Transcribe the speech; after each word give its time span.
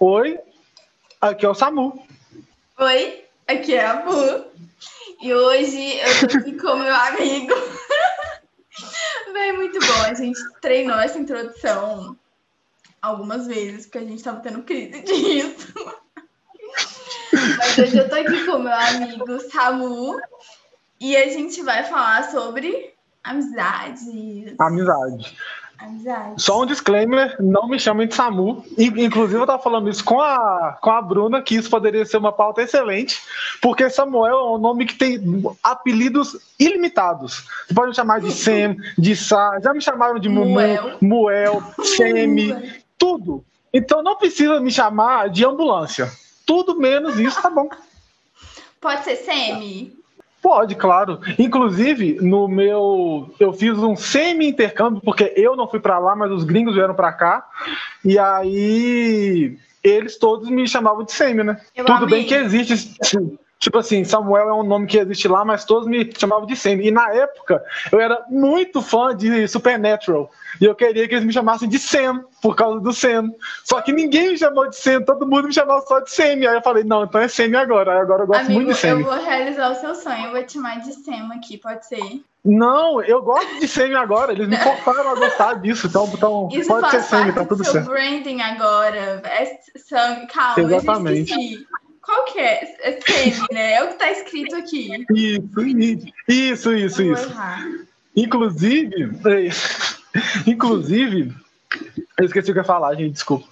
Oi, 0.00 0.38
aqui 1.20 1.44
é 1.44 1.48
o 1.48 1.54
Samu. 1.54 2.06
Oi, 2.78 3.24
aqui 3.48 3.74
é 3.74 3.84
a 3.84 3.96
Bu. 3.96 4.44
E 5.20 5.34
hoje 5.34 5.98
eu 5.98 6.28
tô 6.28 6.38
aqui 6.38 6.52
com 6.52 6.76
meu 6.76 6.94
amigo. 6.94 7.52
Bem, 9.32 9.54
muito 9.54 9.80
bom. 9.80 10.02
A 10.02 10.14
gente 10.14 10.38
treinou 10.60 10.96
essa 11.00 11.18
introdução 11.18 12.16
algumas 13.02 13.48
vezes, 13.48 13.86
porque 13.86 13.98
a 13.98 14.04
gente 14.04 14.22
tava 14.22 14.38
tendo 14.38 14.62
crise 14.62 15.02
disso. 15.02 15.74
Mas 17.58 17.78
hoje 17.78 17.98
eu 17.98 18.08
tô 18.08 18.14
aqui 18.14 18.46
com 18.46 18.58
meu 18.60 18.72
amigo 18.72 19.40
Samu 19.50 20.16
e 21.00 21.16
a 21.16 21.26
gente 21.28 21.60
vai 21.62 21.82
falar 21.82 22.30
sobre 22.30 22.94
amizade. 23.24 24.54
Amizade. 24.60 25.36
Amizade. 25.78 26.42
Só 26.42 26.62
um 26.62 26.66
disclaimer, 26.66 27.36
não 27.40 27.68
me 27.68 27.78
chamem 27.78 28.08
de 28.08 28.14
Samu. 28.14 28.64
Inclusive, 28.76 29.40
eu 29.40 29.46
tava 29.46 29.62
falando 29.62 29.88
isso 29.88 30.02
com 30.02 30.20
a, 30.20 30.76
com 30.80 30.90
a 30.90 31.00
Bruna, 31.00 31.40
que 31.40 31.54
isso 31.54 31.70
poderia 31.70 32.04
ser 32.04 32.16
uma 32.16 32.32
pauta 32.32 32.62
excelente, 32.62 33.20
porque 33.62 33.88
Samuel 33.88 34.38
é 34.38 34.52
um 34.54 34.58
nome 34.58 34.86
que 34.86 34.94
tem 34.94 35.20
apelidos 35.62 36.36
ilimitados. 36.58 37.44
Você 37.66 37.74
pode 37.74 37.88
me 37.90 37.94
chamar 37.94 38.20
de 38.20 38.32
Sam, 38.32 38.76
de 38.98 39.14
Sá, 39.14 39.58
já 39.62 39.72
me 39.72 39.80
chamaram 39.80 40.18
de 40.18 40.28
Mumu. 40.28 40.58
Muel, 41.00 41.62
Semi, 41.82 42.82
tudo. 42.98 43.44
Então 43.72 44.02
não 44.02 44.16
precisa 44.16 44.60
me 44.60 44.70
chamar 44.70 45.30
de 45.30 45.44
ambulância. 45.44 46.10
Tudo 46.44 46.76
menos 46.76 47.18
isso, 47.18 47.40
tá 47.40 47.50
bom. 47.50 47.68
Pode 48.80 49.04
ser 49.04 49.16
semi? 49.16 49.97
Pode, 50.40 50.74
claro. 50.76 51.20
Inclusive, 51.38 52.18
no 52.20 52.46
meu. 52.46 53.34
Eu 53.40 53.52
fiz 53.52 53.76
um 53.78 53.96
semi-intercâmbio, 53.96 55.00
porque 55.02 55.32
eu 55.36 55.56
não 55.56 55.68
fui 55.68 55.80
para 55.80 55.98
lá, 55.98 56.14
mas 56.14 56.30
os 56.30 56.44
gringos 56.44 56.74
vieram 56.74 56.94
para 56.94 57.12
cá. 57.12 57.46
E 58.04 58.18
aí. 58.18 59.58
Eles 59.82 60.18
todos 60.18 60.48
me 60.50 60.66
chamavam 60.66 61.04
de 61.04 61.12
semi, 61.12 61.42
né? 61.42 61.60
Eu 61.74 61.84
Tudo 61.84 62.06
bem 62.06 62.20
amei. 62.20 62.24
que 62.24 62.34
existe. 62.34 62.98
Tipo 63.58 63.78
assim, 63.78 64.04
Samuel 64.04 64.48
é 64.48 64.54
um 64.54 64.62
nome 64.62 64.86
que 64.86 64.98
existe 64.98 65.26
lá, 65.26 65.44
mas 65.44 65.64
todos 65.64 65.88
me 65.88 66.08
chamavam 66.16 66.46
de 66.46 66.54
semi. 66.54 66.86
E 66.86 66.90
na 66.92 67.12
época, 67.12 67.62
eu 67.90 67.98
era 67.98 68.24
muito 68.30 68.80
fã 68.80 69.14
de 69.16 69.48
Supernatural. 69.48 70.30
E 70.60 70.64
eu 70.64 70.76
queria 70.76 71.08
que 71.08 71.14
eles 71.14 71.24
me 71.24 71.32
chamassem 71.32 71.68
de 71.68 71.78
Sam, 71.78 72.24
por 72.40 72.54
causa 72.54 72.78
do 72.78 72.92
Sam. 72.92 73.32
Só 73.64 73.80
que 73.80 73.92
ninguém 73.92 74.30
me 74.30 74.38
chamou 74.38 74.68
de 74.68 74.76
Sam, 74.76 75.02
todo 75.02 75.26
mundo 75.26 75.48
me 75.48 75.52
chamava 75.52 75.80
só 75.82 75.98
de 75.98 76.10
Semi. 76.10 76.46
Aí 76.46 76.54
eu 76.54 76.62
falei, 76.62 76.84
não, 76.84 77.02
então 77.02 77.20
é 77.20 77.26
Semi 77.26 77.56
agora. 77.56 77.94
Aí 77.94 77.98
agora 77.98 78.22
eu 78.22 78.26
gosto 78.28 78.40
Amigo, 78.42 78.60
muito 78.60 78.72
de 78.72 78.78
Semi. 78.78 79.02
eu 79.02 79.06
vou 79.08 79.18
realizar 79.20 79.72
o 79.72 79.74
seu 79.74 79.94
sonho. 79.94 80.26
Eu 80.26 80.32
vou 80.32 80.42
te 80.44 80.52
chamar 80.52 80.80
de 80.80 80.92
Sam 80.92 81.30
aqui, 81.34 81.58
pode 81.58 81.84
ser? 81.84 82.22
Não, 82.44 83.02
eu 83.02 83.20
gosto 83.22 83.58
de 83.58 83.66
Semi 83.66 83.96
agora. 83.96 84.30
Eles 84.32 84.46
me 84.46 84.56
forçaram 84.56 85.10
a 85.10 85.14
gostar 85.16 85.54
disso. 85.54 85.88
Então, 85.88 86.08
então 86.14 86.48
Isso 86.52 86.68
pode 86.68 86.90
ser 86.90 87.02
parte 87.10 87.32
tá 87.32 87.42
do 87.42 87.48
tudo 87.48 87.64
certo. 87.64 87.86
branding 87.86 88.40
agora. 88.40 89.20
É 89.24 89.58
Sam, 89.76 90.26
calma, 90.32 90.60
Exatamente. 90.62 91.32
eu 91.32 91.38
esqueci. 91.38 91.66
Qual 92.08 92.24
que 92.24 92.38
é? 92.38 92.74
É 92.80 93.00
Semi, 93.02 93.46
né? 93.52 93.74
É 93.74 93.84
o 93.84 93.88
que 93.88 93.98
tá 93.98 94.10
escrito 94.10 94.56
aqui. 94.56 94.88
Isso, 95.14 95.60
isso, 96.26 96.72
isso, 96.72 97.02
isso. 97.02 97.34
Inclusive, 98.16 99.10
inclusive, 100.46 101.34
eu 102.18 102.24
esqueci 102.24 102.50
o 102.50 102.54
que 102.54 102.60
eu 102.60 102.62
ia 102.62 102.66
falar, 102.66 102.94
gente, 102.94 103.12
desculpa. 103.12 103.46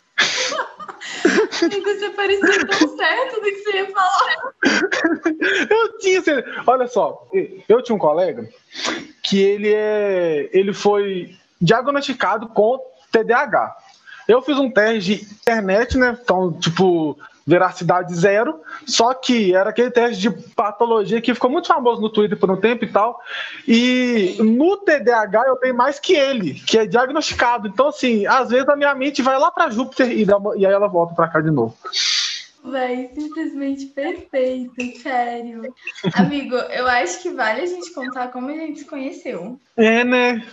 Você 1.51 2.11
parecia 2.11 2.67
tão 2.67 2.97
certo 2.97 3.35
do 3.35 3.43
que 3.43 3.59
você 3.59 3.77
ia 3.77 3.91
falar. 3.91 4.53
Eu 5.69 5.99
tinha, 5.99 6.23
olha 6.67 6.87
só, 6.87 7.29
eu 7.69 7.83
tinha 7.83 7.95
um 7.95 7.99
colega 7.99 8.49
que 9.23 9.39
ele 9.39 9.71
é, 9.75 10.49
ele 10.51 10.73
foi 10.73 11.37
diagnosticado 11.61 12.49
com 12.49 12.81
TDAH. 13.13 13.77
Eu 14.27 14.41
fiz 14.41 14.59
um 14.59 14.71
teste 14.71 15.17
de 15.17 15.25
internet, 15.35 15.99
né? 15.99 16.19
Então, 16.23 16.53
tipo, 16.59 17.19
veracidade 17.47 18.15
zero. 18.15 18.61
Só 18.87 19.15
que 19.15 19.55
era 19.55 19.71
aquele 19.71 19.91
teste 19.91 20.21
de 20.21 20.31
patologia 20.31 21.21
que 21.21 21.35
ficou 21.35 21.51
muito 21.51 21.69
famoso 21.69 22.01
no 22.01 22.11
Twitter 22.11 22.39
por 22.39 22.51
um 22.51 22.61
tempo 22.61 22.85
e 22.85 22.89
tal. 22.89 23.21
E 23.67 24.37
no 24.41 24.77
TDAH 24.79 25.45
eu 25.47 25.57
tenho 25.57 25.77
mais 25.77 26.01
que 26.01 26.15
ele, 26.15 26.55
que 26.55 26.79
é 26.79 26.87
diagnosticado. 26.87 27.69
Então, 27.69 27.89
assim, 27.89 28.27
às 28.27 28.51
vezes 28.51 28.69
a 28.69 28.77
minha 28.77 28.95
mente 28.95 29.23
vai 29.23 29.39
lá 29.39 29.51
para 29.51 29.71
Júpiter 29.71 30.11
e, 30.11 30.25
dá 30.25 30.37
e 30.57 30.67
aí 30.67 30.73
ela 30.73 30.89
volta 30.89 31.15
para 31.15 31.29
cá 31.29 31.41
de 31.41 31.51
novo. 31.51 31.77
Véi, 32.65 33.11
simplesmente 33.15 33.87
perfeito, 33.87 34.99
sério. 35.01 35.73
Amigo, 36.15 36.57
eu 36.57 36.87
acho 36.89 37.23
que 37.23 37.31
vale 37.31 37.61
a 37.61 37.67
gente 37.67 37.93
contar 37.93 38.33
como 38.33 38.51
a 38.51 38.55
gente 38.55 38.81
se 38.81 38.85
conheceu. 38.85 39.57
É, 39.77 40.03
né? 40.03 40.45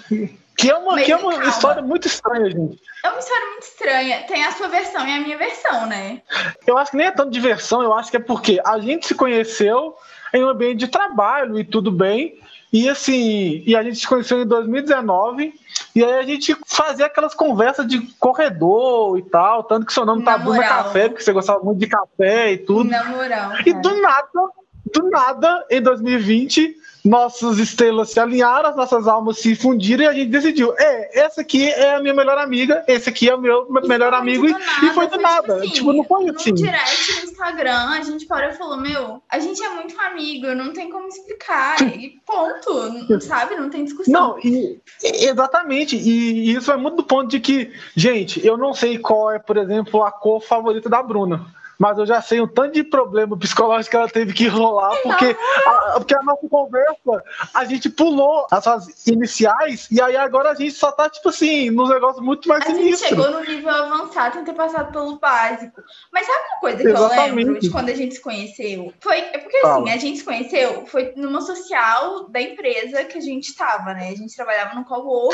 Que 0.56 0.70
é 0.70 0.76
uma, 0.76 0.94
Mas 0.94 1.06
que 1.06 1.12
é 1.12 1.18
uma 1.18 1.32
calma. 1.32 1.50
história 1.50 1.82
muito 1.82 2.08
estranha, 2.08 2.50
gente. 2.50 2.80
É 3.04 3.10
uma 3.10 3.20
história 3.20 3.48
muito 3.48 3.64
estranha. 3.64 4.24
Tem 4.28 4.46
a 4.46 4.52
sua 4.52 4.68
versão 4.68 5.08
e 5.08 5.12
a 5.12 5.20
minha 5.20 5.38
versão, 5.38 5.86
né? 5.88 6.22
Eu 6.66 6.78
acho 6.78 6.92
que 6.92 6.98
nem 6.98 7.08
é 7.08 7.12
tanto 7.12 7.32
diversão, 7.32 7.82
eu 7.82 7.94
acho 7.94 8.12
que 8.12 8.18
é 8.18 8.20
porque 8.20 8.62
a 8.66 8.80
gente 8.80 9.08
se 9.08 9.16
conheceu 9.16 9.96
em 10.34 10.44
um 10.44 10.50
ambiente 10.50 10.80
de 10.80 10.88
trabalho 10.88 11.60
e 11.60 11.64
tudo 11.64 11.92
bem. 11.92 12.40
E 12.72 12.90
assim, 12.90 13.62
e 13.68 13.76
a 13.76 13.84
gente 13.84 14.00
se 14.00 14.08
conheceu 14.08 14.42
em 14.42 14.48
2019, 14.48 15.54
e 15.94 16.04
aí 16.04 16.14
a 16.14 16.24
gente 16.24 16.58
fazia 16.66 17.06
aquelas 17.06 17.36
conversas 17.36 17.86
de 17.86 18.00
corredor 18.20 19.20
e 19.20 19.22
tal, 19.22 19.64
tanto 19.64 19.86
que 19.86 19.94
seu 19.94 20.04
nome 20.04 20.24
tá 20.24 20.40
moral. 20.40 20.86
Café, 20.86 21.08
porque 21.08 21.24
você 21.24 21.32
gostava 21.32 21.64
muito 21.64 21.78
de 21.78 21.86
café 21.86 22.54
e 22.54 22.58
tudo. 22.58 22.90
Na 22.90 23.04
moral. 23.04 23.52
E 23.64 23.74
do 23.74 24.02
nada, 24.02 24.50
do 24.92 25.10
nada, 25.12 25.66
em 25.70 25.84
2020, 25.84 26.76
nossas 27.04 27.60
estrelas 27.60 28.12
se 28.12 28.20
alinharam, 28.20 28.70
as 28.70 28.76
nossas 28.76 29.08
almas 29.08 29.40
se 29.40 29.56
fundiram 29.56 30.06
e 30.06 30.08
a 30.08 30.14
gente 30.14 30.30
decidiu: 30.30 30.74
é, 30.78 31.20
essa 31.20 31.42
aqui 31.42 31.68
é 31.70 31.96
a 31.96 32.02
minha 32.02 32.14
melhor 32.14 32.38
amiga, 32.38 32.84
esse 32.88 33.10
aqui 33.10 33.30
é 33.30 33.36
o 33.36 33.42
meu 33.42 33.68
E 33.84 33.88
melhor 33.88 34.14
amigo, 34.14 34.46
e, 34.48 34.54
do 34.54 34.60
e 34.86 34.90
foi 34.94 35.08
do 35.08 35.18
nada. 35.20 35.56
assim, 35.58 35.70
tipo, 35.70 35.92
não 35.92 36.04
foi 36.04 36.26
no 36.26 36.36
assim. 36.36 36.54
direct 36.54 37.12
no 37.18 37.24
Instagram, 37.32 37.90
a 37.90 38.02
gente 38.02 38.26
parou 38.26 38.50
e 38.50 38.54
falou: 38.54 38.78
Meu, 38.78 39.22
a 39.30 39.40
gente 39.40 39.62
é 39.62 39.70
muito 39.70 40.00
amigo, 40.00 40.48
não 40.56 40.72
tem 40.72 40.90
como 40.90 41.08
explicar. 41.08 41.82
E 41.82 42.20
ponto, 42.26 43.20
sabe? 43.22 43.56
Não 43.56 43.70
tem 43.70 43.84
discussão. 43.84 44.14
Não, 44.14 44.40
e- 44.40 44.80
exatamente. 45.04 45.98
E, 45.98 46.52
e 46.52 46.56
isso 46.56 46.72
é 46.72 46.78
muito 46.78 46.98
do 46.98 47.04
ponto 47.04 47.28
de 47.30 47.40
que, 47.40 47.72
gente, 47.96 48.46
eu 48.46 48.58
não 48.58 48.74
sei 48.74 48.98
qual 48.98 49.32
é, 49.32 49.40
por 49.40 49.58
exemplo, 49.58 50.04
a 50.04 50.12
cor 50.12 50.42
favorita 50.42 50.90
da 50.90 51.04
Bruna. 51.04 51.46
Mas 51.80 51.98
eu 51.98 52.06
já 52.06 52.22
sei 52.22 52.40
o 52.40 52.48
tanto 52.48 52.74
de 52.74 52.84
problema 52.84 53.38
psicológico 53.38 53.92
que 53.92 53.96
ela 53.98 54.10
teve 54.10 54.34
que 54.34 54.48
rolar, 54.48 54.96
porque 55.02 55.36
a, 55.66 55.94
porque 55.98 56.16
a 56.16 56.24
nossa 56.24 56.48
conversa, 56.48 57.24
a 57.54 57.66
gente 57.66 57.90
pulou 57.90 58.48
as 58.52 58.64
fases 58.64 59.08
iniciais, 59.08 59.88
e 59.92 60.02
aí 60.02 60.16
agora 60.16 60.52
a 60.52 60.56
gente 60.56 60.74
só 60.74 60.92
tá, 60.92 61.10
tipo 61.10 61.30
assim, 61.30 61.70
nos 61.70 61.90
negócios 61.90 62.24
muito 62.24 62.48
mais 62.48 62.66
A 62.66 62.70
gente 62.70 62.78
sinistros. 62.78 63.10
chegou 63.10 63.32
no 63.32 63.42
nível 63.42 63.70
avançado 63.70 64.36
sem 64.36 64.44
ter 64.44 64.54
passado 64.54 64.92
pelo 64.92 65.20
básico. 65.20 65.82
Mas 66.12 66.26
sabe 66.26 66.40
uma 66.52 66.60
coisa 66.60 66.78
que 66.78 66.88
Exatamente. 66.88 67.30
eu 67.30 67.36
lembro 67.36 67.60
de 67.60 67.70
quando 67.70 67.90
a 67.90 67.96
gente 67.96 68.16
se 68.16 68.22
conheceu? 68.22 68.94
Foi, 69.02 69.18
é 69.18 69.38
porque 69.38 69.58
assim, 69.58 69.90
a 69.90 69.98
gente 69.98 70.20
se 70.20 70.24
conheceu, 70.24 70.86
foi 70.86 71.14
numa 71.16 71.42
social 71.42 72.30
da 72.30 72.42
empresa 72.42 73.04
que 73.06 73.18
a 73.18 73.22
gente 73.22 73.50
estava, 73.50 73.94
né? 73.94 74.10
A 74.10 74.16
gente 74.16 74.36
trabalhava 74.36 74.76
no 74.76 74.84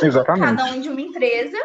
Exatamente. 0.02 0.46
cada 0.46 0.66
um 0.72 0.82
de 0.82 0.90
uma 0.90 1.02
empresa. 1.02 1.58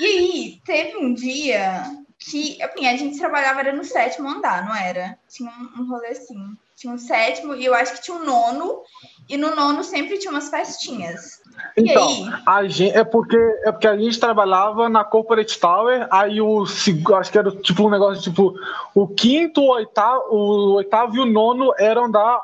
E 0.00 0.04
aí, 0.04 0.60
teve 0.64 0.96
um 0.96 1.14
dia 1.14 1.84
que, 2.30 2.62
assim, 2.62 2.86
a 2.86 2.96
gente 2.96 3.18
trabalhava 3.18 3.60
era 3.60 3.72
no 3.72 3.84
sétimo 3.84 4.28
andar, 4.28 4.64
não 4.64 4.74
era? 4.74 5.18
Tinha 5.28 5.50
um, 5.50 5.82
um 5.82 5.88
rolê 5.88 6.08
assim. 6.08 6.56
Tinha 6.76 6.92
um 6.92 6.98
sétimo 6.98 7.54
e 7.54 7.64
eu 7.64 7.74
acho 7.74 7.94
que 7.94 8.02
tinha 8.02 8.16
um 8.16 8.24
nono. 8.24 8.82
E 9.28 9.36
no 9.36 9.54
nono 9.54 9.84
sempre 9.84 10.18
tinha 10.18 10.30
umas 10.30 10.48
festinhas. 10.48 11.40
Então, 11.76 12.08
a 12.46 12.66
gente, 12.66 12.96
é, 12.96 13.04
porque, 13.04 13.36
é 13.64 13.72
porque 13.72 13.86
a 13.86 13.96
gente 13.96 14.18
trabalhava 14.18 14.88
na 14.88 15.04
Corporate 15.04 15.58
Tower, 15.58 16.06
aí 16.10 16.40
o 16.40 16.64
acho 16.64 17.30
que 17.30 17.38
era 17.38 17.50
tipo 17.50 17.86
um 17.86 17.90
negócio 17.90 18.22
tipo 18.22 18.54
o 18.94 19.06
quinto, 19.06 19.60
o 19.60 19.70
oitavo, 19.70 20.24
o 20.30 20.74
oitavo 20.74 21.16
e 21.16 21.20
o 21.20 21.26
nono 21.26 21.72
eram 21.78 22.10
da 22.10 22.42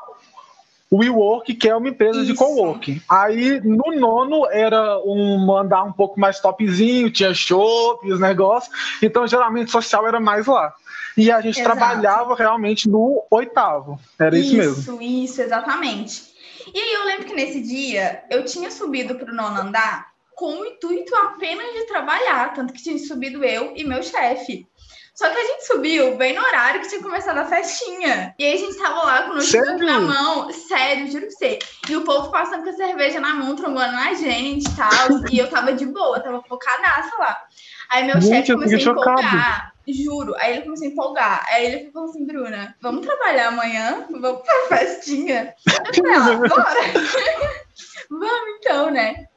WeWork, 0.91 1.53
que 1.53 1.69
é 1.69 1.75
uma 1.75 1.89
empresa 1.89 2.23
de 2.23 2.31
Isso. 2.31 2.43
coworking. 2.43 3.01
Aí 3.07 3.61
no 3.61 3.95
nono 3.95 4.47
era 4.49 4.99
um 5.05 5.55
andar 5.55 5.83
um 5.83 5.91
pouco 5.91 6.19
mais 6.19 6.39
topzinho, 6.39 7.11
tinha 7.11 7.33
shopping, 7.33 8.11
os 8.11 8.19
negócios, 8.19 8.73
então 9.01 9.27
geralmente 9.27 9.71
social 9.71 10.07
era 10.07 10.19
mais 10.19 10.47
lá. 10.47 10.73
E 11.15 11.31
a 11.31 11.41
gente 11.41 11.59
Exato. 11.59 11.77
trabalhava 11.77 12.35
realmente 12.35 12.87
no 12.89 13.23
oitavo. 13.29 13.99
Era 14.17 14.37
isso, 14.37 14.55
mesmo. 14.55 14.79
Isso, 14.79 15.01
isso, 15.01 15.41
exatamente. 15.41 16.29
E 16.73 16.79
aí 16.79 16.93
eu 16.93 17.05
lembro 17.05 17.25
que 17.25 17.35
nesse 17.35 17.61
dia 17.61 18.23
eu 18.29 18.45
tinha 18.45 18.71
subido 18.71 19.15
para 19.15 19.31
o 19.31 19.35
nono 19.35 19.61
andar 19.61 20.09
com 20.35 20.61
o 20.61 20.65
intuito 20.65 21.13
apenas 21.15 21.73
de 21.73 21.85
trabalhar, 21.85 22.53
tanto 22.53 22.73
que 22.73 22.81
tinha 22.81 22.97
subido 22.97 23.43
eu 23.43 23.73
e 23.75 23.83
meu 23.83 24.01
chefe. 24.01 24.65
Só 25.19 25.29
que 25.29 25.37
a 25.37 25.43
gente 25.43 25.67
subiu 25.67 26.15
bem 26.15 26.33
no 26.33 26.41
horário 26.41 26.79
que 26.79 26.87
tinha 26.87 27.01
começado 27.01 27.39
a 27.39 27.45
festinha. 27.45 28.33
E 28.39 28.45
aí 28.45 28.53
a 28.53 28.57
gente 28.57 28.77
tava 28.77 29.03
lá 29.03 29.23
com 29.23 29.31
o 29.31 29.35
notebook 29.35 29.83
na 29.83 29.99
mão, 29.99 30.49
sério, 30.53 31.11
juro 31.11 31.25
pra 31.25 31.35
você. 31.35 31.59
E 31.89 31.95
o 31.97 32.05
povo 32.05 32.31
passando 32.31 32.63
com 32.63 32.69
a 32.69 32.73
cerveja 32.73 33.19
na 33.19 33.33
mão, 33.33 33.53
trombando 33.53 33.91
na 33.91 34.13
gente 34.13 34.65
e 34.65 34.75
tal. 34.77 35.27
e 35.29 35.37
eu 35.37 35.49
tava 35.49 35.73
de 35.73 35.85
boa, 35.85 36.21
tava 36.21 36.41
focadaça 36.43 37.11
lá. 37.19 37.37
Aí 37.89 38.05
meu 38.05 38.21
chefe 38.21 38.53
começou 38.53 38.77
a 38.77 38.79
chocado. 38.79 39.19
empolgar. 39.19 39.73
Juro. 39.89 40.35
Aí 40.37 40.53
ele 40.53 40.61
começou 40.61 40.87
a 40.87 40.89
empolgar. 40.89 41.45
Aí 41.49 41.65
ele 41.65 41.91
falou 41.91 42.09
assim, 42.09 42.25
Bruna, 42.25 42.77
vamos 42.81 43.05
trabalhar 43.05 43.49
amanhã? 43.49 44.05
Vamos 44.09 44.41
pra 44.41 44.77
festinha? 44.77 45.53
Eu 45.67 45.93
falei, 45.95 46.13
ah, 46.13 46.35
bora. 46.47 46.81
vamos 48.09 48.55
então, 48.57 48.89
né? 48.89 49.27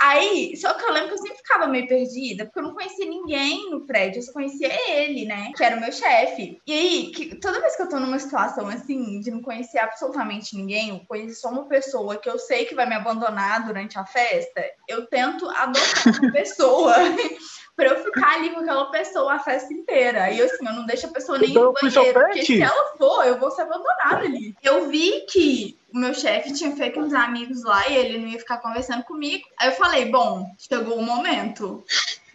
Aí, 0.00 0.56
só 0.56 0.72
que 0.72 0.82
eu 0.82 0.92
lembro 0.92 1.08
que 1.08 1.14
eu 1.14 1.18
sempre 1.18 1.36
ficava 1.36 1.66
meio 1.66 1.86
perdida, 1.86 2.46
porque 2.46 2.58
eu 2.58 2.62
não 2.62 2.72
conhecia 2.72 3.04
ninguém 3.04 3.68
no 3.68 3.86
prédio, 3.86 4.20
eu 4.20 4.22
só 4.22 4.32
conhecia 4.32 4.70
ele, 4.90 5.26
né? 5.26 5.52
Que 5.54 5.62
era 5.62 5.76
o 5.76 5.80
meu 5.80 5.92
chefe. 5.92 6.58
E 6.66 6.72
aí, 6.72 7.12
que, 7.12 7.36
toda 7.36 7.60
vez 7.60 7.76
que 7.76 7.82
eu 7.82 7.88
tô 7.88 8.00
numa 8.00 8.18
situação 8.18 8.66
assim, 8.68 9.20
de 9.20 9.30
não 9.30 9.42
conhecer 9.42 9.78
absolutamente 9.78 10.56
ninguém, 10.56 10.88
eu 10.88 11.02
conheço 11.06 11.42
só 11.42 11.50
uma 11.50 11.68
pessoa 11.68 12.16
que 12.16 12.30
eu 12.30 12.38
sei 12.38 12.64
que 12.64 12.74
vai 12.74 12.86
me 12.86 12.94
abandonar 12.94 13.66
durante 13.66 13.98
a 13.98 14.06
festa, 14.06 14.64
eu 14.88 15.06
tento 15.06 15.46
adotar 15.50 16.18
uma 16.22 16.32
pessoa 16.32 16.94
pra 17.76 17.88
eu 17.88 18.02
ficar 18.02 18.36
ali 18.36 18.50
com 18.50 18.60
aquela 18.60 18.90
pessoa 18.90 19.34
a 19.34 19.38
festa 19.38 19.72
inteira. 19.72 20.30
E 20.30 20.40
assim, 20.40 20.66
eu 20.66 20.72
não 20.72 20.86
deixo 20.86 21.08
a 21.08 21.10
pessoa 21.10 21.38
nem 21.38 21.50
então, 21.50 21.64
no 21.64 21.72
banheiro, 21.74 22.20
porque 22.20 22.42
se 22.42 22.62
ela 22.62 22.96
for, 22.96 23.26
eu 23.26 23.38
vou 23.38 23.50
ser 23.50 23.62
abandonada 23.62 24.24
ali. 24.24 24.54
Eu 24.62 24.88
vi 24.88 25.26
que 25.30 25.79
o 25.92 25.98
meu 25.98 26.14
chefe 26.14 26.52
tinha 26.52 26.74
feito 26.74 27.00
uns 27.00 27.12
amigos 27.12 27.62
lá 27.64 27.88
e 27.88 27.96
ele 27.96 28.18
não 28.18 28.28
ia 28.28 28.38
ficar 28.38 28.58
conversando 28.58 29.02
comigo. 29.04 29.46
Aí 29.58 29.68
eu 29.68 29.72
falei, 29.72 30.06
bom, 30.06 30.46
chegou 30.58 30.98
o 30.98 31.02
momento. 31.02 31.84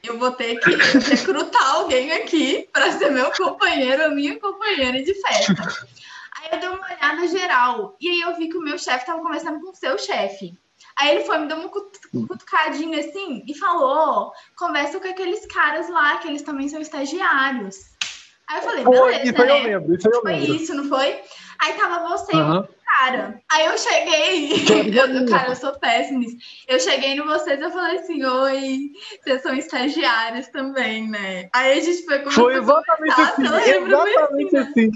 Eu 0.03 0.19
vou 0.19 0.31
ter 0.31 0.59
que 0.59 0.69
recrutar 1.09 1.75
alguém 1.75 2.11
aqui 2.11 2.69
para 2.71 2.91
ser 2.91 3.11
meu 3.11 3.31
companheiro, 3.31 4.13
minha 4.13 4.39
companheira 4.39 5.01
de 5.01 5.13
festa. 5.15 5.87
Aí 6.37 6.49
eu 6.51 6.59
dei 6.59 6.69
uma 6.69 6.85
olhada 6.85 7.27
geral. 7.27 7.95
E 7.99 8.09
aí 8.09 8.21
eu 8.21 8.35
vi 8.37 8.49
que 8.49 8.57
o 8.57 8.61
meu 8.61 8.77
chefe 8.77 8.99
estava 8.99 9.21
conversando 9.21 9.59
com 9.59 9.71
o 9.71 9.75
seu 9.75 9.97
chefe. 9.97 10.53
Aí 10.97 11.15
ele 11.15 11.25
foi, 11.25 11.39
me 11.39 11.47
deu 11.47 11.57
uma 11.57 11.69
cutucadinha 11.69 12.99
assim 12.99 13.43
e 13.47 13.53
falou: 13.57 14.31
conversa 14.55 14.99
com 14.99 15.07
aqueles 15.07 15.45
caras 15.47 15.89
lá, 15.89 16.17
que 16.17 16.27
eles 16.27 16.41
também 16.41 16.69
são 16.69 16.79
estagiários. 16.79 17.75
Aí 18.47 18.59
eu 18.59 18.63
falei, 18.63 18.83
beleza, 18.83 19.23
isso 19.23 19.33
né? 19.33 19.49
eu 19.49 19.63
lembro, 19.63 19.95
isso 19.95 20.07
eu 20.07 20.21
foi 20.21 20.33
lembro. 20.33 20.55
isso, 20.55 20.73
não 20.75 20.87
foi? 20.87 21.19
Aí 21.59 21.73
tava 21.73 22.07
você 22.07 22.35
uhum. 22.35 22.67
cara. 22.85 23.41
Aí 23.51 23.65
eu 23.65 23.77
cheguei, 23.77 24.51
eu, 24.99 25.25
cara, 25.27 25.49
eu 25.49 25.55
sou 25.55 25.77
péssima. 25.79 26.23
Eu 26.67 26.79
cheguei 26.79 27.15
no 27.15 27.25
vocês 27.25 27.59
e 27.59 27.71
falei 27.71 27.97
assim, 27.97 28.23
oi, 28.23 28.91
vocês 29.23 29.41
são 29.41 29.53
estagiários 29.53 30.47
também, 30.47 31.09
né? 31.09 31.49
Aí 31.53 31.79
a 31.79 31.81
gente 31.81 32.05
foi 32.05 32.19
começar 32.19 32.41
Foi 32.41 32.55
exatamente 32.55 33.21
assim, 33.21 33.43
exatamente 33.43 34.57
assim. 34.57 34.91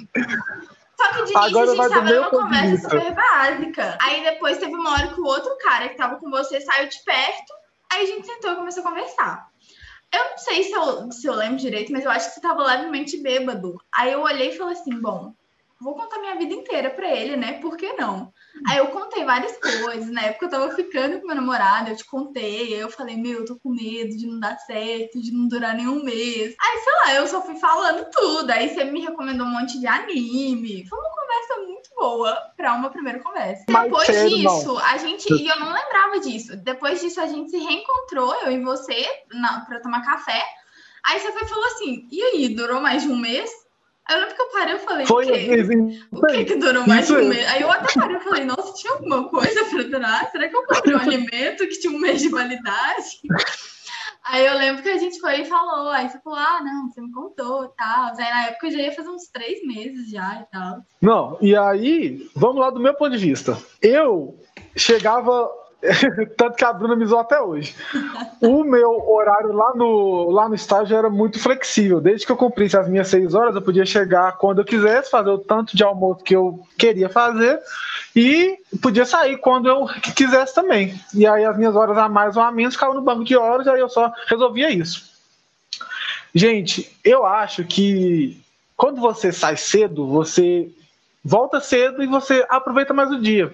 Só 0.99 1.07
que 1.13 1.13
de 1.13 1.31
início 1.31 1.37
Agora 1.37 1.71
a 1.71 1.75
gente 1.75 1.89
tava 1.89 2.11
numa 2.11 2.29
conversa 2.29 2.89
super 2.89 3.15
básica. 3.15 3.97
Aí 4.01 4.21
depois 4.21 4.57
teve 4.57 4.75
uma 4.75 4.91
hora 4.91 5.07
que 5.07 5.21
o 5.21 5.25
outro 5.25 5.57
cara 5.59 5.87
que 5.87 5.95
tava 5.95 6.17
com 6.17 6.29
você 6.29 6.59
saiu 6.59 6.89
de 6.89 6.99
perto. 7.03 7.53
Aí 7.91 8.03
a 8.03 8.05
gente 8.05 8.27
sentou 8.27 8.51
e 8.51 8.55
começou 8.55 8.83
a 8.83 8.89
conversar. 8.89 9.49
Eu 10.11 10.31
não 10.31 10.37
sei 10.37 10.63
se 10.63 10.71
eu, 10.73 11.11
se 11.11 11.27
eu 11.27 11.35
lembro 11.35 11.57
direito, 11.57 11.91
mas 11.91 12.03
eu 12.03 12.11
acho 12.11 12.29
que 12.29 12.35
você 12.35 12.41
tava 12.41 12.63
levemente 12.63 13.21
bêbado. 13.21 13.79
Aí 13.93 14.11
eu 14.11 14.21
olhei 14.21 14.49
e 14.49 14.57
falei 14.57 14.73
assim: 14.73 14.99
bom, 14.99 15.33
vou 15.81 15.95
contar 15.95 16.19
minha 16.19 16.35
vida 16.35 16.53
inteira 16.53 16.89
pra 16.89 17.09
ele, 17.09 17.37
né? 17.37 17.53
Por 17.53 17.77
que 17.77 17.93
não? 17.93 18.33
Aí 18.67 18.77
eu 18.77 18.87
contei 18.87 19.23
várias 19.23 19.57
coisas. 19.57 20.09
Na 20.09 20.23
época 20.23 20.45
eu 20.45 20.49
tava 20.49 20.75
ficando 20.75 21.19
com 21.19 21.27
meu 21.27 21.35
namorado, 21.35 21.89
eu 21.89 21.95
te 21.95 22.05
contei. 22.05 22.73
Aí 22.73 22.79
eu 22.79 22.89
falei, 22.89 23.15
meu, 23.15 23.39
eu 23.39 23.45
tô 23.45 23.57
com 23.57 23.69
medo 23.69 24.15
de 24.17 24.27
não 24.27 24.39
dar 24.39 24.57
certo, 24.59 25.21
de 25.21 25.31
não 25.31 25.47
durar 25.47 25.75
nenhum 25.75 26.03
mês. 26.03 26.55
Aí, 26.59 26.79
sei 26.83 26.93
lá, 26.93 27.13
eu 27.15 27.27
só 27.27 27.41
fui 27.41 27.55
falando 27.55 28.09
tudo. 28.11 28.51
Aí 28.51 28.69
você 28.69 28.83
me 28.83 29.01
recomendou 29.01 29.47
um 29.47 29.51
monte 29.51 29.79
de 29.79 29.87
anime. 29.87 30.85
Foi 30.87 30.99
uma 30.99 31.09
conversa 31.09 31.61
muito 31.65 31.89
boa 31.95 32.35
pra 32.57 32.73
uma 32.73 32.89
primeira 32.89 33.19
conversa. 33.19 33.65
Mas 33.69 33.83
Depois 33.83 34.07
disso, 34.07 34.73
não. 34.73 34.77
a 34.79 34.97
gente. 34.97 35.33
E 35.33 35.47
eu 35.47 35.59
não 35.59 35.71
lembrava 35.71 36.19
disso. 36.19 36.57
Depois 36.57 36.99
disso, 36.99 37.21
a 37.21 37.27
gente 37.27 37.51
se 37.51 37.57
reencontrou, 37.57 38.33
eu 38.41 38.51
e 38.51 38.61
você, 38.63 39.07
na, 39.31 39.61
pra 39.61 39.79
tomar 39.79 40.03
café. 40.03 40.43
Aí 41.05 41.19
você 41.19 41.31
foi 41.31 41.47
falou 41.47 41.65
assim: 41.65 42.07
e 42.11 42.21
aí, 42.21 42.49
durou 42.49 42.81
mais 42.81 43.03
de 43.03 43.09
um 43.09 43.17
mês? 43.17 43.49
Eu 44.09 44.19
lembro 44.19 44.35
que 44.35 44.41
eu 44.41 44.49
parei 44.49 44.75
e 44.75 44.79
falei, 44.79 45.05
Foi, 45.05 45.25
o? 45.25 45.33
Assim, 45.33 46.01
o 46.11 46.21
que 46.27 46.45
que 46.45 46.55
durou 46.55 46.87
mais 46.87 47.05
de 47.07 47.13
um 47.13 47.29
mês? 47.29 47.47
Aí 47.47 47.61
eu 47.61 47.71
até 47.71 47.93
parei 47.93 48.17
e 48.17 48.19
falei, 48.21 48.43
nossa, 48.43 48.73
tinha 48.73 48.93
alguma 48.93 49.29
coisa 49.29 49.65
pra 49.65 49.83
durar? 49.83 50.31
Será 50.31 50.49
que 50.49 50.55
eu 50.55 50.65
comprei 50.65 50.95
um 50.95 50.99
alimento 50.99 51.67
que 51.67 51.79
tinha 51.79 51.93
um 51.93 51.99
mês 51.99 52.21
de 52.21 52.29
validade? 52.29 53.21
Aí 54.25 54.45
eu 54.45 54.57
lembro 54.57 54.83
que 54.83 54.89
a 54.89 54.97
gente 54.97 55.19
foi 55.19 55.41
e 55.41 55.45
falou, 55.45 55.89
aí 55.89 56.09
você 56.09 56.19
falou, 56.19 56.37
ah, 56.39 56.61
não, 56.63 56.89
você 56.89 57.01
me 57.01 57.11
contou 57.11 57.65
e 57.65 57.69
tal. 57.77 58.07
Aí 58.09 58.17
na 58.17 58.45
época 58.47 58.67
eu 58.67 58.71
já 58.71 58.77
ia 58.79 58.91
fazer 58.91 59.09
uns 59.09 59.27
três 59.27 59.65
meses 59.65 60.09
já 60.09 60.41
e 60.41 60.51
tal. 60.51 60.77
Não, 61.01 61.37
e 61.41 61.55
aí, 61.55 62.29
vamos 62.35 62.61
lá 62.61 62.69
do 62.69 62.79
meu 62.79 62.93
ponto 62.93 63.11
de 63.11 63.25
vista. 63.25 63.57
Eu 63.81 64.39
chegava 64.75 65.49
Tanto 66.35 66.57
que 66.57 66.65
a 66.65 66.73
Bruna 66.73 66.95
me 66.95 67.05
zoou 67.05 67.21
até 67.21 67.39
hoje. 67.39 67.73
O 68.41 68.63
meu 68.63 69.09
horário 69.09 69.53
lá 69.53 69.73
no, 69.75 70.29
lá 70.29 70.49
no 70.49 70.55
estágio 70.55 70.97
era 70.97 71.09
muito 71.09 71.39
flexível. 71.39 72.01
Desde 72.01 72.25
que 72.25 72.31
eu 72.31 72.37
cumprisse 72.37 72.77
as 72.77 72.87
minhas 72.87 73.07
seis 73.07 73.33
horas, 73.33 73.55
eu 73.55 73.61
podia 73.61 73.85
chegar 73.85 74.37
quando 74.37 74.59
eu 74.59 74.65
quisesse, 74.65 75.09
fazer 75.09 75.29
o 75.29 75.37
tanto 75.37 75.77
de 75.77 75.83
almoço 75.83 76.23
que 76.23 76.35
eu 76.35 76.59
queria 76.77 77.07
fazer 77.09 77.59
e 78.15 78.57
podia 78.81 79.05
sair 79.05 79.37
quando 79.37 79.69
eu 79.69 79.87
quisesse 80.15 80.53
também. 80.53 80.99
E 81.13 81.25
aí 81.25 81.45
as 81.45 81.57
minhas 81.57 81.75
horas 81.75 81.97
a 81.97 82.09
mais 82.09 82.35
ou 82.35 82.43
a 82.43 82.51
menos 82.51 82.73
ficavam 82.73 82.95
no 82.95 83.01
banco 83.01 83.23
de 83.23 83.37
horas, 83.37 83.65
e 83.65 83.69
aí 83.69 83.79
eu 83.79 83.89
só 83.89 84.11
resolvia 84.27 84.69
isso. 84.69 85.09
Gente, 86.35 86.95
eu 87.03 87.25
acho 87.25 87.63
que 87.63 88.41
quando 88.75 88.99
você 88.99 89.31
sai 89.31 89.55
cedo, 89.55 90.05
você 90.07 90.69
volta 91.23 91.59
cedo 91.59 92.03
e 92.03 92.07
você 92.07 92.45
aproveita 92.49 92.93
mais 92.93 93.09
o 93.11 93.19
dia. 93.19 93.53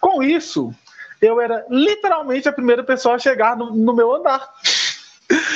Com 0.00 0.22
isso, 0.22 0.74
eu 1.22 1.40
era 1.40 1.64
literalmente 1.70 2.48
a 2.48 2.52
primeira 2.52 2.82
pessoa 2.82 3.14
a 3.14 3.18
chegar 3.18 3.56
no, 3.56 3.72
no 3.72 3.94
meu 3.94 4.12
andar. 4.12 4.52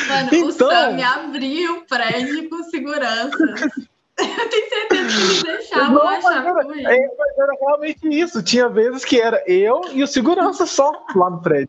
Mano, 0.09 0.29
então... 0.33 0.49
o 0.49 0.53
Sam 0.53 1.05
abriu 1.05 1.79
o 1.79 1.87
prédio 1.87 2.49
com 2.49 2.63
segurança. 2.63 3.37
Eu 4.19 4.49
tenho 4.49 4.69
certeza 4.71 4.89
que 4.89 5.25
eles 5.25 5.43
deixavam 5.43 5.95
não, 5.97 6.09
achar 6.09 6.47
era, 6.47 6.61
é, 6.63 7.07
mas 7.19 7.39
era 7.39 7.53
realmente 7.61 8.09
isso. 8.09 8.43
Tinha 8.43 8.67
vezes 8.67 9.05
que 9.05 9.21
era 9.21 9.45
eu 9.47 9.83
e 9.93 10.03
o 10.03 10.07
segurança 10.07 10.65
só 10.65 11.05
lá 11.15 11.29
no 11.29 11.43
prédio. 11.43 11.69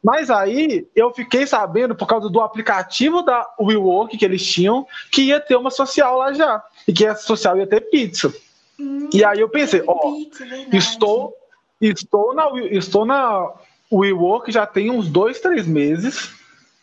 Mas 0.00 0.30
aí 0.30 0.86
eu 0.94 1.12
fiquei 1.12 1.44
sabendo, 1.44 1.92
por 1.92 2.06
causa 2.06 2.30
do 2.30 2.40
aplicativo 2.40 3.22
da 3.22 3.44
WeWork 3.60 4.16
que 4.16 4.24
eles 4.24 4.46
tinham, 4.46 4.86
que 5.10 5.22
ia 5.22 5.40
ter 5.40 5.56
uma 5.56 5.72
social 5.72 6.18
lá 6.18 6.32
já. 6.32 6.62
E 6.86 6.92
que 6.92 7.04
essa 7.04 7.22
social 7.22 7.56
ia 7.56 7.66
ter 7.66 7.80
pizza. 7.80 8.32
Hum, 8.78 9.10
e 9.12 9.24
aí 9.24 9.40
eu 9.40 9.48
pensei, 9.48 9.82
ó, 9.84 10.12
pizza, 10.12 10.44
estou 10.72 11.34
Estou 11.82 12.34
na, 12.34 12.48
estou 12.70 13.04
na 13.04 13.50
WeWork 13.92 14.50
já 14.50 14.64
tem 14.64 14.90
uns 14.90 15.08
dois, 15.08 15.40
três 15.40 15.66
meses. 15.66 16.30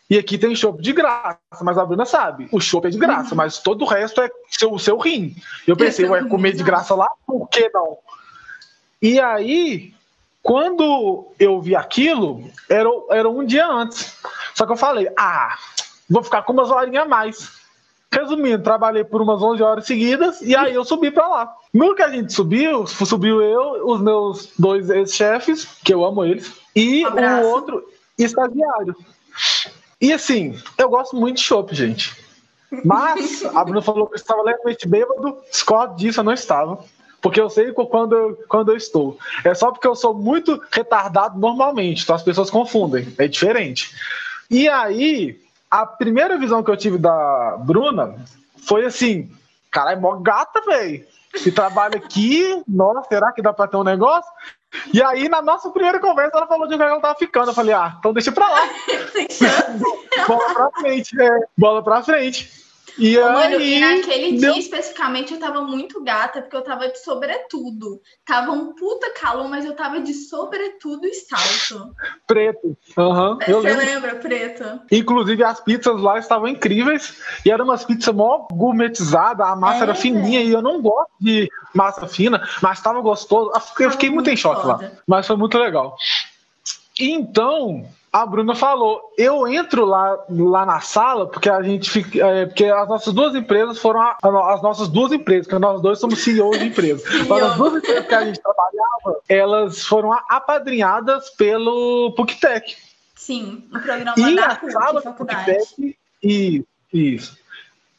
E 0.09 0.17
aqui 0.17 0.37
tem 0.37 0.55
chopp 0.55 0.81
de 0.81 0.91
graça, 0.91 1.37
mas 1.61 1.77
a 1.77 1.85
Bruna 1.85 2.03
sabe, 2.03 2.49
o 2.51 2.59
chopp 2.59 2.87
é 2.87 2.89
de 2.89 2.97
graça, 2.97 3.29
uhum. 3.29 3.37
mas 3.37 3.59
todo 3.59 3.83
o 3.83 3.87
resto 3.87 4.21
é 4.21 4.29
seu, 4.49 4.77
seu 4.79 4.97
rim. 4.97 5.35
Eu 5.67 5.77
pensei, 5.77 6.05
vai 6.05 6.23
comer 6.25 6.53
de 6.53 6.63
graça 6.63 6.95
lá? 6.95 7.07
Por 7.27 7.47
que 7.47 7.69
não? 7.69 7.99
E 8.99 9.19
aí, 9.19 9.93
quando 10.41 11.27
eu 11.39 11.61
vi 11.61 11.75
aquilo, 11.75 12.49
era, 12.67 12.89
era 13.11 13.29
um 13.29 13.45
dia 13.45 13.67
antes. 13.67 14.17
Só 14.55 14.65
que 14.65 14.71
eu 14.71 14.77
falei, 14.77 15.07
ah, 15.15 15.55
vou 16.09 16.23
ficar 16.23 16.41
com 16.41 16.53
umas 16.53 16.71
horinhas 16.71 17.03
a 17.03 17.07
mais. 17.07 17.58
Resumindo, 18.11 18.63
trabalhei 18.63 19.03
por 19.03 19.21
umas 19.21 19.41
11 19.41 19.61
horas 19.61 19.85
seguidas 19.85 20.41
e 20.41 20.55
aí 20.55 20.73
eu 20.73 20.83
subi 20.83 21.11
para 21.11 21.27
lá. 21.27 21.55
No 21.71 21.93
que 21.93 22.01
a 22.01 22.09
gente 22.09 22.33
subiu, 22.33 22.87
subiu 22.87 23.41
eu, 23.41 23.87
os 23.87 24.01
meus 24.01 24.51
dois 24.57 24.89
ex-chefes, 24.89 25.67
que 25.83 25.93
eu 25.93 26.03
amo 26.03 26.25
eles, 26.25 26.51
e 26.75 27.05
um 27.05 27.41
o 27.41 27.49
outro 27.49 27.87
estagiário. 28.17 28.95
E 30.01 30.11
assim, 30.11 30.57
eu 30.77 30.89
gosto 30.89 31.15
muito 31.15 31.37
de 31.37 31.43
chopp, 31.43 31.75
gente. 31.75 32.15
Mas 32.83 33.45
a 33.55 33.63
Bruna 33.63 33.81
falou 33.81 34.07
que 34.07 34.13
eu 34.13 34.17
estava 34.17 34.41
levemente 34.41 34.87
bêbado, 34.87 35.37
discordo 35.51 35.95
disso, 35.95 36.19
eu 36.19 36.23
não 36.23 36.33
estava. 36.33 36.83
Porque 37.21 37.39
eu 37.39 37.49
sei 37.49 37.71
quando 37.73 38.15
eu, 38.15 38.43
quando 38.47 38.71
eu 38.71 38.77
estou. 38.77 39.19
É 39.43 39.53
só 39.53 39.71
porque 39.71 39.87
eu 39.87 39.95
sou 39.95 40.13
muito 40.13 40.61
retardado 40.71 41.37
normalmente, 41.37 42.03
então 42.03 42.15
as 42.15 42.23
pessoas 42.23 42.49
confundem. 42.49 43.13
É 43.17 43.27
diferente. 43.27 43.93
E 44.49 44.67
aí, 44.69 45.39
a 45.69 45.85
primeira 45.85 46.37
visão 46.37 46.63
que 46.63 46.71
eu 46.71 46.77
tive 46.77 46.97
da 46.97 47.57
Bruna 47.59 48.15
foi 48.67 48.85
assim: 48.85 49.31
caralho, 49.71 50.01
mó 50.01 50.15
gata, 50.15 50.61
velho. 50.61 51.05
Se 51.35 51.51
trabalha 51.51 51.97
aqui, 51.97 52.63
nossa, 52.67 53.07
será 53.07 53.31
que 53.31 53.41
dá 53.41 53.53
pra 53.53 53.67
ter 53.67 53.77
um 53.77 53.83
negócio? 53.83 54.31
E 54.93 55.01
aí, 55.01 55.27
na 55.29 55.41
nossa 55.41 55.69
primeira 55.69 55.99
conversa, 55.99 56.37
ela 56.37 56.47
falou 56.47 56.67
de 56.67 56.75
que 56.75 56.81
ela 56.81 56.99
tava 56.99 57.15
ficando. 57.15 57.49
Eu 57.49 57.53
falei, 57.53 57.73
ah, 57.73 57.95
então 57.97 58.13
deixa 58.13 58.31
pra 58.31 58.49
lá. 58.49 58.61
bola 60.27 60.53
pra 60.53 60.71
frente, 60.79 61.21
é, 61.21 61.39
bola 61.57 61.83
pra 61.83 62.03
frente. 62.03 62.58
E 62.97 63.17
Ô, 63.17 63.23
Mano, 63.23 63.57
aí, 63.57 63.75
e 63.75 63.79
naquele 63.79 64.37
deu... 64.37 64.53
dia 64.53 64.59
especificamente 64.59 65.33
eu 65.33 65.39
tava 65.39 65.61
muito 65.61 66.03
gata, 66.03 66.41
porque 66.41 66.55
eu 66.55 66.63
tava 66.63 66.89
de 66.89 66.99
sobretudo. 66.99 68.01
Tava 68.25 68.51
um 68.51 68.73
puta 68.73 69.11
calor, 69.11 69.47
mas 69.47 69.65
eu 69.65 69.75
tava 69.75 69.99
de 69.99 70.13
sobretudo 70.13 71.05
e 71.05 71.13
salto. 71.13 71.93
Preto. 72.27 72.77
Uhum, 72.97 73.37
Você 73.47 73.75
lembra, 73.75 74.15
preto? 74.15 74.81
Inclusive, 74.91 75.43
as 75.43 75.59
pizzas 75.59 76.01
lá 76.01 76.19
estavam 76.19 76.47
incríveis. 76.47 77.17
E 77.45 77.51
eram 77.51 77.65
umas 77.65 77.83
pizzas 77.83 78.13
mó 78.13 78.47
gourmetizadas, 78.51 79.45
a 79.45 79.55
massa 79.55 79.79
é, 79.79 79.83
era 79.83 79.95
fininha. 79.95 80.41
E 80.41 80.51
eu 80.51 80.61
não 80.61 80.81
gosto 80.81 81.11
de 81.19 81.49
massa 81.73 82.07
fina, 82.07 82.47
mas 82.61 82.81
tava 82.81 83.01
gostoso. 83.01 83.51
Eu 83.79 83.91
fiquei 83.91 84.09
muito, 84.09 84.25
muito 84.25 84.29
em 84.29 84.37
choque 84.37 84.61
foda. 84.61 84.83
lá. 84.83 84.91
Mas 85.07 85.27
foi 85.27 85.37
muito 85.37 85.57
legal. 85.57 85.95
Então, 86.99 87.85
a 88.11 88.25
Bruna 88.25 88.55
falou, 88.55 89.01
eu 89.17 89.47
entro 89.47 89.85
lá, 89.85 90.17
lá 90.29 90.65
na 90.65 90.81
sala, 90.81 91.27
porque 91.27 91.49
a 91.49 91.61
gente 91.61 91.89
fica. 91.89 92.25
É, 92.25 92.45
porque 92.47 92.65
as 92.65 92.87
nossas 92.87 93.13
duas 93.13 93.35
empresas 93.35 93.77
foram 93.77 94.01
a, 94.01 94.17
a, 94.21 94.53
as 94.53 94.61
nossas 94.61 94.87
duas 94.87 95.11
empresas, 95.11 95.45
porque 95.47 95.59
nós 95.59 95.81
dois 95.81 95.99
somos 95.99 96.19
CEOs 96.19 96.57
de 96.57 96.65
empresas. 96.65 97.03
Mas 97.27 97.43
as 97.43 97.55
duas 97.55 97.75
empresas 97.75 98.07
que 98.07 98.15
a 98.15 98.25
gente 98.25 98.39
trabalhava, 98.41 99.21
elas 99.29 99.85
foram 99.85 100.11
apadrinhadas 100.29 101.29
pelo 101.31 102.13
PUCTEC. 102.15 102.75
Sim, 103.15 103.67
no 103.71 103.79
programa 103.79 104.13
E 104.17 104.35
da 104.35 104.47
a 104.47 104.71
sala 104.71 104.93
do 104.93 105.03
faculdade. 105.03 105.45
feedback, 105.75 105.97
e 106.23 106.65
isso. 106.91 107.37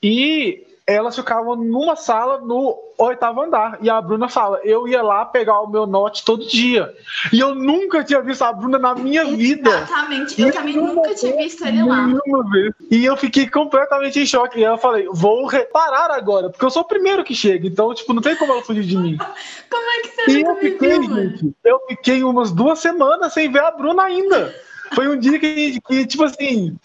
E 0.02 0.66
elas 0.92 1.16
ficavam 1.16 1.56
numa 1.56 1.96
sala 1.96 2.38
no 2.38 2.78
oitavo 2.98 3.42
andar. 3.42 3.78
E 3.80 3.88
a 3.88 4.00
Bruna 4.00 4.28
fala: 4.28 4.60
eu 4.64 4.86
ia 4.88 5.02
lá 5.02 5.24
pegar 5.24 5.60
o 5.60 5.68
meu 5.68 5.86
note 5.86 6.24
todo 6.24 6.46
dia. 6.46 6.92
E 7.32 7.40
eu 7.40 7.54
nunca 7.54 8.04
tinha 8.04 8.20
visto 8.20 8.42
a 8.42 8.52
Bruna 8.52 8.78
na 8.78 8.94
minha 8.94 9.24
vida. 9.24 9.70
Exatamente. 9.70 10.40
Eu 10.40 10.52
também 10.52 10.76
nunca 10.76 11.14
tinha 11.14 11.36
visto 11.36 11.66
ele 11.66 11.82
lá. 11.82 12.06
Vez. 12.50 12.74
E 12.90 13.04
eu 13.04 13.16
fiquei 13.16 13.48
completamente 13.48 14.20
em 14.20 14.26
choque. 14.26 14.58
E 14.58 14.62
eu 14.62 14.78
falei, 14.78 15.06
vou 15.12 15.46
reparar 15.46 16.10
agora, 16.10 16.50
porque 16.50 16.64
eu 16.64 16.70
sou 16.70 16.82
o 16.82 16.88
primeiro 16.88 17.24
que 17.24 17.34
chega, 17.34 17.66
então, 17.66 17.92
tipo, 17.94 18.12
não 18.12 18.22
tem 18.22 18.36
como 18.36 18.52
ela 18.52 18.62
fugir 18.62 18.84
de 18.84 18.96
mim. 18.96 19.18
Como 19.70 19.84
é 19.88 20.00
que 20.02 20.08
você 20.08 20.38
E 20.38 20.42
eu 20.42 20.56
fiquei, 20.56 20.98
viu, 20.98 21.14
gente, 21.14 21.54
eu 21.64 21.80
fiquei 21.88 22.24
umas 22.24 22.50
duas 22.50 22.80
semanas 22.80 23.32
sem 23.32 23.50
ver 23.50 23.62
a 23.62 23.70
Bruna 23.70 24.02
ainda. 24.02 24.52
Foi 24.94 25.08
um 25.08 25.16
dia 25.16 25.38
que, 25.38 25.80
que, 25.80 26.06
tipo 26.06 26.24
assim, 26.24 26.76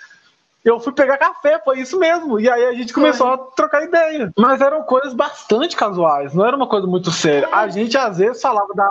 eu 0.66 0.80
fui 0.80 0.92
pegar 0.92 1.18
café, 1.18 1.62
foi 1.64 1.80
isso 1.80 2.00
mesmo. 2.00 2.40
E 2.40 2.50
aí 2.50 2.66
a 2.66 2.74
gente 2.74 2.92
começou 2.92 3.28
a 3.28 3.38
trocar 3.38 3.84
ideia. 3.84 4.34
Mas 4.36 4.60
eram 4.60 4.82
coisas 4.82 5.14
bastante 5.14 5.76
casuais, 5.76 6.34
não 6.34 6.44
era 6.44 6.58
uma 6.58 6.68
coisa 6.68 6.88
muito 6.88 7.12
séria. 7.12 7.48
A 7.52 7.68
gente 7.68 7.96
às 7.96 8.18
vezes 8.18 8.42
falava 8.42 8.74
da, 8.74 8.90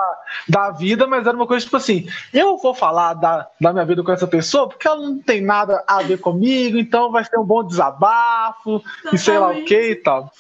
da 0.49 0.71
vida, 0.71 1.05
mas 1.09 1.27
era 1.27 1.37
uma 1.37 1.49
coisa 1.49 1.65
tipo 1.65 1.77
assim: 1.77 2.07
eu 2.33 2.57
vou 2.59 2.75
falar 2.75 3.15
da, 3.15 3.49
da 3.61 3.73
minha 3.73 3.85
vida 3.85 4.05
com 4.05 4.13
essa 4.13 4.27
pessoa 4.27 4.69
porque 4.69 4.87
ela 4.87 5.01
não 5.01 5.19
tem 5.19 5.41
nada 5.41 5.83
a 5.87 6.01
ver 6.01 6.21
comigo, 6.21 6.79
então 6.79 7.11
vai 7.11 7.25
ser 7.25 7.39
um 7.39 7.45
bom 7.45 7.65
desabafo 7.65 8.81
e 9.13 9.19
sei 9.19 9.39
lá 9.39 9.49
o 9.49 9.65
que 9.65 9.91
e 9.91 9.97
tal. 9.97 10.31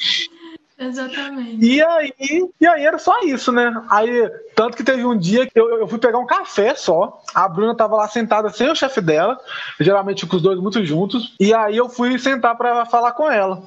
Exatamente. 0.79 1.65
E 1.65 1.81
aí, 1.83 2.13
e 2.61 2.67
aí 2.67 2.85
era 2.85 2.99
só 2.99 3.21
isso, 3.23 3.53
né? 3.53 3.73
Aí, 3.89 4.29
tanto 4.57 4.77
que 4.77 4.83
teve 4.83 5.05
um 5.05 5.17
dia 5.17 5.47
que 5.47 5.59
eu, 5.59 5.79
eu 5.79 5.87
fui 5.89 5.99
pegar 5.99 6.19
um 6.19 6.27
café 6.27 6.75
só. 6.75 7.23
A 7.35 7.49
Bruna 7.49 7.77
tava 7.77 7.97
lá 7.97 8.09
sentada 8.09 8.51
sem 8.51 8.69
o 8.71 8.75
chefe 8.75 9.01
dela, 9.01 9.39
geralmente 9.79 10.27
com 10.27 10.37
os 10.37 10.43
dois 10.43 10.59
muito 10.59 10.85
juntos. 10.85 11.35
E 11.39 11.55
aí 11.55 11.77
eu 11.77 11.89
fui 11.89 12.19
sentar 12.19 12.57
pra 12.57 12.85
falar 12.87 13.13
com 13.13 13.31
ela. 13.31 13.63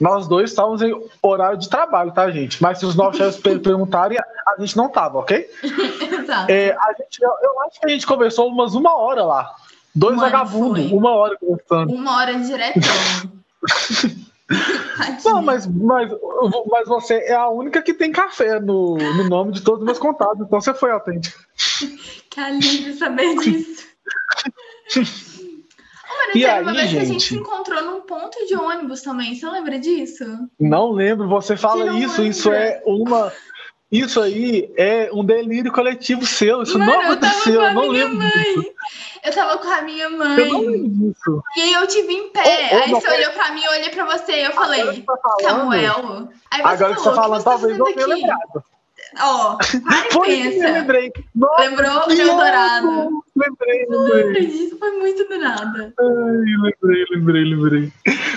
Nós 0.00 0.26
dois 0.26 0.50
estávamos 0.50 0.82
em 0.82 0.92
horário 1.22 1.56
de 1.58 1.68
trabalho, 1.68 2.12
tá, 2.12 2.30
gente? 2.30 2.60
Mas 2.62 2.78
se 2.78 2.86
os 2.86 2.94
novos 2.96 3.16
chefes 3.16 3.40
per- 3.40 3.60
perguntarem, 3.60 4.18
a 4.18 4.60
gente 4.60 4.76
não 4.76 4.88
tava, 4.88 5.18
ok? 5.18 5.48
Exato. 5.62 6.50
É, 6.50 6.70
a 6.72 6.94
gente, 6.98 7.22
eu, 7.22 7.30
eu 7.42 7.60
acho 7.62 7.80
que 7.80 7.86
a 7.86 7.88
gente 7.90 8.06
conversou 8.06 8.48
umas 8.48 8.74
uma 8.74 8.96
hora 8.96 9.24
lá. 9.24 9.54
Dois 9.94 10.16
vagabundos, 10.16 10.90
uma 10.90 11.10
hora 11.12 11.36
conversando. 11.38 11.92
Uma 11.94 12.16
hora 12.16 12.34
diretão. 12.38 12.82
Não, 15.24 15.40
mas, 15.42 15.66
mas, 15.66 16.10
mas 16.70 16.86
você 16.88 17.14
é 17.14 17.34
a 17.34 17.48
única 17.48 17.80
que 17.82 17.94
tem 17.94 18.12
café 18.12 18.60
no, 18.60 18.96
no 18.96 19.28
nome 19.28 19.52
de 19.52 19.62
todos 19.62 19.80
os 19.80 19.86
meus 19.86 19.98
contatos, 19.98 20.40
então 20.46 20.60
você 20.60 20.74
foi 20.74 20.90
autêntica. 20.90 21.38
Que 22.30 22.40
alívio 22.40 22.94
saber 22.98 23.36
disso. 23.36 23.84
Mano, 24.96 26.32
E 26.34 26.44
aí, 26.44 26.62
uma 26.62 26.72
vez 26.72 26.90
que 26.90 26.96
a 26.98 27.00
gente 27.04 27.12
gente? 27.12 27.28
se 27.28 27.34
encontrou 27.36 27.82
num 27.84 28.00
ponto 28.02 28.44
de 28.46 28.54
ônibus 28.56 29.02
também. 29.02 29.34
Você 29.34 29.48
lembra 29.48 29.78
disso? 29.78 30.24
Não 30.58 30.90
lembro, 30.92 31.28
você 31.28 31.56
fala 31.56 31.96
isso, 31.98 32.22
isso 32.22 32.50
lembra? 32.50 32.64
é 32.66 32.82
uma. 32.86 33.32
Isso 33.90 34.20
aí 34.20 34.72
é 34.76 35.10
um 35.12 35.24
delírio 35.24 35.70
coletivo 35.70 36.26
seu, 36.26 36.62
isso 36.62 36.76
Mano, 36.78 36.90
não 36.92 37.02
eu 37.02 37.16
tava 37.20 37.32
aconteceu, 37.32 37.60
com 37.60 37.66
a 37.66 37.68
eu 37.68 37.74
não 37.74 37.82
minha 37.92 38.04
lembro. 38.06 38.18
mãe. 38.18 38.74
Eu 39.24 39.32
tava 39.32 39.56
com 39.58 39.68
a 39.68 39.80
minha 39.82 40.04
Eu 40.04 40.10
não 40.10 40.18
mãe. 40.64 40.88
disso. 40.90 41.42
E 41.56 41.60
aí 41.62 41.72
eu 41.72 41.86
te 41.86 42.02
vi 42.02 42.14
em 42.14 42.28
pé. 42.30 42.82
Aí 42.84 42.90
você 42.90 43.08
olhou 43.10 43.32
pra 43.32 43.52
mim, 43.52 43.62
eu 43.64 43.70
olhei 43.72 43.88
pra 43.88 44.04
você 44.04 44.32
e 44.32 44.44
eu 44.44 44.52
falei, 44.52 45.02
tá 45.02 45.16
falando, 45.16 45.40
Samuel. 45.42 46.28
Aí 46.50 46.60
você 46.62 46.68
agora 46.68 46.94
que 46.94 47.00
você 47.00 47.08
tá 47.08 47.14
falou, 47.14 47.14
falando, 47.14 47.38
você 47.38 47.44
tá 47.44 47.50
talvez 47.50 47.78
eu 47.78 47.84
tenha 47.86 48.06
lembrado. 48.06 48.64
Ó, 49.20 49.56
para 49.86 50.08
e 50.08 50.12
Foi 50.12 50.28
isso 50.30 50.60
pensa. 50.60 50.72
lembrei. 50.72 51.12
Nossa, 51.34 51.62
Lembrou 51.62 52.36
dourado? 52.36 52.86
louco! 52.90 53.24
Lembrei, 53.36 53.86
lembrei. 53.88 54.46
disso? 54.46 54.78
Foi 54.78 54.90
muito 54.98 55.24
do 55.28 55.38
nada. 55.38 55.94
Ai, 55.98 56.72
lembrei, 56.82 57.04
lembrei, 57.10 57.44
lembrei. 57.44 57.92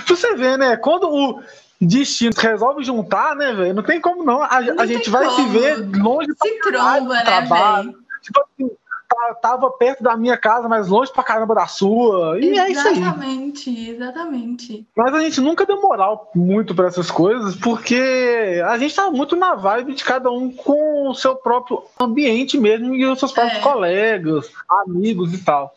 Pra 0.06 0.16
você 0.16 0.34
ver, 0.36 0.56
né? 0.56 0.76
Quando 0.76 1.08
o 1.12 1.42
destino 1.80 2.32
resolve 2.36 2.82
juntar, 2.84 3.34
né, 3.36 3.52
velho? 3.52 3.74
Não 3.74 3.82
tem 3.82 4.00
como 4.00 4.24
não. 4.24 4.42
A, 4.42 4.60
Não 4.60 4.80
a 4.80 4.86
gente 4.86 5.10
vai 5.10 5.28
se 5.30 5.36
como. 5.36 5.48
ver 5.50 5.76
longe 5.98 6.28
pra 6.34 6.48
Se 6.48 6.58
caralho 6.60 6.96
tromba, 7.06 7.14
né, 7.14 7.24
trabalho. 7.24 7.84
velho? 7.92 7.98
Tipo 8.22 8.40
assim, 8.40 8.70
tá- 9.08 9.34
tava 9.34 9.70
perto 9.70 10.02
da 10.02 10.16
minha 10.16 10.36
casa, 10.36 10.68
mas 10.68 10.88
longe 10.88 11.12
pra 11.12 11.22
caramba 11.22 11.54
da 11.54 11.66
sua. 11.66 12.38
E 12.40 12.58
é 12.58 12.70
isso 12.70 12.86
aí. 12.86 12.98
Exatamente, 12.98 13.90
exatamente. 13.90 14.86
Mas 14.96 15.14
a 15.14 15.20
gente 15.20 15.40
nunca 15.40 15.64
deu 15.66 15.80
moral 15.80 16.30
muito 16.34 16.74
pra 16.74 16.86
essas 16.88 17.10
coisas, 17.10 17.56
porque 17.56 18.60
a 18.66 18.76
gente 18.78 18.94
tá 18.94 19.10
muito 19.10 19.34
na 19.34 19.54
vibe 19.54 19.94
de 19.94 20.04
cada 20.04 20.30
um 20.30 20.50
com 20.50 21.08
o 21.08 21.14
seu 21.14 21.34
próprio 21.36 21.82
ambiente 22.00 22.58
mesmo 22.58 22.94
e 22.94 23.04
os 23.06 23.18
seus 23.18 23.32
próprios 23.32 23.58
É. 23.58 23.62
colegas, 23.62 24.50
amigos 24.86 25.32
e 25.32 25.38
tal. 25.38 25.74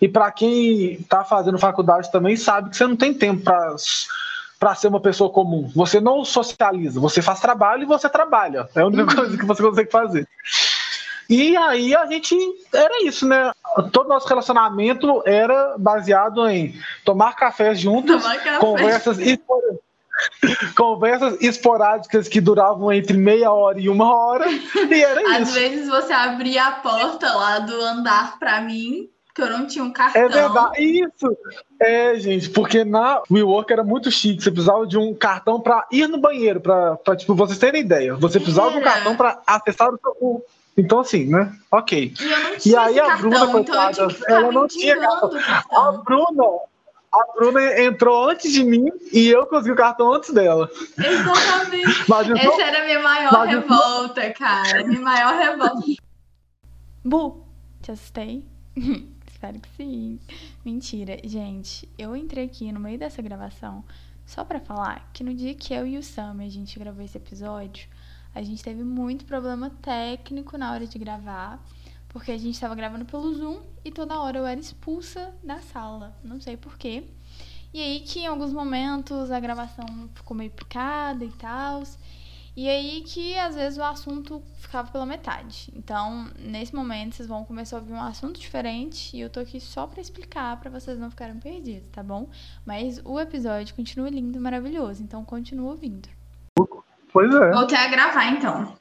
E 0.00 0.08
pra 0.08 0.32
quem 0.32 1.00
tá 1.08 1.22
fazendo 1.24 1.58
faculdade 1.58 2.10
também 2.10 2.36
sabe 2.36 2.70
que 2.70 2.76
você 2.76 2.86
não 2.86 2.96
tem 2.96 3.14
tempo 3.14 3.42
pra 3.42 3.76
para 4.58 4.76
ser 4.76 4.86
uma 4.86 5.00
pessoa 5.00 5.28
comum. 5.28 5.68
Você 5.74 6.00
não 6.00 6.24
socializa, 6.24 7.00
você 7.00 7.20
faz 7.20 7.40
trabalho 7.40 7.82
e 7.82 7.86
você 7.86 8.08
trabalha. 8.08 8.68
É 8.76 8.80
a 8.82 8.86
única 8.86 9.02
Uhum. 9.02 9.16
coisa 9.16 9.36
que 9.36 9.44
você 9.44 9.60
consegue 9.60 9.90
fazer. 9.90 10.28
E 11.32 11.56
aí 11.56 11.94
a 11.96 12.04
gente 12.04 12.36
era 12.74 13.02
isso, 13.04 13.26
né? 13.26 13.50
Todo 13.90 14.06
nosso 14.08 14.28
relacionamento 14.28 15.22
era 15.24 15.76
baseado 15.78 16.46
em 16.46 16.74
tomar 17.06 17.34
café 17.34 17.74
juntos, 17.74 18.22
Tomar 18.22 18.36
café. 18.36 18.58
conversas 18.58 19.16
conversas 20.76 21.40
esporádicas 21.40 22.28
que 22.28 22.40
duravam 22.40 22.92
entre 22.92 23.16
meia 23.16 23.50
hora 23.50 23.80
e 23.80 23.88
uma 23.88 24.14
hora. 24.14 24.46
E 24.50 25.02
era 25.02 25.36
Às 25.38 25.48
isso. 25.48 25.52
vezes 25.54 25.88
você 25.88 26.12
abria 26.12 26.66
a 26.66 26.72
porta 26.72 27.32
lá 27.34 27.58
do 27.60 27.74
andar 27.80 28.38
pra 28.38 28.60
mim, 28.60 29.08
que 29.34 29.40
eu 29.40 29.48
não 29.50 29.66
tinha 29.66 29.82
um 29.84 29.90
cartão. 29.92 30.20
É 30.22 30.28
verdade, 30.28 30.82
isso. 30.82 31.36
É, 31.80 32.14
gente, 32.18 32.50
porque 32.50 32.84
na 32.84 33.22
WeWork 33.30 33.72
era 33.72 33.82
muito 33.82 34.10
chique. 34.10 34.42
Você 34.42 34.50
precisava 34.50 34.86
de 34.86 34.98
um 34.98 35.14
cartão 35.14 35.58
para 35.60 35.86
ir 35.90 36.06
no 36.08 36.18
banheiro, 36.18 36.60
para 36.60 36.98
tipo, 37.16 37.34
vocês 37.34 37.58
terem 37.58 37.80
ideia. 37.80 38.14
Você 38.16 38.38
precisava 38.38 38.70
de 38.72 38.76
um 38.76 38.80
Era. 38.82 38.90
cartão 38.92 39.16
para 39.16 39.40
acessar 39.46 39.88
o 39.88 39.98
seu. 39.98 40.14
o- 40.20 40.42
Então, 40.76 41.00
assim, 41.00 41.26
né? 41.26 41.54
Ok. 41.70 42.14
E 42.64 42.68
E 42.70 42.76
aí 42.76 42.98
a 42.98 43.06
cartão, 43.08 43.30
Bruna, 43.30 43.36
então 43.36 43.58
eu 43.58 43.64
coitada, 43.64 44.16
ela 44.28 44.52
não 44.52 44.66
tinha 44.66 44.94
mendigando 44.96 45.34
o 45.34 45.38
A 45.38 45.42
cartão. 45.42 46.02
Bruna, 46.02 46.44
a 47.12 47.32
Bruna 47.36 47.80
entrou 47.82 48.30
antes 48.30 48.50
de 48.52 48.64
mim 48.64 48.86
e 49.12 49.28
eu 49.28 49.44
consegui 49.46 49.72
o 49.72 49.76
cartão 49.76 50.12
antes 50.14 50.30
dela. 50.32 50.70
Exatamente. 50.96 51.86
Mas 52.08 52.26
isso 52.26 52.34
não- 52.34 52.52
Essa 52.54 52.62
era 52.62 52.80
a 52.82 52.84
minha 52.86 53.00
maior 53.00 53.32
Mas 53.32 53.50
isso 53.50 53.68
não- 53.68 53.78
revolta, 53.78 54.30
cara. 54.32 54.84
Minha 54.84 55.00
maior 55.00 55.34
revolta. 55.34 55.86
Bu, 57.04 57.44
te 57.82 57.90
assustei? 57.92 58.44
Espero 59.30 59.60
que 59.60 59.68
sim. 59.76 60.20
Mentira, 60.64 61.18
gente. 61.24 61.88
Eu 61.98 62.14
entrei 62.16 62.44
aqui 62.46 62.70
no 62.72 62.78
meio 62.80 62.98
dessa 62.98 63.20
gravação 63.20 63.84
só 64.24 64.44
pra 64.44 64.60
falar 64.60 65.10
que 65.12 65.24
no 65.24 65.34
dia 65.34 65.52
que 65.54 65.74
eu 65.74 65.86
e 65.86 65.98
o 65.98 66.02
Sam 66.02 66.36
a 66.40 66.48
gente 66.48 66.78
gravou 66.78 67.04
esse 67.04 67.18
episódio, 67.18 67.88
a 68.34 68.42
gente 68.42 68.62
teve 68.62 68.82
muito 68.82 69.24
problema 69.24 69.70
técnico 69.82 70.56
na 70.56 70.72
hora 70.72 70.86
de 70.86 70.98
gravar, 70.98 71.62
porque 72.08 72.32
a 72.32 72.38
gente 72.38 72.58
tava 72.58 72.74
gravando 72.74 73.04
pelo 73.04 73.32
Zoom 73.34 73.60
e 73.84 73.90
toda 73.90 74.20
hora 74.20 74.38
eu 74.38 74.46
era 74.46 74.60
expulsa 74.60 75.34
da 75.42 75.60
sala. 75.60 76.16
Não 76.22 76.40
sei 76.40 76.56
porquê. 76.56 77.04
E 77.72 77.80
aí 77.80 78.00
que 78.00 78.20
em 78.20 78.26
alguns 78.26 78.52
momentos 78.52 79.30
a 79.30 79.40
gravação 79.40 79.86
ficou 80.14 80.36
meio 80.36 80.50
picada 80.50 81.24
e 81.24 81.32
tal. 81.32 81.82
E 82.54 82.68
aí 82.68 83.02
que 83.02 83.34
às 83.38 83.54
vezes 83.54 83.78
o 83.78 83.82
assunto 83.82 84.42
ficava 84.56 84.90
pela 84.90 85.06
metade. 85.06 85.72
Então, 85.74 86.30
nesse 86.38 86.74
momento, 86.74 87.16
vocês 87.16 87.26
vão 87.26 87.46
começar 87.46 87.76
a 87.76 87.80
ouvir 87.80 87.94
um 87.94 88.02
assunto 88.02 88.38
diferente 88.38 89.16
e 89.16 89.20
eu 89.20 89.30
tô 89.30 89.40
aqui 89.40 89.58
só 89.58 89.86
pra 89.86 90.02
explicar 90.02 90.60
pra 90.60 90.70
vocês 90.70 90.98
não 90.98 91.10
ficarem 91.10 91.38
perdidos, 91.38 91.88
tá 91.88 92.02
bom? 92.02 92.28
Mas 92.66 93.00
o 93.04 93.18
episódio 93.18 93.74
continua 93.74 94.10
lindo 94.10 94.38
maravilhoso, 94.38 95.02
então 95.02 95.24
continua 95.24 95.70
ouvindo. 95.70 96.10
Pois 97.12 97.34
é. 97.34 97.50
Voltei 97.52 97.78
a 97.78 97.88
gravar, 97.88 98.26
então. 98.32 98.74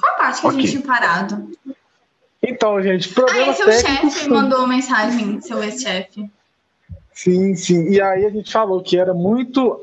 Qual 0.00 0.14
a 0.14 0.16
parte 0.16 0.40
que 0.40 0.46
a 0.46 0.50
Ok. 0.50 0.60
gente 0.60 0.70
tinha 0.70 0.82
parado? 0.86 1.50
Então, 2.42 2.82
gente, 2.82 3.12
Ah, 3.18 3.20
é 3.38 3.50
o 3.50 3.54
técnicos. 3.54 4.14
chefe 4.14 4.28
mandou 4.28 4.58
uma 4.60 4.68
mensagem, 4.68 5.40
seu 5.40 5.62
ex-chefe. 5.62 6.30
Sim, 7.12 7.54
sim. 7.54 7.88
E 7.90 8.00
aí 8.00 8.26
a 8.26 8.30
gente 8.30 8.50
falou 8.52 8.82
que 8.82 8.98
era 8.98 9.14
muito 9.14 9.80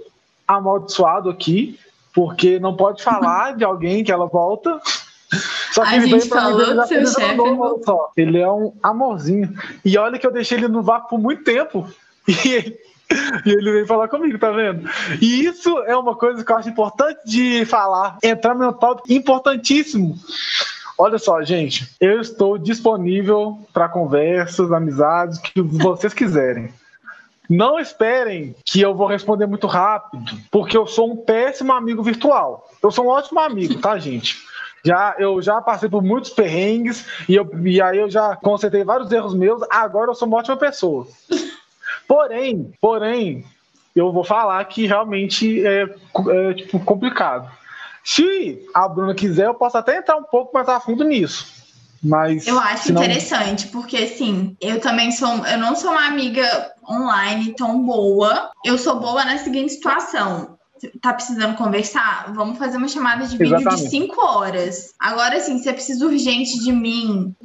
amaldiçoado 0.48 1.30
aqui, 1.30 1.80
porque 2.14 2.60
não 2.60 2.76
pode 2.76 3.02
falar 3.04 3.56
de 3.56 3.64
alguém 3.64 4.04
que 4.04 4.12
ela 4.12 4.28
volta. 4.28 4.80
Só 5.72 5.84
que 5.86 5.96
A 5.96 6.00
gente 6.02 6.28
falou 6.28 6.60
que 6.60 6.88
seu 6.88 7.08
chefe. 7.08 7.40
Ele 8.18 8.38
é 8.40 8.52
um 8.52 8.74
amorzinho. 8.84 9.54
E 9.86 9.98
olha 9.98 10.20
que 10.20 10.28
eu 10.28 10.32
deixei 10.32 10.58
ele 10.58 10.68
no 10.68 10.84
vácuo 10.84 11.10
por 11.10 11.20
muito 11.20 11.44
tempo. 11.44 11.88
E 12.28 12.50
ele, 12.54 12.80
e 13.46 13.50
ele 13.50 13.72
veio 13.72 13.88
falar 13.88 14.08
comigo, 14.08 14.38
tá 14.38 14.52
vendo? 14.52 14.90
E 15.22 15.46
isso 15.46 15.78
é 15.80 15.96
uma 15.96 16.16
coisa 16.16 16.44
que 16.44 16.52
eu 16.52 16.58
acho 16.58 16.70
importante 16.70 17.20
de 17.26 17.66
falar. 17.66 18.18
Entrar 18.24 18.56
no 18.56 18.74
tópico 18.74 19.12
importantíssimo. 19.12 20.18
Olha 20.98 21.18
só, 21.18 21.42
gente, 21.42 21.90
eu 22.00 22.22
estou 22.22 22.58
disponível 22.58 23.60
para 23.74 23.90
conversas, 23.90 24.72
amizades, 24.72 25.40
que 25.40 25.62
vocês 25.62 26.14
quiserem. 26.14 26.72
Não 27.50 27.80
esperem 27.80 28.56
que 28.64 28.80
eu 28.80 28.96
vou 28.96 29.08
responder 29.08 29.46
muito 29.46 29.68
rápido, 29.68 30.24
porque 30.50 30.78
eu 30.78 30.88
sou 30.88 31.12
um 31.12 31.18
péssimo 31.18 31.74
amigo 31.74 32.02
virtual. 32.02 32.70
Eu 32.82 32.92
sou 32.92 33.06
um 33.06 33.10
ótimo 33.10 33.40
amigo, 33.40 33.82
tá, 33.82 33.98
gente? 33.98 34.38
Já, 34.84 35.16
eu 35.20 35.42
já 35.42 35.62
passei 35.62 35.90
por 35.90 36.02
muitos 36.02 36.32
perrengues 36.32 37.06
e, 37.28 37.36
eu, 37.36 37.50
e 37.66 37.82
aí 37.82 38.00
eu 38.00 38.10
já 38.10 38.36
consertei 38.36 38.84
vários 38.84 39.12
erros 39.12 39.34
meus. 39.34 39.62
Agora 39.70 40.12
eu 40.12 40.16
sou 40.16 40.28
uma 40.28 40.38
ótima 40.38 40.58
pessoa. 40.58 41.08
Porém, 42.12 42.74
porém, 42.82 43.46
eu 43.96 44.12
vou 44.12 44.26
falar 44.26 44.62
que 44.66 44.86
realmente 44.86 45.66
é, 45.66 45.84
é 45.84 46.54
tipo, 46.54 46.78
complicado. 46.82 47.50
Se 48.04 48.68
a 48.74 48.86
Bruna 48.90 49.16
quiser, 49.16 49.46
eu 49.46 49.54
posso 49.54 49.78
até 49.78 49.96
entrar 49.96 50.18
um 50.18 50.24
pouco 50.24 50.54
mais 50.54 50.68
a 50.68 50.78
fundo 50.78 51.06
nisso. 51.06 51.48
Mas 52.04 52.46
eu 52.46 52.60
acho 52.60 52.88
senão... 52.88 53.02
interessante, 53.02 53.68
porque 53.68 53.96
assim, 53.96 54.58
eu 54.60 54.82
também 54.82 55.10
sou, 55.14 55.48
eu 55.48 55.58
não 55.58 55.74
sou 55.74 55.92
uma 55.92 56.06
amiga 56.06 56.74
online 56.90 57.54
tão 57.54 57.82
boa. 57.82 58.52
Eu 58.66 58.78
sou 58.78 59.00
boa 59.00 59.24
na 59.24 59.38
seguinte 59.38 59.72
situação 59.72 60.58
tá 61.00 61.14
precisando 61.14 61.56
conversar, 61.58 62.34
vamos 62.34 62.58
fazer 62.58 62.78
uma 62.78 62.88
chamada 62.88 63.26
de 63.26 63.38
vídeo 63.38 63.56
Exatamente. 63.56 63.84
de 63.84 63.90
5 63.90 64.26
horas. 64.26 64.94
Agora, 65.00 65.38
assim, 65.38 65.60
se 65.60 65.70
é 65.70 65.74
preciso 65.74 66.08
urgente 66.08 66.60
de 66.60 66.72
mim 66.72 67.36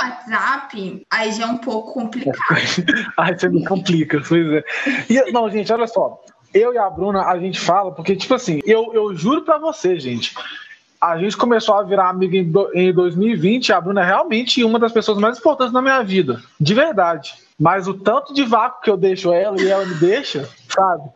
WhatsApp, 0.00 1.06
aí 1.10 1.32
já 1.32 1.44
é 1.44 1.46
um 1.46 1.58
pouco 1.58 1.92
complicado. 1.92 2.36
aí 3.16 3.38
você 3.38 3.48
me 3.48 3.64
complica, 3.64 4.20
pois 4.26 4.46
é. 4.52 4.64
E, 5.08 5.32
não, 5.32 5.50
gente, 5.50 5.72
olha 5.72 5.86
só. 5.86 6.22
Eu 6.52 6.74
e 6.74 6.78
a 6.78 6.90
Bruna, 6.90 7.26
a 7.26 7.38
gente 7.38 7.60
fala, 7.60 7.92
porque, 7.92 8.16
tipo 8.16 8.34
assim, 8.34 8.60
eu, 8.64 8.92
eu 8.92 9.14
juro 9.14 9.42
pra 9.42 9.58
você, 9.58 10.00
gente, 10.00 10.34
a 11.00 11.16
gente 11.16 11.36
começou 11.36 11.76
a 11.76 11.82
virar 11.82 12.08
amiga 12.08 12.36
em, 12.36 12.50
do, 12.50 12.70
em 12.74 12.92
2020. 12.92 13.72
A 13.72 13.80
Bruna 13.80 14.02
é 14.02 14.04
realmente 14.04 14.62
uma 14.64 14.78
das 14.78 14.92
pessoas 14.92 15.18
mais 15.18 15.38
importantes 15.38 15.72
na 15.72 15.80
minha 15.80 16.02
vida, 16.02 16.42
de 16.60 16.74
verdade. 16.74 17.34
Mas 17.60 17.86
o 17.86 17.92
tanto 17.92 18.32
de 18.32 18.42
vácuo 18.42 18.80
que 18.80 18.88
eu 18.88 18.96
deixo 18.96 19.30
ela 19.30 19.60
e 19.60 19.68
ela 19.68 19.84
me 19.84 19.94
deixa, 19.96 20.48
sabe? 20.66 21.10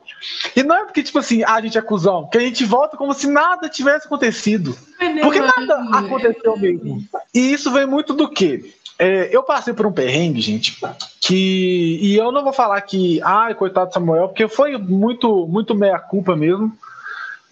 E 0.55 0.63
não 0.63 0.77
é 0.77 0.85
porque, 0.85 1.03
tipo 1.03 1.19
assim, 1.19 1.43
a 1.43 1.59
gente 1.63 1.79
é 1.79 1.81
cuzão, 1.81 2.29
que 2.31 2.37
a 2.37 2.41
gente 2.43 2.67
volta 2.67 2.99
como 2.99 3.15
se 3.15 3.27
nada 3.27 3.67
tivesse 3.67 4.07
acontecido. 4.07 4.77
Porque 5.23 5.41
nada 5.41 5.99
aconteceu 5.99 6.55
mesmo. 6.59 7.03
E 7.35 7.55
isso 7.55 7.73
vem 7.73 7.87
muito 7.87 8.13
do 8.13 8.29
quê? 8.29 8.75
É, 8.99 9.35
eu 9.35 9.43
passei 9.43 9.73
por 9.73 9.87
um 9.87 9.93
perrengue, 9.93 10.43
gente, 10.43 10.79
que. 11.19 11.99
E 12.01 12.15
eu 12.15 12.31
não 12.31 12.45
vou 12.45 12.53
falar 12.53 12.81
que, 12.83 13.21
ai, 13.23 13.55
coitado 13.55 13.89
do 13.89 13.95
Samuel, 13.95 14.29
porque 14.29 14.47
foi 14.47 14.77
muito, 14.77 15.49
muito 15.49 15.75
meia-culpa 15.75 16.37
mesmo. 16.37 16.77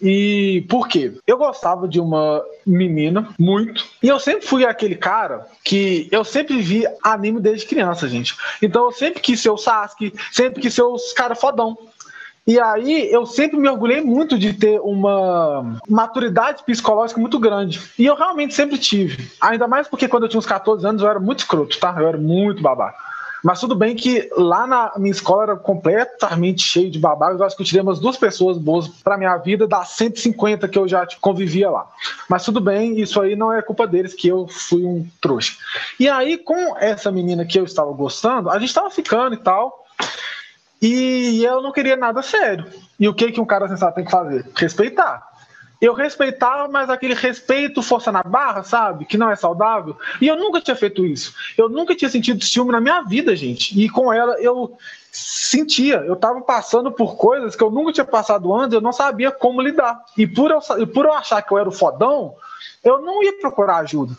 E 0.03 0.65
por 0.69 0.89
quê? 0.89 1.13
Eu 1.25 1.37
gostava 1.37 1.87
de 1.87 1.97
uma 1.97 2.43
menina, 2.67 3.29
muito. 3.39 3.85
E 4.03 4.09
eu 4.09 4.19
sempre 4.19 4.45
fui 4.45 4.65
aquele 4.65 4.95
cara 4.95 5.47
que 5.63 6.09
eu 6.11 6.25
sempre 6.25 6.61
vi 6.61 6.85
anime 7.01 7.39
desde 7.39 7.65
criança, 7.65 8.09
gente. 8.09 8.35
Então 8.61 8.83
eu 8.83 8.91
sempre 8.91 9.21
quis 9.21 9.39
ser 9.39 9.49
o 9.49 9.57
Sasuke, 9.57 10.13
sempre 10.29 10.61
quis 10.61 10.73
ser 10.73 10.83
os 10.83 11.13
caras 11.13 11.39
fodão. 11.39 11.77
E 12.45 12.59
aí 12.59 13.09
eu 13.09 13.25
sempre 13.25 13.57
me 13.57 13.69
orgulhei 13.69 14.01
muito 14.01 14.37
de 14.37 14.51
ter 14.53 14.77
uma 14.81 15.79
maturidade 15.87 16.61
psicológica 16.65 17.21
muito 17.21 17.39
grande. 17.39 17.81
E 17.97 18.05
eu 18.05 18.15
realmente 18.15 18.53
sempre 18.53 18.77
tive. 18.77 19.31
Ainda 19.39 19.69
mais 19.69 19.87
porque 19.87 20.09
quando 20.09 20.23
eu 20.23 20.29
tinha 20.29 20.39
uns 20.39 20.45
14 20.45 20.85
anos 20.85 21.01
eu 21.01 21.09
era 21.09 21.21
muito 21.21 21.39
escroto, 21.39 21.79
tá? 21.79 21.95
Eu 21.97 22.07
era 22.09 22.17
muito 22.17 22.61
babaca. 22.61 22.97
Mas 23.43 23.59
tudo 23.59 23.75
bem 23.75 23.93
que 23.93 24.29
lá 24.37 24.65
na 24.65 24.93
minha 24.95 25.11
escola 25.11 25.43
era 25.43 25.55
completamente 25.57 26.63
cheio 26.63 26.89
de 26.89 26.97
babacas. 26.97 27.39
Eu 27.39 27.45
acho 27.45 27.55
que 27.57 27.61
eu 27.61 27.65
tirei 27.65 27.81
umas 27.81 27.99
duas 27.99 28.15
pessoas 28.15 28.57
boas 28.57 28.87
para 28.87 29.17
minha 29.17 29.35
vida 29.37 29.67
das 29.67 29.89
150 29.89 30.67
que 30.69 30.79
eu 30.79 30.87
já 30.87 31.05
convivia 31.19 31.69
lá. 31.69 31.85
Mas 32.29 32.45
tudo 32.45 32.61
bem, 32.61 32.99
isso 33.01 33.19
aí 33.21 33.35
não 33.35 33.51
é 33.51 33.61
culpa 33.61 33.85
deles, 33.85 34.13
que 34.13 34.29
eu 34.29 34.47
fui 34.47 34.85
um 34.85 35.05
trouxa. 35.19 35.53
E 35.99 36.07
aí, 36.07 36.37
com 36.37 36.77
essa 36.77 37.11
menina 37.11 37.45
que 37.45 37.59
eu 37.59 37.65
estava 37.65 37.91
gostando, 37.91 38.49
a 38.49 38.57
gente 38.57 38.69
estava 38.69 38.89
ficando 38.89 39.35
e 39.35 39.37
tal. 39.37 39.83
E 40.81 41.43
eu 41.43 41.61
não 41.61 41.71
queria 41.71 41.97
nada 41.97 42.21
sério. 42.21 42.65
E 42.99 43.07
o 43.07 43.13
que, 43.13 43.31
que 43.31 43.41
um 43.41 43.45
cara 43.45 43.67
sensato 43.67 43.95
tem 43.95 44.05
que 44.05 44.11
fazer? 44.11 44.45
Respeitar. 44.55 45.32
Eu 45.83 45.93
respeitava, 45.93 46.69
mas 46.69 46.89
aquele 46.89 47.13
respeito 47.13 47.81
força 47.81 48.09
na 48.09 48.23
barra, 48.23 48.63
sabe? 48.63 49.03
Que 49.03 49.17
não 49.17 49.29
é 49.29 49.35
saudável. 49.35 49.97
E 50.21 50.29
eu 50.29 50.37
nunca 50.37 50.61
tinha 50.61 50.77
feito 50.77 51.05
isso. 51.05 51.33
Eu 51.57 51.67
nunca 51.67 51.93
tinha 51.93 52.09
sentido 52.09 52.41
ciúme 52.41 52.71
na 52.71 52.79
minha 52.79 53.01
vida, 53.01 53.35
gente. 53.35 53.77
E 53.77 53.89
com 53.89 54.13
ela 54.13 54.41
eu 54.41 54.77
sentia. 55.11 55.97
Eu 55.97 56.13
estava 56.13 56.39
passando 56.39 56.89
por 56.89 57.17
coisas 57.17 57.53
que 57.53 57.61
eu 57.61 57.69
nunca 57.69 57.91
tinha 57.91 58.05
passado 58.05 58.53
antes, 58.55 58.73
eu 58.73 58.79
não 58.79 58.93
sabia 58.93 59.29
como 59.29 59.61
lidar. 59.61 60.01
E 60.17 60.25
por 60.25 60.51
eu, 60.51 60.87
por 60.87 61.03
eu 61.03 61.11
achar 61.11 61.41
que 61.41 61.53
eu 61.53 61.57
era 61.57 61.67
o 61.67 61.73
fodão, 61.73 62.33
eu 62.81 63.01
não 63.01 63.21
ia 63.21 63.37
procurar 63.37 63.79
ajuda. 63.79 64.15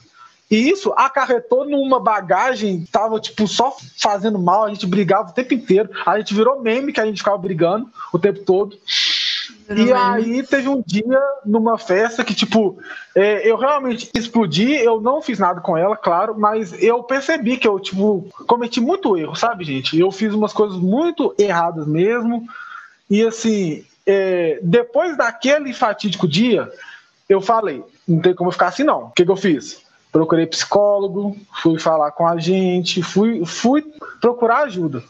E 0.50 0.68
isso 0.68 0.92
acarretou 0.94 1.64
numa 1.64 1.98
bagagem, 1.98 2.86
tava 2.92 3.18
tipo 3.18 3.48
só 3.48 3.74
fazendo 3.98 4.38
mal, 4.38 4.64
a 4.64 4.68
gente 4.68 4.86
brigava 4.86 5.30
o 5.30 5.32
tempo 5.32 5.54
inteiro. 5.54 5.88
A 6.04 6.18
gente 6.18 6.34
virou 6.34 6.60
meme 6.60 6.92
que 6.92 7.00
a 7.00 7.06
gente 7.06 7.16
ficava 7.16 7.38
brigando 7.38 7.88
o 8.12 8.18
tempo 8.18 8.40
todo. 8.40 8.76
E 9.70 9.92
aí 9.92 10.42
teve 10.42 10.68
um 10.68 10.82
dia 10.86 11.20
numa 11.44 11.78
festa 11.78 12.24
que, 12.24 12.34
tipo, 12.34 12.78
é, 13.14 13.48
eu 13.48 13.56
realmente 13.56 14.10
explodi, 14.14 14.74
eu 14.74 15.00
não 15.00 15.22
fiz 15.22 15.38
nada 15.38 15.60
com 15.60 15.76
ela, 15.76 15.96
claro, 15.96 16.38
mas 16.38 16.74
eu 16.82 17.02
percebi 17.02 17.56
que 17.56 17.66
eu, 17.66 17.78
tipo, 17.80 18.28
cometi 18.46 18.80
muito 18.80 19.16
erro, 19.16 19.34
sabe, 19.34 19.64
gente? 19.64 19.98
Eu 19.98 20.10
fiz 20.10 20.34
umas 20.34 20.52
coisas 20.52 20.78
muito 20.78 21.34
erradas 21.38 21.86
mesmo. 21.86 22.46
E 23.08 23.22
assim, 23.24 23.84
é, 24.06 24.58
depois 24.62 25.16
daquele 25.16 25.72
fatídico 25.72 26.28
dia, 26.28 26.70
eu 27.28 27.40
falei, 27.40 27.82
não 28.06 28.20
tem 28.20 28.34
como 28.34 28.52
ficar 28.52 28.68
assim 28.68 28.84
não. 28.84 29.04
O 29.04 29.10
que, 29.10 29.24
que 29.24 29.30
eu 29.30 29.36
fiz? 29.36 29.84
procurei 30.14 30.46
psicólogo, 30.46 31.36
fui 31.60 31.76
falar 31.76 32.12
com 32.12 32.24
a 32.24 32.38
gente, 32.38 33.02
fui, 33.02 33.44
fui 33.44 33.82
procurar 34.20 34.62
ajuda. 34.62 35.02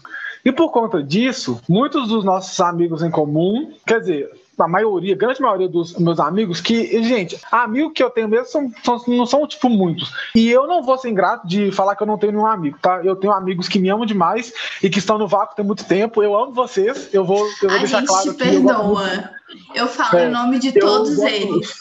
E 0.42 0.50
por 0.50 0.70
conta 0.70 1.02
disso, 1.02 1.60
muitos 1.68 2.08
dos 2.08 2.24
nossos 2.24 2.58
amigos 2.58 3.02
em 3.02 3.10
comum, 3.10 3.74
quer 3.86 4.00
dizer, 4.00 4.30
a 4.58 4.68
maioria, 4.68 5.14
a 5.14 5.18
grande 5.18 5.40
maioria 5.40 5.68
dos 5.68 5.96
meus 5.98 6.20
amigos, 6.20 6.60
que, 6.60 7.02
gente, 7.02 7.38
amigo 7.50 7.90
que 7.90 8.02
eu 8.02 8.10
tenho 8.10 8.28
mesmo 8.28 8.46
são, 8.46 8.72
são, 8.84 9.02
não 9.08 9.26
são, 9.26 9.46
tipo, 9.46 9.68
muitos. 9.68 10.12
E 10.34 10.50
eu 10.50 10.66
não 10.66 10.82
vou 10.82 10.96
ser 10.98 11.10
ingrato 11.10 11.46
de 11.46 11.72
falar 11.72 11.96
que 11.96 12.02
eu 12.02 12.06
não 12.06 12.18
tenho 12.18 12.32
nenhum 12.32 12.46
amigo, 12.46 12.78
tá? 12.80 13.00
Eu 13.02 13.16
tenho 13.16 13.32
amigos 13.32 13.68
que 13.68 13.78
me 13.78 13.88
amam 13.88 14.06
demais 14.06 14.52
e 14.82 14.88
que 14.88 14.98
estão 14.98 15.18
no 15.18 15.26
vácuo 15.26 15.56
tem 15.56 15.64
muito 15.64 15.84
tempo. 15.84 16.22
Eu 16.22 16.36
amo 16.36 16.52
vocês, 16.52 17.08
eu 17.12 17.24
vou, 17.24 17.46
eu 17.62 17.68
vou 17.68 17.76
a 17.76 17.78
deixar 17.78 18.04
claro 18.04 18.30
aqui. 18.30 18.38
Perdoa. 18.38 19.30
Eu, 19.74 19.84
eu 19.84 19.88
falo 19.88 20.18
é, 20.18 20.26
em 20.26 20.30
nome 20.30 20.58
de 20.58 20.72
todos 20.72 21.16
gosto, 21.16 21.28
eles. 21.28 21.74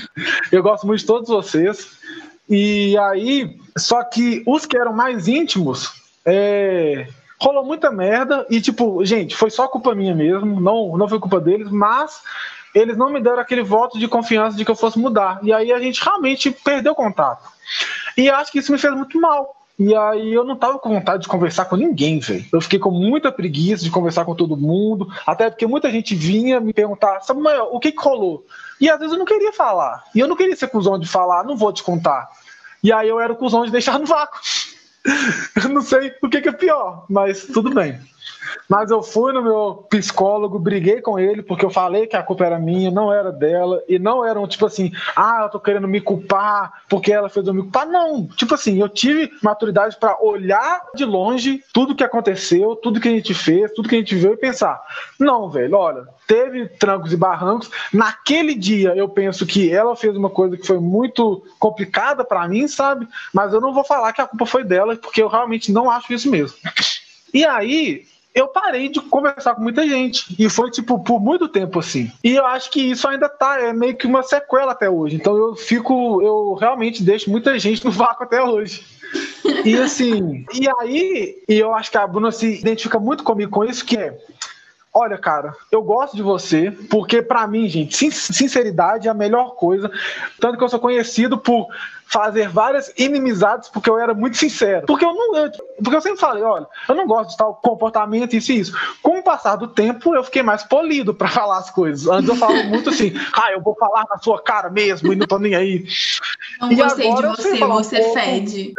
eu 0.52 0.62
gosto 0.62 0.86
muito 0.86 1.00
de 1.00 1.06
todos 1.06 1.28
vocês. 1.28 1.98
E 2.48 2.96
aí, 2.96 3.58
só 3.76 4.02
que 4.02 4.42
os 4.46 4.64
que 4.64 4.76
eram 4.76 4.92
mais 4.92 5.28
íntimos, 5.28 5.92
é, 6.24 7.08
rolou 7.40 7.64
muita 7.64 7.90
merda 7.90 8.46
e, 8.50 8.60
tipo, 8.60 9.04
gente, 9.04 9.36
foi 9.36 9.50
só 9.50 9.68
culpa 9.68 9.94
minha 9.94 10.14
mesmo, 10.14 10.60
não, 10.60 10.96
não 10.96 11.08
foi 11.08 11.18
culpa 11.18 11.40
deles, 11.40 11.70
mas 11.70 12.20
eles 12.74 12.96
não 12.96 13.10
me 13.10 13.20
deram 13.20 13.40
aquele 13.40 13.62
voto 13.62 13.98
de 13.98 14.08
confiança 14.08 14.56
de 14.56 14.64
que 14.64 14.70
eu 14.70 14.76
fosse 14.76 14.98
mudar. 14.98 15.40
E 15.42 15.52
aí 15.52 15.72
a 15.72 15.78
gente 15.78 16.02
realmente 16.02 16.50
perdeu 16.50 16.94
contato. 16.94 17.48
E 18.16 18.28
acho 18.28 18.52
que 18.52 18.58
isso 18.58 18.72
me 18.72 18.78
fez 18.78 18.94
muito 18.94 19.20
mal. 19.20 19.56
E 19.78 19.94
aí 19.94 20.34
eu 20.34 20.42
não 20.42 20.56
tava 20.56 20.76
com 20.80 20.92
vontade 20.92 21.22
de 21.22 21.28
conversar 21.28 21.66
com 21.66 21.76
ninguém, 21.76 22.18
velho. 22.18 22.44
Eu 22.52 22.60
fiquei 22.60 22.80
com 22.80 22.90
muita 22.90 23.30
preguiça 23.30 23.84
de 23.84 23.90
conversar 23.90 24.24
com 24.24 24.34
todo 24.34 24.56
mundo, 24.56 25.08
até 25.24 25.48
porque 25.48 25.68
muita 25.68 25.88
gente 25.88 26.16
vinha 26.16 26.58
me 26.58 26.72
perguntar, 26.72 27.20
maior, 27.36 27.68
o 27.70 27.78
que, 27.78 27.92
que 27.92 28.02
rolou? 28.02 28.44
E 28.80 28.90
às 28.90 28.98
vezes 28.98 29.12
eu 29.12 29.18
não 29.18 29.24
queria 29.24 29.52
falar. 29.52 30.02
E 30.12 30.18
eu 30.18 30.26
não 30.26 30.34
queria 30.34 30.56
ser 30.56 30.66
cuzão 30.66 30.98
de 30.98 31.06
falar, 31.06 31.44
não 31.44 31.56
vou 31.56 31.72
te 31.72 31.84
contar. 31.84 32.28
E 32.82 32.92
aí 32.92 33.08
eu 33.08 33.20
era 33.20 33.32
o 33.32 33.36
cuzão 33.36 33.64
de 33.64 33.70
deixar 33.70 34.00
no 34.00 34.06
vácuo. 34.06 34.40
Eu 35.62 35.68
não 35.70 35.82
sei 35.82 36.14
o 36.22 36.28
que, 36.28 36.40
que 36.40 36.48
é 36.48 36.52
pior, 36.52 37.06
mas 37.08 37.44
tudo 37.44 37.74
bem. 37.74 37.98
Mas 38.68 38.90
eu 38.90 39.02
fui 39.02 39.32
no 39.32 39.42
meu 39.42 39.86
psicólogo, 39.88 40.58
briguei 40.58 41.00
com 41.00 41.18
ele, 41.18 41.42
porque 41.42 41.64
eu 41.64 41.70
falei 41.70 42.06
que 42.06 42.16
a 42.16 42.22
culpa 42.22 42.44
era 42.44 42.58
minha, 42.58 42.90
não 42.90 43.12
era 43.12 43.32
dela, 43.32 43.82
e 43.88 43.98
não 43.98 44.24
eram 44.24 44.46
tipo 44.46 44.66
assim, 44.66 44.92
ah, 45.16 45.40
eu 45.42 45.48
tô 45.48 45.60
querendo 45.60 45.88
me 45.88 46.00
culpar 46.00 46.82
porque 46.88 47.12
ela 47.12 47.28
fez 47.28 47.46
eu 47.46 47.54
me 47.54 47.62
culpar. 47.62 47.86
Não, 47.86 48.26
tipo 48.28 48.54
assim, 48.54 48.80
eu 48.80 48.88
tive 48.88 49.30
maturidade 49.42 49.96
para 49.96 50.18
olhar 50.22 50.82
de 50.94 51.04
longe 51.04 51.62
tudo 51.72 51.94
que 51.94 52.04
aconteceu, 52.04 52.76
tudo 52.76 53.00
que 53.00 53.08
a 53.08 53.12
gente 53.12 53.34
fez, 53.34 53.72
tudo 53.72 53.88
que 53.88 53.94
a 53.94 53.98
gente 53.98 54.14
viu 54.14 54.32
e 54.32 54.36
pensar: 54.36 54.80
não, 55.18 55.48
velho, 55.50 55.76
olha, 55.76 56.06
teve 56.26 56.68
trancos 56.68 57.12
e 57.12 57.16
barrancos. 57.16 57.70
Naquele 57.92 58.54
dia 58.54 58.94
eu 58.94 59.08
penso 59.08 59.46
que 59.46 59.70
ela 59.72 59.96
fez 59.96 60.16
uma 60.16 60.30
coisa 60.30 60.56
que 60.56 60.66
foi 60.66 60.78
muito 60.78 61.44
complicada 61.58 62.24
para 62.24 62.46
mim, 62.48 62.68
sabe? 62.68 63.08
Mas 63.32 63.52
eu 63.52 63.60
não 63.60 63.72
vou 63.72 63.84
falar 63.84 64.12
que 64.12 64.20
a 64.20 64.26
culpa 64.26 64.46
foi 64.46 64.64
dela, 64.64 64.96
porque 64.96 65.22
eu 65.22 65.28
realmente 65.28 65.72
não 65.72 65.90
acho 65.90 66.12
isso 66.12 66.30
mesmo. 66.30 66.56
E 67.32 67.44
aí, 67.44 68.06
eu 68.34 68.48
parei 68.48 68.88
de 68.88 69.00
conversar 69.00 69.54
com 69.54 69.62
muita 69.62 69.86
gente. 69.86 70.34
E 70.38 70.48
foi, 70.48 70.70
tipo, 70.70 70.98
por 71.02 71.20
muito 71.20 71.48
tempo 71.48 71.78
assim. 71.78 72.10
E 72.22 72.34
eu 72.34 72.46
acho 72.46 72.70
que 72.70 72.80
isso 72.80 73.08
ainda 73.08 73.28
tá, 73.28 73.60
é 73.60 73.72
meio 73.72 73.96
que 73.96 74.06
uma 74.06 74.22
sequela 74.22 74.72
até 74.72 74.88
hoje. 74.88 75.16
Então 75.16 75.36
eu 75.36 75.56
fico, 75.56 76.22
eu 76.22 76.54
realmente 76.54 77.02
deixo 77.02 77.30
muita 77.30 77.58
gente 77.58 77.84
no 77.84 77.90
vácuo 77.90 78.24
até 78.24 78.42
hoje. 78.42 78.84
E 79.64 79.76
assim, 79.76 80.44
e 80.52 80.68
aí, 80.78 81.42
e 81.48 81.54
eu 81.58 81.74
acho 81.74 81.90
que 81.90 81.96
a 81.96 82.06
Bruna 82.06 82.30
se 82.30 82.60
identifica 82.60 82.98
muito 82.98 83.24
comigo 83.24 83.50
com 83.50 83.64
isso, 83.64 83.84
que 83.84 83.96
é 83.96 84.16
Olha, 84.92 85.18
cara, 85.18 85.54
eu 85.70 85.82
gosto 85.82 86.16
de 86.16 86.22
você, 86.22 86.72
porque 86.90 87.22
para 87.22 87.46
mim, 87.46 87.68
gente, 87.68 88.10
sinceridade 88.10 89.06
é 89.06 89.10
a 89.10 89.14
melhor 89.14 89.54
coisa. 89.54 89.90
Tanto 90.40 90.56
que 90.58 90.64
eu 90.64 90.68
sou 90.68 90.80
conhecido 90.80 91.38
por 91.38 91.68
fazer 92.08 92.48
várias 92.48 92.92
inimizades 92.96 93.68
porque 93.68 93.88
eu 93.88 93.98
era 93.98 94.14
muito 94.14 94.36
sincero. 94.36 94.86
Porque 94.86 95.04
eu 95.04 95.12
não. 95.12 95.36
Eu, 95.36 95.50
porque 95.76 95.96
eu 95.96 96.00
sempre 96.00 96.18
falei, 96.18 96.42
olha, 96.42 96.66
eu 96.88 96.94
não 96.94 97.06
gosto 97.06 97.30
de 97.30 97.36
tal 97.36 97.54
comportamento, 97.56 98.34
isso 98.34 98.50
e 98.50 98.60
isso. 98.60 98.72
Com 99.02 99.18
o 99.18 99.22
passar 99.22 99.56
do 99.56 99.68
tempo, 99.68 100.14
eu 100.14 100.24
fiquei 100.24 100.42
mais 100.42 100.64
polido 100.64 101.12
para 101.12 101.28
falar 101.28 101.58
as 101.58 101.70
coisas. 101.70 102.08
Antes 102.08 102.28
eu 102.28 102.36
falava 102.36 102.62
muito 102.64 102.88
assim, 102.90 103.12
ah, 103.34 103.52
eu 103.52 103.60
vou 103.60 103.76
falar 103.76 104.06
na 104.08 104.18
sua 104.18 104.40
cara 104.42 104.70
mesmo 104.70 105.12
e 105.12 105.16
não 105.16 105.26
tô 105.26 105.38
nem 105.38 105.54
aí. 105.54 105.86
Não 106.60 106.72
e 106.72 106.76
gostei 106.76 107.14
de 107.14 107.22
você, 107.22 107.58
você 107.58 108.00
um 108.00 108.12
fede. 108.14 108.74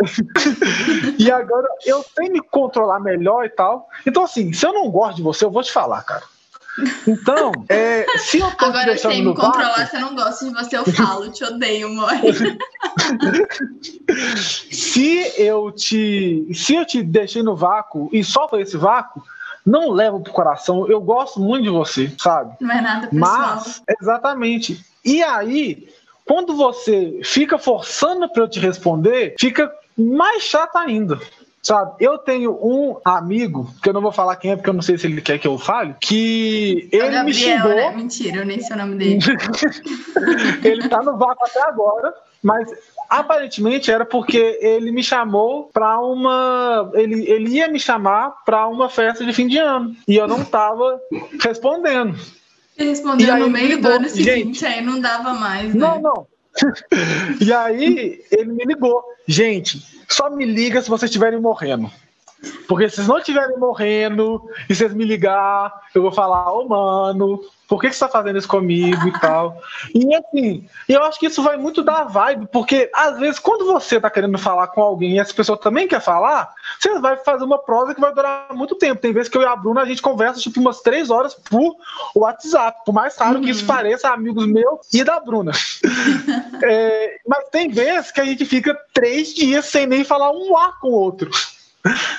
e 1.20 1.32
agora 1.32 1.68
eu 1.86 2.04
sei 2.18 2.30
me 2.30 2.42
controlar 2.42 3.00
melhor 3.00 3.46
e 3.46 3.50
tal. 3.50 3.88
Então, 4.06 4.24
assim, 4.24 4.52
se 4.52 4.66
eu 4.66 4.74
não 4.74 4.90
gosto 4.90 5.18
de 5.18 5.22
você, 5.24 5.46
eu 5.46 5.52
vou 5.52 5.62
te 5.62 5.72
falar, 5.72 6.02
cara. 6.04 6.24
Então, 7.08 7.52
é, 7.68 8.06
se 8.18 8.40
eu 8.40 8.52
tô 8.52 8.66
Agora 8.66 8.92
eu 8.92 8.98
sei 8.98 9.22
me 9.22 9.34
controlar, 9.34 9.70
vácuo, 9.70 9.88
se 9.88 9.96
eu 9.96 10.02
não 10.02 10.16
gosto 10.16 10.46
de 10.46 10.54
você, 10.54 10.78
eu 10.78 10.86
falo, 10.86 11.32
te 11.32 11.44
odeio, 11.44 11.90
mãe. 11.94 12.22
se 14.16 15.34
eu 15.38 15.72
te. 15.72 16.48
Se 16.54 16.76
eu 16.76 16.86
te 16.86 17.04
deixei 17.04 17.44
no 17.44 17.56
vácuo 17.56 18.10
e 18.12 18.24
só 18.24 18.48
foi 18.48 18.62
esse 18.62 18.78
vácuo, 18.78 19.24
não 19.66 19.92
levo 19.92 20.20
pro 20.20 20.34
coração. 20.34 20.88
Eu 20.88 21.02
gosto 21.02 21.40
muito 21.40 21.64
de 21.64 21.70
você, 21.70 22.12
sabe? 22.18 22.56
Não 22.60 22.72
é 22.72 22.82
nada 22.82 23.08
pessoal. 23.08 23.56
Mas, 23.56 23.82
exatamente. 24.02 24.84
E 25.04 25.24
aí, 25.24 25.88
quando 26.26 26.56
você 26.56 27.20
fica 27.24 27.58
forçando 27.58 28.30
para 28.30 28.44
eu 28.44 28.48
te 28.48 28.60
responder, 28.60 29.36
fica 29.40 29.72
mais 29.98 30.44
chato 30.44 30.76
ainda. 30.78 31.20
Sabe, 31.62 31.94
eu 32.00 32.18
tenho 32.18 32.52
um 32.52 32.98
amigo, 33.04 33.70
que 33.84 33.90
eu 33.90 33.94
não 33.94 34.02
vou 34.02 34.12
falar 34.12 34.38
quem 34.38 34.52
é, 34.52 34.56
porque 34.56 34.70
eu 34.70 34.74
não 34.74 34.82
sei 34.82 34.98
se 34.98 35.08
ele 35.08 35.22
quer 35.22 35.38
que 35.38 35.48
eu 35.48 35.58
fale, 35.58 35.94
que 36.00 36.88
ele 36.92 37.04
é 37.04 37.12
Gabriel, 37.12 37.24
me 37.26 37.34
xingou. 37.34 37.76
Né? 37.76 37.96
Mentira, 37.96 38.38
eu 38.38 38.46
nem 38.46 38.62
sei 38.62 38.76
o 38.76 38.80
nome 38.80 38.96
dele. 38.96 39.20
ele 40.64 40.88
tá 40.88 41.04
no 41.04 41.18
vácuo 41.18 41.46
até 41.46 41.62
agora, 41.64 42.14
mas 42.42 42.70
aparentemente 43.10 43.92
era 43.92 44.06
porque 44.06 44.58
ele 44.62 44.92
me 44.92 45.04
chamou 45.04 45.70
para 45.74 46.00
uma. 46.00 46.90
Ele, 46.94 47.30
ele 47.30 47.50
ia 47.50 47.68
me 47.68 47.80
chamar 47.80 48.36
para 48.46 48.66
uma 48.68 48.88
festa 48.88 49.26
de 49.26 49.34
fim 49.34 49.48
de 49.48 49.58
ano. 49.58 49.94
E 50.08 50.16
eu 50.16 50.28
não 50.28 50.46
tava 50.46 51.00
respondendo. 51.42 52.18
Ele 52.78 52.90
respondeu 52.90 53.38
no 53.38 53.50
meio 53.50 53.82
do 53.82 53.88
ano 53.88 54.08
seguinte, 54.08 54.66
aí 54.66 54.82
não 54.82 55.02
dava 55.02 55.34
mais. 55.34 55.74
Né? 55.74 55.80
Não, 55.80 56.02
não. 56.02 56.28
e 57.42 57.54
aí 57.54 58.24
ele 58.32 58.52
me 58.52 58.66
ligou. 58.66 59.04
Gente, 59.28 59.82
só 60.08 60.30
me 60.30 60.46
liga 60.46 60.82
se 60.82 60.90
vocês 60.90 61.10
estiverem 61.10 61.40
morrendo. 61.40 61.92
Porque 62.68 62.90
se 62.90 62.96
vocês 62.96 63.08
não 63.08 63.18
estiverem 63.18 63.58
morrendo 63.58 64.50
e 64.70 64.76
vocês 64.76 64.94
me 64.94 65.04
ligar, 65.04 65.74
eu 65.94 66.02
vou 66.02 66.12
falar, 66.12 66.52
ô 66.54 66.62
oh, 66.62 66.68
mano, 66.68 67.42
por 67.70 67.80
que, 67.80 67.88
que 67.88 67.96
você 67.96 68.00
tá 68.00 68.10
fazendo 68.10 68.40
isso 68.40 68.48
comigo 68.48 69.08
e 69.08 69.20
tal? 69.20 69.62
E 69.94 70.16
assim, 70.16 70.68
eu 70.88 71.04
acho 71.04 71.20
que 71.20 71.28
isso 71.28 71.44
vai 71.44 71.56
muito 71.56 71.84
da 71.84 72.04
vibe, 72.04 72.48
porque 72.52 72.90
às 72.94 73.20
vezes 73.20 73.38
quando 73.38 73.66
você 73.66 74.02
tá 74.02 74.10
querendo 74.10 74.38
falar 74.40 74.68
com 74.68 74.82
alguém 74.82 75.14
e 75.14 75.20
essa 75.20 75.34
pessoa 75.34 75.56
também 75.56 75.88
quer 75.88 76.02
falar, 76.02 76.52
você 76.80 77.00
vai 77.00 77.16
fazer 77.18 77.44
uma 77.44 77.60
prosa 77.60 77.94
que 77.94 78.02
vai 78.02 78.12
durar 78.12 78.48
muito 78.54 78.76
tempo. 78.76 79.00
Tem 79.00 79.14
vezes 79.14 79.30
que 79.30 79.38
eu 79.38 79.44
e 79.44 79.46
a 79.46 79.56
Bruna 79.56 79.82
a 79.82 79.86
gente 79.86 80.02
conversa 80.02 80.42
tipo 80.42 80.60
umas 80.60 80.82
três 80.82 81.12
horas 81.12 81.36
por 81.36 81.76
WhatsApp, 82.16 82.80
por 82.84 82.92
mais 82.92 83.16
raro 83.16 83.36
uhum. 83.36 83.44
que 83.44 83.52
isso 83.52 83.62
uhum. 83.62 83.68
pareça, 83.68 84.10
amigos 84.10 84.48
meus 84.48 84.92
e 84.92 85.04
da 85.04 85.20
Bruna. 85.20 85.52
é, 86.64 87.18
mas 87.28 87.50
tem 87.50 87.70
vezes 87.70 88.12
que 88.12 88.20
a 88.20 88.26
gente 88.26 88.46
fica 88.46 88.76
três 88.94 89.36
dias 89.36 89.66
sem 89.66 89.86
nem 89.86 90.04
falar 90.04 90.32
um 90.32 90.58
ar 90.58 90.80
com 90.80 90.88
o 90.88 90.94
outro. 90.94 91.30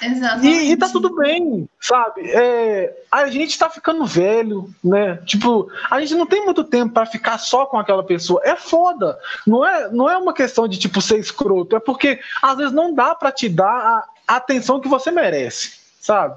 Exatamente. 0.03 0.47
E, 0.47 0.73
e 0.73 0.77
tá 0.77 0.89
tudo 0.89 1.15
bem, 1.15 1.69
sabe? 1.81 2.31
É, 2.31 2.97
a 3.11 3.29
gente 3.29 3.59
tá 3.59 3.69
ficando 3.69 4.07
velho, 4.07 4.71
né? 4.83 5.17
Tipo, 5.27 5.71
a 5.91 6.01
gente 6.01 6.15
não 6.15 6.27
tem 6.27 6.45
muito 6.45 6.65
tempo 6.65 6.95
para 6.95 7.07
ficar 7.07 7.37
só 7.39 7.67
com 7.67 7.79
aquela 7.79 8.03
pessoa. 8.03 8.41
É 8.45 8.57
foda. 8.57 9.19
Não 9.47 9.67
é, 9.67 9.91
não 9.91 10.09
é 10.09 10.17
uma 10.17 10.33
questão 10.33 10.67
de, 10.67 10.79
tipo, 10.79 11.03
ser 11.03 11.19
escroto. 11.19 11.77
É 11.77 11.81
porque 11.81 12.21
às 12.41 12.57
vezes 12.57 12.73
não 12.73 12.95
dá 12.95 13.15
para 13.15 13.31
te 13.31 13.49
dar 13.49 14.05
a 14.27 14.37
atenção 14.37 14.81
que 14.81 14.89
você 14.89 15.11
merece, 15.11 15.73
sabe? 16.01 16.37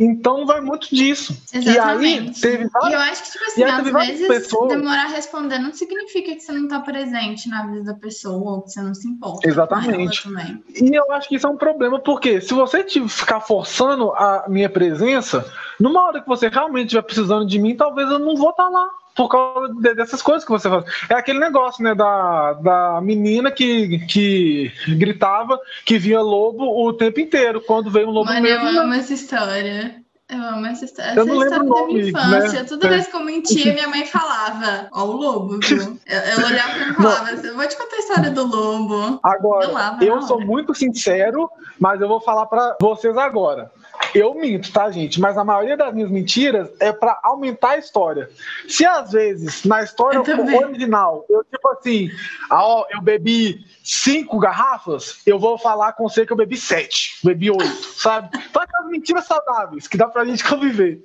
Então 0.00 0.46
vai 0.46 0.62
muito 0.62 0.88
disso. 0.94 1.36
Exatamente. 1.52 2.42
E 2.42 2.48
aí 2.48 2.56
teve 2.56 2.68
várias, 2.68 2.90
e 2.90 2.94
eu 2.94 3.00
acho 3.00 3.22
que, 3.22 3.30
tipo 3.32 3.44
assim, 3.44 3.62
às 3.64 4.06
vezes 4.06 4.26
pessoas... 4.26 4.68
demorar 4.70 5.04
a 5.04 5.08
responder 5.08 5.58
não 5.58 5.74
significa 5.74 6.34
que 6.34 6.40
você 6.40 6.52
não 6.52 6.64
está 6.64 6.80
presente 6.80 7.50
na 7.50 7.66
vida 7.66 7.84
da 7.84 7.94
pessoa 7.94 8.52
ou 8.52 8.62
que 8.62 8.70
você 8.70 8.80
não 8.80 8.94
se 8.94 9.06
importa. 9.06 9.46
Exatamente. 9.46 10.26
E 10.74 10.94
eu 10.94 11.12
acho 11.12 11.28
que 11.28 11.36
isso 11.36 11.46
é 11.46 11.50
um 11.50 11.56
problema, 11.58 11.98
porque 11.98 12.40
se 12.40 12.54
você 12.54 12.82
ficar 13.08 13.40
forçando 13.40 14.10
a 14.12 14.46
minha 14.48 14.70
presença, 14.70 15.44
numa 15.78 16.02
hora 16.06 16.22
que 16.22 16.28
você 16.28 16.48
realmente 16.48 16.86
estiver 16.86 17.02
precisando 17.02 17.46
de 17.46 17.58
mim, 17.58 17.76
talvez 17.76 18.10
eu 18.10 18.18
não 18.18 18.36
vou 18.36 18.50
estar 18.50 18.64
tá 18.64 18.70
lá 18.70 18.88
por 19.20 19.28
causa 19.28 19.74
de, 19.74 19.94
dessas 19.94 20.22
coisas 20.22 20.46
que 20.46 20.50
você 20.50 20.66
faz. 20.66 20.82
É 21.10 21.14
aquele 21.14 21.38
negócio, 21.38 21.84
né, 21.84 21.94
da, 21.94 22.54
da 22.54 23.00
menina 23.02 23.50
que, 23.50 23.98
que 24.06 24.72
gritava 24.96 25.60
que 25.84 25.98
via 25.98 26.22
lobo 26.22 26.64
o 26.64 26.90
tempo 26.94 27.20
inteiro, 27.20 27.60
quando 27.60 27.90
veio 27.90 28.08
um 28.08 28.12
lobo 28.12 28.30
Mano, 28.30 28.40
mesmo. 28.40 28.66
eu 28.66 28.80
amo 28.80 28.94
essa 28.94 29.12
história. 29.12 29.94
Eu 30.26 30.42
amo 30.42 30.64
essa 30.64 30.86
história. 30.86 31.12
Eu 31.16 31.24
essa 31.24 31.32
história 31.32 31.68
da 31.68 31.86
minha 31.86 32.08
infância. 32.08 32.62
Né? 32.62 32.64
Toda 32.64 32.86
é. 32.86 32.90
vez 32.90 33.06
que 33.08 33.16
eu 33.16 33.20
mentia, 33.20 33.74
minha 33.74 33.88
mãe 33.88 34.06
falava, 34.06 34.88
ó, 34.90 35.04
o 35.04 35.12
lobo, 35.12 35.58
viu? 35.58 35.98
Eu, 36.06 36.18
eu 36.18 36.46
olhava 36.46 36.72
pra 36.72 36.86
mim 36.86 36.92
e 36.92 36.94
falava, 36.94 37.30
eu 37.30 37.56
vou 37.56 37.68
te 37.68 37.76
contar 37.76 37.96
a 37.96 37.98
história 37.98 38.30
do 38.30 38.46
lobo. 38.46 39.20
Agora, 39.22 39.98
eu, 40.00 40.14
eu 40.14 40.22
sou 40.22 40.40
muito 40.40 40.74
sincero, 40.74 41.50
mas 41.78 42.00
eu 42.00 42.08
vou 42.08 42.20
falar 42.20 42.46
para 42.46 42.76
vocês 42.80 43.16
agora. 43.18 43.70
Eu 44.14 44.34
minto, 44.34 44.72
tá, 44.72 44.90
gente? 44.90 45.20
Mas 45.20 45.38
a 45.38 45.44
maioria 45.44 45.76
das 45.76 45.94
minhas 45.94 46.10
mentiras 46.10 46.68
é 46.80 46.92
para 46.92 47.18
aumentar 47.22 47.70
a 47.70 47.78
história. 47.78 48.28
Se 48.68 48.84
às 48.84 49.12
vezes, 49.12 49.64
na 49.64 49.82
história 49.82 50.20
original, 50.20 51.24
eu 51.28 51.44
tipo 51.44 51.68
assim, 51.68 52.10
ah, 52.48 52.64
ó, 52.64 52.86
eu 52.90 53.00
bebi 53.00 53.64
cinco 53.84 54.38
garrafas, 54.38 55.20
eu 55.26 55.38
vou 55.38 55.58
falar 55.58 55.92
com 55.92 56.08
você 56.08 56.26
que 56.26 56.32
eu 56.32 56.36
bebi 56.36 56.56
sete, 56.56 57.18
bebi 57.22 57.50
oito, 57.50 57.84
sabe? 57.96 58.30
Só 58.52 58.60
aquelas 58.60 58.90
mentiras 58.90 59.26
saudáveis 59.26 59.86
que 59.86 59.96
dá 59.96 60.08
pra 60.08 60.24
gente 60.24 60.44
conviver. 60.44 61.04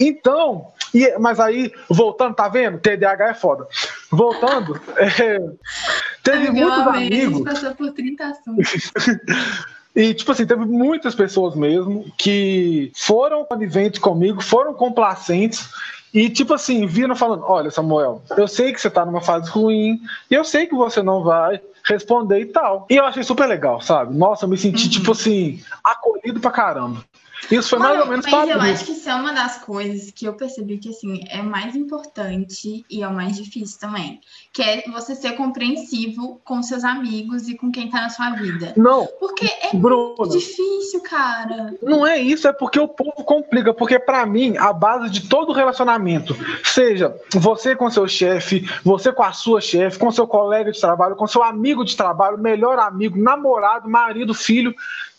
Então, 0.00 0.72
e, 0.92 1.16
mas 1.18 1.38
aí, 1.38 1.72
voltando, 1.88 2.34
tá 2.34 2.48
vendo? 2.48 2.78
TDAH 2.78 3.30
é 3.30 3.34
foda. 3.34 3.66
Voltando, 4.10 4.80
é, 4.96 5.38
teve 6.22 6.50
muitos 6.50 6.78
amei, 6.78 7.06
amigos. 7.06 7.46
A 7.46 7.50
gente 7.50 7.60
passou 7.60 7.74
por 7.74 7.92
30 7.92 8.24
assuntos. 8.24 8.92
E, 9.96 10.12
tipo 10.12 10.30
assim, 10.30 10.46
teve 10.46 10.66
muitas 10.66 11.14
pessoas 11.14 11.56
mesmo 11.56 12.04
que 12.18 12.92
foram 12.94 13.46
coniventes 13.46 13.98
comigo, 13.98 14.42
foram 14.42 14.74
complacentes 14.74 15.70
e, 16.12 16.28
tipo 16.28 16.52
assim, 16.52 16.86
viram 16.86 17.16
falando: 17.16 17.44
Olha, 17.46 17.70
Samuel, 17.70 18.22
eu 18.36 18.46
sei 18.46 18.74
que 18.74 18.80
você 18.80 18.90
tá 18.90 19.06
numa 19.06 19.22
fase 19.22 19.50
ruim, 19.50 19.98
e 20.30 20.34
eu 20.34 20.44
sei 20.44 20.66
que 20.66 20.74
você 20.74 21.02
não 21.02 21.24
vai 21.24 21.60
responder 21.84 22.40
e 22.40 22.46
tal. 22.46 22.86
E 22.90 22.96
eu 22.96 23.06
achei 23.06 23.22
super 23.22 23.46
legal, 23.46 23.80
sabe? 23.80 24.14
Nossa, 24.14 24.44
eu 24.44 24.48
me 24.50 24.58
senti, 24.58 24.84
uhum. 24.84 24.90
tipo 24.90 25.12
assim, 25.12 25.60
acolhido 25.82 26.40
pra 26.40 26.50
caramba. 26.50 27.02
Isso 27.50 27.70
foi 27.70 27.78
mais 27.78 28.00
ou 28.00 28.06
menos 28.06 28.26
Mas 28.26 28.48
eu 28.50 28.60
acho 28.60 28.84
que 28.84 28.92
isso 28.92 29.08
é 29.08 29.14
uma 29.14 29.32
das 29.32 29.58
coisas 29.58 30.10
que 30.10 30.26
eu 30.26 30.34
percebi 30.34 30.78
que 30.78 30.90
assim 30.90 31.20
é 31.28 31.42
mais 31.42 31.74
importante 31.76 32.84
e 32.90 33.02
é 33.02 33.08
o 33.08 33.14
mais 33.14 33.36
difícil 33.36 33.78
também, 33.78 34.20
que 34.52 34.62
é 34.62 34.82
você 34.90 35.14
ser 35.14 35.32
compreensivo 35.32 36.40
com 36.44 36.62
seus 36.62 36.84
amigos 36.84 37.48
e 37.48 37.56
com 37.56 37.70
quem 37.70 37.88
tá 37.90 38.00
na 38.00 38.08
sua 38.08 38.30
vida. 38.30 38.72
Não. 38.76 39.06
Porque 39.18 39.46
é 39.46 39.74
muito 39.74 40.28
difícil, 40.28 41.00
cara. 41.02 41.74
Não 41.82 42.06
é 42.06 42.18
isso, 42.18 42.48
é 42.48 42.52
porque 42.52 42.80
o 42.80 42.88
povo 42.88 43.24
complica, 43.24 43.72
porque 43.72 43.98
para 43.98 44.26
mim 44.26 44.56
a 44.56 44.72
base 44.72 45.10
de 45.10 45.28
todo 45.28 45.52
relacionamento, 45.52 46.36
seja 46.64 47.14
você 47.32 47.74
com 47.74 47.90
seu 47.90 48.08
chefe, 48.08 48.68
você 48.84 49.12
com 49.12 49.22
a 49.22 49.32
sua 49.32 49.60
chefe, 49.60 49.98
com 49.98 50.10
seu 50.10 50.26
colega 50.26 50.72
de 50.72 50.80
trabalho, 50.80 51.16
com 51.16 51.26
seu 51.26 51.42
amigo 51.42 51.84
de 51.84 51.96
trabalho, 51.96 52.38
melhor 52.38 52.78
amigo, 52.78 53.18
namorado, 53.18 53.88
marido, 53.88 54.34
filho, 54.34 54.74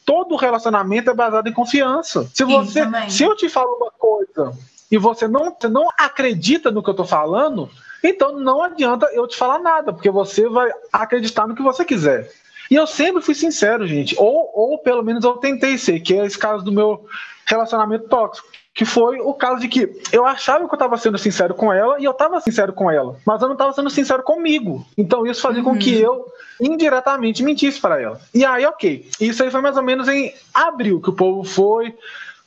todo 0.07 0.37
relacionamento 0.37 1.09
é 1.09 1.13
baseado 1.13 1.47
em 1.47 1.53
confiança. 1.53 2.31
Se 2.33 2.45
você, 2.45 2.83
se 3.09 3.23
eu 3.23 3.35
te 3.35 3.49
falo 3.49 3.75
uma 3.75 3.91
coisa 3.91 4.57
e 4.89 4.97
você 4.97 5.27
não, 5.27 5.53
você 5.53 5.67
não 5.67 5.89
acredita 5.99 6.71
no 6.71 6.81
que 6.81 6.89
eu 6.89 6.93
tô 6.93 7.03
falando, 7.03 7.69
então 8.01 8.39
não 8.39 8.63
adianta 8.63 9.05
eu 9.11 9.27
te 9.27 9.35
falar 9.35 9.59
nada, 9.59 9.91
porque 9.91 10.09
você 10.09 10.47
vai 10.47 10.71
acreditar 10.93 11.45
no 11.45 11.53
que 11.53 11.61
você 11.61 11.83
quiser. 11.83 12.31
E 12.71 12.75
eu 12.75 12.87
sempre 12.87 13.21
fui 13.21 13.35
sincero, 13.35 13.85
gente. 13.85 14.15
Ou, 14.17 14.49
ou 14.53 14.77
pelo 14.77 15.03
menos 15.03 15.25
eu 15.25 15.33
tentei 15.33 15.77
ser, 15.77 15.99
que 15.99 16.17
é 16.17 16.25
esse 16.25 16.37
caso 16.37 16.63
do 16.63 16.71
meu 16.71 17.05
relacionamento 17.45 18.07
tóxico. 18.07 18.47
Que 18.77 18.85
foi 18.85 19.19
o 19.19 19.33
caso 19.33 19.59
de 19.59 19.67
que 19.67 19.89
eu 20.11 20.23
achava 20.23 20.67
que 20.67 20.71
eu 20.71 20.75
estava 20.75 20.95
sendo 20.97 21.17
sincero 21.17 21.55
com 21.55 21.73
ela 21.73 21.99
e 21.99 22.03
eu 22.03 22.11
estava 22.11 22.39
sincero 22.39 22.71
com 22.71 22.91
ela, 22.91 23.17
mas 23.25 23.41
eu 23.41 23.47
não 23.47 23.55
estava 23.55 23.73
sendo 23.73 23.89
sincero 23.89 24.21
comigo. 24.21 24.85
Então 24.95 25.25
isso 25.25 25.41
fazia 25.41 25.63
uhum. 25.63 25.73
com 25.73 25.79
que 25.79 25.95
uhum. 25.95 26.01
eu 26.01 26.25
indiretamente 26.61 27.41
mentisse 27.41 27.81
para 27.81 27.99
ela. 27.99 28.21
E 28.31 28.45
aí, 28.45 28.63
ok. 28.67 29.09
Isso 29.19 29.41
aí 29.41 29.49
foi 29.49 29.61
mais 29.61 29.75
ou 29.77 29.81
menos 29.81 30.07
em 30.07 30.31
abril 30.53 31.01
que 31.01 31.09
o 31.09 31.13
povo 31.13 31.43
foi, 31.43 31.95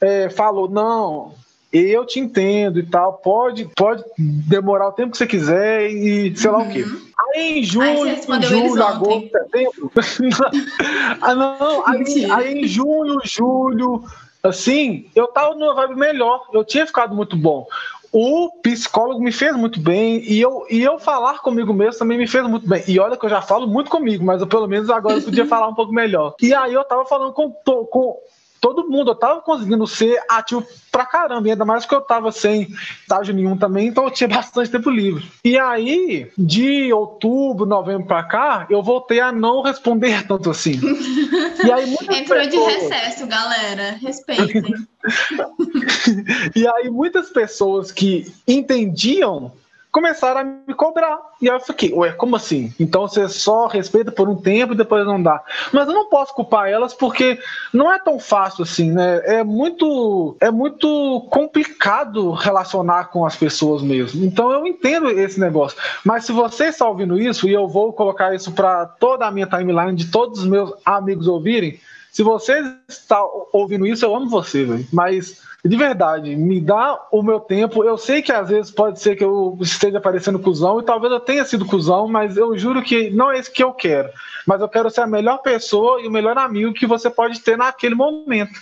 é, 0.00 0.30
falou: 0.30 0.70
não, 0.70 1.34
eu 1.72 2.06
te 2.06 2.20
entendo 2.20 2.78
e 2.78 2.86
tal, 2.86 3.14
pode, 3.14 3.68
pode 3.76 4.04
demorar 4.16 4.86
o 4.86 4.92
tempo 4.92 5.10
que 5.10 5.18
você 5.18 5.26
quiser 5.26 5.90
e 5.90 6.36
sei 6.36 6.48
uhum. 6.48 6.56
lá 6.58 6.62
o 6.62 6.70
quê. 6.70 6.82
Uhum. 6.84 7.10
Aí 7.34 7.58
em 7.58 7.64
junho, 7.64 8.06
em 8.06 8.42
julho, 8.42 8.86
agosto, 8.86 9.30
setembro. 9.30 9.92
ah, 11.20 11.34
não, 11.34 11.86
aí, 11.88 12.30
aí, 12.30 12.60
em 12.60 12.66
junho, 12.68 13.18
julho, 13.24 14.04
assim, 14.42 15.10
eu 15.14 15.26
tava 15.28 15.54
numa 15.54 15.74
vibe 15.74 15.96
melhor, 15.96 16.46
eu 16.52 16.64
tinha 16.64 16.86
ficado 16.86 17.14
muito 17.14 17.36
bom. 17.36 17.66
O 18.12 18.50
psicólogo 18.60 19.22
me 19.22 19.30
fez 19.30 19.54
muito 19.54 19.78
bem 19.78 20.20
e 20.24 20.40
eu, 20.40 20.66
e 20.68 20.82
eu 20.82 20.98
falar 20.98 21.38
comigo 21.38 21.72
mesmo 21.72 22.00
também 22.00 22.18
me 22.18 22.26
fez 22.26 22.44
muito 22.48 22.68
bem. 22.68 22.82
E 22.88 22.98
olha 22.98 23.16
que 23.16 23.24
eu 23.24 23.30
já 23.30 23.40
falo 23.40 23.68
muito 23.68 23.88
comigo, 23.88 24.24
mas 24.24 24.40
eu, 24.40 24.48
pelo 24.48 24.66
menos 24.66 24.90
agora 24.90 25.18
eu 25.18 25.22
podia 25.22 25.46
falar 25.46 25.68
um 25.68 25.74
pouco 25.74 25.92
melhor. 25.92 26.34
E 26.42 26.52
aí 26.52 26.74
eu 26.74 26.82
tava 26.82 27.04
falando 27.04 27.32
com, 27.32 27.52
com, 27.52 28.18
todo 28.60 28.88
mundo, 28.88 29.12
eu 29.12 29.14
tava 29.14 29.40
conseguindo 29.40 29.86
ser 29.86 30.20
ativo 30.28 30.66
pra 30.92 31.06
caramba, 31.06 31.48
ainda 31.48 31.64
mais 31.64 31.86
que 31.86 31.94
eu 31.94 32.00
tava 32.00 32.30
sem 32.30 32.68
estágio 33.00 33.34
nenhum 33.34 33.56
também, 33.56 33.88
então 33.88 34.04
eu 34.04 34.10
tinha 34.10 34.28
bastante 34.30 34.70
tempo 34.70 34.90
livre. 34.90 35.24
E 35.44 35.58
aí, 35.58 36.30
de 36.36 36.92
outubro, 36.92 37.64
novembro 37.64 38.06
pra 38.06 38.22
cá, 38.22 38.66
eu 38.68 38.82
voltei 38.82 39.20
a 39.20 39.32
não 39.32 39.62
responder 39.62 40.26
tanto 40.26 40.50
assim. 40.50 40.78
E 41.62 41.70
aí, 41.70 41.92
Entrou 41.92 42.38
pessoas... 42.38 42.48
de 42.48 42.56
recesso, 42.56 43.26
galera. 43.26 43.98
Respeitem. 44.00 44.62
e 46.56 46.66
aí, 46.66 46.88
muitas 46.88 47.28
pessoas 47.28 47.92
que 47.92 48.32
entendiam 48.48 49.52
começaram 49.90 50.40
a 50.40 50.44
me 50.44 50.74
cobrar. 50.74 51.18
E 51.40 51.46
eu 51.46 51.58
fiquei, 51.60 51.92
ué, 51.92 52.12
como 52.12 52.36
assim? 52.36 52.72
Então 52.78 53.02
você 53.02 53.28
só 53.28 53.66
respeita 53.66 54.12
por 54.12 54.28
um 54.28 54.36
tempo 54.36 54.72
e 54.72 54.76
depois 54.76 55.04
não 55.06 55.22
dá. 55.22 55.42
Mas 55.72 55.88
eu 55.88 55.94
não 55.94 56.08
posso 56.08 56.34
culpar 56.34 56.68
elas 56.68 56.94
porque 56.94 57.38
não 57.72 57.92
é 57.92 57.98
tão 57.98 58.18
fácil 58.18 58.62
assim, 58.62 58.92
né? 58.92 59.20
É 59.24 59.42
muito, 59.42 60.36
é 60.40 60.50
muito 60.50 61.26
complicado 61.30 62.30
relacionar 62.32 63.06
com 63.06 63.24
as 63.24 63.36
pessoas 63.36 63.82
mesmo. 63.82 64.24
Então 64.24 64.52
eu 64.52 64.66
entendo 64.66 65.10
esse 65.10 65.40
negócio. 65.40 65.78
Mas 66.04 66.24
se 66.24 66.32
você 66.32 66.66
está 66.66 66.86
ouvindo 66.88 67.18
isso, 67.18 67.48
e 67.48 67.52
eu 67.52 67.66
vou 67.68 67.92
colocar 67.92 68.34
isso 68.34 68.52
para 68.52 68.86
toda 68.86 69.26
a 69.26 69.30
minha 69.30 69.46
timeline 69.46 69.94
de 69.94 70.10
todos 70.10 70.40
os 70.40 70.46
meus 70.46 70.72
amigos 70.84 71.26
ouvirem, 71.26 71.80
se 72.12 72.22
você 72.22 72.62
está 72.88 73.22
ouvindo 73.52 73.86
isso, 73.86 74.04
eu 74.04 74.14
amo 74.14 74.28
você, 74.28 74.64
velho. 74.64 74.86
Mas 74.92 75.42
de 75.64 75.76
verdade, 75.76 76.34
me 76.36 76.60
dá 76.60 77.06
o 77.10 77.22
meu 77.22 77.38
tempo. 77.38 77.84
Eu 77.84 77.98
sei 77.98 78.22
que 78.22 78.32
às 78.32 78.48
vezes 78.48 78.70
pode 78.70 78.98
ser 79.00 79.14
que 79.14 79.24
eu 79.24 79.58
esteja 79.60 80.00
parecendo 80.00 80.38
cuzão, 80.38 80.80
e 80.80 80.84
talvez 80.84 81.12
eu 81.12 81.20
tenha 81.20 81.44
sido 81.44 81.66
cuzão, 81.66 82.08
mas 82.08 82.36
eu 82.36 82.56
juro 82.56 82.82
que 82.82 83.10
não 83.10 83.30
é 83.30 83.38
isso 83.38 83.52
que 83.52 83.62
eu 83.62 83.72
quero. 83.72 84.08
Mas 84.46 84.60
eu 84.60 84.68
quero 84.68 84.90
ser 84.90 85.02
a 85.02 85.06
melhor 85.06 85.38
pessoa 85.38 86.00
e 86.00 86.08
o 86.08 86.10
melhor 86.10 86.36
amigo 86.38 86.72
que 86.72 86.86
você 86.86 87.10
pode 87.10 87.40
ter 87.40 87.58
naquele 87.58 87.94
momento. 87.94 88.58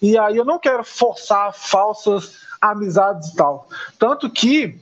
E 0.00 0.16
aí 0.16 0.36
eu 0.36 0.44
não 0.44 0.58
quero 0.58 0.82
forçar 0.84 1.52
falsas 1.52 2.38
amizades 2.60 3.28
e 3.28 3.36
tal. 3.36 3.68
Tanto 3.98 4.30
que 4.30 4.80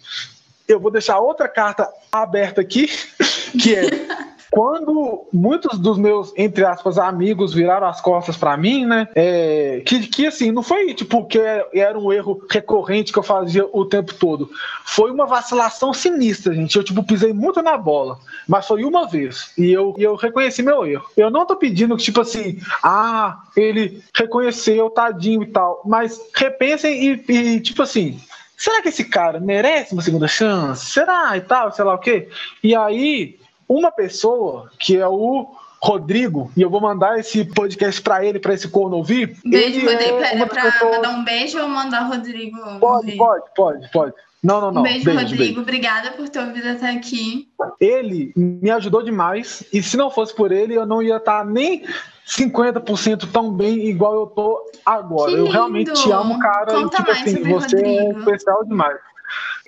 eu 0.69 0.79
vou 0.79 0.91
deixar 0.91 1.19
outra 1.19 1.49
carta 1.49 1.89
aberta 2.13 2.61
aqui, 2.61 2.89
que 3.61 3.75
é 3.75 4.36
quando 4.57 5.29
muitos 5.31 5.79
dos 5.79 5.99
meus, 5.99 6.33
entre 6.35 6.65
aspas, 6.65 6.97
amigos 6.97 7.53
viraram 7.53 7.87
as 7.87 8.01
costas 8.01 8.39
para 8.39 8.57
mim, 8.57 8.87
né? 8.87 9.07
É, 9.15 9.83
que, 9.85 10.07
que 10.07 10.27
assim, 10.27 10.51
não 10.51 10.63
foi 10.63 10.95
tipo 10.95 11.27
que 11.27 11.39
era 11.39 11.99
um 11.99 12.11
erro 12.11 12.43
recorrente 12.51 13.13
que 13.13 13.19
eu 13.19 13.23
fazia 13.23 13.69
o 13.71 13.85
tempo 13.85 14.15
todo. 14.15 14.49
Foi 14.83 15.11
uma 15.11 15.27
vacilação 15.27 15.93
sinistra, 15.93 16.55
gente. 16.55 16.75
Eu, 16.75 16.83
tipo, 16.83 17.05
pisei 17.05 17.35
muito 17.35 17.61
na 17.61 17.77
bola. 17.77 18.19
Mas 18.49 18.67
foi 18.67 18.83
uma 18.83 19.07
vez. 19.07 19.53
E 19.59 19.71
eu, 19.71 19.95
eu 19.99 20.15
reconheci 20.15 20.63
meu 20.63 20.87
erro. 20.87 21.05
Eu 21.15 21.31
não 21.31 21.45
tô 21.45 21.55
pedindo 21.57 21.95
que, 21.95 22.05
tipo 22.05 22.23
assim, 22.23 22.59
ah, 22.83 23.43
ele 23.55 24.03
reconheceu, 24.15 24.89
tadinho 24.89 25.43
e 25.43 25.49
tal. 25.49 25.83
Mas 25.85 26.19
repensem 26.35 27.21
e, 27.29 27.31
e 27.31 27.61
tipo 27.61 27.83
assim, 27.83 28.19
será 28.57 28.81
que 28.81 28.89
esse 28.89 29.05
cara 29.05 29.39
merece 29.39 29.93
uma 29.93 30.01
segunda 30.01 30.27
chance? 30.27 30.87
Será 30.87 31.37
e 31.37 31.43
tal, 31.43 31.71
sei 31.73 31.85
lá 31.85 31.93
o 31.93 31.99
quê? 31.99 32.31
E 32.63 32.75
aí 32.75 33.39
uma 33.69 33.91
pessoa, 33.91 34.71
que 34.79 34.97
é 34.97 35.07
o 35.07 35.55
Rodrigo, 35.83 36.51
e 36.57 36.63
eu 36.63 36.71
vou 36.71 36.81
mandar 36.81 37.19
esse 37.19 37.45
podcast 37.45 38.01
para 38.01 38.25
ele, 38.25 38.39
para 38.39 38.55
esse 38.55 38.69
corno 38.69 38.97
ouvir. 38.97 39.37
Beijo, 39.45 39.81
Rodrigo. 39.81 40.19
É 40.19 40.31
Pera, 40.31 40.47
pra 40.47 40.63
pessoa... 40.63 40.93
mandar 40.93 41.11
um 41.11 41.25
beijo 41.25 41.61
ou 41.61 41.69
mandar 41.69 42.07
o 42.07 42.09
Rodrigo? 42.09 42.59
Pode, 42.81 43.07
ouvir? 43.07 43.17
pode, 43.17 43.45
pode, 43.55 43.91
pode. 43.91 44.13
Não, 44.43 44.61
não, 44.61 44.73
não. 44.73 44.81
Um 44.81 44.85
beijo, 44.85 45.05
beijo 45.05 45.21
Rodrigo. 45.21 45.43
Beijo. 45.43 45.61
Obrigada 45.61 46.11
por 46.13 46.29
ter 46.29 46.41
ouvido 46.41 46.69
até 46.69 46.91
aqui. 46.91 47.49
Ele 47.81 48.33
me 48.37 48.71
ajudou 48.71 49.03
demais, 49.03 49.65
e 49.73 49.83
se 49.83 49.97
não 49.97 50.11
fosse 50.11 50.35
por 50.35 50.51
ele, 50.51 50.75
eu 50.75 50.87
não 50.87 51.03
ia 51.03 51.17
estar 51.17 51.41
tá 51.41 51.45
nem 51.45 51.85
50% 52.27 53.31
tão 53.31 53.53
bem 53.53 53.87
igual 53.87 54.15
eu 54.15 54.27
tô 54.27 54.71
agora. 54.85 55.33
Eu 55.33 55.49
realmente 55.49 55.93
te 55.93 56.11
amo, 56.11 56.39
cara. 56.39 56.73
Conta 56.73 56.97
tipo 56.97 57.11
assim, 57.11 57.43
você 57.43 57.77
Rodrigo. 57.77 57.89
é 57.89 58.19
especial 58.19 58.65
demais 58.65 58.99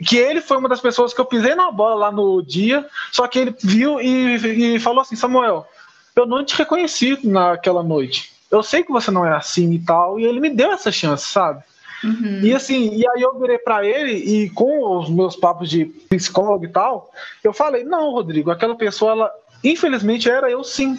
que 0.06 0.16
ele 0.16 0.40
foi 0.40 0.56
uma 0.56 0.68
das 0.68 0.80
pessoas 0.80 1.12
que 1.12 1.20
eu 1.20 1.24
pisei 1.24 1.54
na 1.54 1.70
bola 1.70 1.94
lá 1.94 2.12
no 2.12 2.42
dia, 2.42 2.86
só 3.12 3.26
que 3.26 3.38
ele 3.38 3.54
viu 3.62 4.00
e, 4.00 4.74
e 4.74 4.80
falou 4.80 5.00
assim: 5.00 5.16
Samuel, 5.16 5.66
eu 6.14 6.26
não 6.26 6.44
te 6.44 6.56
reconheci 6.56 7.18
naquela 7.26 7.82
noite. 7.82 8.32
Eu 8.50 8.62
sei 8.62 8.82
que 8.82 8.92
você 8.92 9.10
não 9.10 9.26
é 9.26 9.34
assim 9.34 9.72
e 9.72 9.78
tal, 9.78 10.18
e 10.18 10.24
ele 10.24 10.40
me 10.40 10.50
deu 10.50 10.72
essa 10.72 10.90
chance, 10.90 11.26
sabe? 11.26 11.62
Uhum. 12.02 12.40
E 12.42 12.54
assim, 12.54 12.94
e 12.94 13.08
aí 13.08 13.22
eu 13.22 13.38
virei 13.38 13.58
para 13.58 13.84
ele 13.84 14.12
e 14.12 14.50
com 14.50 14.98
os 14.98 15.10
meus 15.10 15.34
papos 15.34 15.68
de 15.68 15.84
psicólogo 15.84 16.64
e 16.64 16.68
tal, 16.68 17.10
eu 17.42 17.52
falei: 17.52 17.84
"Não, 17.84 18.12
Rodrigo, 18.12 18.50
aquela 18.50 18.76
pessoa 18.76 19.12
ela 19.12 19.32
infelizmente 19.62 20.30
era 20.30 20.50
eu 20.50 20.62
sim. 20.62 20.98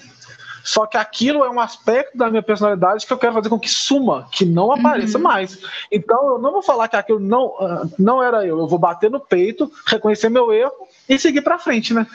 Só 0.63 0.85
que 0.85 0.97
aquilo 0.97 1.43
é 1.43 1.49
um 1.49 1.59
aspecto 1.59 2.17
da 2.17 2.29
minha 2.29 2.43
personalidade 2.43 3.05
que 3.05 3.13
eu 3.13 3.17
quero 3.17 3.33
fazer 3.33 3.49
com 3.49 3.59
que 3.59 3.69
suma, 3.69 4.27
que 4.31 4.45
não 4.45 4.71
apareça 4.71 5.17
uhum. 5.17 5.23
mais. 5.23 5.59
Então 5.91 6.33
eu 6.33 6.39
não 6.39 6.51
vou 6.51 6.61
falar 6.61 6.87
que 6.87 6.95
aquilo 6.95 7.19
não, 7.19 7.47
uh, 7.47 7.91
não 7.97 8.21
era 8.21 8.45
eu. 8.45 8.59
Eu 8.59 8.67
vou 8.67 8.79
bater 8.79 9.09
no 9.09 9.19
peito, 9.19 9.71
reconhecer 9.85 10.29
meu 10.29 10.51
erro 10.51 10.87
e 11.07 11.17
seguir 11.17 11.41
para 11.41 11.59
frente, 11.59 11.93
né? 11.93 12.05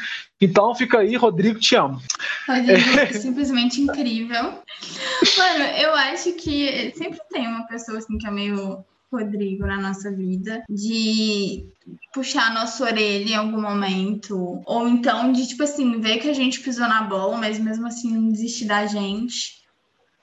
Então 0.40 0.74
fica 0.74 0.98
aí, 0.98 1.16
Rodrigo, 1.16 1.58
te 1.58 1.74
amo. 1.74 2.00
Rodrigo, 2.46 3.00
é 3.00 3.06
simplesmente 3.12 3.80
incrível. 3.80 4.42
Mano, 5.38 5.64
eu 5.78 5.94
acho 5.94 6.32
que 6.32 6.92
sempre 6.96 7.18
tem 7.30 7.46
uma 7.46 7.66
pessoa 7.66 7.98
assim 7.98 8.18
que 8.18 8.26
é 8.26 8.30
meio 8.30 8.84
Rodrigo 9.16 9.66
na 9.66 9.80
nossa 9.80 10.10
vida, 10.10 10.64
de 10.68 11.66
puxar 12.12 12.50
a 12.50 12.54
nossa 12.54 12.84
orelha 12.84 13.32
em 13.32 13.34
algum 13.34 13.60
momento, 13.60 14.60
ou 14.64 14.88
então 14.88 15.32
de, 15.32 15.46
tipo 15.46 15.62
assim, 15.62 16.00
ver 16.00 16.18
que 16.18 16.28
a 16.28 16.34
gente 16.34 16.60
pisou 16.60 16.88
na 16.88 17.02
bola, 17.02 17.36
mas 17.36 17.58
mesmo 17.58 17.86
assim 17.86 18.12
não 18.12 18.30
desistir 18.30 18.66
da 18.66 18.86
gente. 18.86 19.64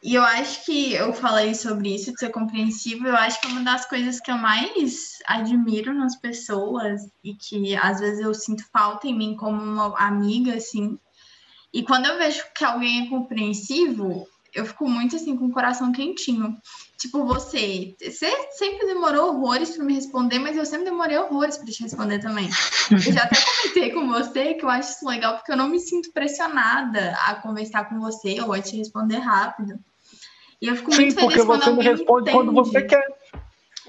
E 0.03 0.15
eu 0.15 0.23
acho 0.23 0.65
que 0.65 0.93
eu 0.93 1.13
falei 1.13 1.53
sobre 1.53 1.93
isso, 1.93 2.11
de 2.11 2.19
ser 2.19 2.29
compreensivo, 2.29 3.05
eu 3.07 3.15
acho 3.15 3.39
que 3.39 3.47
é 3.47 3.51
uma 3.51 3.63
das 3.63 3.85
coisas 3.85 4.19
que 4.19 4.31
eu 4.31 4.37
mais 4.37 5.19
admiro 5.27 5.93
nas 5.93 6.15
pessoas 6.15 7.01
e 7.23 7.35
que 7.35 7.75
às 7.75 7.99
vezes 7.99 8.19
eu 8.19 8.33
sinto 8.33 8.63
falta 8.71 9.07
em 9.07 9.15
mim 9.15 9.35
como 9.35 9.61
uma 9.61 9.95
amiga, 9.99 10.55
assim. 10.55 10.97
E 11.71 11.83
quando 11.83 12.07
eu 12.07 12.17
vejo 12.17 12.43
que 12.55 12.65
alguém 12.65 13.05
é 13.05 13.09
compreensivo, 13.09 14.27
eu 14.53 14.65
fico 14.65 14.87
muito 14.87 15.15
assim 15.15 15.35
com 15.35 15.45
o 15.45 15.51
coração 15.51 15.91
quentinho. 15.91 16.57
Tipo, 16.97 17.25
você, 17.25 17.95
você 17.99 18.29
sempre 18.51 18.85
demorou 18.85 19.29
horrores 19.29 19.71
para 19.71 19.83
me 19.83 19.93
responder, 19.93 20.39
mas 20.39 20.55
eu 20.55 20.65
sempre 20.65 20.85
demorei 20.85 21.17
horrores 21.17 21.57
para 21.57 21.67
te 21.67 21.83
responder 21.83 22.19
também. 22.19 22.49
Eu 22.91 22.99
já 22.99 23.23
até 23.23 23.37
comentei 23.41 23.91
com 23.91 24.07
você 24.07 24.53
que 24.53 24.65
eu 24.65 24.69
acho 24.69 24.91
isso 24.91 25.07
legal 25.07 25.35
porque 25.35 25.51
eu 25.51 25.57
não 25.57 25.69
me 25.69 25.79
sinto 25.79 26.11
pressionada 26.11 27.15
a 27.25 27.35
conversar 27.35 27.89
com 27.89 27.99
você 27.99 28.39
ou 28.41 28.53
a 28.53 28.61
te 28.61 28.77
responder 28.77 29.17
rápido. 29.17 29.79
E 30.61 30.67
eu 30.67 30.75
fico 30.75 30.91
Sim, 30.91 31.01
muito 31.01 31.15
feliz 31.15 31.33
porque 31.33 31.45
quando 31.45 31.63
você 31.63 31.71
me 31.71 31.83
responde 31.83 32.29
entende. 32.29 32.37
quando 32.37 32.53
você 32.53 32.81
quer. 32.83 33.21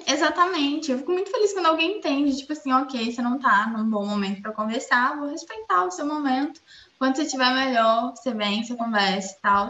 Exatamente. 0.07 0.91
Eu 0.91 0.99
fico 0.99 1.13
muito 1.13 1.31
feliz 1.31 1.53
quando 1.53 1.67
alguém 1.67 1.99
entende, 1.99 2.37
tipo 2.37 2.53
assim, 2.53 2.73
ok, 2.73 3.13
você 3.13 3.21
não 3.21 3.39
tá 3.39 3.67
num 3.67 3.89
bom 3.89 4.07
momento 4.07 4.41
para 4.41 4.53
conversar, 4.53 5.19
vou 5.19 5.29
respeitar 5.29 5.85
o 5.85 5.91
seu 5.91 6.07
momento. 6.07 6.61
Quando 6.99 7.17
você 7.17 7.23
estiver 7.23 7.53
melhor, 7.53 8.15
você 8.17 8.33
vem, 8.33 8.65
você 8.65 8.75
conversa 8.75 9.37
e 9.37 9.41
tal. 9.43 9.69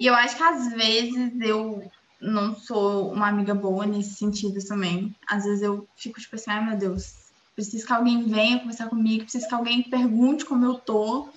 E 0.00 0.06
eu 0.06 0.14
acho 0.14 0.34
que 0.34 0.42
às 0.42 0.72
vezes 0.72 1.30
eu 1.42 1.84
não 2.18 2.56
sou 2.56 3.12
uma 3.12 3.28
amiga 3.28 3.54
boa 3.54 3.84
nesse 3.84 4.14
sentido 4.14 4.58
também. 4.66 5.14
Às 5.28 5.44
vezes 5.44 5.62
eu 5.62 5.86
fico 5.94 6.18
tipo 6.18 6.36
assim, 6.36 6.50
ai 6.50 6.64
meu 6.64 6.76
Deus, 6.78 7.14
preciso 7.54 7.86
que 7.86 7.92
alguém 7.92 8.22
venha 8.24 8.58
conversar 8.58 8.88
comigo, 8.88 9.24
preciso 9.24 9.46
que 9.46 9.54
alguém 9.54 9.82
pergunte 9.82 10.46
como 10.46 10.64
eu 10.64 10.74
tô. 10.74 11.28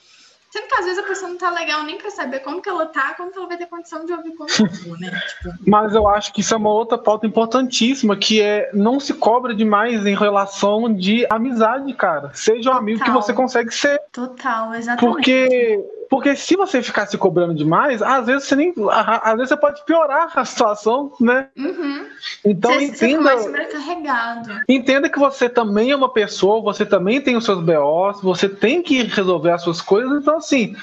Sendo 0.50 0.68
que 0.68 0.76
às 0.76 0.86
vezes 0.86 1.00
a 1.00 1.08
pessoa 1.08 1.32
não 1.32 1.38
tá 1.38 1.50
legal 1.50 1.84
nem 1.84 1.98
pra 1.98 2.12
saber 2.12 2.40
como 2.40 2.62
que 2.62 2.70
ela 2.70 2.86
tá, 2.86 3.16
como 3.16 3.32
que 3.32 3.38
ela 3.40 3.48
vai 3.48 3.58
ter 3.58 3.66
condição 3.66 4.06
de 4.06 4.14
ouvir 4.14 4.36
como 4.36 4.48
eu 4.48 4.84
tô, 4.84 4.96
né? 4.98 5.10
Tipo... 5.42 5.56
Mas 5.68 5.96
eu 5.96 6.08
acho 6.08 6.32
que 6.32 6.42
isso 6.42 6.54
é 6.54 6.58
uma 6.58 6.70
outra 6.70 6.96
pauta 6.96 7.26
importantíssima, 7.26 8.16
que 8.16 8.40
é 8.40 8.70
não 8.72 9.00
se 9.00 9.16
cobra 9.16 9.56
demais 9.56 10.06
em 10.06 10.16
relação 10.16 10.94
de 10.94 11.26
amizade, 11.30 11.92
cara. 11.96 12.32
Seja 12.36 12.70
um 12.70 12.76
amigo 12.76 13.04
que 13.04 13.10
você 13.10 13.34
consegue 13.34 13.74
ser. 13.74 14.00
Total, 14.12 14.76
exatamente. 14.76 15.16
Porque 15.16 15.84
porque 16.14 16.36
se 16.36 16.56
você 16.56 16.84
ficar 16.84 17.08
se 17.08 17.18
cobrando 17.18 17.56
demais, 17.56 18.00
às 18.00 18.28
vezes 18.28 18.48
você 18.48 18.56
nem. 18.56 18.72
Às 18.88 19.34
vezes 19.34 19.50
você 19.50 19.58
pode 19.58 19.84
piorar 19.84 20.32
a 20.36 20.46
situação, 20.46 21.12
né? 21.20 21.48
Uhum. 21.58 22.06
Então 22.46 22.72
você, 22.72 22.86
entenda. 22.86 23.36
Você 23.36 23.46
sobrecarregado. 23.46 24.60
Entenda 24.70 25.10
que 25.10 25.18
você 25.18 25.50
também 25.50 25.90
é 25.90 25.96
uma 25.96 26.14
pessoa, 26.14 26.62
você 26.62 26.86
também 26.86 27.20
tem 27.20 27.36
os 27.36 27.44
seus 27.44 27.60
BOs, 27.64 28.22
você 28.22 28.48
tem 28.48 28.84
que 28.84 29.02
resolver 29.02 29.54
as 29.54 29.64
suas 29.64 29.82
coisas. 29.82 30.22
Então, 30.22 30.38
assim, 30.38 30.76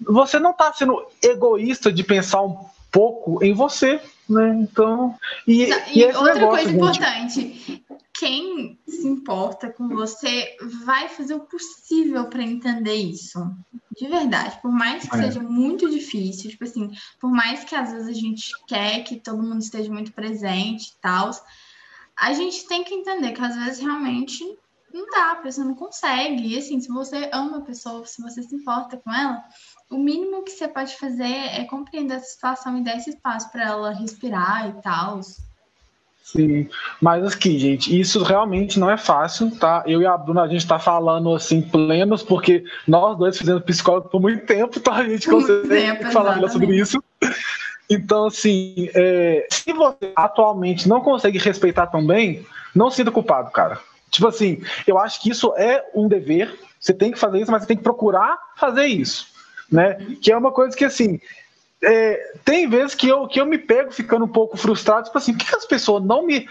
você 0.00 0.38
não 0.38 0.52
está 0.52 0.72
sendo 0.72 1.04
egoísta 1.20 1.90
de 1.90 2.04
pensar 2.04 2.42
um 2.42 2.56
pouco 2.92 3.42
em 3.44 3.52
você, 3.52 4.00
né? 4.30 4.56
Então. 4.60 5.16
E, 5.48 5.66
não, 5.66 5.78
e, 5.92 5.98
e 5.98 6.04
outra 6.04 6.34
negócio, 6.34 6.48
coisa 6.48 6.68
gente, 6.68 7.40
importante 7.40 7.85
quem 8.18 8.78
se 8.86 9.06
importa 9.06 9.70
com 9.70 9.88
você 9.88 10.56
vai 10.84 11.08
fazer 11.08 11.34
o 11.34 11.40
possível 11.40 12.28
para 12.28 12.42
entender 12.42 12.94
isso. 12.94 13.38
De 13.96 14.08
verdade, 14.08 14.58
por 14.60 14.70
mais 14.70 15.08
que 15.08 15.16
é. 15.16 15.22
seja 15.22 15.42
muito 15.42 15.88
difícil, 15.90 16.50
tipo 16.50 16.64
assim, 16.64 16.90
por 17.20 17.30
mais 17.30 17.64
que 17.64 17.74
às 17.74 17.92
vezes 17.92 18.08
a 18.08 18.12
gente 18.12 18.52
quer 18.66 19.04
que 19.04 19.20
todo 19.20 19.42
mundo 19.42 19.60
esteja 19.60 19.92
muito 19.92 20.12
presente 20.12 20.88
e 20.88 21.00
tal, 21.00 21.30
a 22.18 22.32
gente 22.32 22.66
tem 22.66 22.84
que 22.84 22.94
entender 22.94 23.32
que 23.32 23.42
às 23.42 23.54
vezes 23.54 23.80
realmente 23.80 24.44
não 24.92 25.06
dá, 25.10 25.32
a 25.32 25.36
pessoa 25.36 25.66
não 25.66 25.74
consegue. 25.74 26.54
E 26.54 26.58
assim, 26.58 26.80
se 26.80 26.88
você 26.88 27.28
ama 27.32 27.58
a 27.58 27.62
pessoa, 27.62 28.04
se 28.06 28.22
você 28.22 28.42
se 28.42 28.54
importa 28.54 28.96
com 28.96 29.12
ela, 29.12 29.44
o 29.90 29.98
mínimo 29.98 30.42
que 30.42 30.52
você 30.52 30.66
pode 30.66 30.96
fazer 30.96 31.24
é 31.24 31.64
compreender 31.64 32.14
essa 32.14 32.26
situação 32.26 32.78
e 32.78 32.84
dar 32.84 32.96
esse 32.96 33.10
espaço 33.10 33.50
para 33.50 33.64
ela 33.64 33.92
respirar 33.92 34.70
e 34.70 34.82
tal. 34.82 35.20
Sim, 36.26 36.68
mas 37.00 37.24
aqui, 37.24 37.56
gente, 37.56 38.00
isso 38.00 38.20
realmente 38.24 38.80
não 38.80 38.90
é 38.90 38.96
fácil, 38.96 39.48
tá? 39.60 39.84
Eu 39.86 40.02
e 40.02 40.06
a 40.06 40.16
Bruna, 40.16 40.42
a 40.42 40.48
gente 40.48 40.66
tá 40.66 40.76
falando 40.76 41.32
assim, 41.32 41.62
plenos, 41.62 42.20
porque 42.24 42.64
nós 42.84 43.16
dois 43.16 43.38
fizemos 43.38 43.62
psicólogo 43.62 44.08
por 44.08 44.20
muito 44.20 44.44
tempo, 44.44 44.76
então 44.76 44.92
a 44.92 45.04
gente 45.04 45.28
consegue 45.28 45.68
tempo, 45.68 46.10
falar 46.10 46.48
sobre 46.48 46.74
isso. 46.74 47.00
Então, 47.88 48.26
assim, 48.26 48.90
é, 48.92 49.46
se 49.48 49.72
você 49.72 50.10
atualmente 50.16 50.88
não 50.88 51.00
consegue 51.00 51.38
respeitar 51.38 51.86
tão 51.86 52.04
bem, 52.04 52.44
não 52.74 52.90
sinta 52.90 53.12
culpado, 53.12 53.52
cara. 53.52 53.78
Tipo 54.10 54.26
assim, 54.26 54.60
eu 54.84 54.98
acho 54.98 55.22
que 55.22 55.30
isso 55.30 55.54
é 55.56 55.84
um 55.94 56.08
dever, 56.08 56.58
você 56.80 56.92
tem 56.92 57.12
que 57.12 57.20
fazer 57.20 57.38
isso, 57.38 57.52
mas 57.52 57.62
você 57.62 57.68
tem 57.68 57.76
que 57.76 57.84
procurar 57.84 58.36
fazer 58.56 58.86
isso, 58.86 59.28
né? 59.70 59.94
Que 60.20 60.32
é 60.32 60.36
uma 60.36 60.50
coisa 60.50 60.76
que, 60.76 60.84
assim, 60.84 61.20
é, 61.82 62.34
tem 62.44 62.68
vezes 62.68 62.94
que 62.94 63.08
eu, 63.08 63.26
que 63.26 63.40
eu 63.40 63.46
me 63.46 63.58
pego 63.58 63.90
ficando 63.90 64.24
um 64.24 64.28
pouco 64.28 64.56
frustrado, 64.56 65.04
tipo 65.04 65.18
assim, 65.18 65.32
por 65.32 65.38
que, 65.40 65.50
que 65.50 65.56
as 65.56 65.66
pessoas 65.66 66.02
não 66.04 66.24
me 66.24 66.48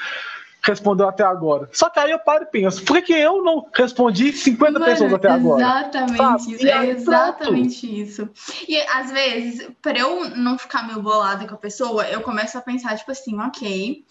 respondeu 0.65 1.07
até 1.07 1.23
agora. 1.23 1.69
Só 1.71 1.89
que 1.89 1.99
aí 1.99 2.11
eu 2.11 2.19
paro 2.19 2.43
e 2.43 2.47
penso, 2.47 2.83
por 2.83 2.95
que, 2.97 3.03
que 3.03 3.13
eu 3.13 3.43
não 3.43 3.67
respondi 3.73 4.33
50 4.33 4.79
Mano, 4.79 4.85
pessoas 4.85 5.13
até 5.13 5.29
agora? 5.29 5.61
Exatamente 5.61 6.55
isso, 6.55 6.67
é 6.67 6.87
exatamente 6.87 7.87
pronto. 7.87 8.01
isso. 8.01 8.29
E 8.67 8.81
às 8.81 9.11
vezes, 9.11 9.69
para 9.81 9.99
eu 9.99 10.29
não 10.31 10.57
ficar 10.57 10.87
meio 10.87 11.01
bolada 11.01 11.47
com 11.47 11.53
a 11.53 11.57
pessoa, 11.57 12.07
eu 12.07 12.21
começo 12.21 12.57
a 12.57 12.61
pensar, 12.61 12.97
tipo 12.97 13.11
assim, 13.11 13.39
ok, 13.39 14.03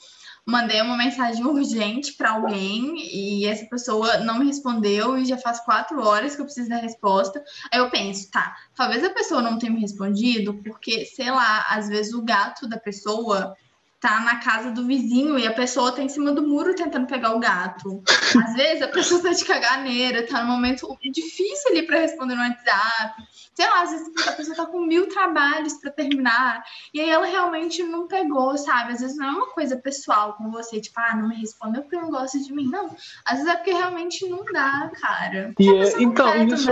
mandei 0.47 0.81
uma 0.83 0.97
mensagem 0.97 1.45
urgente 1.45 2.13
para 2.13 2.33
alguém 2.33 2.97
e 2.99 3.47
essa 3.47 3.65
pessoa 3.67 4.19
não 4.19 4.39
me 4.39 4.47
respondeu 4.47 5.17
e 5.17 5.25
já 5.25 5.39
faz 5.39 5.61
quatro 5.61 6.03
horas 6.07 6.35
que 6.35 6.43
eu 6.43 6.45
preciso 6.45 6.69
da 6.69 6.77
resposta. 6.77 7.43
Aí 7.73 7.79
eu 7.79 7.91
penso, 7.91 8.31
tá, 8.31 8.55
talvez 8.75 9.03
a 9.03 9.11
pessoa 9.11 9.41
não 9.41 9.59
tenha 9.59 9.73
me 9.73 9.81
respondido 9.81 10.55
porque, 10.63 11.07
sei 11.07 11.31
lá, 11.31 11.67
às 11.69 11.89
vezes 11.89 12.13
o 12.13 12.23
gato 12.23 12.69
da 12.69 12.79
pessoa 12.79 13.57
tá 14.05 14.21
na 14.21 14.37
casa 14.37 14.71
do 14.71 14.87
vizinho 14.87 15.39
e 15.39 15.47
a 15.47 15.53
pessoa 15.55 15.91
tá 15.91 16.03
em 16.03 16.11
cima 16.11 16.31
do 16.31 16.47
muro 16.47 16.75
tentando 16.75 17.07
pegar 17.07 17.35
o 17.35 17.41
gato. 17.41 18.03
Às 18.39 18.53
vezes 18.53 18.83
a 18.83 18.89
pessoa 18.89 19.23
tá 19.23 19.31
de 19.31 19.43
caganeira, 19.43 20.27
tá 20.27 20.43
num 20.45 20.51
momento 20.51 20.95
difícil 21.11 21.71
ali 21.71 21.87
para 21.87 22.01
responder 22.01 22.35
no 22.35 22.43
WhatsApp. 22.43 23.23
Sei 23.55 23.67
lá, 23.67 23.83
às 23.83 23.93
vezes 23.93 24.09
a 24.27 24.33
pessoa 24.33 24.57
tá 24.57 24.67
com 24.67 24.85
mil 24.85 25.09
trabalhos 25.09 25.75
para 25.75 25.91
terminar 25.91 26.63
e 26.93 27.01
aí 27.01 27.09
ela 27.09 27.25
realmente 27.25 27.83
não 27.83 28.07
pegou, 28.07 28.59
sabe? 28.59 28.93
Às 28.93 29.01
vezes 29.01 29.17
não 29.17 29.27
é 29.27 29.31
uma 29.31 29.47
coisa 29.53 29.77
pessoal 29.77 30.35
com 30.35 30.51
você, 30.51 30.83
tipo, 30.83 31.01
ah, 31.01 31.17
não 31.17 31.29
me 31.29 31.37
respondeu 31.37 31.81
porque 31.81 31.97
não 31.97 32.11
gosta 32.11 32.39
de 32.39 32.53
mim. 32.53 32.67
Não, 32.67 32.95
às 33.25 33.39
vezes 33.39 33.47
é 33.47 33.57
porque 33.57 33.73
realmente 33.73 34.29
não 34.29 34.45
dá, 34.53 34.91
cara. 35.01 35.55
E 35.59 35.67
é, 35.67 36.03
então, 36.03 36.47
isso 36.47 36.71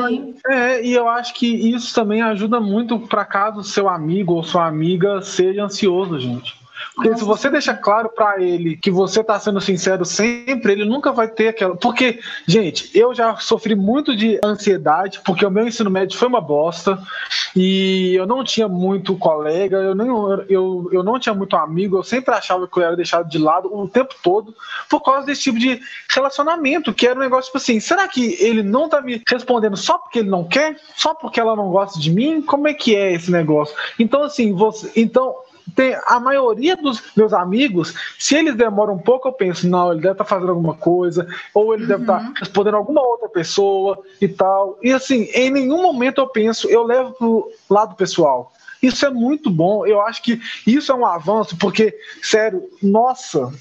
é, 0.49 0.85
e 0.85 0.93
eu 0.93 1.09
acho 1.09 1.33
que 1.33 1.47
isso 1.47 1.95
também 1.95 2.21
ajuda 2.21 2.61
muito 2.61 2.99
para 2.99 3.25
caso 3.25 3.65
seu 3.65 3.89
amigo 3.89 4.35
ou 4.35 4.45
sua 4.45 4.67
amiga 4.67 5.23
seja 5.23 5.65
ansioso, 5.65 6.21
gente. 6.21 6.61
Porque 6.95 7.17
se 7.17 7.25
você 7.25 7.49
deixa 7.49 7.75
claro 7.75 8.11
para 8.11 8.41
ele 8.43 8.77
que 8.77 8.91
você 8.91 9.25
tá 9.25 9.39
sendo 9.41 9.61
sincero 9.61 10.05
sempre, 10.05 10.73
ele 10.73 10.85
nunca 10.85 11.11
vai 11.11 11.27
ter 11.27 11.49
aquela. 11.49 11.75
Porque, 11.75 12.21
gente, 12.47 12.91
eu 12.95 13.15
já 13.15 13.37
sofri 13.37 13.75
muito 13.75 14.15
de 14.15 14.39
ansiedade, 14.45 15.21
porque 15.25 15.45
o 15.45 15.51
meu 15.51 15.67
ensino 15.67 15.91
médio 15.91 16.19
foi 16.19 16.29
uma 16.29 16.41
bosta 16.41 16.99
e 17.57 18.15
eu 18.15 18.27
não 18.27 18.45
tinha 18.45 18.69
muito 18.69 19.17
colega, 19.17 19.79
eu, 19.79 19.95
nem, 19.95 20.09
eu, 20.49 20.89
eu 20.93 21.03
não 21.03 21.19
tinha 21.19 21.35
muito 21.35 21.57
amigo, 21.57 21.97
eu 21.97 22.03
sempre 22.03 22.35
achava 22.35 22.69
que 22.69 22.79
eu 22.79 22.83
era 22.83 22.97
deixado 22.97 23.29
de 23.29 23.39
lado 23.39 23.75
o 23.75 23.89
tempo 23.89 24.15
todo 24.23 24.55
por 24.89 25.01
causa 25.01 25.27
desse 25.27 25.43
tipo 25.43 25.59
de 25.59 25.81
relacionamento, 26.11 26.93
que 26.93 27.07
era 27.07 27.19
um 27.19 27.23
negócio 27.23 27.47
tipo 27.47 27.59
assim: 27.59 27.81
será 27.81 28.07
que 28.07 28.37
ele 28.39 28.63
não 28.63 28.89
tá 28.89 29.01
me 29.01 29.23
respondendo 29.27 29.77
só 29.77 29.97
porque 29.97 30.19
ele 30.19 30.29
não 30.29 30.45
quer? 30.45 30.77
Só 30.95 31.15
porque 31.15 31.41
ela 31.41 31.57
não 31.57 31.71
gosta 31.71 31.99
de 31.99 32.11
mim? 32.11 32.43
Como 32.43 32.69
é 32.69 32.75
que 32.75 32.95
é 32.95 33.15
esse 33.15 33.31
negócio? 33.31 33.75
Então, 33.99 34.23
assim, 34.23 34.53
você. 34.53 34.93
Então, 34.95 35.35
tem 35.75 35.97
a 36.07 36.21
maioria 36.21 36.77
dos 36.77 37.03
meus 37.17 37.33
amigos, 37.33 37.95
se 38.19 38.37
eles 38.37 38.55
demoram 38.55 38.95
um 38.95 38.99
pouco, 38.99 39.29
eu 39.29 39.33
penso, 39.33 39.69
não, 39.69 39.93
ele 39.93 40.01
deve 40.01 40.13
estar 40.13 40.25
tá 40.25 40.31
fazendo 40.31 40.51
alguma 40.51 40.75
coisa, 40.75 41.27
ou 41.55 41.75
ele 41.75 41.87
tá 41.87 41.95
uhum. 41.95 41.99
deve 41.99 42.03
estar 42.03 42.19
tá 42.21 42.41
respondendo 42.41 42.77
alguma 42.77 43.03
outra 43.03 43.29
pessoa 43.29 44.03
e 44.21 44.29
tal. 44.29 44.79
E 44.83 44.93
assim, 44.93 45.29
em 45.33 45.51
nenhum 45.51 45.83
momento 45.83 46.21
eu 46.21 46.27
penso, 46.27 46.69
eu 46.69 46.83
levo 46.83 47.13
pro 47.13 47.53
lado 47.69 47.95
pessoal. 47.95 48.53
Isso 48.83 49.07
é 49.07 49.11
muito 49.11 49.49
bom. 49.49 49.87
Eu 49.87 50.03
acho 50.03 50.23
que 50.23 50.41
isso 50.67 50.91
é 50.91 50.95
um 50.95 51.07
avanço, 51.07 51.57
porque, 51.57 51.97
sério, 52.21 52.69
nossa, 52.83 53.53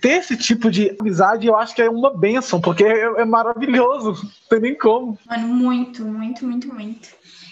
ter 0.00 0.18
esse 0.18 0.36
tipo 0.36 0.70
de 0.70 0.96
amizade 1.00 1.46
eu 1.46 1.56
acho 1.56 1.74
que 1.74 1.82
é 1.82 1.90
uma 1.90 2.16
benção, 2.16 2.60
porque 2.60 2.84
é, 2.84 3.00
é 3.20 3.24
maravilhoso, 3.24 4.12
não 4.22 4.30
tem 4.48 4.60
nem 4.60 4.74
como. 4.76 5.18
Mano, 5.26 5.48
muito, 5.48 6.04
muito, 6.04 6.46
muito, 6.46 6.72
muito. 6.72 7.08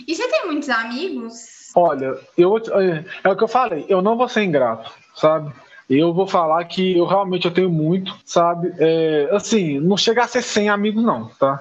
E 0.07 0.15
você 0.15 0.29
tem 0.29 0.47
muitos 0.47 0.69
amigos? 0.69 1.56
Olha, 1.79 2.19
eu, 2.39 2.57
é, 2.57 3.05
é 3.23 3.29
o 3.29 3.37
que 3.37 3.45
eu 3.45 3.49
falei, 3.49 3.85
eu 3.87 4.01
não 4.01 4.17
vou 4.17 4.27
ser 4.31 4.43
ingrato, 4.45 4.91
sabe? 5.15 5.53
Eu 5.91 6.15
vou 6.15 6.27
falar 6.27 6.65
que 6.65 6.97
eu 6.97 7.05
realmente 7.05 7.45
eu 7.45 7.53
tenho 7.53 7.69
muito, 7.69 8.17
sabe? 8.25 8.73
É, 8.79 9.29
assim, 9.31 9.79
não 9.79 9.95
chega 9.95 10.25
a 10.25 10.27
ser 10.27 10.41
100 10.41 10.71
amigos, 10.71 11.05
não, 11.05 11.29
tá? 11.39 11.61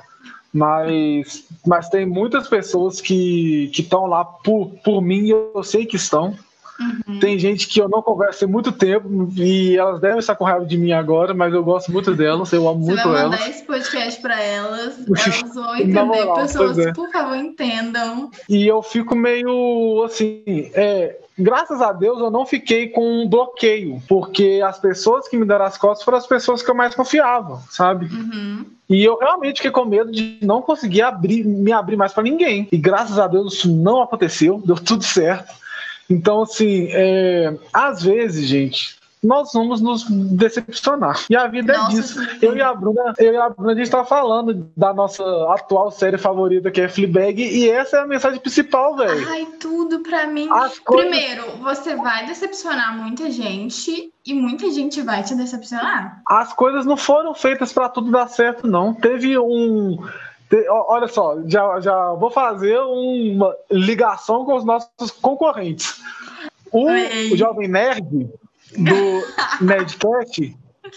Mas, 0.54 1.45
mas 1.67 1.89
tem 1.89 2.06
muitas 2.06 2.47
pessoas 2.47 3.01
que 3.01 3.69
estão 3.73 4.06
lá 4.06 4.23
por, 4.23 4.69
por 4.86 5.01
mim 5.01 5.28
eu 5.28 5.62
sei 5.65 5.86
que 5.86 5.97
estão, 5.97 6.34
Uhum. 6.79 7.19
Tem 7.19 7.39
gente 7.39 7.67
que 7.67 7.79
eu 7.79 7.88
não 7.88 8.01
converso 8.01 8.45
há 8.45 8.47
muito 8.47 8.71
tempo 8.71 9.29
e 9.38 9.77
elas 9.77 10.01
devem 10.01 10.19
estar 10.19 10.35
com 10.35 10.43
raiva 10.43 10.65
de 10.65 10.77
mim 10.77 10.91
agora, 10.91 11.33
mas 11.33 11.53
eu 11.53 11.63
gosto 11.63 11.91
muito 11.91 12.13
delas, 12.13 12.51
eu 12.51 12.67
amo 12.67 12.83
Você 12.83 12.91
muito 12.91 13.09
vai 13.09 13.23
mandar 13.23 13.38
elas. 13.38 13.49
esse 13.49 13.63
podcast 13.63 14.21
para 14.21 14.41
elas, 14.41 14.97
elas 15.07 15.55
vão 15.55 15.75
entender, 15.75 16.03
moral, 16.03 16.35
pessoas, 16.35 16.77
é. 16.77 16.91
por 16.91 17.09
favor, 17.11 17.35
entendam. 17.35 18.29
E 18.49 18.67
eu 18.67 18.81
fico 18.81 19.15
meio 19.15 20.03
assim, 20.03 20.43
é, 20.73 21.17
graças 21.38 21.81
a 21.81 21.93
Deus 21.93 22.19
eu 22.19 22.29
não 22.29 22.45
fiquei 22.45 22.89
com 22.89 23.23
um 23.23 23.27
bloqueio, 23.27 24.01
porque 24.07 24.61
as 24.65 24.77
pessoas 24.77 25.27
que 25.27 25.38
me 25.38 25.45
deram 25.45 25.65
as 25.65 25.77
costas 25.77 26.03
foram 26.03 26.17
as 26.17 26.27
pessoas 26.27 26.61
que 26.61 26.69
eu 26.69 26.75
mais 26.75 26.93
confiava, 26.93 27.61
sabe? 27.69 28.07
Uhum. 28.07 28.65
E 28.89 29.03
eu 29.03 29.17
realmente 29.17 29.57
fiquei 29.57 29.71
com 29.71 29.85
medo 29.85 30.11
de 30.11 30.38
não 30.41 30.61
conseguir 30.61 31.01
abrir, 31.01 31.43
me 31.43 31.71
abrir 31.71 31.95
mais 31.95 32.13
para 32.13 32.23
ninguém. 32.23 32.67
E 32.71 32.77
graças 32.77 33.17
a 33.17 33.27
Deus 33.27 33.53
isso 33.53 33.71
não 33.71 34.01
aconteceu, 34.01 34.61
deu 34.63 34.75
tudo 34.75 35.03
certo. 35.03 35.64
Então, 36.09 36.43
assim, 36.43 36.87
é, 36.91 37.57
às 37.73 38.03
vezes, 38.03 38.47
gente, 38.47 38.97
nós 39.25 39.51
vamos 39.53 39.81
nos 39.81 40.03
decepcionar. 40.07 41.25
E 41.29 41.35
a 41.35 41.47
vida 41.47 41.73
é 41.73 41.77
nossa, 41.77 41.91
é 41.91 41.95
disso. 41.95 42.19
Eu 42.41 42.55
e 42.55 42.61
a 42.61 42.73
Bruna, 42.73 43.13
eu 43.17 43.33
e 43.33 43.37
a 43.37 43.49
Bruna, 43.49 43.73
a 43.73 43.75
gente 43.75 43.89
tá 43.89 44.05
falando 44.05 44.69
da 44.77 44.93
nossa 44.93 45.23
atual 45.51 45.91
série 45.91 46.17
favorita, 46.17 46.71
que 46.71 46.81
é 46.81 46.87
Fleabag, 46.87 47.41
e 47.41 47.69
essa 47.69 47.97
é 47.97 47.99
a 48.01 48.07
mensagem 48.07 48.39
principal, 48.39 48.95
velho. 48.95 49.27
Ai, 49.27 49.47
tudo 49.59 49.99
pra 49.99 50.27
mim. 50.27 50.47
As 50.51 50.79
Primeiro, 50.79 51.43
coisas... 51.43 51.79
você 51.79 51.95
vai 51.95 52.25
decepcionar 52.27 52.95
muita 52.97 53.29
gente 53.31 54.11
e 54.25 54.33
muita 54.33 54.69
gente 54.71 55.01
vai 55.01 55.23
te 55.23 55.35
decepcionar. 55.35 56.21
As 56.27 56.53
coisas 56.53 56.85
não 56.85 56.97
foram 56.97 57.33
feitas 57.33 57.73
para 57.73 57.89
tudo 57.89 58.11
dar 58.11 58.27
certo, 58.27 58.67
não. 58.67 58.93
Teve 58.93 59.37
um 59.37 59.97
Olha 60.69 61.08
só, 61.08 61.38
já, 61.47 61.79
já 61.79 62.13
vou 62.13 62.29
fazer 62.29 62.79
uma 62.79 63.55
ligação 63.71 64.45
com 64.45 64.55
os 64.55 64.63
nossos 64.63 65.12
concorrentes. 65.21 66.01
O, 66.71 66.88
o 67.31 67.38
Jovem 67.38 67.67
Nerd 67.67 68.29
do 68.77 69.23
Nerdcast, 69.62 70.55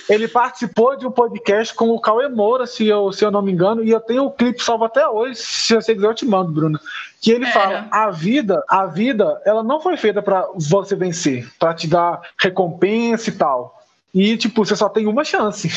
ele 0.08 0.28
participou 0.28 0.96
de 0.96 1.06
um 1.06 1.10
podcast 1.10 1.74
com 1.74 1.90
o 1.90 2.00
Cauê 2.00 2.28
Moura, 2.28 2.66
se 2.66 2.86
eu, 2.86 3.12
se 3.12 3.24
eu 3.24 3.30
não 3.30 3.42
me 3.42 3.52
engano, 3.52 3.82
e 3.82 3.90
eu 3.90 4.00
tenho 4.00 4.24
o 4.24 4.30
clipe 4.30 4.62
salvo 4.62 4.84
até 4.84 5.08
hoje, 5.08 5.36
se 5.36 5.74
você 5.74 5.94
quiser 5.94 6.06
eu 6.06 6.14
te 6.14 6.26
mando, 6.26 6.52
Bruno. 6.52 6.78
Que 7.20 7.32
ele 7.32 7.46
fala, 7.46 7.88
a 7.90 8.10
vida, 8.10 8.62
a 8.68 8.86
vida, 8.86 9.40
ela 9.44 9.62
não 9.62 9.80
foi 9.80 9.96
feita 9.96 10.22
para 10.22 10.46
você 10.54 10.94
vencer, 10.94 11.50
para 11.58 11.74
te 11.74 11.88
dar 11.88 12.20
recompensa 12.38 13.30
e 13.30 13.32
tal. 13.32 13.82
E, 14.14 14.36
tipo, 14.36 14.64
você 14.64 14.76
só 14.76 14.88
tem 14.88 15.06
uma 15.06 15.24
chance. 15.24 15.68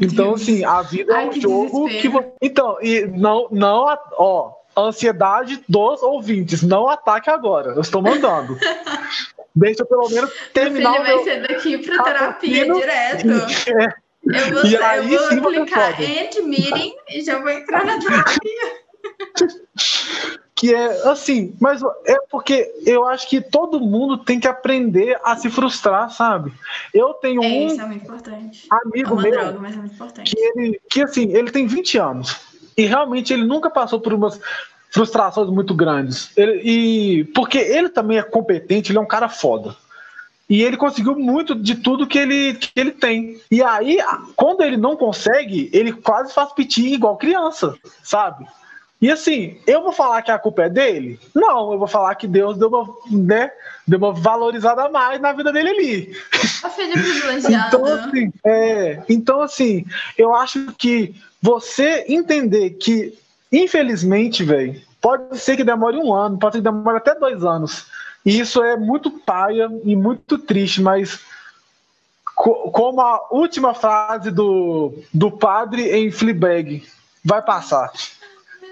Então, 0.00 0.34
assim, 0.34 0.64
a 0.64 0.82
vida 0.82 1.14
Ai, 1.14 1.26
é 1.26 1.28
um 1.28 1.32
jogo 1.32 1.88
desespero. 1.88 2.00
que 2.00 2.08
você. 2.08 2.32
Então, 2.42 2.78
e 2.80 3.06
não, 3.06 3.48
não, 3.50 3.98
ó, 4.12 4.52
ansiedade 4.76 5.62
dos 5.68 6.02
ouvintes, 6.02 6.62
não 6.62 6.88
ataque 6.88 7.28
agora. 7.30 7.72
Eu 7.72 7.80
estou 7.80 8.00
mandando. 8.00 8.58
Deixa 9.54 9.82
eu 9.82 9.86
pelo 9.86 10.08
menos 10.08 10.30
terminar 10.52 10.94
Ele 10.94 11.04
vai 11.04 11.24
ser 11.24 11.48
daqui 11.48 11.78
para 11.78 12.02
terapia 12.02 12.72
direto. 12.72 13.28
É. 13.78 13.94
Eu 14.28 14.50
vou, 14.52 14.84
aí, 14.84 15.14
eu 15.14 15.40
vou 15.40 15.52
clicar 15.52 16.02
end 16.02 16.42
meeting 16.42 16.94
e 17.08 17.24
já 17.24 17.38
vou 17.38 17.48
entrar 17.48 17.82
na 17.86 17.96
terapia. 18.02 18.76
Que 20.58 20.74
é 20.74 21.08
assim, 21.08 21.54
mas 21.60 21.80
é 22.04 22.18
porque 22.28 22.68
eu 22.84 23.06
acho 23.06 23.28
que 23.28 23.40
todo 23.40 23.78
mundo 23.78 24.18
tem 24.18 24.40
que 24.40 24.48
aprender 24.48 25.16
a 25.22 25.36
se 25.36 25.48
frustrar, 25.48 26.10
sabe? 26.10 26.52
Eu 26.92 27.14
tenho 27.14 27.44
é, 27.44 27.46
um 27.46 27.66
isso 27.68 27.80
é 27.80 27.86
muito 27.86 28.04
importante. 28.04 28.66
amigo 28.68 29.20
é 29.20 29.22
meu 29.22 29.30
droga, 29.30 29.58
mas 29.60 29.74
é 29.74 29.76
muito 29.76 29.94
importante. 29.94 30.34
que 30.34 30.40
ele 30.40 30.80
que 30.90 31.02
assim, 31.02 31.32
ele 31.32 31.52
tem 31.52 31.64
20 31.64 31.98
anos 31.98 32.36
e 32.76 32.86
realmente 32.86 33.32
ele 33.32 33.44
nunca 33.44 33.70
passou 33.70 34.00
por 34.00 34.12
umas 34.12 34.40
frustrações 34.90 35.48
muito 35.48 35.74
grandes. 35.74 36.36
Ele, 36.36 36.60
e 36.64 37.24
porque 37.26 37.58
ele 37.58 37.88
também 37.88 38.18
é 38.18 38.22
competente, 38.22 38.90
ele 38.90 38.98
é 38.98 39.00
um 39.00 39.06
cara 39.06 39.28
foda. 39.28 39.76
E 40.50 40.62
ele 40.62 40.76
conseguiu 40.76 41.14
muito 41.14 41.54
de 41.54 41.76
tudo 41.76 42.06
que 42.06 42.18
ele, 42.18 42.54
que 42.54 42.72
ele 42.74 42.90
tem. 42.90 43.40
E 43.48 43.62
aí, 43.62 43.98
quando 44.34 44.62
ele 44.62 44.78
não 44.78 44.96
consegue, 44.96 45.70
ele 45.72 45.92
quase 45.92 46.32
faz 46.32 46.52
piti 46.52 46.94
igual 46.94 47.16
criança, 47.16 47.76
sabe? 48.02 48.46
E 49.00 49.12
assim, 49.12 49.56
eu 49.64 49.82
vou 49.82 49.92
falar 49.92 50.22
que 50.22 50.30
a 50.30 50.38
culpa 50.38 50.64
é 50.64 50.68
dele? 50.68 51.20
Não, 51.32 51.72
eu 51.72 51.78
vou 51.78 51.86
falar 51.86 52.16
que 52.16 52.26
Deus 52.26 52.58
deu 52.58 52.68
uma, 52.68 52.96
né, 53.08 53.50
deu 53.86 53.98
uma 53.98 54.12
valorizada 54.12 54.82
a 54.82 54.90
mais 54.90 55.20
na 55.20 55.32
vida 55.32 55.52
dele 55.52 55.68
ali. 55.68 56.16
A 56.64 56.68
filha 56.68 56.94
privilegiada. 56.94 57.68
então, 57.68 57.84
assim, 57.84 58.32
é, 58.44 59.02
então, 59.08 59.40
assim, 59.40 59.84
eu 60.16 60.34
acho 60.34 60.72
que 60.76 61.14
você 61.40 62.04
entender 62.08 62.70
que, 62.70 63.16
infelizmente, 63.52 64.42
velho, 64.42 64.80
pode 65.00 65.38
ser 65.38 65.56
que 65.56 65.62
demore 65.62 65.96
um 65.96 66.12
ano, 66.12 66.36
pode 66.36 66.56
ser 66.56 66.58
que 66.58 66.68
demore 66.68 66.96
até 66.96 67.14
dois 67.14 67.44
anos. 67.44 67.86
E 68.26 68.40
isso 68.40 68.62
é 68.64 68.76
muito 68.76 69.10
paia 69.10 69.70
e 69.84 69.94
muito 69.94 70.38
triste, 70.38 70.82
mas 70.82 71.20
co 72.34 72.70
como 72.72 73.00
a 73.00 73.28
última 73.30 73.74
frase 73.74 74.32
do, 74.32 74.92
do 75.14 75.30
padre 75.30 75.88
em 75.96 76.10
Fleabag, 76.10 76.84
vai 77.24 77.40
passar. 77.42 77.92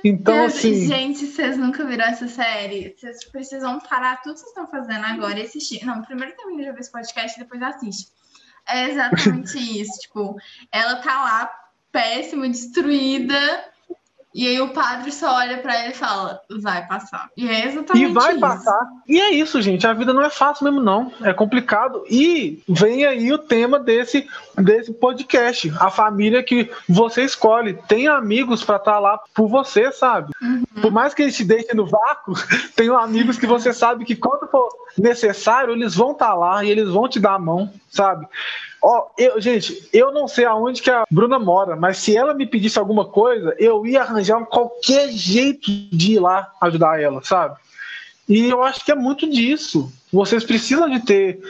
Então, 0.04 0.44
assim. 0.44 0.86
Gente, 0.86 1.26
vocês 1.26 1.56
nunca 1.56 1.84
viram 1.84 2.04
essa 2.04 2.28
série? 2.28 2.94
Vocês 2.96 3.24
precisam 3.24 3.78
parar 3.80 4.22
tudo 4.22 4.34
que 4.34 4.40
vocês 4.40 4.50
estão 4.50 4.66
fazendo 4.66 5.04
agora 5.04 5.38
e 5.38 5.42
assistir. 5.42 5.84
Não, 5.84 6.02
primeiro 6.02 6.36
termina 6.36 6.64
de 6.64 6.72
ver 6.72 6.80
esse 6.80 6.92
podcast 6.92 7.38
e 7.38 7.42
depois 7.42 7.62
assiste. 7.62 8.10
É 8.68 8.90
exatamente 8.90 9.58
isso. 9.80 10.00
Tipo, 10.00 10.36
ela 10.72 10.96
tá 10.96 11.22
lá, 11.22 11.50
péssima, 11.92 12.48
destruída 12.48 13.64
e 14.36 14.46
aí 14.46 14.60
o 14.60 14.68
padre 14.68 15.10
só 15.10 15.36
olha 15.36 15.56
para 15.56 15.80
ele 15.80 15.94
e 15.94 15.96
fala, 15.96 16.38
vai 16.60 16.86
passar. 16.86 17.30
E 17.34 17.48
é 17.48 17.68
exatamente 17.68 18.10
E 18.10 18.12
vai 18.12 18.32
isso. 18.32 18.40
passar. 18.40 18.86
E 19.08 19.18
é 19.18 19.30
isso, 19.30 19.62
gente. 19.62 19.86
A 19.86 19.94
vida 19.94 20.12
não 20.12 20.20
é 20.20 20.28
fácil 20.28 20.64
mesmo, 20.64 20.78
não. 20.78 21.10
É 21.22 21.32
complicado. 21.32 22.04
E 22.10 22.62
vem 22.68 23.06
aí 23.06 23.32
o 23.32 23.38
tema 23.38 23.80
desse, 23.80 24.28
desse 24.58 24.92
podcast. 24.92 25.72
A 25.80 25.90
família 25.90 26.42
que 26.42 26.70
você 26.86 27.24
escolhe. 27.24 27.78
Tem 27.88 28.08
amigos 28.08 28.62
para 28.62 28.76
estar 28.76 28.92
tá 28.92 28.98
lá 28.98 29.18
por 29.34 29.48
você, 29.48 29.90
sabe? 29.90 30.30
Uhum. 30.42 30.64
Por 30.82 30.92
mais 30.92 31.14
que 31.14 31.22
eles 31.22 31.34
te 31.34 31.42
deixem 31.42 31.74
no 31.74 31.86
vácuo, 31.86 32.34
tem 32.76 32.90
amigos 32.90 33.38
que 33.38 33.46
você 33.46 33.72
sabe 33.72 34.04
que 34.04 34.14
quando 34.14 34.50
for 34.50 34.68
necessário, 34.98 35.72
eles 35.72 35.94
vão 35.94 36.12
estar 36.12 36.28
tá 36.28 36.34
lá 36.34 36.62
e 36.62 36.68
eles 36.68 36.90
vão 36.90 37.08
te 37.08 37.18
dar 37.18 37.36
a 37.36 37.38
mão, 37.38 37.72
sabe? 37.88 38.26
Ó, 38.88 39.08
eu, 39.18 39.40
gente, 39.40 39.88
eu 39.92 40.12
não 40.12 40.28
sei 40.28 40.44
aonde 40.44 40.80
que 40.80 40.88
a 40.88 41.02
Bruna 41.10 41.40
mora, 41.40 41.74
mas 41.74 41.98
se 41.98 42.16
ela 42.16 42.32
me 42.32 42.46
pedisse 42.46 42.78
alguma 42.78 43.04
coisa, 43.04 43.52
eu 43.58 43.84
ia 43.84 44.02
arranjar 44.02 44.46
qualquer 44.46 45.10
jeito 45.10 45.68
de 45.90 46.12
ir 46.12 46.20
lá 46.20 46.52
ajudar 46.60 47.02
ela, 47.02 47.20
sabe? 47.24 47.56
E 48.28 48.48
eu 48.48 48.62
acho 48.62 48.84
que 48.84 48.92
é 48.92 48.94
muito 48.94 49.28
disso. 49.28 49.92
Vocês 50.12 50.44
precisam 50.44 50.88
de 50.88 51.00
ter 51.00 51.40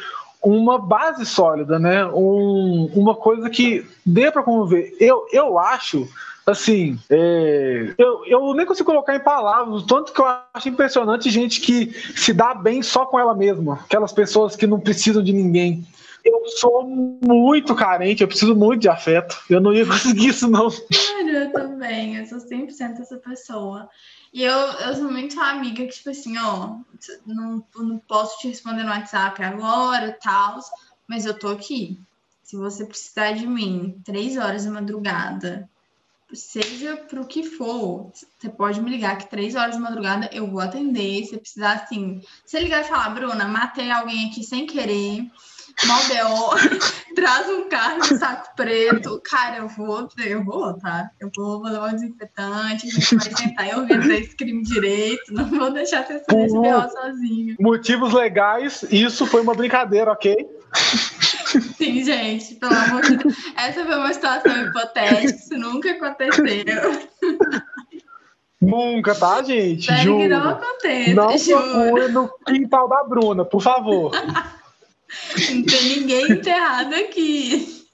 uma 0.42 0.78
base 0.78 1.26
sólida, 1.26 1.78
né? 1.78 2.06
Um, 2.06 2.90
uma 2.94 3.14
coisa 3.14 3.50
que 3.50 3.84
dê 4.06 4.30
para 4.30 4.42
conviver. 4.42 4.96
Eu, 4.98 5.26
eu 5.30 5.58
acho, 5.58 6.08
assim, 6.46 6.98
é, 7.10 7.92
eu, 7.98 8.24
eu 8.24 8.54
nem 8.54 8.64
consigo 8.64 8.90
colocar 8.90 9.14
em 9.14 9.20
palavras, 9.20 9.82
tanto 9.82 10.10
que 10.10 10.22
eu 10.22 10.26
acho 10.54 10.70
impressionante 10.70 11.28
gente 11.28 11.60
que 11.60 11.92
se 12.16 12.32
dá 12.32 12.54
bem 12.54 12.82
só 12.82 13.04
com 13.04 13.20
ela 13.20 13.34
mesma. 13.34 13.80
Aquelas 13.84 14.10
pessoas 14.10 14.56
que 14.56 14.66
não 14.66 14.80
precisam 14.80 15.22
de 15.22 15.34
ninguém 15.34 15.86
eu 16.26 16.48
sou 16.48 16.84
muito 16.86 17.74
carente, 17.74 18.22
eu 18.22 18.28
preciso 18.28 18.54
muito 18.54 18.82
de 18.82 18.88
afeto. 18.88 19.40
Eu 19.48 19.60
não 19.60 19.72
ia 19.72 19.86
conseguir 19.86 20.28
isso, 20.28 20.48
não. 20.48 20.68
Eu 21.26 21.52
também, 21.52 22.16
eu 22.16 22.26
sou 22.26 22.38
100% 22.38 23.00
essa 23.00 23.16
pessoa. 23.16 23.88
E 24.32 24.42
eu, 24.42 24.56
eu 24.56 24.94
sou 24.94 25.10
muito 25.10 25.38
amiga 25.40 25.84
que, 25.86 25.92
tipo 25.92 26.10
assim, 26.10 26.36
ó, 26.38 26.76
não, 27.26 27.64
não 27.76 27.98
posso 27.98 28.38
te 28.38 28.48
responder 28.48 28.82
no 28.82 28.90
WhatsApp 28.90 29.42
agora, 29.42 30.16
tal, 30.22 30.58
mas 31.06 31.24
eu 31.24 31.38
tô 31.38 31.48
aqui. 31.48 32.00
Se 32.42 32.56
você 32.56 32.84
precisar 32.84 33.32
de 33.32 33.46
mim, 33.46 34.00
três 34.04 34.36
horas 34.36 34.64
da 34.64 34.70
madrugada, 34.70 35.68
seja 36.32 36.96
pro 36.96 37.26
que 37.26 37.44
for, 37.44 38.10
você 38.38 38.48
pode 38.48 38.80
me 38.80 38.90
ligar 38.90 39.18
que 39.18 39.30
três 39.30 39.54
horas 39.54 39.76
da 39.76 39.80
madrugada 39.80 40.28
eu 40.32 40.46
vou 40.46 40.60
atender. 40.60 41.24
Se 41.24 41.36
precisar, 41.36 41.72
assim, 41.72 42.20
você 42.44 42.60
ligar 42.60 42.82
e 42.82 42.88
falar, 42.88 43.10
Bruna, 43.10 43.46
matei 43.46 43.90
alguém 43.90 44.28
aqui 44.28 44.42
sem 44.44 44.66
querer 44.66 45.30
Malbeó, 45.84 46.54
traz 47.14 47.48
um 47.48 47.68
carro 47.68 48.00
de 48.00 48.18
saco 48.18 48.54
preto. 48.56 49.20
Cara, 49.24 49.58
eu 49.58 49.68
vou, 49.68 50.08
eu 50.24 50.44
vou, 50.44 50.74
tá? 50.78 51.10
Eu 51.20 51.30
vou 51.36 51.62
levar 51.62 51.90
um 51.90 51.94
desinfetante, 51.94 52.86
a 52.86 52.90
gente 52.90 53.16
vai 53.16 53.28
tentar 53.28 53.78
organizar 53.78 54.14
esse 54.14 54.36
crime 54.36 54.62
direito, 54.62 55.34
não 55.34 55.44
vou 55.44 55.70
deixar 55.70 56.06
você 56.06 56.22
fazer 56.24 56.44
esse 56.44 56.54
BO 56.54 56.90
sozinho. 56.90 57.56
Motivos 57.60 58.12
legais, 58.14 58.84
isso 58.90 59.26
foi 59.26 59.42
uma 59.42 59.54
brincadeira, 59.54 60.10
ok? 60.12 60.34
Sim, 61.76 62.04
gente, 62.04 62.54
pelo 62.54 62.74
amor 62.74 63.02
de 63.02 63.16
Deus. 63.16 63.34
Essa 63.56 63.84
foi 63.84 63.94
uma 63.94 64.12
situação 64.12 64.66
hipotética, 64.66 65.24
isso 65.24 65.58
nunca 65.58 65.90
aconteceu. 65.90 67.08
Nunca, 68.60 69.14
tá, 69.14 69.42
gente? 69.42 69.80
Espero 69.80 70.02
juro. 70.02 70.18
que 70.18 70.28
não 70.28 70.48
aconteça. 70.48 71.14
Não 71.14 71.38
juro. 71.38 72.12
no 72.12 72.30
quintal 72.46 72.88
da 72.88 73.04
Bruna, 73.04 73.44
por 73.44 73.62
favor. 73.62 74.10
Não 75.50 75.62
tem 75.64 75.98
ninguém 75.98 76.32
enterrado 76.32 76.94
aqui. 76.94 77.86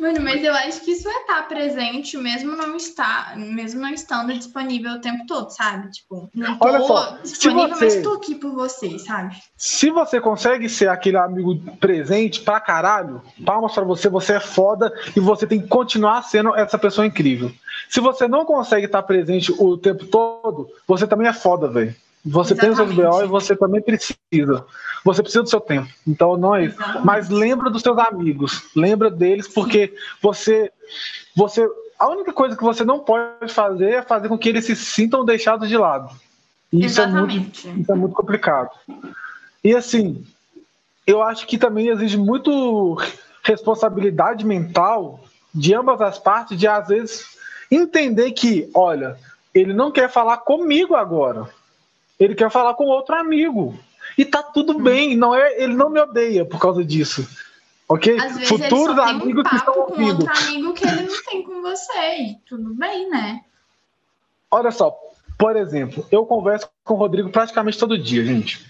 Mano, 0.00 0.20
mas 0.22 0.42
eu 0.42 0.54
acho 0.54 0.80
que 0.80 0.92
isso 0.92 1.06
é 1.08 1.12
estar 1.12 1.46
presente 1.46 2.16
mesmo 2.16 2.56
não 2.56 2.74
estar, 2.74 3.36
mesmo 3.36 3.80
não 3.80 3.90
estando 3.90 4.32
disponível 4.32 4.92
o 4.92 5.00
tempo 5.00 5.26
todo, 5.26 5.50
sabe? 5.50 5.90
Tipo, 5.90 6.30
não 6.34 6.58
tô 6.58 6.66
Olha 6.66 6.80
só, 6.80 7.18
disponível, 7.22 7.68
você, 7.68 7.84
mas 7.84 8.02
tô 8.02 8.14
aqui 8.14 8.34
por 8.34 8.52
você, 8.52 8.98
sabe? 8.98 9.36
Se 9.56 9.90
você 9.90 10.18
consegue 10.18 10.70
ser 10.70 10.88
aquele 10.88 11.18
amigo 11.18 11.54
presente 11.78 12.40
pra 12.40 12.60
caralho, 12.60 13.20
palmas 13.44 13.72
pra 13.72 13.84
você, 13.84 14.08
você 14.08 14.34
é 14.34 14.40
foda 14.40 14.90
e 15.14 15.20
você 15.20 15.46
tem 15.46 15.60
que 15.60 15.68
continuar 15.68 16.22
sendo 16.22 16.56
essa 16.56 16.78
pessoa 16.78 17.06
incrível. 17.06 17.52
Se 17.90 18.00
você 18.00 18.26
não 18.26 18.46
consegue 18.46 18.86
estar 18.86 19.02
presente 19.02 19.52
o 19.52 19.76
tempo 19.76 20.06
todo, 20.06 20.68
você 20.86 21.06
também 21.06 21.28
é 21.28 21.32
foda, 21.32 21.68
velho. 21.68 21.94
Você 22.24 22.52
Exatamente. 22.52 22.76
tem 22.76 22.86
os 22.86 22.94
seus 22.94 23.10
BO 23.10 23.22
e 23.24 23.26
você 23.26 23.56
também 23.56 23.80
precisa. 23.80 24.64
Você 25.04 25.22
precisa 25.22 25.42
do 25.42 25.48
seu 25.48 25.60
tempo. 25.60 25.88
Então 26.06 26.36
não 26.36 26.54
é 26.54 26.66
isso. 26.66 26.76
Exatamente. 26.76 27.06
Mas 27.06 27.28
lembra 27.30 27.70
dos 27.70 27.82
seus 27.82 27.98
amigos. 27.98 28.62
Lembra 28.76 29.10
deles, 29.10 29.48
porque 29.48 29.94
você. 30.22 30.70
você 31.34 31.66
a 31.98 32.08
única 32.08 32.32
coisa 32.32 32.56
que 32.56 32.62
você 32.62 32.84
não 32.84 32.98
pode 32.98 33.52
fazer 33.52 33.90
é 33.90 34.02
fazer 34.02 34.28
com 34.28 34.38
que 34.38 34.48
eles 34.48 34.64
se 34.64 34.76
sintam 34.76 35.24
deixados 35.24 35.68
de 35.68 35.76
lado. 35.76 36.10
E 36.72 36.84
isso 36.84 37.00
é, 37.00 37.06
muito, 37.06 37.48
isso 37.48 37.92
é 37.92 37.94
muito 37.94 38.14
complicado. 38.14 38.70
E 39.62 39.74
assim, 39.74 40.24
eu 41.06 41.22
acho 41.22 41.46
que 41.46 41.58
também 41.58 41.88
exige 41.88 42.16
muito 42.16 42.96
responsabilidade 43.42 44.46
mental 44.46 45.20
de 45.54 45.74
ambas 45.74 46.00
as 46.00 46.18
partes, 46.18 46.58
de 46.58 46.66
às 46.66 46.88
vezes 46.88 47.26
entender 47.70 48.30
que, 48.32 48.70
olha, 48.72 49.18
ele 49.54 49.74
não 49.74 49.90
quer 49.90 50.08
falar 50.08 50.38
comigo 50.38 50.94
agora 50.94 51.48
ele 52.20 52.34
quer 52.34 52.50
falar 52.50 52.74
com 52.74 52.84
outro 52.84 53.16
amigo. 53.16 53.76
E 54.16 54.24
tá 54.24 54.42
tudo 54.42 54.76
hum. 54.76 54.82
bem, 54.82 55.16
não 55.16 55.34
é, 55.34 55.62
ele 55.62 55.74
não 55.74 55.88
me 55.88 55.98
odeia 55.98 56.44
por 56.44 56.60
causa 56.60 56.84
disso. 56.84 57.26
Ok? 57.88 58.16
Às 58.16 58.36
vezes 58.36 58.48
Futuros 58.48 58.88
ele 58.88 58.94
só 58.94 59.02
amigos 59.02 59.24
tem 59.24 59.40
um 59.40 59.42
papo 59.42 59.48
que 59.48 59.56
estão 59.56 59.80
ouvindo. 59.80 60.24
com 60.24 60.30
outro 60.30 60.46
amigo 60.46 60.74
que 60.74 60.86
ele 60.86 61.02
não 61.02 61.24
tem 61.24 61.42
com 61.42 61.62
você. 61.62 62.16
E 62.20 62.34
tudo 62.46 62.74
bem, 62.74 63.10
né? 63.10 63.40
Olha 64.50 64.70
só, 64.70 64.96
por 65.38 65.56
exemplo, 65.56 66.06
eu 66.12 66.26
converso 66.26 66.68
com 66.84 66.94
o 66.94 66.96
Rodrigo 66.98 67.30
praticamente 67.30 67.78
todo 67.78 67.98
dia, 67.98 68.24
gente. 68.24 68.64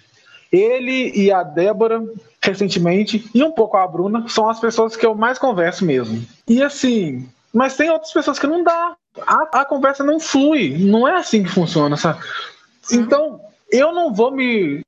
Ele 0.53 1.13
e 1.15 1.31
a 1.31 1.43
Débora, 1.43 2.03
recentemente, 2.41 3.29
e 3.35 3.43
um 3.43 3.53
pouco 3.53 3.77
a 3.77 3.87
Bruna, 3.87 4.27
são 4.29 4.49
as 4.49 4.59
pessoas 4.59 4.97
que 4.97 5.05
eu 5.05 5.15
mais 5.15 5.39
converso 5.39 5.85
mesmo. 5.85 6.25
E 6.49 6.63
assim, 6.63 7.29
mas 7.53 7.77
tem 7.77 7.91
outras 7.91 8.13
pessoas 8.13 8.39
que 8.39 8.47
não 8.47 8.63
dá. 8.63 8.97
A, 9.27 9.61
a 9.61 9.65
conversa 9.65 10.03
não 10.03 10.19
flui. 10.19 10.77
Não 10.79 11.07
é 11.07 11.17
assim 11.17 11.43
que 11.43 11.51
funciona, 11.51 11.97
sabe? 11.97 12.21
Então, 12.93 13.41
eu 13.71 13.93
não 13.93 14.13
vou 14.13 14.31
me 14.31 14.85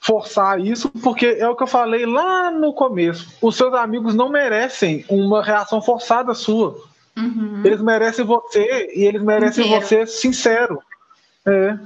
forçar 0.00 0.58
isso, 0.58 0.88
porque 0.88 1.26
é 1.38 1.48
o 1.48 1.54
que 1.54 1.62
eu 1.62 1.68
falei 1.68 2.04
lá 2.04 2.50
no 2.50 2.72
começo. 2.72 3.32
Os 3.40 3.56
seus 3.56 3.72
amigos 3.74 4.14
não 4.14 4.28
merecem 4.28 5.04
uma 5.08 5.42
reação 5.42 5.80
forçada 5.80 6.34
sua. 6.34 6.76
Uhum. 7.16 7.62
Eles 7.64 7.80
merecem 7.80 8.24
você 8.24 8.90
e 8.94 9.04
eles 9.04 9.22
merecem 9.22 9.64
inteiro. 9.64 9.86
você 9.86 10.06
sincero. 10.06 10.82
É. 11.46 11.78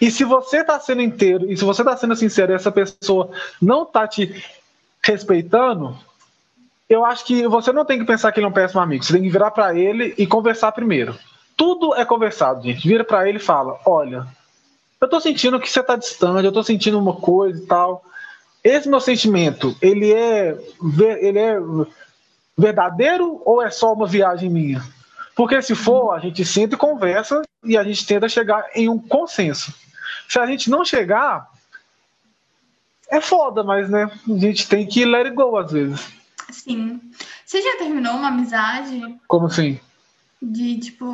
E 0.00 0.10
se 0.10 0.24
você 0.24 0.58
está 0.58 0.78
sendo 0.80 1.00
inteiro, 1.00 1.50
e 1.50 1.56
se 1.56 1.64
você 1.64 1.82
está 1.82 1.96
sendo 1.96 2.16
sincero 2.16 2.52
e 2.52 2.54
essa 2.54 2.72
pessoa 2.72 3.30
não 3.62 3.84
está 3.84 4.06
te 4.06 4.44
respeitando, 5.02 5.96
eu 6.88 7.04
acho 7.04 7.24
que 7.24 7.46
você 7.46 7.72
não 7.72 7.84
tem 7.84 7.98
que 7.98 8.04
pensar 8.04 8.32
que 8.32 8.40
ele 8.40 8.46
é 8.46 8.48
um 8.48 8.52
péssimo 8.52 8.80
amigo. 8.80 9.04
Você 9.04 9.12
tem 9.12 9.22
que 9.22 9.30
virar 9.30 9.52
para 9.52 9.74
ele 9.74 10.12
e 10.18 10.26
conversar 10.26 10.72
primeiro. 10.72 11.16
Tudo 11.56 11.94
é 11.94 12.04
conversado, 12.04 12.62
gente. 12.62 12.86
Vira 12.86 13.04
para 13.04 13.28
ele 13.28 13.38
e 13.38 13.42
fala: 13.42 13.78
Olha, 13.86 14.26
eu 15.00 15.08
tô 15.08 15.20
sentindo 15.20 15.58
que 15.58 15.70
você 15.70 15.82
tá 15.82 15.96
distante, 15.96 16.44
eu 16.44 16.52
tô 16.52 16.62
sentindo 16.62 16.98
uma 16.98 17.16
coisa 17.16 17.62
e 17.62 17.66
tal. 17.66 18.04
Esse 18.62 18.88
meu 18.88 19.00
sentimento, 19.00 19.74
ele 19.80 20.12
é, 20.12 20.56
ele 21.20 21.38
é 21.38 21.56
verdadeiro 22.56 23.40
ou 23.44 23.62
é 23.62 23.70
só 23.70 23.92
uma 23.92 24.06
viagem 24.06 24.50
minha? 24.50 24.82
Porque 25.34 25.62
se 25.62 25.74
for, 25.74 26.12
a 26.12 26.18
gente 26.18 26.44
senta 26.44 26.74
e 26.74 26.78
conversa 26.78 27.40
e 27.64 27.78
a 27.78 27.82
gente 27.82 28.06
tenta 28.06 28.28
chegar 28.28 28.66
em 28.74 28.88
um 28.88 28.98
consenso. 28.98 29.72
Se 30.28 30.38
a 30.38 30.44
gente 30.44 30.68
não 30.68 30.84
chegar, 30.84 31.48
é 33.10 33.20
foda, 33.20 33.64
mas 33.64 33.88
né, 33.88 34.10
a 34.28 34.38
gente 34.38 34.68
tem 34.68 34.86
que 34.86 35.04
let 35.06 35.24
it 35.26 35.34
go 35.34 35.56
às 35.56 35.72
vezes. 35.72 36.08
Sim. 36.50 37.00
Você 37.46 37.62
já 37.62 37.78
terminou 37.78 38.14
uma 38.14 38.28
amizade? 38.28 39.18
Como 39.26 39.46
assim? 39.46 39.80
De 40.42 40.78
tipo, 40.78 41.04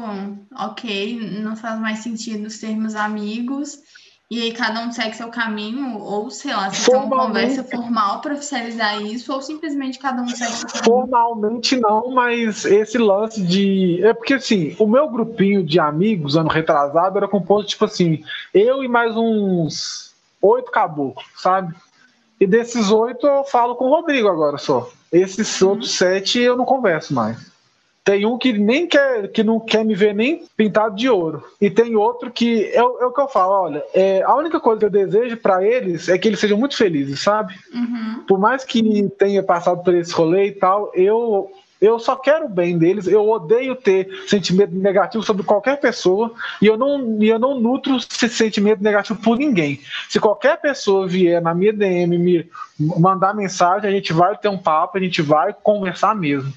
ok, 0.55 1.41
não 1.41 1.57
faz 1.57 1.81
mais 1.81 1.99
sentido 1.99 2.49
sermos 2.49 2.95
amigos, 2.95 3.79
e 4.29 4.43
aí 4.43 4.53
cada 4.53 4.81
um 4.81 4.91
segue 4.91 5.17
seu 5.17 5.29
caminho, 5.29 5.99
ou 5.99 6.31
sei 6.31 6.53
lá, 6.53 6.69
se 6.71 6.91
tem 6.91 6.99
uma 6.99 7.27
conversa 7.27 7.63
formal 7.63 8.21
para 8.21 8.35
oficializar 8.35 9.01
isso, 9.03 9.33
ou 9.33 9.41
simplesmente 9.41 9.99
cada 9.99 10.21
um 10.21 10.29
segue 10.29 10.53
seu 10.53 10.69
caminho. 10.69 10.85
Formalmente 10.85 11.77
não, 11.77 12.11
mas 12.13 12.65
esse 12.65 12.99
lance 12.99 13.43
de. 13.43 14.01
É 14.05 14.13
porque 14.13 14.35
assim, 14.35 14.75
o 14.79 14.87
meu 14.87 15.09
grupinho 15.09 15.65
de 15.65 15.79
amigos, 15.79 16.37
ano 16.37 16.49
retrasado, 16.49 17.19
era 17.19 17.29
composto, 17.29 17.71
tipo 17.71 17.85
assim, 17.85 18.25
eu 18.53 18.83
e 18.83 18.89
mais 18.89 19.17
uns 19.17 20.13
oito 20.43 20.71
caboclos, 20.71 21.27
sabe? 21.37 21.75
E 22.41 22.47
desses 22.47 22.91
oito 22.91 23.27
eu 23.27 23.45
falo 23.45 23.77
com 23.77 23.87
o 23.87 23.91
Rodrigo 23.91 24.29
agora 24.29 24.59
só. 24.59 24.91
Esses 25.13 25.61
uhum. 25.63 25.71
outros 25.71 25.93
sete 25.93 26.41
eu 26.41 26.57
não 26.57 26.65
converso 26.65 27.15
mais. 27.15 27.56
Tem 28.07 28.25
um 28.25 28.39
que 28.39 28.53
nem 28.53 28.87
quer, 28.87 29.27
que 29.33 29.43
não 29.43 29.59
quer 29.59 29.85
me 29.85 29.93
ver 29.93 30.15
nem 30.15 30.45
pintado 30.57 30.95
de 30.95 31.09
ouro. 31.09 31.43
E 31.61 31.69
tem 31.69 31.97
outro 31.97 32.31
que 32.31 32.71
é, 32.73 32.81
o, 32.81 33.01
é 33.01 33.07
o 33.07 33.11
que 33.11 33.21
eu 33.21 33.27
falo, 33.27 33.65
olha, 33.65 33.83
é, 33.93 34.23
a 34.23 34.33
única 34.37 34.61
coisa 34.61 34.79
que 34.79 34.87
eu 34.87 34.91
desejo 34.91 35.37
para 35.39 35.65
eles 35.65 36.09
é 36.09 36.17
que 36.17 36.29
eles 36.29 36.39
sejam 36.39 36.57
muito 36.57 36.77
felizes, 36.77 37.19
sabe? 37.19 37.53
Uhum. 37.75 38.23
Por 38.29 38.39
mais 38.39 38.65
que 38.65 39.11
tenha 39.19 39.43
passado 39.43 39.83
por 39.83 39.93
esse 39.93 40.13
rolê 40.13 40.47
e 40.47 40.53
tal, 40.53 40.93
eu 40.95 41.51
eu 41.81 41.99
só 41.99 42.15
quero 42.15 42.47
o 42.47 42.49
bem 42.49 42.79
deles, 42.79 43.07
eu 43.09 43.29
odeio 43.29 43.75
ter 43.75 44.09
sentimento 44.29 44.75
negativo 44.75 45.23
sobre 45.25 45.43
qualquer 45.43 45.79
pessoa 45.79 46.33
e 46.63 46.67
eu 46.67 46.77
não, 46.79 47.21
eu 47.21 47.39
não 47.39 47.61
nutro 47.61 47.97
esse 47.97 48.29
sentimento 48.29 48.83
negativo 48.83 49.21
por 49.21 49.37
ninguém. 49.37 49.81
Se 50.09 50.21
qualquer 50.21 50.61
pessoa 50.61 51.09
vier 51.09 51.43
na 51.43 51.53
minha 51.53 51.73
DM 51.73 52.17
me 52.17 52.49
mandar 52.79 53.35
mensagem, 53.35 53.91
a 53.91 53.93
gente 53.93 54.13
vai 54.13 54.39
ter 54.39 54.49
um 54.49 54.57
papo, 54.57 54.97
a 54.97 55.01
gente 55.01 55.21
vai 55.21 55.53
conversar 55.53 56.15
mesmo. 56.15 56.53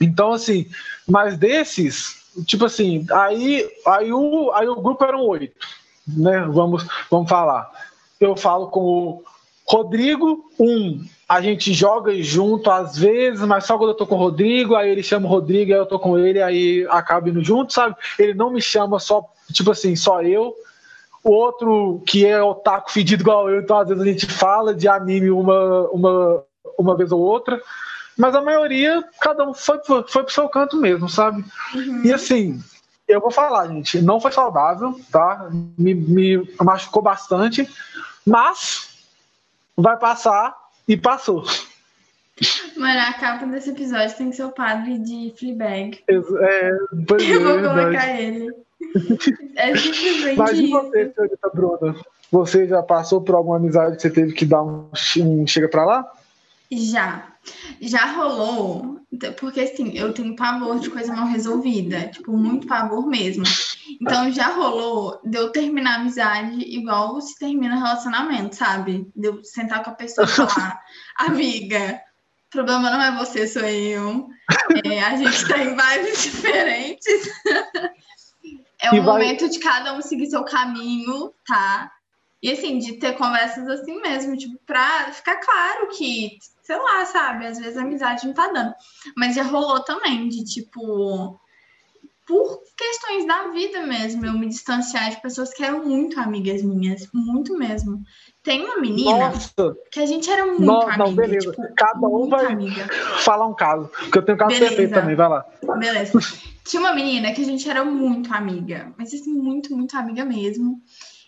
Então, 0.00 0.32
assim, 0.32 0.66
mas 1.06 1.38
desses, 1.38 2.16
tipo 2.44 2.66
assim, 2.66 3.06
aí, 3.10 3.68
aí, 3.86 4.12
o, 4.12 4.52
aí 4.52 4.68
o 4.68 4.80
grupo 4.80 5.04
eram 5.04 5.20
oito, 5.26 5.66
né? 6.06 6.40
Vamos, 6.50 6.86
vamos 7.10 7.28
falar. 7.28 7.70
Eu 8.20 8.36
falo 8.36 8.68
com 8.68 8.80
o 8.80 9.24
Rodrigo, 9.66 10.50
um, 10.60 11.04
a 11.28 11.40
gente 11.40 11.72
joga 11.72 12.14
junto 12.22 12.70
às 12.70 12.96
vezes, 12.96 13.40
mas 13.40 13.64
só 13.64 13.76
quando 13.76 13.90
eu 13.90 13.96
tô 13.96 14.06
com 14.06 14.14
o 14.14 14.18
Rodrigo, 14.18 14.76
aí 14.76 14.90
ele 14.90 15.02
chama 15.02 15.26
o 15.26 15.30
Rodrigo, 15.30 15.72
aí 15.72 15.78
eu 15.78 15.86
tô 15.86 15.98
com 15.98 16.18
ele, 16.18 16.40
aí 16.40 16.86
acaba 16.88 17.28
indo 17.28 17.42
junto, 17.42 17.72
sabe? 17.72 17.96
Ele 18.18 18.32
não 18.32 18.50
me 18.50 18.62
chama 18.62 19.00
só, 19.00 19.24
tipo 19.52 19.70
assim, 19.70 19.96
só 19.96 20.22
eu. 20.22 20.54
O 21.24 21.32
outro, 21.32 22.00
que 22.06 22.24
é 22.24 22.40
otaku 22.40 22.92
fedido 22.92 23.24
igual 23.24 23.50
eu, 23.50 23.60
então 23.60 23.78
às 23.78 23.88
vezes 23.88 24.02
a 24.02 24.06
gente 24.06 24.26
fala 24.26 24.72
de 24.72 24.86
anime 24.86 25.30
uma, 25.30 25.88
uma, 25.88 26.44
uma 26.78 26.96
vez 26.96 27.10
ou 27.10 27.20
outra. 27.20 27.60
Mas 28.16 28.34
a 28.34 28.40
maioria, 28.40 29.04
cada 29.20 29.48
um 29.48 29.52
foi, 29.52 29.78
foi 29.84 30.22
pro 30.22 30.32
seu 30.32 30.48
canto 30.48 30.76
mesmo, 30.76 31.08
sabe? 31.08 31.44
Uhum. 31.74 32.02
E 32.04 32.12
assim, 32.12 32.62
eu 33.06 33.20
vou 33.20 33.30
falar, 33.30 33.68
gente, 33.68 34.00
não 34.00 34.20
foi 34.20 34.32
saudável, 34.32 34.98
tá? 35.12 35.48
Me, 35.78 35.94
me 35.94 36.54
machucou 36.62 37.02
bastante, 37.02 37.68
mas 38.26 38.88
vai 39.76 39.96
passar 39.98 40.54
e 40.88 40.96
passou. 40.96 41.44
Mano, 42.76 43.00
a 43.00 43.14
capa 43.14 43.46
desse 43.46 43.70
episódio 43.70 44.16
tem 44.16 44.30
que 44.30 44.36
ser 44.36 44.44
o 44.44 44.52
padre 44.52 44.98
de 44.98 45.32
Fleabag. 45.38 46.02
É, 46.08 46.70
pois 47.06 47.22
eu 47.28 47.42
vou 47.42 47.58
é, 47.58 47.62
colocar 47.62 48.20
ele. 48.20 48.54
É 49.56 49.74
simplesmente 49.74 50.36
Mas 50.36 50.58
e 50.58 50.68
você, 50.68 51.12
senhorita 51.14 51.50
Bruna? 51.52 51.96
Você 52.30 52.66
já 52.66 52.82
passou 52.82 53.22
por 53.22 53.34
alguma 53.34 53.56
amizade 53.56 53.96
que 53.96 54.02
você 54.02 54.10
teve 54.10 54.34
que 54.34 54.44
dar 54.44 54.62
um, 54.62 54.90
um 55.18 55.46
chega 55.46 55.66
pra 55.66 55.84
lá? 55.84 56.12
Já. 56.70 57.26
Já 57.80 58.12
rolou, 58.12 59.00
porque 59.38 59.60
assim, 59.60 59.96
eu 59.96 60.12
tenho 60.12 60.36
pavor 60.36 60.78
de 60.78 60.90
coisa 60.90 61.14
mal 61.14 61.26
resolvida, 61.26 62.08
tipo, 62.08 62.36
muito 62.36 62.66
pavor 62.66 63.06
mesmo. 63.06 63.44
Então 64.00 64.30
já 64.32 64.48
rolou 64.48 65.20
de 65.24 65.38
eu 65.38 65.50
terminar 65.50 65.92
a 65.92 66.00
amizade 66.00 66.60
igual 66.60 67.20
se 67.20 67.38
termina 67.38 67.76
relacionamento, 67.76 68.56
sabe? 68.56 69.10
De 69.14 69.28
eu 69.28 69.44
sentar 69.44 69.82
com 69.82 69.90
a 69.90 69.94
pessoa 69.94 70.26
e 70.26 70.30
falar, 70.30 70.80
amiga, 71.18 72.00
o 72.48 72.50
problema 72.50 72.90
não 72.90 73.02
é 73.02 73.16
você, 73.16 73.46
sou 73.46 73.62
eu. 73.62 74.28
É, 74.84 75.00
a 75.00 75.16
gente 75.16 75.48
tá 75.48 75.58
em 75.58 75.76
vibes 75.76 76.22
diferentes. 76.22 77.28
é 78.80 78.90
o 78.92 79.02
momento 79.02 79.48
de 79.48 79.58
cada 79.58 79.94
um 79.94 80.02
seguir 80.02 80.26
seu 80.26 80.44
caminho, 80.44 81.32
tá? 81.46 81.90
E 82.46 82.52
assim, 82.52 82.78
de 82.78 82.92
ter 82.92 83.16
conversas 83.16 83.66
assim 83.66 84.00
mesmo, 84.00 84.36
tipo, 84.36 84.56
pra 84.64 85.10
ficar 85.10 85.34
claro 85.40 85.88
que 85.88 86.38
sei 86.62 86.76
lá, 86.76 87.04
sabe? 87.04 87.44
Às 87.44 87.58
vezes 87.58 87.76
a 87.76 87.82
amizade 87.82 88.24
não 88.24 88.32
tá 88.32 88.46
dando. 88.46 88.72
Mas 89.16 89.34
já 89.34 89.42
rolou 89.42 89.80
também 89.82 90.28
de 90.28 90.44
tipo. 90.44 91.40
Por 92.24 92.60
questões 92.76 93.26
da 93.26 93.48
vida 93.48 93.84
mesmo, 93.86 94.24
eu 94.26 94.32
me 94.32 94.48
distanciar 94.48 95.10
de 95.10 95.20
pessoas 95.20 95.52
que 95.52 95.64
eram 95.64 95.84
muito 95.84 96.20
amigas 96.20 96.62
minhas, 96.62 97.08
muito 97.12 97.56
mesmo. 97.58 98.00
Tem 98.44 98.64
uma 98.64 98.80
menina 98.80 99.30
Nossa. 99.30 99.76
que 99.90 99.98
a 99.98 100.06
gente 100.06 100.30
era 100.30 100.46
muito 100.46 100.62
Nossa, 100.62 100.86
amiga. 100.86 101.04
Não, 101.04 101.14
beleza. 101.14 101.50
Tipo, 101.50 101.74
Cada 101.76 102.06
um 102.06 102.28
vai 102.28 102.46
amiga. 102.46 102.88
falar 103.24 103.46
um 103.46 103.54
caso, 103.54 103.88
porque 103.88 104.18
eu 104.18 104.24
tenho 104.24 104.36
um 104.36 104.38
caso 104.38 104.56
perfeito 104.58 104.94
também, 104.94 105.16
vai 105.16 105.28
lá. 105.28 105.44
Beleza. 105.78 106.18
Tinha 106.64 106.80
uma 106.80 106.92
menina 106.92 107.32
que 107.32 107.42
a 107.42 107.44
gente 107.44 107.68
era 107.68 107.84
muito 107.84 108.32
amiga, 108.32 108.92
mas 108.96 109.12
assim, 109.12 109.32
muito, 109.32 109.76
muito 109.76 109.96
amiga 109.96 110.24
mesmo. 110.24 110.80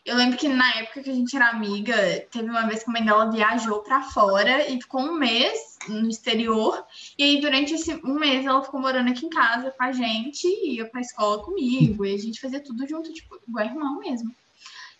Eu 0.09 0.17
lembro 0.17 0.39
que 0.39 0.49
na 0.49 0.67
época 0.77 1.03
que 1.03 1.11
a 1.11 1.15
gente 1.15 1.37
era 1.37 1.51
amiga, 1.51 1.95
teve 2.31 2.49
uma 2.49 2.67
vez 2.67 2.83
que 2.83 2.89
a 2.89 2.93
mãe 2.95 3.05
dela 3.05 3.31
viajou 3.31 3.81
para 3.81 4.01
fora 4.01 4.67
e 4.67 4.81
ficou 4.81 5.03
um 5.03 5.13
mês 5.13 5.77
no 5.87 6.09
exterior. 6.09 6.83
E 7.19 7.23
aí, 7.23 7.41
durante 7.43 7.75
esse 7.75 7.95
um 8.03 8.15
mês, 8.19 8.47
ela 8.47 8.65
ficou 8.65 8.81
morando 8.81 9.11
aqui 9.11 9.27
em 9.27 9.29
casa 9.29 9.71
com 9.71 9.83
a 9.83 9.93
gente, 9.93 10.47
ia 10.65 10.89
pra 10.89 11.03
escola 11.03 11.45
comigo, 11.45 12.07
e 12.07 12.15
a 12.15 12.17
gente 12.17 12.41
fazia 12.41 12.59
tudo 12.59 12.89
junto, 12.89 13.13
tipo, 13.13 13.39
igual 13.47 13.67
irmão 13.67 13.99
mesmo. 13.99 14.35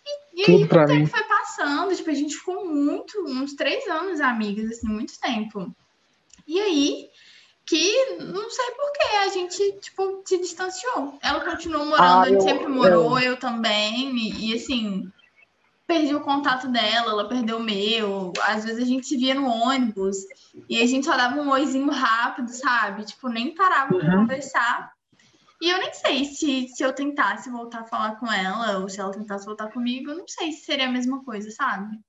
E, 0.05 0.41
e 0.41 0.51
aí, 0.51 0.63
o 0.63 0.67
tempo 0.67 0.93
mim. 0.93 1.05
foi 1.07 1.23
passando, 1.23 1.95
tipo, 1.95 2.11
a 2.11 2.13
gente 2.13 2.35
ficou 2.35 2.67
muito, 2.67 3.19
uns 3.25 3.55
três 3.55 3.87
anos 3.87 4.21
amigas, 4.21 4.69
assim, 4.69 4.87
muito 4.87 5.19
tempo. 5.19 5.75
E 6.47 6.59
aí, 6.59 7.09
que 7.69 8.15
não 8.15 8.49
sei 8.49 8.71
por 8.71 8.91
que 8.93 9.15
a 9.17 9.27
gente, 9.27 9.79
tipo, 9.79 10.23
se 10.25 10.39
distanciou. 10.39 11.19
Ela 11.21 11.45
continuou 11.45 11.85
morando, 11.85 12.23
ah, 12.23 12.27
gente 12.27 12.43
sempre 12.43 12.67
morou, 12.67 13.19
eu, 13.19 13.33
eu 13.33 13.37
também, 13.37 14.09
e, 14.17 14.49
e, 14.49 14.55
assim, 14.55 15.07
perdi 15.85 16.15
o 16.15 16.21
contato 16.21 16.67
dela, 16.67 17.11
ela 17.11 17.29
perdeu 17.29 17.57
o 17.57 17.63
meu. 17.63 18.33
Às 18.41 18.65
vezes 18.65 18.81
a 18.83 18.87
gente 18.87 19.05
se 19.05 19.17
via 19.17 19.35
no 19.35 19.47
ônibus 19.47 20.17
e 20.67 20.81
a 20.81 20.85
gente 20.87 21.05
só 21.05 21.15
dava 21.15 21.39
um 21.39 21.51
oizinho 21.51 21.91
rápido, 21.91 22.49
sabe? 22.49 23.05
Tipo, 23.05 23.29
nem 23.29 23.53
parava 23.53 23.93
uhum. 23.93 23.99
pra 23.99 24.15
conversar. 24.17 24.91
E 25.61 25.69
eu 25.69 25.77
nem 25.77 25.93
sei 25.93 26.25
se, 26.25 26.69
se 26.69 26.81
eu 26.81 26.91
tentasse 26.91 27.51
voltar 27.51 27.81
a 27.81 27.85
falar 27.85 28.15
com 28.15 28.31
ela, 28.31 28.79
ou 28.79 28.89
se 28.89 28.99
ela 28.99 29.11
tentasse 29.11 29.45
voltar 29.45 29.71
comigo, 29.71 30.09
eu 30.09 30.17
não 30.17 30.27
sei 30.27 30.51
se 30.53 30.65
seria 30.65 30.87
a 30.87 30.91
mesma 30.91 31.23
coisa, 31.23 31.51
sabe? 31.51 31.99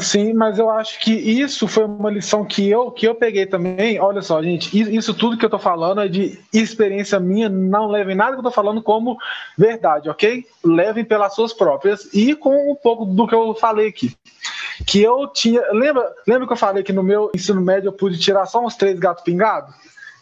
Sim, 0.00 0.34
mas 0.34 0.58
eu 0.58 0.68
acho 0.68 0.98
que 0.98 1.12
isso 1.12 1.68
foi 1.68 1.84
uma 1.84 2.10
lição 2.10 2.44
que 2.44 2.68
eu, 2.68 2.90
que 2.90 3.06
eu 3.06 3.14
peguei 3.14 3.46
também. 3.46 4.00
Olha 4.00 4.20
só, 4.20 4.42
gente, 4.42 4.76
isso 4.76 5.14
tudo 5.14 5.38
que 5.38 5.44
eu 5.44 5.50
tô 5.50 5.60
falando 5.60 6.00
é 6.00 6.08
de 6.08 6.40
experiência 6.52 7.20
minha, 7.20 7.48
não 7.48 7.86
levem 7.86 8.16
nada 8.16 8.32
que 8.32 8.40
eu 8.40 8.42
tô 8.42 8.50
falando 8.50 8.82
como 8.82 9.16
verdade, 9.56 10.10
ok? 10.10 10.44
Levem 10.64 11.04
pelas 11.04 11.36
suas 11.36 11.52
próprias 11.52 12.12
e 12.12 12.34
com 12.34 12.72
um 12.72 12.74
pouco 12.74 13.04
do 13.04 13.28
que 13.28 13.34
eu 13.34 13.54
falei 13.54 13.86
aqui. 13.86 14.12
Que 14.84 15.00
eu 15.00 15.28
tinha. 15.28 15.62
Lembra, 15.72 16.12
lembra 16.26 16.48
que 16.48 16.52
eu 16.52 16.56
falei 16.56 16.82
que 16.82 16.92
no 16.92 17.04
meu 17.04 17.30
ensino 17.32 17.60
médio 17.60 17.88
eu 17.88 17.92
pude 17.92 18.18
tirar 18.18 18.44
só 18.46 18.64
uns 18.64 18.74
três 18.74 18.98
gatos 18.98 19.22
pingados? 19.22 19.72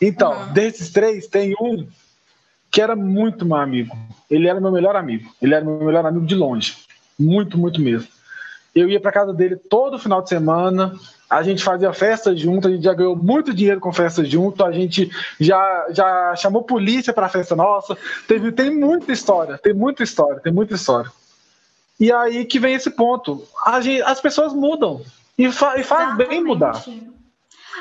Então, 0.01 0.33
uhum. 0.33 0.53
desses 0.53 0.91
três, 0.91 1.27
tem 1.27 1.55
um 1.59 1.87
que 2.71 2.83
era 2.83 2.95
muito 2.95 3.47
meu 3.47 3.57
amigo. 3.57 3.97
Ele 4.31 4.47
era 4.47 4.61
meu 4.61 4.71
melhor 4.71 4.95
amigo. 4.95 5.33
Ele 5.41 5.55
era 5.55 5.65
meu 5.65 5.79
melhor 5.79 6.05
amigo 6.05 6.27
de 6.27 6.35
longe. 6.35 6.77
Muito, 7.19 7.57
muito 7.57 7.81
mesmo. 7.81 8.09
Eu 8.75 8.89
ia 8.89 9.01
para 9.01 9.13
casa 9.13 9.33
dele 9.33 9.57
todo 9.57 9.99
final 9.99 10.21
de 10.21 10.29
semana. 10.29 10.95
A 11.31 11.43
gente 11.43 11.63
fazia 11.63 11.93
festa 11.93 12.35
junto, 12.37 12.69
a 12.69 12.71
gente 12.71 12.85
já 12.85 12.93
ganhou 12.93 13.17
muito 13.17 13.55
dinheiro 13.55 13.81
com 13.81 13.93
festa 13.93 14.25
junto, 14.25 14.65
a 14.65 14.73
gente 14.73 15.11
já, 15.41 15.87
já 15.91 16.35
chamou 16.37 16.63
polícia 16.63 17.13
para 17.13 17.27
a 17.27 17.29
festa 17.29 17.57
nossa. 17.57 17.97
Teve, 18.27 18.53
tem 18.53 18.71
muita 18.71 19.13
história, 19.13 19.59
tem 19.59 19.73
muita 19.73 20.03
história, 20.03 20.41
tem 20.41 20.53
muita 20.53 20.75
história. 20.75 21.11
E 21.99 22.13
aí 22.13 22.45
que 22.45 22.59
vem 22.59 22.75
esse 22.75 22.91
ponto. 22.91 23.47
Gente, 23.81 24.03
as 24.03 24.21
pessoas 24.21 24.53
mudam. 24.53 25.01
E, 25.39 25.51
fa, 25.51 25.79
e 25.79 25.85
faz 25.85 26.17
bem 26.17 26.43
mudar. 26.43 26.83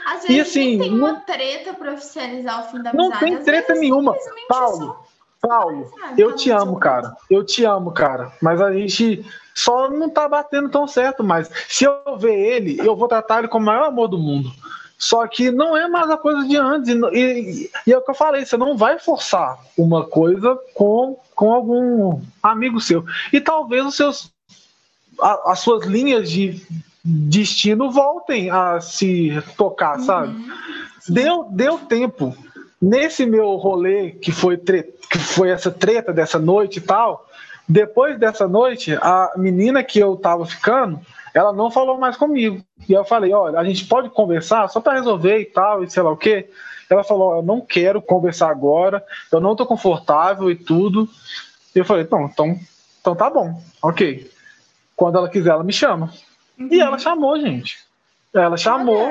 Às 0.06 0.24
vezes 0.24 0.30
e, 0.30 0.40
assim, 0.42 0.80
tem 0.80 0.94
uma 0.94 1.20
treta 1.22 1.74
para 1.74 1.94
oficializar 1.94 2.66
o 2.66 2.72
fim 2.72 2.82
da 2.82 2.90
amizade. 2.90 2.96
Não 2.96 3.20
tem 3.20 3.44
treta 3.44 3.74
nenhuma. 3.74 4.16
Paulo, 4.48 4.98
Paulo, 5.46 5.92
eu 6.18 6.34
te 6.34 6.50
amo, 6.50 6.80
cara. 6.80 7.16
Eu 7.30 7.44
te 7.44 7.66
amo, 7.66 7.92
cara. 7.92 8.32
Mas 8.42 8.62
a 8.62 8.72
gente 8.72 9.26
só 9.54 9.90
não 9.90 10.10
tá 10.10 10.28
batendo 10.28 10.70
tão 10.70 10.88
certo 10.88 11.22
mais. 11.22 11.50
Se 11.68 11.84
eu 11.84 12.18
ver 12.18 12.34
ele, 12.34 12.80
eu 12.80 12.96
vou 12.96 13.10
tratar 13.10 13.40
ele 13.40 13.50
com 13.50 13.58
o 13.58 13.62
maior 13.62 13.88
amor 13.88 14.08
do 14.08 14.18
mundo. 14.18 14.50
Só 14.98 15.28
que 15.28 15.52
não 15.52 15.76
é 15.76 15.86
mais 15.90 16.10
a 16.10 16.16
coisa 16.16 16.48
de 16.48 16.56
antes. 16.56 16.88
E, 16.88 16.96
e, 17.14 17.72
e, 17.88 17.92
é 17.92 17.98
o 17.98 18.02
que 18.02 18.12
eu 18.12 18.16
falei, 18.16 18.46
você 18.46 18.56
não 18.56 18.78
vai 18.78 18.98
forçar 18.98 19.60
uma 19.78 20.06
coisa 20.06 20.58
com, 20.74 21.20
com 21.36 21.52
algum 21.52 22.22
amigo 22.42 22.80
seu. 22.80 23.04
E 23.34 23.42
talvez 23.42 23.86
os 23.86 23.98
seus, 23.98 24.32
a, 25.20 25.52
as 25.52 25.60
suas 25.60 25.86
linhas 25.86 26.32
de 26.32 26.66
destino 27.04 27.92
voltem 27.92 28.50
a 28.50 28.80
se 28.80 29.44
tocar, 29.58 30.00
uhum. 30.00 30.06
sabe? 30.06 30.54
Deu, 31.10 31.48
deu 31.52 31.80
tempo. 31.80 32.34
Nesse 32.84 33.26
meu 33.26 33.56
rolê, 33.56 34.12
que 34.12 34.30
foi, 34.30 34.58
que 34.58 35.18
foi 35.18 35.52
essa 35.52 35.72
treta 35.72 36.12
dessa 36.12 36.38
noite 36.38 36.80
e 36.80 36.82
tal, 36.82 37.26
depois 37.66 38.20
dessa 38.20 38.46
noite, 38.46 38.94
a 39.02 39.32
menina 39.38 39.82
que 39.82 40.00
eu 40.00 40.18
tava 40.18 40.46
ficando, 40.46 41.00
ela 41.34 41.54
não 41.54 41.72
falou 41.72 41.98
mais 41.98 42.18
comigo. 42.18 42.62
E 42.90 42.92
eu 42.92 43.06
falei, 43.06 43.34
olha, 43.34 43.58
a 43.58 43.64
gente 43.64 43.86
pode 43.86 44.10
conversar 44.10 44.68
só 44.68 44.82
para 44.82 44.98
resolver 44.98 45.40
e 45.40 45.46
tal, 45.46 45.82
e 45.82 45.90
sei 45.90 46.04
lá 46.04 46.12
o 46.12 46.18
quê. 46.18 46.50
Ela 46.90 47.06
falou, 47.06 47.38
eu 47.38 47.42
não 47.42 47.62
quero 47.62 48.02
conversar 48.02 48.50
agora, 48.50 49.02
eu 49.32 49.40
não 49.40 49.56
tô 49.56 49.66
confortável 49.66 50.52
e 50.52 50.56
tudo. 50.58 51.08
E 51.74 51.80
eu 51.80 51.86
falei, 51.86 52.06
não, 52.12 52.26
então, 52.26 52.60
então 53.00 53.16
tá 53.16 53.30
bom, 53.30 53.62
ok. 53.82 54.30
Quando 54.94 55.20
ela 55.20 55.30
quiser, 55.30 55.52
ela 55.52 55.64
me 55.64 55.72
chama. 55.72 56.12
Uhum. 56.60 56.68
E 56.70 56.82
ela 56.82 57.00
chamou, 57.00 57.40
gente. 57.40 57.78
Ela 58.34 58.58
chamou. 58.58 59.10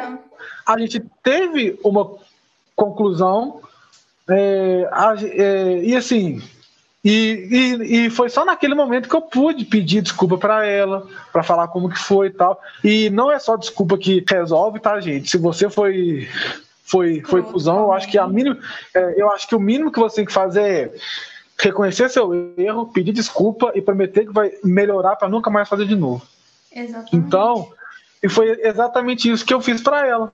A 0.66 0.78
gente 0.78 1.02
teve 1.22 1.80
uma 1.82 2.18
conclusão. 2.74 3.60
É, 4.28 4.88
é, 5.36 5.84
e 5.84 5.96
assim, 5.96 6.40
e, 7.04 7.48
e, 7.50 8.06
e, 8.06 8.10
foi 8.10 8.30
só 8.30 8.44
naquele 8.44 8.74
momento 8.74 9.08
que 9.08 9.14
eu 9.14 9.22
pude 9.22 9.64
pedir 9.64 10.02
desculpa 10.02 10.38
para 10.38 10.64
ela, 10.64 11.06
para 11.32 11.42
falar 11.42 11.66
como 11.68 11.90
que 11.90 11.98
foi 11.98 12.28
e 12.28 12.30
tal. 12.30 12.60
E 12.84 13.10
não 13.10 13.30
é 13.30 13.38
só 13.40 13.56
desculpa 13.56 13.98
que 13.98 14.24
resolve, 14.28 14.78
tá, 14.78 15.00
gente? 15.00 15.28
Se 15.28 15.36
você 15.36 15.68
foi 15.68 16.28
foi 16.84 17.20
foi 17.22 17.42
cuzão, 17.42 17.78
eu 17.78 17.92
acho 17.92 18.08
que 18.08 18.18
a 18.18 18.28
mínimo, 18.28 18.56
é, 18.94 19.20
eu 19.20 19.30
acho 19.30 19.48
que 19.48 19.54
o 19.56 19.60
mínimo 19.60 19.90
que 19.90 19.98
você 19.98 20.16
tem 20.16 20.24
que 20.24 20.32
fazer 20.32 20.62
é 20.62 20.92
reconhecer 21.58 22.08
seu 22.08 22.54
erro, 22.56 22.86
pedir 22.86 23.12
desculpa 23.12 23.72
e 23.74 23.82
prometer 23.82 24.26
que 24.26 24.32
vai 24.32 24.52
melhorar 24.62 25.16
para 25.16 25.28
nunca 25.28 25.50
mais 25.50 25.68
fazer 25.68 25.86
de 25.86 25.96
novo. 25.96 26.24
Exatamente. 26.74 27.16
Então, 27.16 27.72
e 28.22 28.28
foi 28.28 28.60
exatamente 28.62 29.30
isso 29.30 29.44
que 29.44 29.54
eu 29.54 29.60
fiz 29.60 29.80
para 29.80 30.06
ela. 30.06 30.32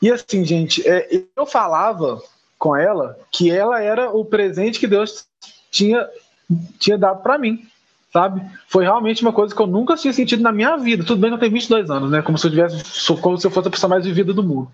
E 0.00 0.10
assim, 0.10 0.44
gente, 0.44 0.86
é, 0.88 1.22
eu 1.36 1.46
falava 1.46 2.22
com 2.58 2.76
ela 2.76 3.18
que 3.30 3.50
ela 3.50 3.80
era 3.80 4.10
o 4.10 4.24
presente 4.24 4.78
que 4.78 4.86
Deus 4.86 5.26
tinha, 5.70 6.06
tinha 6.78 6.98
dado 6.98 7.22
para 7.22 7.38
mim, 7.38 7.66
sabe? 8.12 8.42
Foi 8.68 8.84
realmente 8.84 9.22
uma 9.22 9.32
coisa 9.32 9.54
que 9.54 9.60
eu 9.60 9.66
nunca 9.66 9.96
tinha 9.96 10.12
sentido 10.12 10.42
na 10.42 10.52
minha 10.52 10.76
vida. 10.76 11.04
Tudo 11.04 11.20
bem 11.20 11.30
que 11.30 11.34
eu 11.34 11.40
tenho 11.40 11.52
22 11.52 11.90
anos, 11.90 12.10
né? 12.10 12.22
Como 12.22 12.38
se 12.38 12.46
eu 12.46 12.50
tivesse, 12.50 13.16
como 13.20 13.38
se 13.38 13.46
eu 13.46 13.50
fosse 13.50 13.68
a 13.68 13.70
pessoa 13.70 13.90
mais 13.90 14.04
vivida 14.04 14.32
do 14.32 14.42
mundo. 14.42 14.70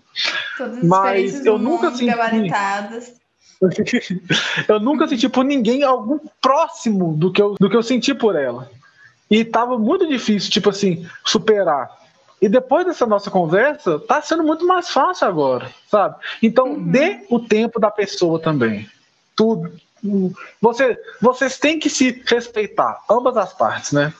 Todas 0.57 0.83
Mas 0.83 1.45
eu 1.45 1.57
nunca 1.57 1.91
senti. 1.91 2.05
eu 4.67 4.79
nunca 4.79 5.07
senti 5.07 5.27
por 5.29 5.43
ninguém 5.43 5.83
algum 5.83 6.19
próximo 6.41 7.13
do 7.15 7.31
que 7.31 7.41
eu, 7.41 7.55
do 7.59 7.69
que 7.69 7.75
eu 7.75 7.83
senti 7.83 8.13
por 8.13 8.35
ela. 8.35 8.69
E 9.29 9.43
tava 9.43 9.77
muito 9.77 10.07
difícil, 10.07 10.49
tipo 10.51 10.69
assim, 10.69 11.05
superar. 11.25 11.89
E 12.41 12.47
depois 12.47 12.85
dessa 12.85 13.05
nossa 13.05 13.31
conversa, 13.31 13.99
tá 13.99 14.21
sendo 14.21 14.43
muito 14.43 14.65
mais 14.65 14.89
fácil 14.89 15.27
agora, 15.27 15.73
sabe? 15.89 16.15
Então, 16.41 16.73
uhum. 16.73 16.91
dê 16.91 17.25
o 17.29 17.39
tempo 17.39 17.79
da 17.79 17.89
pessoa 17.89 18.39
também. 18.39 18.87
Tudo, 19.35 19.71
você, 20.61 20.99
vocês 21.19 21.57
têm 21.57 21.79
que 21.79 21.89
se 21.89 22.23
respeitar, 22.25 23.03
ambas 23.09 23.35
as 23.37 23.53
partes, 23.53 23.91
né? 23.91 24.13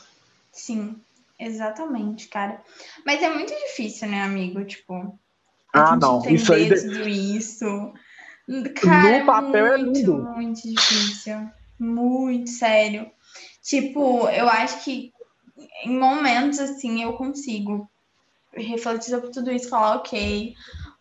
Sim, 0.52 0.96
exatamente, 1.40 2.28
cara. 2.28 2.62
Mas 3.06 3.22
é 3.22 3.30
muito 3.30 3.54
difícil, 3.54 4.08
né, 4.08 4.24
amigo? 4.24 4.64
Tipo, 4.66 5.18
ah, 5.74 5.96
não, 5.96 6.24
isso 6.30 6.54
aí. 6.54 6.70
Tudo 6.70 7.08
isso. 7.08 7.94
Cara, 8.82 9.20
no 9.20 9.26
papel 9.26 9.66
é 9.68 9.78
muito, 9.78 9.98
é 9.98 10.00
lindo. 10.00 10.18
Muito 10.18 10.62
difícil. 10.64 11.50
Muito 11.80 12.50
sério. 12.50 13.12
Tipo, 13.62 14.28
eu 14.30 14.48
acho 14.48 14.84
que 14.84 15.14
em 15.84 16.00
momentos 16.00 16.60
assim 16.60 17.04
eu 17.04 17.14
consigo 17.14 17.90
refletir 18.58 19.10
sobre 19.10 19.32
tudo 19.32 19.52
isso, 19.52 19.70
falar, 19.70 19.98
ok, 19.98 20.54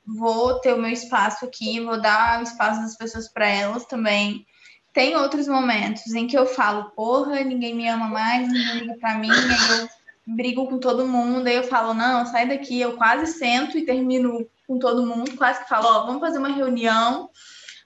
vou 0.07 0.61
ter 0.61 0.73
o 0.73 0.79
meu 0.79 0.91
espaço 0.91 1.45
aqui, 1.45 1.81
vou 1.81 2.01
dar 2.01 2.41
o 2.41 2.43
espaço 2.43 2.81
das 2.81 2.97
pessoas 2.97 3.29
para 3.29 3.49
elas 3.49 3.85
também. 3.87 4.47
Tem 4.93 5.17
outros 5.17 5.47
momentos 5.47 6.15
em 6.15 6.27
que 6.27 6.39
eu 6.39 6.47
falo, 6.47 6.91
porra, 6.91 7.43
ninguém 7.43 7.75
me 7.75 7.89
ama 7.89 8.09
mais, 8.09 8.49
ninguém 8.49 8.79
liga 8.81 8.97
pra 8.99 9.19
mim, 9.19 9.31
aí 9.31 9.81
eu 9.81 9.89
brigo 10.27 10.67
com 10.69 10.79
todo 10.79 11.07
mundo, 11.07 11.47
aí 11.47 11.57
eu 11.57 11.65
falo, 11.65 11.93
não, 11.93 12.25
sai 12.27 12.49
daqui, 12.49 12.81
eu 12.81 12.97
quase 12.97 13.39
sento 13.39 13.77
e 13.77 13.85
termino 13.85 14.49
com 14.67 14.79
todo 14.79 15.07
mundo, 15.07 15.37
quase 15.37 15.63
que 15.63 15.69
falo, 15.69 15.87
ó, 15.87 16.07
vamos 16.07 16.21
fazer 16.21 16.39
uma 16.39 16.49
reunião, 16.49 17.31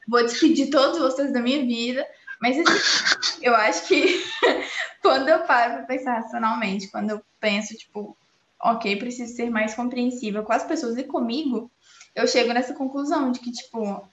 vou 0.09 0.23
despedir 0.23 0.71
todos 0.71 0.99
vocês 0.99 1.33
da 1.33 1.41
minha 1.41 1.61
vida, 1.61 2.07
mas 2.41 2.59
assim, 2.59 3.43
eu 3.43 3.55
acho 3.55 3.87
que 3.87 4.23
quando 5.03 5.29
eu 5.29 5.41
paro 5.41 5.75
pra 5.75 5.83
pensar 5.83 6.15
racionalmente, 6.15 6.91
quando 6.91 7.11
eu 7.11 7.23
penso, 7.39 7.75
tipo, 7.75 8.17
ok, 8.63 8.97
preciso 8.97 9.35
ser 9.35 9.51
mais 9.51 9.75
compreensiva 9.75 10.43
com 10.43 10.53
as 10.53 10.65
pessoas 10.65 10.97
e 10.97 11.05
comigo, 11.05 11.71
eu 12.15 12.27
chego 12.27 12.53
nessa 12.53 12.75
conclusão 12.75 13.31
de 13.31 13.41
que, 13.41 13.51
tipo, 13.53 14.07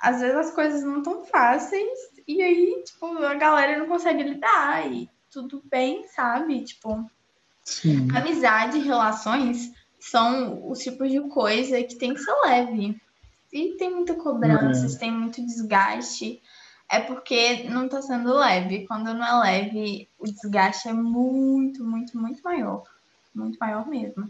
às 0.00 0.20
vezes 0.20 0.36
as 0.36 0.50
coisas 0.54 0.82
não 0.82 1.02
tão 1.02 1.24
fáceis 1.24 1.98
e 2.26 2.42
aí, 2.42 2.82
tipo, 2.84 3.06
a 3.18 3.34
galera 3.34 3.78
não 3.78 3.88
consegue 3.88 4.22
lidar 4.22 4.90
e 4.92 5.08
tudo 5.30 5.62
bem, 5.70 6.06
sabe? 6.08 6.62
Tipo, 6.62 7.08
Sim. 7.64 8.08
amizade, 8.14 8.78
relações 8.78 9.72
são 9.98 10.68
os 10.68 10.80
tipos 10.80 11.10
de 11.10 11.20
coisa 11.28 11.82
que 11.82 11.96
tem 11.96 12.14
que 12.14 12.20
ser 12.20 12.34
leve. 12.44 13.00
E 13.52 13.76
tem 13.76 13.94
muita 13.94 14.14
cobrança, 14.14 14.86
é. 14.86 14.98
tem 14.98 15.12
muito 15.12 15.44
desgaste. 15.44 16.42
É 16.90 17.00
porque 17.00 17.64
não 17.64 17.88
tá 17.88 18.02
sendo 18.02 18.34
leve. 18.34 18.86
Quando 18.86 19.14
não 19.14 19.44
é 19.44 19.62
leve, 19.62 20.08
o 20.18 20.24
desgaste 20.24 20.88
é 20.88 20.92
muito, 20.92 21.84
muito, 21.84 22.18
muito 22.18 22.42
maior. 22.42 22.82
Muito 23.34 23.58
maior 23.58 23.86
mesmo. 23.86 24.28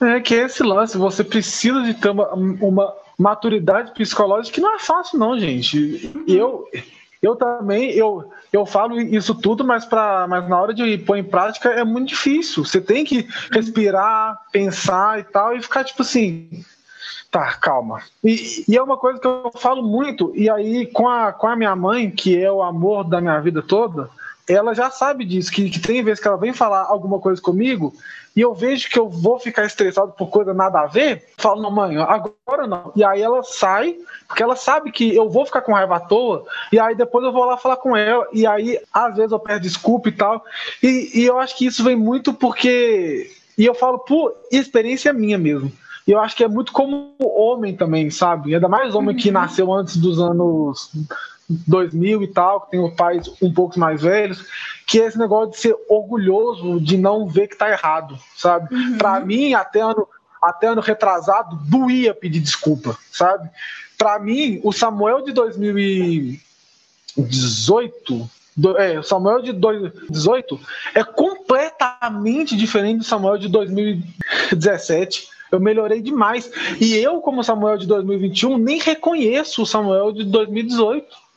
É 0.00 0.20
que 0.20 0.34
é 0.34 0.44
esse 0.44 0.62
lance, 0.62 0.96
você 0.96 1.24
precisa 1.24 1.82
de 1.82 1.94
ter 1.94 2.10
uma, 2.10 2.32
uma 2.32 2.94
maturidade 3.18 3.92
psicológica 3.92 4.54
que 4.54 4.60
não 4.60 4.74
é 4.74 4.78
fácil, 4.78 5.18
não, 5.18 5.38
gente. 5.38 6.12
Eu, 6.26 6.68
eu 7.20 7.34
também, 7.34 7.90
eu, 7.90 8.30
eu 8.52 8.64
falo 8.64 9.00
isso 9.00 9.34
tudo, 9.34 9.64
mas, 9.64 9.84
pra, 9.84 10.26
mas 10.28 10.48
na 10.48 10.60
hora 10.60 10.72
de 10.72 10.98
pôr 10.98 11.16
em 11.16 11.24
prática 11.24 11.70
é 11.70 11.82
muito 11.82 12.10
difícil. 12.10 12.64
Você 12.64 12.80
tem 12.80 13.04
que 13.04 13.28
respirar, 13.50 14.40
pensar 14.52 15.18
e 15.18 15.24
tal, 15.24 15.56
e 15.56 15.62
ficar 15.62 15.82
tipo 15.84 16.02
assim. 16.02 16.48
Tá, 17.30 17.52
calma. 17.54 18.00
E, 18.24 18.64
e 18.68 18.76
é 18.76 18.82
uma 18.82 18.96
coisa 18.96 19.18
que 19.18 19.26
eu 19.26 19.50
falo 19.58 19.82
muito, 19.82 20.32
e 20.34 20.48
aí 20.48 20.86
com 20.86 21.08
a, 21.08 21.32
com 21.32 21.46
a 21.46 21.56
minha 21.56 21.74
mãe, 21.76 22.10
que 22.10 22.40
é 22.40 22.50
o 22.50 22.62
amor 22.62 23.04
da 23.04 23.20
minha 23.20 23.38
vida 23.40 23.60
toda, 23.60 24.08
ela 24.48 24.74
já 24.74 24.90
sabe 24.90 25.24
disso, 25.24 25.50
que, 25.50 25.68
que 25.70 25.80
tem 25.80 26.02
vezes 26.02 26.20
que 26.20 26.28
ela 26.28 26.36
vem 26.36 26.52
falar 26.52 26.82
alguma 26.82 27.18
coisa 27.18 27.40
comigo 27.40 27.92
e 28.38 28.40
eu 28.40 28.54
vejo 28.54 28.88
que 28.88 28.98
eu 28.98 29.08
vou 29.08 29.38
ficar 29.40 29.64
estressado 29.64 30.12
por 30.12 30.28
coisa 30.28 30.54
nada 30.54 30.80
a 30.80 30.86
ver, 30.86 31.26
falo, 31.36 31.60
não, 31.60 31.72
mãe, 31.72 31.96
agora 31.96 32.68
não. 32.68 32.92
E 32.94 33.02
aí 33.02 33.20
ela 33.20 33.42
sai, 33.42 33.96
porque 34.28 34.42
ela 34.42 34.54
sabe 34.54 34.92
que 34.92 35.12
eu 35.12 35.28
vou 35.28 35.44
ficar 35.44 35.60
com 35.62 35.72
raiva 35.72 35.96
à 35.96 36.00
toa, 36.00 36.44
e 36.72 36.78
aí 36.78 36.94
depois 36.94 37.24
eu 37.24 37.32
vou 37.32 37.44
lá 37.44 37.56
falar 37.56 37.78
com 37.78 37.96
ela, 37.96 38.28
e 38.32 38.46
aí 38.46 38.80
às 38.94 39.16
vezes 39.16 39.32
eu 39.32 39.40
peço 39.40 39.60
desculpa 39.60 40.08
e 40.08 40.12
tal. 40.12 40.44
E, 40.80 41.10
e 41.14 41.24
eu 41.24 41.38
acho 41.40 41.56
que 41.56 41.66
isso 41.66 41.82
vem 41.82 41.96
muito 41.96 42.32
porque. 42.32 43.28
E 43.58 43.66
eu 43.66 43.74
falo 43.74 43.98
por 43.98 44.32
experiência 44.52 45.12
minha 45.12 45.36
mesmo. 45.36 45.72
E 46.06 46.12
eu 46.12 46.20
acho 46.20 46.36
que 46.36 46.44
é 46.44 46.48
muito 46.48 46.72
como 46.72 47.16
homem 47.18 47.76
também, 47.76 48.08
sabe? 48.08 48.54
Ainda 48.54 48.68
mais 48.68 48.94
homem 48.94 49.16
que 49.16 49.28
uhum. 49.28 49.34
nasceu 49.34 49.72
antes 49.72 49.96
dos 49.96 50.20
anos 50.20 50.92
2000 51.48 52.22
e 52.22 52.28
tal, 52.28 52.60
que 52.60 52.72
tem 52.72 52.90
pais 52.94 53.30
um 53.40 53.50
pouco 53.52 53.78
mais 53.78 54.02
velhos, 54.02 54.44
que 54.86 55.00
é 55.00 55.06
esse 55.06 55.18
negócio 55.18 55.52
de 55.52 55.58
ser 55.58 55.74
orgulhoso 55.88 56.80
de 56.80 56.98
não 56.98 57.26
ver 57.26 57.48
que 57.48 57.56
tá 57.56 57.70
errado, 57.70 58.18
sabe? 58.36 58.74
Uhum. 58.74 58.98
Para 58.98 59.20
mim, 59.20 59.54
até 59.54 59.80
ano, 59.80 60.06
até 60.42 60.66
ano 60.68 60.80
retrasado, 60.80 61.58
doía 61.64 62.14
pedir 62.14 62.40
desculpa, 62.40 62.96
sabe? 63.10 63.48
Para 63.96 64.18
mim, 64.18 64.60
o 64.62 64.72
Samuel 64.72 65.22
de 65.22 65.32
2018, 65.32 68.30
do, 68.56 68.76
é, 68.76 68.98
o 68.98 69.02
Samuel 69.02 69.40
de 69.40 69.52
2018 69.52 70.60
é 70.94 71.02
completamente 71.02 72.54
diferente 72.56 72.98
do 72.98 73.04
Samuel 73.04 73.38
de 73.38 73.48
2017. 73.48 75.28
Eu 75.50 75.60
melhorei 75.60 76.02
demais. 76.02 76.50
E 76.80 76.94
eu, 76.96 77.20
como 77.20 77.42
Samuel 77.42 77.78
de 77.78 77.86
2021, 77.86 78.58
nem 78.58 78.78
reconheço 78.78 79.62
o 79.62 79.66
Samuel 79.66 80.12
de 80.12 80.24
2018. 80.24 81.27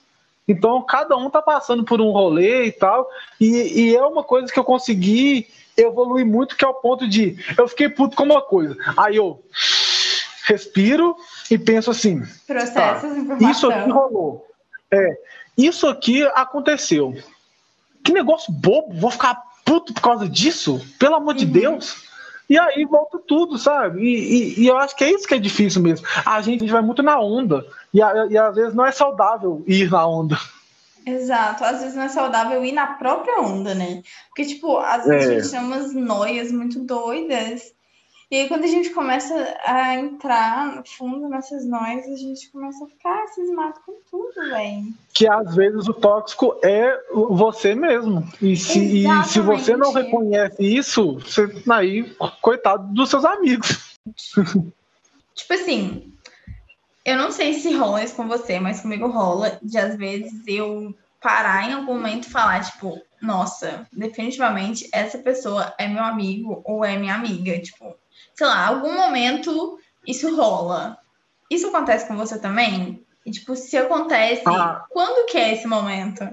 Então, 0.47 0.81
cada 0.81 1.15
um 1.15 1.29
tá 1.29 1.41
passando 1.41 1.83
por 1.83 2.01
um 2.01 2.11
rolê 2.11 2.65
e 2.65 2.71
tal. 2.71 3.09
E, 3.39 3.89
e 3.91 3.95
é 3.95 4.03
uma 4.03 4.23
coisa 4.23 4.51
que 4.51 4.59
eu 4.59 4.63
consegui 4.63 5.47
evoluir 5.77 6.25
muito, 6.25 6.55
que 6.55 6.65
é 6.65 6.67
o 6.67 6.73
ponto 6.73 7.07
de 7.07 7.37
eu 7.57 7.67
fiquei 7.67 7.89
puto 7.89 8.15
com 8.15 8.23
uma 8.23 8.41
coisa. 8.41 8.75
Aí 8.97 9.15
eu 9.15 9.43
respiro 10.45 11.15
e 11.49 11.57
penso 11.57 11.91
assim: 11.91 12.21
tá, 12.73 13.01
isso 13.49 13.69
aqui 13.69 13.89
rolou. 13.89 14.47
É, 14.91 15.17
isso 15.57 15.87
aqui 15.87 16.23
aconteceu. 16.35 17.15
Que 18.03 18.11
negócio 18.11 18.51
bobo, 18.51 18.93
vou 18.95 19.11
ficar 19.11 19.41
puto 19.63 19.93
por 19.93 20.01
causa 20.01 20.27
disso? 20.27 20.81
Pelo 20.99 21.15
amor 21.15 21.33
uhum. 21.33 21.39
de 21.39 21.45
Deus. 21.45 22.10
E 22.51 22.59
aí 22.59 22.83
volta 22.83 23.17
tudo, 23.17 23.57
sabe? 23.57 24.01
E, 24.01 24.59
e, 24.59 24.59
e, 24.59 24.67
eu 24.67 24.75
acho 24.75 24.93
que 24.93 25.05
é 25.05 25.09
isso 25.09 25.25
que 25.25 25.33
é 25.33 25.39
difícil 25.39 25.81
mesmo. 25.81 26.05
A 26.25 26.41
gente, 26.41 26.57
a 26.57 26.59
gente 26.65 26.73
vai 26.73 26.81
muito 26.81 27.01
na 27.01 27.17
onda. 27.17 27.65
E, 27.93 28.01
a, 28.01 28.27
e 28.29 28.37
às 28.37 28.53
vezes 28.53 28.73
não 28.73 28.85
é 28.85 28.91
saudável 28.91 29.63
ir 29.65 29.89
na 29.89 30.05
onda. 30.05 30.37
Exato, 31.05 31.63
às 31.63 31.79
vezes 31.79 31.95
não 31.95 32.03
é 32.03 32.09
saudável 32.09 32.61
ir 32.65 32.73
na 32.73 32.87
própria 32.87 33.39
onda, 33.39 33.73
né? 33.73 34.03
Porque, 34.27 34.43
tipo, 34.43 34.77
às 34.79 35.05
vezes 35.05 35.29
é. 35.29 35.31
a 35.31 35.39
gente 35.39 35.49
tem 35.49 35.59
umas 35.61 35.93
noias 35.93 36.51
muito 36.51 36.81
doidas 36.81 37.73
e 38.31 38.35
aí, 38.37 38.47
quando 38.47 38.63
a 38.63 38.67
gente 38.67 38.91
começa 38.91 39.35
a 39.65 39.93
entrar 39.95 40.77
no 40.77 40.87
fundo 40.87 41.27
nessas 41.27 41.65
nós, 41.65 42.05
a 42.07 42.15
gente 42.15 42.49
começa 42.49 42.85
a 42.85 42.87
ficar 42.87 43.27
cismado 43.27 43.81
com 43.85 43.93
tudo, 44.09 44.49
velho. 44.49 44.93
Que 45.13 45.27
às 45.27 45.53
vezes 45.53 45.85
o 45.89 45.93
tóxico 45.93 46.57
é 46.63 46.97
você 47.11 47.75
mesmo. 47.75 48.25
E 48.41 48.55
se, 48.55 49.05
e 49.05 49.23
se 49.25 49.41
você 49.41 49.75
não 49.75 49.91
reconhece 49.91 50.63
isso, 50.63 51.15
você 51.15 51.45
aí, 51.69 52.09
coitado 52.39 52.93
dos 52.93 53.09
seus 53.09 53.25
amigos. 53.25 53.99
Tipo 55.35 55.53
assim, 55.53 56.13
eu 57.03 57.17
não 57.17 57.31
sei 57.31 57.55
se 57.55 57.73
rola 57.73 58.01
isso 58.01 58.15
com 58.15 58.29
você, 58.29 58.61
mas 58.61 58.79
comigo 58.79 59.07
rola 59.07 59.59
de 59.61 59.77
às 59.77 59.97
vezes 59.97 60.41
eu 60.47 60.95
parar 61.19 61.69
em 61.69 61.73
algum 61.73 61.95
momento 61.95 62.27
e 62.27 62.31
falar, 62.31 62.63
tipo, 62.63 63.01
nossa, 63.21 63.87
definitivamente 63.91 64.89
essa 64.93 65.17
pessoa 65.17 65.73
é 65.77 65.87
meu 65.87 66.03
amigo 66.03 66.61
ou 66.63 66.85
é 66.85 66.97
minha 66.97 67.15
amiga. 67.15 67.59
Tipo, 67.59 67.95
sei 68.41 68.47
lá, 68.47 68.67
algum 68.69 68.93
momento 68.93 69.77
isso 70.07 70.35
rola. 70.35 70.97
Isso 71.47 71.67
acontece 71.67 72.07
com 72.07 72.15
você 72.15 72.39
também? 72.39 73.05
E, 73.23 73.29
tipo, 73.29 73.55
se 73.55 73.77
acontece, 73.77 74.41
ah. 74.47 74.83
quando 74.89 75.27
que 75.27 75.37
é 75.37 75.53
esse 75.53 75.67
momento? 75.67 76.27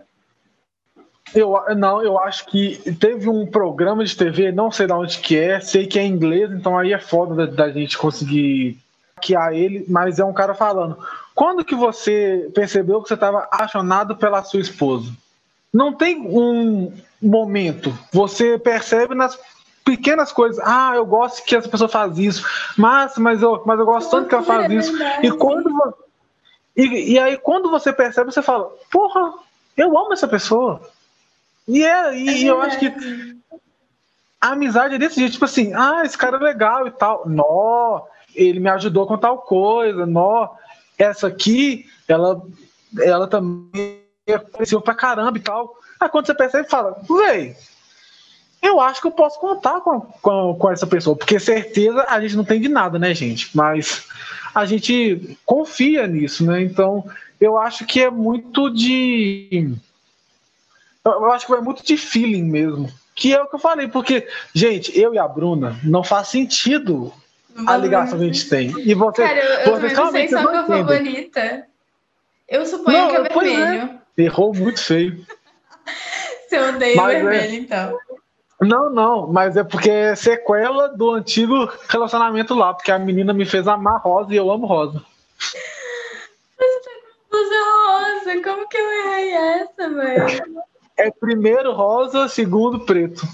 Eu, 1.34 1.54
não, 1.76 2.02
eu 2.02 2.18
acho 2.18 2.46
que 2.46 2.78
teve 2.94 3.28
um 3.28 3.46
programa 3.46 4.02
de 4.02 4.16
TV, 4.16 4.50
não 4.50 4.70
sei 4.70 4.86
de 4.86 4.92
onde 4.94 5.18
que 5.18 5.36
é, 5.36 5.60
sei 5.60 5.86
que 5.86 5.98
é 5.98 6.06
inglês, 6.06 6.50
então 6.50 6.78
aí 6.78 6.94
é 6.94 6.98
foda 6.98 7.46
da, 7.46 7.66
da 7.66 7.70
gente 7.70 7.98
conseguir 7.98 8.78
hackear 9.16 9.52
ele, 9.52 9.84
mas 9.86 10.18
é 10.18 10.24
um 10.24 10.32
cara 10.32 10.54
falando. 10.54 10.96
Quando 11.34 11.62
que 11.62 11.74
você 11.74 12.50
percebeu 12.54 13.02
que 13.02 13.08
você 13.08 13.14
estava 13.14 13.40
apaixonado 13.40 14.16
pela 14.16 14.42
sua 14.42 14.60
esposa? 14.60 15.12
Não 15.70 15.92
tem 15.92 16.18
um 16.18 16.90
momento. 17.20 17.92
Você 18.10 18.58
percebe 18.58 19.14
nas 19.14 19.38
pequenas 19.88 20.30
coisas. 20.30 20.62
Ah, 20.62 20.92
eu 20.94 21.06
gosto 21.06 21.42
que 21.44 21.56
essa 21.56 21.68
pessoa 21.68 21.88
faz 21.88 22.18
isso. 22.18 22.46
Mas, 22.76 23.16
mas, 23.16 23.42
eu, 23.42 23.62
mas 23.64 23.78
eu 23.78 23.86
gosto 23.86 24.10
tanto 24.10 24.28
que 24.28 24.34
ela 24.34 24.44
faz 24.44 24.70
isso. 24.70 24.92
E 25.22 25.30
quando 25.30 25.70
e, 26.76 27.14
e 27.14 27.18
aí, 27.18 27.38
quando 27.38 27.70
você 27.70 27.90
percebe, 27.90 28.30
você 28.30 28.42
fala, 28.42 28.70
porra, 28.90 29.32
eu 29.76 29.98
amo 29.98 30.12
essa 30.12 30.28
pessoa. 30.28 30.80
E, 31.66 31.84
é, 31.84 32.16
e 32.16 32.46
é 32.46 32.50
eu 32.50 32.60
acho 32.60 32.78
que 32.78 32.86
a 34.40 34.50
amizade 34.50 34.94
é 34.94 34.98
desse 34.98 35.16
jeito, 35.16 35.32
tipo 35.32 35.44
assim, 35.46 35.72
ah, 35.74 36.02
esse 36.04 36.16
cara 36.16 36.36
é 36.36 36.40
legal 36.40 36.86
e 36.86 36.90
tal. 36.90 37.26
Nó, 37.26 38.02
ele 38.34 38.60
me 38.60 38.68
ajudou 38.68 39.06
com 39.06 39.16
tal 39.16 39.38
coisa, 39.38 40.04
nó, 40.04 40.50
essa 40.98 41.26
aqui, 41.26 41.86
ela, 42.06 42.42
ela 43.00 43.26
também 43.26 44.02
é 44.26 44.38
pra 44.84 44.94
caramba 44.94 45.38
e 45.38 45.40
tal. 45.40 45.74
Aí 45.98 46.08
quando 46.10 46.26
você 46.26 46.34
percebe, 46.34 46.68
fala, 46.68 47.00
véi, 47.08 47.56
eu 48.62 48.80
acho 48.80 49.00
que 49.00 49.06
eu 49.06 49.12
posso 49.12 49.38
contar 49.38 49.80
com, 49.80 50.00
com, 50.00 50.54
com, 50.54 50.70
essa 50.70 50.86
pessoa, 50.86 51.16
porque 51.16 51.38
certeza 51.38 52.04
a 52.08 52.20
gente 52.20 52.36
não 52.36 52.44
tem 52.44 52.60
de 52.60 52.68
nada, 52.68 52.98
né, 52.98 53.14
gente? 53.14 53.56
Mas 53.56 54.06
a 54.54 54.64
gente 54.64 55.38
confia 55.44 56.06
nisso, 56.06 56.44
né? 56.44 56.62
Então, 56.62 57.04
eu 57.40 57.56
acho 57.56 57.86
que 57.86 58.02
é 58.02 58.10
muito 58.10 58.70
de. 58.70 59.74
Eu 61.04 61.30
acho 61.32 61.46
que 61.46 61.52
é 61.52 61.60
muito 61.60 61.84
de 61.84 61.96
feeling 61.96 62.42
mesmo. 62.42 62.92
Que 63.14 63.34
é 63.34 63.42
o 63.42 63.46
que 63.46 63.56
eu 63.56 63.60
falei, 63.60 63.88
porque, 63.88 64.28
gente, 64.54 64.96
eu 64.98 65.14
e 65.14 65.18
a 65.18 65.26
Bruna 65.26 65.78
não 65.82 66.04
faz 66.04 66.28
sentido 66.28 67.12
a 67.66 67.76
ligação 67.76 68.18
que 68.18 68.24
a 68.24 68.26
gente 68.26 68.48
tem. 68.48 68.72
E 68.78 68.94
você, 68.94 69.22
Cara, 69.22 69.40
eu, 69.40 69.76
eu 69.76 69.80
não 69.80 70.10
sei 70.12 70.28
só 70.28 70.50
minha 70.50 70.64
favorita. 70.64 71.66
Eu 72.48 72.64
suponho 72.64 72.98
não, 72.98 73.08
que 73.10 73.16
é, 73.16 73.20
é 73.20 73.22
vermelho. 73.22 74.00
É. 74.16 74.22
Errou 74.22 74.54
muito 74.54 74.82
feio. 74.82 75.24
Você 76.48 76.58
odeia 76.58 76.96
Mas 76.96 77.14
é 77.14 77.22
vermelho, 77.22 77.52
é... 77.52 77.56
então. 77.56 77.98
Não, 78.60 78.90
não, 78.90 79.26
mas 79.28 79.56
é 79.56 79.62
porque 79.62 79.88
é 79.88 80.16
sequela 80.16 80.88
do 80.88 81.12
antigo 81.12 81.70
relacionamento 81.88 82.54
lá, 82.54 82.74
porque 82.74 82.90
a 82.90 82.98
menina 82.98 83.32
me 83.32 83.46
fez 83.46 83.68
amar 83.68 84.00
rosa 84.00 84.32
e 84.32 84.36
eu 84.36 84.50
amo 84.50 84.66
rosa. 84.66 85.00
Você 85.38 86.80
tá 86.80 86.90
com 87.00 87.36
blusa 87.36 87.54
rosa, 87.86 88.42
como 88.42 88.68
que 88.68 88.76
eu 88.76 88.90
errei 88.90 89.30
essa, 89.30 89.88
velho? 89.88 90.62
É 90.96 91.10
primeiro 91.10 91.72
rosa, 91.72 92.28
segundo 92.28 92.80
preto. 92.80 93.24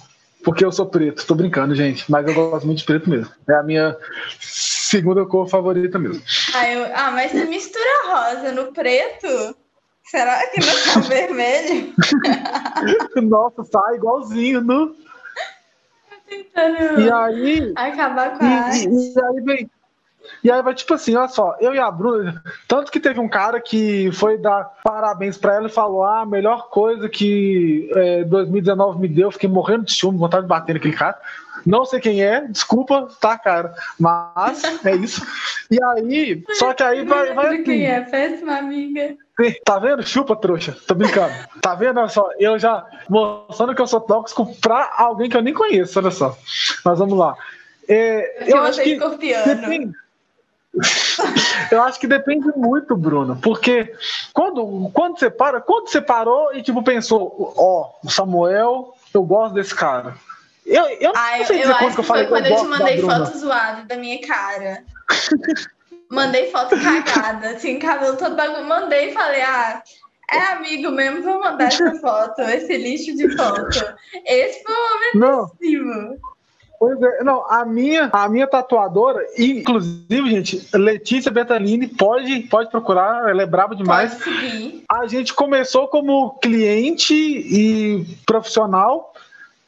Porque 0.44 0.62
eu 0.62 0.70
sou 0.70 0.84
preto, 0.84 1.26
tô 1.26 1.34
brincando, 1.34 1.74
gente, 1.74 2.04
mas 2.10 2.28
eu 2.28 2.34
gosto 2.34 2.66
muito 2.66 2.80
de 2.80 2.84
preto 2.84 3.08
mesmo. 3.08 3.32
É 3.48 3.54
a 3.54 3.62
minha 3.62 3.96
segunda 4.38 5.24
cor 5.24 5.48
favorita 5.48 5.98
mesmo. 5.98 6.22
Ah, 6.54 6.70
eu... 6.70 6.84
ah 6.94 7.10
mas 7.12 7.30
se 7.30 7.46
mistura 7.46 8.06
rosa 8.06 8.52
no 8.52 8.70
preto, 8.70 9.56
será 10.04 10.46
que 10.48 10.60
não 10.60 10.92
tá 10.92 11.00
vermelho? 11.08 11.94
Nossa, 13.26 13.64
sai 13.64 13.94
igualzinho 13.94 14.60
no 14.60 14.94
tentando 16.42 17.00
e 17.00 17.10
aí, 17.10 17.72
acabar 17.76 18.38
com 18.38 18.44
a 18.44 18.48
e, 18.48 18.52
arte. 18.52 18.88
E, 18.88 19.14
e, 19.14 19.22
aí 19.22 19.40
vem. 19.42 19.70
E 20.42 20.50
aí 20.50 20.62
vai 20.62 20.74
tipo 20.74 20.94
assim, 20.94 21.14
olha 21.14 21.28
só, 21.28 21.56
eu 21.60 21.74
e 21.74 21.78
a 21.78 21.90
Bruna, 21.90 22.42
tanto 22.66 22.90
que 22.90 22.98
teve 22.98 23.20
um 23.20 23.28
cara 23.28 23.60
que 23.60 24.10
foi 24.12 24.38
dar 24.38 24.64
parabéns 24.82 25.36
para 25.36 25.54
ela 25.54 25.68
e 25.68 25.72
falou: 25.72 26.02
ah, 26.02 26.22
a 26.22 26.26
melhor 26.26 26.68
coisa 26.70 27.08
que 27.08 27.90
é, 27.94 28.24
2019 28.24 29.00
me 29.00 29.08
deu, 29.08 29.30
fiquei 29.30 29.48
morrendo 29.48 29.84
de 29.84 29.94
ciúme, 29.94 30.18
vontade 30.18 30.44
de 30.44 30.48
bater 30.48 30.74
naquele 30.74 30.94
cara. 30.94 31.18
Não 31.64 31.84
sei 31.84 31.98
quem 32.00 32.22
é, 32.22 32.46
desculpa, 32.46 33.08
tá, 33.20 33.38
cara. 33.38 33.74
Mas 33.98 34.62
é 34.84 34.96
isso. 34.96 35.22
E 35.70 35.82
aí, 35.82 36.44
só 36.54 36.74
que 36.74 36.82
aí 36.82 37.04
vai. 37.06 37.32
vai 37.32 37.54
assim, 37.54 37.64
quem 37.64 37.86
é, 37.86 38.00
péssima 38.00 38.58
amiga. 38.58 39.16
Tá 39.64 39.78
vendo? 39.78 40.02
Chupa, 40.02 40.36
trouxa. 40.36 40.76
Tô 40.86 40.94
brincando. 40.94 41.34
Tá 41.60 41.74
vendo? 41.74 41.98
Olha 41.98 42.08
só, 42.08 42.28
eu 42.38 42.58
já 42.58 42.86
mostrando 43.08 43.74
que 43.74 43.82
eu 43.82 43.86
sou 43.86 44.00
tóxico 44.00 44.54
pra 44.60 44.92
alguém 44.96 45.28
que 45.28 45.36
eu 45.36 45.42
nem 45.42 45.52
conheço, 45.52 45.98
olha 45.98 46.10
só. 46.10 46.36
Mas 46.84 46.98
vamos 46.98 47.18
lá. 47.18 47.34
É, 47.88 48.44
eu, 48.44 48.56
eu 48.56 48.62
acho 48.62 48.82
que. 48.82 48.90
Escorpiano. 48.90 49.94
eu 51.70 51.82
acho 51.82 52.00
que 52.00 52.06
depende 52.06 52.48
muito, 52.56 52.96
Bruno, 52.96 53.38
porque 53.40 53.94
quando, 54.32 54.90
quando 54.92 55.18
você 55.18 55.30
para, 55.30 55.60
quando 55.60 55.88
você 55.88 56.00
parou 56.00 56.52
e 56.54 56.62
tipo 56.62 56.82
pensou, 56.82 57.54
ó, 57.56 57.92
oh, 58.02 58.06
o 58.06 58.10
Samuel, 58.10 58.94
eu 59.12 59.22
gosto 59.22 59.54
desse 59.54 59.74
cara. 59.74 60.14
Eu, 60.66 60.84
eu 61.00 61.12
ah, 61.14 61.38
não 61.38 61.44
sei 61.44 61.58
dizer 61.58 61.72
eu 61.72 61.78
quando 61.78 61.94
que 61.94 62.00
eu 62.00 62.04
falei. 62.04 62.26
Foi 62.26 62.38
quando 62.38 62.46
eu, 62.46 62.56
eu 62.56 62.62
te 62.62 62.66
mandei 62.66 63.00
foto 63.00 63.38
zoada 63.38 63.82
da 63.84 63.96
minha 63.96 64.20
cara. 64.26 64.82
mandei 66.10 66.50
foto 66.50 66.76
cagada, 66.80 67.50
assim, 67.50 67.78
cabelo 67.78 68.16
todo 68.16 68.36
bagulho. 68.36 68.64
Mandei 68.64 69.10
e 69.10 69.12
falei, 69.12 69.42
ah, 69.42 69.82
é 70.30 70.38
amigo 70.52 70.90
mesmo, 70.90 71.22
vou 71.22 71.40
mandar 71.40 71.66
essa 71.66 71.94
foto, 71.96 72.40
esse 72.42 72.76
lixo 72.76 73.16
de 73.16 73.36
foto. 73.36 73.78
Esse 74.26 74.62
foi 74.62 74.74
o 74.74 75.18
momento 75.18 75.56
decisivo. 75.58 76.34
Pois 76.78 77.00
é, 77.00 77.24
não, 77.24 77.42
a 77.48 77.64
minha, 77.64 78.10
a 78.12 78.28
minha 78.28 78.46
tatuadora, 78.46 79.24
inclusive, 79.38 80.30
gente, 80.30 80.68
Letícia 80.76 81.30
Betalini, 81.30 81.86
pode, 81.86 82.40
pode 82.40 82.70
procurar, 82.70 83.30
ela 83.30 83.42
é 83.42 83.46
brava 83.46 83.74
demais. 83.74 84.18
A 84.90 85.06
gente 85.06 85.32
começou 85.32 85.88
como 85.88 86.38
cliente 86.42 87.14
e 87.14 88.04
profissional, 88.26 89.13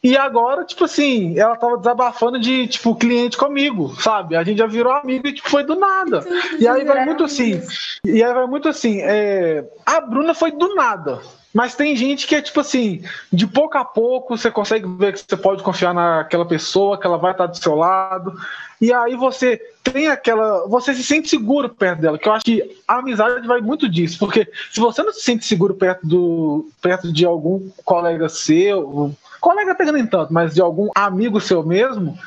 e 0.07 0.16
agora, 0.16 0.64
tipo 0.64 0.84
assim, 0.84 1.36
ela 1.38 1.57
tava 1.57 1.76
desabafando 1.78 2.38
de, 2.38 2.68
tipo, 2.68 2.94
cliente 2.94 3.36
comigo, 3.36 3.94
sabe? 4.00 4.36
A 4.36 4.44
gente 4.44 4.59
já 4.59 4.66
virou 4.66 4.92
amigo 4.92 5.26
e, 5.26 5.32
tipo, 5.32 5.50
foi 5.50 5.64
do 5.64 5.74
nada. 5.74 6.24
E 6.61 6.68
aí 6.68 6.84
vai 6.84 7.04
muito 7.04 7.24
assim. 7.24 7.61
E 8.04 8.22
aí 8.22 8.32
vai 8.32 8.46
muito 8.46 8.68
assim. 8.68 9.00
É... 9.02 9.64
A 9.84 10.00
Bruna 10.00 10.32
foi 10.32 10.52
do 10.52 10.74
nada. 10.76 11.20
Mas 11.52 11.74
tem 11.74 11.96
gente 11.96 12.26
que 12.26 12.34
é 12.34 12.42
tipo 12.42 12.61
assim, 12.61 13.02
de 13.32 13.46
pouco 13.46 13.78
a 13.78 13.84
pouco 13.84 14.36
você 14.36 14.50
consegue 14.50 14.86
ver 14.86 15.14
que 15.14 15.24
você 15.26 15.36
pode 15.38 15.62
confiar 15.62 15.94
naquela 15.94 16.44
pessoa, 16.44 17.00
que 17.00 17.07
ela 17.07 17.16
vai 17.16 17.32
estar 17.32 17.46
do 17.46 17.57
seu 17.57 17.74
lado. 17.74 18.34
E 18.81 18.93
aí 18.93 19.16
você 19.16 19.61
tem 19.83 20.09
aquela. 20.09 20.66
Você 20.68 20.95
se 20.95 21.03
sente 21.03 21.29
seguro 21.29 21.68
perto 21.68 22.01
dela, 22.01 22.18
que 22.18 22.29
eu 22.29 22.33
acho 22.33 22.45
que 22.45 22.79
a 22.87 22.99
amizade 22.99 23.47
vai 23.47 23.61
muito 23.61 23.89
disso. 23.89 24.18
Porque 24.18 24.51
se 24.70 24.81
você 24.81 25.03
não 25.03 25.12
se 25.12 25.22
sente 25.22 25.45
seguro 25.47 25.74
perto, 25.74 26.07
do, 26.07 26.68
perto 26.83 27.12
de 27.12 27.24
algum 27.24 27.70
colega 27.85 28.29
seu, 28.29 29.14
colega 29.41 29.74
pegando 29.74 29.99
em 29.99 30.07
tanto, 30.07 30.33
mas 30.33 30.55
de 30.55 30.61
algum 30.61 30.91
amigo 30.95 31.41
seu 31.41 31.62
mesmo, 31.62 32.18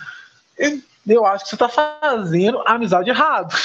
eu 1.08 1.26
acho 1.26 1.44
que 1.44 1.50
você 1.50 1.56
está 1.56 1.70
fazendo 1.70 2.60
a 2.66 2.74
amizade 2.74 3.10
errado. 3.10 3.56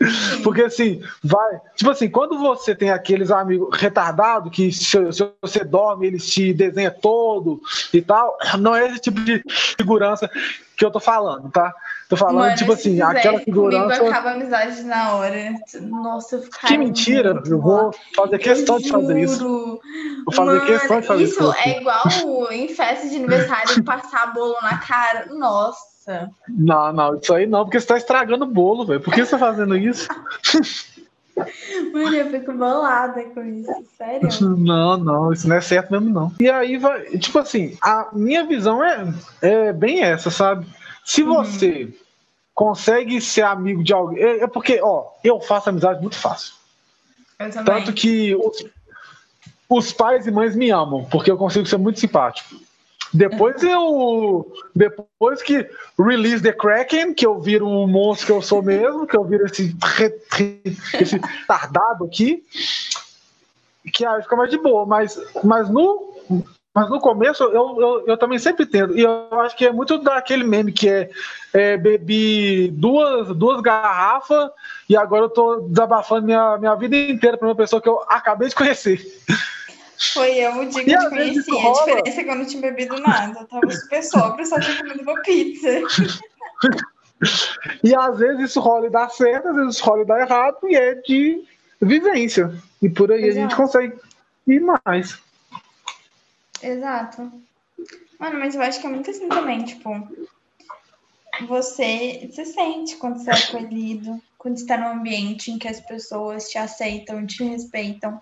Porque 0.44 0.62
assim, 0.62 1.02
vai. 1.22 1.60
Tipo 1.74 1.90
assim, 1.90 2.08
quando 2.08 2.38
você 2.38 2.74
tem 2.74 2.90
aqueles 2.90 3.30
amigos 3.30 3.76
retardados 3.76 4.52
que 4.52 4.70
se, 4.70 5.12
se, 5.12 5.28
você 5.42 5.64
dorme, 5.64 6.06
eles 6.06 6.30
te 6.30 6.52
desenha 6.54 6.90
todo 6.90 7.60
e 7.92 8.00
tal, 8.00 8.36
não 8.58 8.74
é 8.74 8.86
esse 8.86 9.00
tipo 9.00 9.20
de 9.20 9.42
segurança 9.76 10.30
que 10.76 10.84
eu 10.84 10.90
tô 10.90 11.00
falando, 11.00 11.50
tá? 11.50 11.74
Tô 12.08 12.16
falando, 12.16 12.38
Mano, 12.38 12.56
tipo 12.56 12.72
assim, 12.72 13.02
aquela 13.02 13.40
segurança. 13.40 13.96
Comigo 13.96 14.06
acaba 14.08 14.30
a 14.30 14.32
amizade 14.34 14.82
na 14.84 15.16
hora. 15.16 15.34
Nossa, 15.82 16.36
eu 16.36 16.42
ficaria 16.42 16.68
Que 16.68 16.78
mentira! 16.78 17.42
Eu 17.44 17.60
vou 17.60 17.92
fazer 18.14 18.38
questão 18.38 18.76
eu 18.76 18.82
de 18.82 18.90
fazer 18.90 19.20
isso. 19.20 19.80
Vou 20.24 20.34
fazer 20.34 20.52
Mano, 20.52 20.66
questão 20.66 21.00
de 21.00 21.06
fazer 21.06 21.24
isso. 21.24 21.34
Isso 21.34 21.54
é 21.58 21.80
igual 21.80 22.52
em 22.52 22.68
festa 22.68 23.08
de 23.08 23.16
aniversário 23.16 23.84
passar 23.84 24.32
bolo 24.32 24.56
na 24.62 24.78
cara. 24.78 25.26
Nossa. 25.34 25.97
Nossa. 26.08 26.30
Não, 26.48 26.92
não, 26.92 27.14
isso 27.16 27.34
aí 27.34 27.46
não, 27.46 27.64
porque 27.64 27.78
você 27.78 27.86
tá 27.86 27.96
estragando 27.96 28.44
o 28.44 28.48
bolo, 28.48 28.86
velho. 28.86 29.00
Por 29.00 29.12
que 29.12 29.24
você 29.24 29.32
tá 29.32 29.38
fazendo 29.38 29.76
isso? 29.76 30.08
Mano, 31.92 32.14
eu 32.16 32.30
fico 32.30 32.52
bolada 32.52 33.22
com 33.26 33.44
isso, 33.44 33.72
sério. 33.96 34.28
Não, 34.58 34.96
não, 34.96 35.32
isso 35.32 35.48
não 35.48 35.54
é 35.56 35.60
certo 35.60 35.92
mesmo, 35.92 36.10
não. 36.10 36.32
E 36.40 36.50
aí 36.50 36.76
vai, 36.78 37.04
tipo 37.18 37.38
assim, 37.38 37.76
a 37.80 38.08
minha 38.12 38.44
visão 38.44 38.82
é, 38.82 39.14
é 39.40 39.72
bem 39.72 40.02
essa, 40.02 40.30
sabe? 40.30 40.66
Se 41.04 41.22
Uhum. 41.22 41.34
você 41.34 41.94
consegue 42.54 43.20
ser 43.20 43.42
amigo 43.42 43.84
de 43.84 43.92
alguém. 43.92 44.20
É, 44.20 44.42
é 44.42 44.46
porque, 44.48 44.80
ó, 44.82 45.06
eu 45.22 45.40
faço 45.40 45.68
amizade 45.68 46.00
muito 46.00 46.16
fácil. 46.16 46.54
Tanto 47.64 47.92
que 47.92 48.34
os, 48.34 48.64
os 49.68 49.92
pais 49.92 50.26
e 50.26 50.30
mães 50.32 50.56
me 50.56 50.70
amam, 50.70 51.04
porque 51.04 51.30
eu 51.30 51.36
consigo 51.36 51.66
ser 51.66 51.76
muito 51.78 52.00
simpático. 52.00 52.56
Depois 53.12 53.62
eu. 53.62 54.52
Depois 54.74 55.42
que 55.42 55.68
release 55.98 56.42
the 56.42 56.52
Kraken, 56.52 57.14
que 57.14 57.26
eu 57.26 57.40
viro 57.40 57.66
o 57.66 57.86
monstro 57.86 58.26
que 58.26 58.32
eu 58.32 58.42
sou 58.42 58.62
mesmo, 58.62 59.06
que 59.06 59.16
eu 59.16 59.24
viro 59.24 59.46
esse, 59.46 59.74
esse 60.94 61.20
tardado 61.46 62.04
aqui, 62.04 62.44
que 63.92 64.04
aí 64.04 64.22
fica 64.22 64.36
mais 64.36 64.50
de 64.50 64.58
boa. 64.58 64.84
Mas, 64.84 65.18
mas, 65.42 65.70
no, 65.70 66.44
mas 66.74 66.90
no 66.90 67.00
começo 67.00 67.44
eu, 67.44 67.80
eu, 67.80 68.04
eu 68.06 68.16
também 68.16 68.38
sempre 68.38 68.66
tento. 68.66 68.96
E 68.96 69.02
eu 69.02 69.28
acho 69.40 69.56
que 69.56 69.66
é 69.66 69.72
muito 69.72 69.98
daquele 69.98 70.44
meme 70.44 70.72
que 70.72 70.88
é, 70.88 71.10
é 71.54 71.76
bebi 71.76 72.68
duas, 72.72 73.34
duas 73.34 73.60
garrafas 73.62 74.50
e 74.88 74.96
agora 74.96 75.24
eu 75.24 75.30
tô 75.30 75.60
desabafando 75.62 76.26
minha, 76.26 76.58
minha 76.58 76.74
vida 76.74 76.94
inteira 76.96 77.38
pra 77.38 77.48
uma 77.48 77.54
pessoa 77.54 77.80
que 77.80 77.88
eu 77.88 78.02
acabei 78.08 78.48
de 78.48 78.54
conhecer. 78.54 79.00
Foi 79.98 80.34
eu 80.36 80.52
o 80.60 80.66
dia 80.66 80.84
que 80.84 80.92
eu 80.92 81.00
te 81.00 81.08
conheci. 81.08 81.50
A 81.58 81.72
diferença 81.72 82.20
é 82.20 82.24
que 82.24 82.30
eu 82.30 82.36
não 82.36 82.44
tinha 82.44 82.62
bebido 82.62 83.00
nada. 83.00 83.40
Eu 83.40 83.46
tava 83.46 83.70
super 83.70 84.02
sóbrio, 84.02 84.46
só 84.46 84.60
tinha 84.60 84.78
comido 84.78 85.02
uma 85.02 85.20
pizza. 85.22 85.68
E 87.82 87.94
às 87.96 88.16
vezes 88.16 88.50
isso 88.50 88.60
rola 88.60 88.86
e 88.86 88.90
dá 88.90 89.08
certo, 89.08 89.48
às 89.48 89.56
vezes 89.56 89.74
isso 89.74 89.84
rola 89.84 90.02
e 90.02 90.06
dá 90.06 90.20
errado, 90.20 90.58
e 90.68 90.76
é 90.76 90.94
de 90.94 91.44
vivência. 91.80 92.52
E 92.80 92.88
por 92.88 93.10
aí 93.10 93.24
a 93.24 93.32
gente 93.32 93.52
Exato. 93.52 93.56
consegue 93.56 94.00
ir 94.46 94.60
mais. 94.60 95.18
Exato. 96.62 97.32
Mano, 98.18 98.38
mas 98.38 98.54
eu 98.54 98.62
acho 98.62 98.80
que 98.80 98.86
é 98.86 98.90
muito 98.90 99.10
assim 99.10 99.28
também, 99.28 99.64
tipo, 99.64 99.90
você 101.46 102.28
se 102.32 102.44
sente 102.46 102.96
quando 102.96 103.18
você 103.18 103.30
é 103.30 103.34
acolhido, 103.34 104.20
quando 104.36 104.56
está 104.56 104.76
num 104.76 105.00
ambiente 105.00 105.50
em 105.50 105.58
que 105.58 105.68
as 105.68 105.80
pessoas 105.80 106.48
te 106.48 106.58
aceitam, 106.58 107.26
te 107.26 107.44
respeitam. 107.44 108.20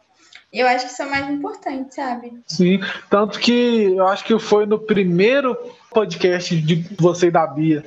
Eu 0.53 0.67
acho 0.67 0.87
que 0.87 0.93
isso 0.93 1.03
é 1.03 1.07
o 1.07 1.11
mais 1.11 1.29
importante, 1.29 1.95
sabe? 1.95 2.33
Sim. 2.47 2.81
Tanto 3.11 3.39
que 3.39 3.95
eu 3.97 4.07
acho 4.07 4.25
que 4.25 4.39
foi 4.39 4.65
no 4.65 4.79
primeiro 4.79 5.57
podcast 5.91 6.57
de 6.61 6.87
você 6.99 7.27
e 7.27 7.31
da 7.31 7.47
Bia 7.47 7.85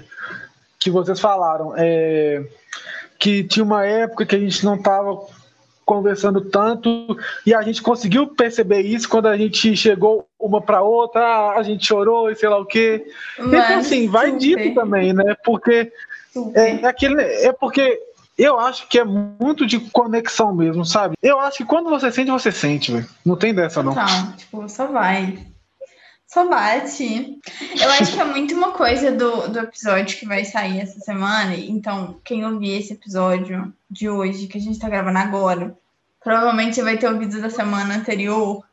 que 0.80 0.90
vocês 0.90 1.20
falaram 1.20 1.74
é, 1.76 2.42
que 3.20 3.44
tinha 3.44 3.64
uma 3.64 3.86
época 3.86 4.26
que 4.26 4.36
a 4.36 4.40
gente 4.40 4.64
não 4.64 4.76
estava 4.76 5.20
conversando 5.86 6.42
tanto 6.42 7.18
e 7.46 7.54
a 7.54 7.62
gente 7.62 7.82
conseguiu 7.82 8.28
perceber 8.28 8.82
isso 8.82 9.10
quando 9.10 9.28
a 9.28 9.36
gente 9.36 9.76
chegou 9.76 10.28
uma 10.40 10.62
para 10.62 10.82
outra, 10.82 11.20
ah, 11.20 11.58
a 11.58 11.64
gente 11.64 11.86
chorou 11.86 12.30
e 12.30 12.36
sei 12.36 12.48
lá 12.48 12.60
o 12.60 12.66
quê. 12.66 13.06
Então, 13.38 13.50
Mano, 13.50 13.80
assim, 13.80 14.08
vai 14.08 14.28
super, 14.28 14.40
dito 14.40 14.76
também, 14.76 15.12
né? 15.14 15.36
Porque 15.44 15.92
é, 16.54 16.82
é 16.82 16.86
aquele, 16.86 17.22
é 17.22 17.52
porque 17.52 18.00
eu 18.40 18.58
acho 18.58 18.88
que 18.88 18.98
é 18.98 19.04
muito 19.04 19.66
de 19.66 19.80
conexão 19.92 20.56
mesmo, 20.56 20.86
sabe? 20.86 21.16
Eu 21.22 21.40
acho 21.40 21.58
que 21.58 21.66
quando 21.66 21.90
você 21.90 22.12
sente, 22.12 22.32
você 22.32 22.52
sente, 22.52 22.92
velho. 22.92 23.10
Não 23.26 23.36
tem 23.36 23.54
dessa, 23.54 23.84
não. 23.84 23.92
Então, 23.92 24.32
tipo, 24.38 24.70
só 24.70 24.88
vai. 24.88 25.38
Só 26.26 26.48
bate. 26.48 27.40
Eu 27.82 27.90
acho 27.90 28.14
que 28.14 28.20
é 28.20 28.24
muito 28.24 28.54
uma 28.54 28.72
coisa 28.72 29.12
do, 29.12 29.48
do 29.48 29.60
episódio 29.60 30.18
que 30.18 30.28
vai 30.28 30.46
sair 30.46 30.80
essa 30.80 31.00
semana. 31.00 31.56
Então, 31.56 32.20
quem 32.24 32.46
ouvir 32.46 32.80
esse 32.80 32.94
episódio 32.94 33.74
de 33.90 34.08
hoje, 34.08 34.48
que 34.48 34.60
a 34.60 34.62
gente 34.62 34.78
tá 34.78 34.88
gravando 34.88 35.18
agora, 35.18 35.76
provavelmente 36.24 36.82
vai 36.84 36.98
ter 36.98 37.10
ouvido 37.10 37.42
da 37.42 37.50
semana 37.50 37.96
anterior, 37.96 38.64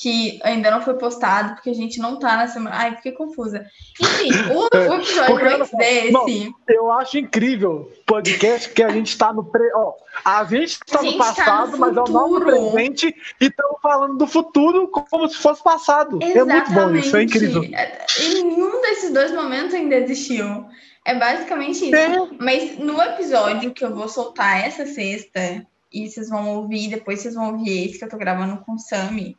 que 0.00 0.38
ainda 0.44 0.70
não 0.70 0.80
foi 0.80 0.94
postado, 0.94 1.54
porque 1.54 1.70
a 1.70 1.74
gente 1.74 1.98
não 1.98 2.20
tá 2.20 2.36
na 2.36 2.46
semana. 2.46 2.76
Ai, 2.76 2.96
fiquei 2.96 3.10
confusa. 3.10 3.66
Enfim, 4.00 4.30
o, 4.52 4.60
o 4.62 4.94
episódio 4.94 5.56
antes 5.56 5.70
desse. 5.76 6.54
Eu 6.68 6.92
acho 6.92 7.18
incrível 7.18 7.90
podcast 8.06 8.70
que 8.70 8.82
a 8.82 8.90
gente 8.90 9.18
tá 9.18 9.32
no 9.32 9.42
pre... 9.44 9.68
ó, 9.74 9.94
a 10.24 10.44
gente 10.44 10.78
tá 10.78 11.00
A 11.00 11.02
no 11.02 11.08
gente 11.08 11.18
tá 11.18 11.24
passado, 11.24 11.72
no 11.72 11.78
mas 11.78 11.96
é 11.96 12.00
o 12.00 12.06
nosso 12.06 12.40
presente 12.40 13.14
e 13.40 13.46
estamos 13.46 13.80
falando 13.82 14.16
do 14.16 14.26
futuro 14.28 14.86
como 14.86 15.28
se 15.28 15.36
fosse 15.36 15.64
passado. 15.64 16.20
É 16.22 16.44
muito 16.44 16.72
bom 16.72 16.94
isso, 16.94 17.16
é 17.16 17.24
incrível. 17.24 17.64
E 17.64 18.42
nenhum 18.44 18.80
desses 18.80 19.12
dois 19.12 19.32
momentos 19.32 19.74
ainda 19.74 19.96
existiu. 19.96 20.64
É 21.04 21.18
basicamente 21.18 21.86
isso. 21.86 21.96
É. 21.96 22.28
Mas 22.38 22.78
no 22.78 23.02
episódio 23.02 23.72
que 23.72 23.84
eu 23.84 23.92
vou 23.92 24.08
soltar 24.08 24.64
essa 24.64 24.86
sexta, 24.86 25.66
e 25.92 26.08
vocês 26.08 26.28
vão 26.28 26.56
ouvir, 26.56 26.88
depois 26.88 27.20
vocês 27.20 27.34
vão 27.34 27.52
ouvir 27.52 27.86
esse 27.86 27.98
que 27.98 28.04
eu 28.04 28.08
tô 28.08 28.16
gravando 28.16 28.58
com 28.58 28.74
o 28.74 28.78
Sami, 28.78 29.36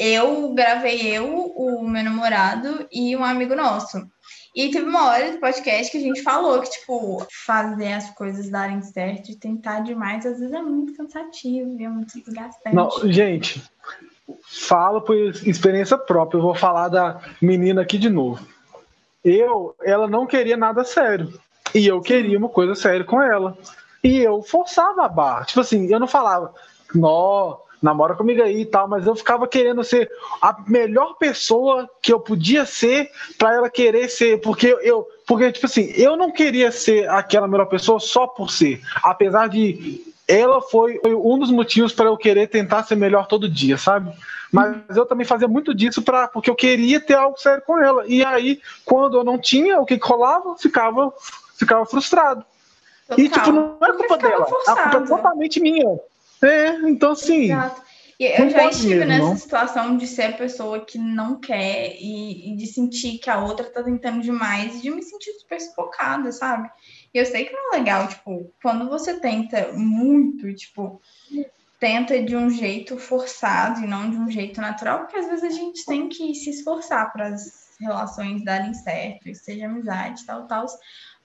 eu 0.00 0.54
gravei 0.54 1.14
eu, 1.14 1.52
o 1.54 1.86
meu 1.86 2.02
namorado 2.02 2.88
e 2.90 3.14
um 3.14 3.22
amigo 3.22 3.54
nosso. 3.54 3.98
E 4.56 4.70
teve 4.70 4.88
uma 4.88 5.06
hora 5.06 5.30
do 5.30 5.38
podcast 5.38 5.92
que 5.92 5.98
a 5.98 6.00
gente 6.00 6.22
falou 6.22 6.60
que, 6.62 6.70
tipo, 6.70 7.24
fazer 7.44 7.92
as 7.92 8.10
coisas 8.14 8.48
darem 8.48 8.80
certo 8.80 9.30
e 9.30 9.36
tentar 9.36 9.80
demais, 9.80 10.24
às 10.24 10.40
vezes 10.40 10.54
é 10.54 10.62
muito 10.62 10.96
cansativo 10.96 11.78
e 11.78 11.84
é 11.84 11.88
muito 11.88 12.18
desgastante. 12.18 12.74
Não, 12.74 12.90
gente, 13.12 13.62
falo 14.48 15.02
por 15.02 15.14
experiência 15.14 15.98
própria. 15.98 16.38
Eu 16.38 16.42
vou 16.42 16.54
falar 16.54 16.88
da 16.88 17.20
menina 17.40 17.82
aqui 17.82 17.98
de 17.98 18.08
novo. 18.08 18.44
Eu, 19.22 19.76
ela 19.82 20.08
não 20.08 20.26
queria 20.26 20.56
nada 20.56 20.82
sério. 20.82 21.38
E 21.74 21.86
eu 21.86 22.00
queria 22.00 22.38
uma 22.38 22.48
coisa 22.48 22.74
séria 22.74 23.04
com 23.04 23.22
ela. 23.22 23.56
E 24.02 24.16
eu 24.18 24.42
forçava 24.42 25.04
a 25.04 25.08
barra. 25.08 25.44
Tipo 25.44 25.60
assim, 25.60 25.92
eu 25.92 26.00
não 26.00 26.08
falava, 26.08 26.54
nó, 26.94 27.58
namora 27.82 28.14
comigo 28.14 28.42
aí 28.42 28.60
e 28.60 28.66
tal, 28.66 28.86
mas 28.86 29.06
eu 29.06 29.14
ficava 29.14 29.48
querendo 29.48 29.82
ser 29.82 30.10
a 30.40 30.56
melhor 30.66 31.14
pessoa 31.14 31.88
que 32.02 32.12
eu 32.12 32.20
podia 32.20 32.66
ser 32.66 33.10
pra 33.38 33.54
ela 33.54 33.70
querer 33.70 34.08
ser. 34.08 34.40
Porque 34.40 34.76
eu, 34.82 35.06
porque, 35.26 35.50
tipo 35.52 35.66
assim, 35.66 35.92
eu 35.96 36.16
não 36.16 36.30
queria 36.30 36.70
ser 36.70 37.08
aquela 37.08 37.48
melhor 37.48 37.66
pessoa 37.66 37.98
só 37.98 38.26
por 38.26 38.50
ser. 38.50 38.80
Apesar 39.02 39.48
de 39.48 40.04
ela 40.28 40.60
foi 40.60 41.00
um 41.04 41.38
dos 41.38 41.50
motivos 41.50 41.92
para 41.92 42.06
eu 42.06 42.16
querer 42.16 42.48
tentar 42.48 42.84
ser 42.84 42.94
melhor 42.94 43.26
todo 43.26 43.48
dia, 43.48 43.76
sabe? 43.76 44.12
Mas 44.52 44.96
eu 44.96 45.06
também 45.06 45.26
fazia 45.26 45.48
muito 45.48 45.74
disso 45.74 46.02
para 46.02 46.28
porque 46.28 46.50
eu 46.50 46.54
queria 46.54 47.00
ter 47.00 47.14
algo 47.14 47.38
sério 47.38 47.62
com 47.66 47.78
ela. 47.78 48.04
E 48.06 48.24
aí, 48.24 48.60
quando 48.84 49.16
eu 49.16 49.24
não 49.24 49.38
tinha, 49.38 49.80
o 49.80 49.86
que, 49.86 49.98
rolava? 50.00 50.56
Ficava, 50.56 51.12
ficava 51.56 51.84
frustrado. 51.86 52.44
E 53.16 53.28
Total. 53.28 53.44
tipo, 53.44 53.56
não 53.56 53.76
é 53.82 53.92
culpa 53.92 54.16
dela, 54.16 54.44
a 54.68 54.76
culpa 54.76 54.96
é 54.98 55.06
totalmente 55.06 55.60
minha. 55.60 55.98
É, 56.42 56.68
então 56.88 57.12
assim, 57.12 57.44
Exato. 57.44 57.90
Eu 58.22 58.50
já 58.50 58.68
estive 58.68 58.96
mesmo, 58.96 59.06
nessa 59.06 59.24
não. 59.24 59.36
situação 59.36 59.96
de 59.96 60.06
ser 60.06 60.24
a 60.24 60.32
pessoa 60.32 60.84
que 60.84 60.98
não 60.98 61.40
quer 61.40 61.96
e, 61.98 62.52
e 62.52 62.56
de 62.56 62.66
sentir 62.66 63.16
que 63.16 63.30
a 63.30 63.42
outra 63.42 63.64
tá 63.64 63.82
tentando 63.82 64.20
demais 64.20 64.76
e 64.76 64.82
de 64.82 64.90
me 64.90 65.02
sentir 65.02 65.32
super 65.38 65.58
sufocada, 65.58 66.30
sabe? 66.30 66.70
E 67.14 67.18
eu 67.18 67.24
sei 67.24 67.46
que 67.46 67.52
não 67.54 67.72
é 67.72 67.78
legal, 67.78 68.06
tipo, 68.08 68.52
quando 68.60 68.90
você 68.90 69.18
tenta 69.18 69.72
muito, 69.72 70.54
tipo, 70.54 71.00
tenta 71.78 72.22
de 72.22 72.36
um 72.36 72.50
jeito 72.50 72.98
forçado 72.98 73.80
e 73.80 73.86
não 73.86 74.10
de 74.10 74.18
um 74.18 74.30
jeito 74.30 74.60
natural, 74.60 74.98
porque 74.98 75.16
às 75.16 75.26
vezes 75.26 75.44
a 75.44 75.48
gente 75.48 75.86
tem 75.86 76.06
que 76.10 76.34
se 76.34 76.50
esforçar 76.50 77.10
para 77.14 77.28
as 77.28 77.70
relações 77.80 78.44
darem 78.44 78.74
certo, 78.74 79.34
seja 79.34 79.64
amizade, 79.64 80.26
tal, 80.26 80.46
tal. 80.46 80.66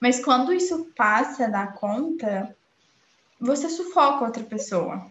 Mas 0.00 0.24
quando 0.24 0.50
isso 0.50 0.90
passa 0.96 1.44
a 1.44 1.50
dar 1.50 1.74
conta, 1.74 2.55
você 3.40 3.68
sufoca 3.68 4.24
outra 4.24 4.42
pessoa. 4.42 5.06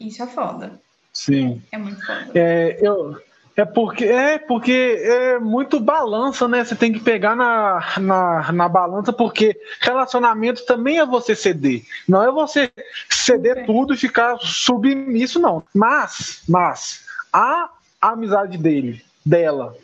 Isso 0.00 0.22
é 0.22 0.26
foda. 0.26 0.80
sim. 1.12 1.62
É 1.72 1.78
muito 1.78 2.04
foda. 2.04 2.30
É, 2.34 2.78
eu, 2.80 3.16
é 3.56 3.64
porque 3.64 4.04
é 4.04 4.38
porque 4.38 5.02
é 5.02 5.38
muito 5.40 5.80
balança, 5.80 6.46
né? 6.46 6.64
Você 6.64 6.76
tem 6.76 6.92
que 6.92 7.00
pegar 7.00 7.34
na, 7.34 7.82
na, 7.98 8.52
na 8.52 8.68
balança, 8.68 9.12
porque 9.12 9.58
relacionamento 9.80 10.64
também 10.64 10.98
é 11.00 11.04
você 11.04 11.34
ceder. 11.34 11.82
Não 12.08 12.22
é 12.22 12.30
você 12.30 12.70
ceder 13.10 13.66
tudo 13.66 13.94
e 13.94 13.96
ficar 13.96 14.38
submisso, 14.38 15.40
não. 15.40 15.64
Mas, 15.74 16.42
mas, 16.48 17.04
a 17.32 17.68
amizade 18.00 18.56
dele, 18.56 19.04
dela, 19.26 19.76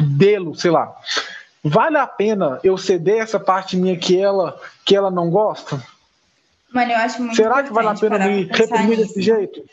dele, 0.00 0.54
sei 0.54 0.70
lá, 0.70 0.96
vale 1.62 1.98
a 1.98 2.06
pena 2.06 2.58
eu 2.64 2.78
ceder 2.78 3.18
essa 3.18 3.38
parte 3.38 3.76
minha 3.76 3.98
que 3.98 4.18
ela, 4.18 4.58
que 4.82 4.96
ela 4.96 5.10
não 5.10 5.28
gosta? 5.28 5.78
Mano, 6.74 6.90
eu 6.90 6.98
acho 6.98 7.22
muito 7.22 7.36
Será 7.36 7.62
que 7.62 7.72
vale 7.72 7.88
a 7.88 7.94
pena 7.94 8.18
me 8.18 8.42
reprimir 8.42 8.98
nisso. 8.98 9.02
desse 9.02 9.22
jeito? 9.22 9.64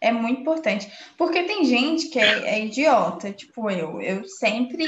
É 0.00 0.12
muito 0.12 0.42
importante. 0.42 0.88
Porque 1.18 1.42
tem 1.42 1.64
gente 1.64 2.08
que 2.08 2.20
é, 2.20 2.54
é 2.54 2.64
idiota, 2.64 3.32
tipo 3.32 3.68
eu. 3.68 4.00
Eu 4.00 4.24
sempre. 4.24 4.86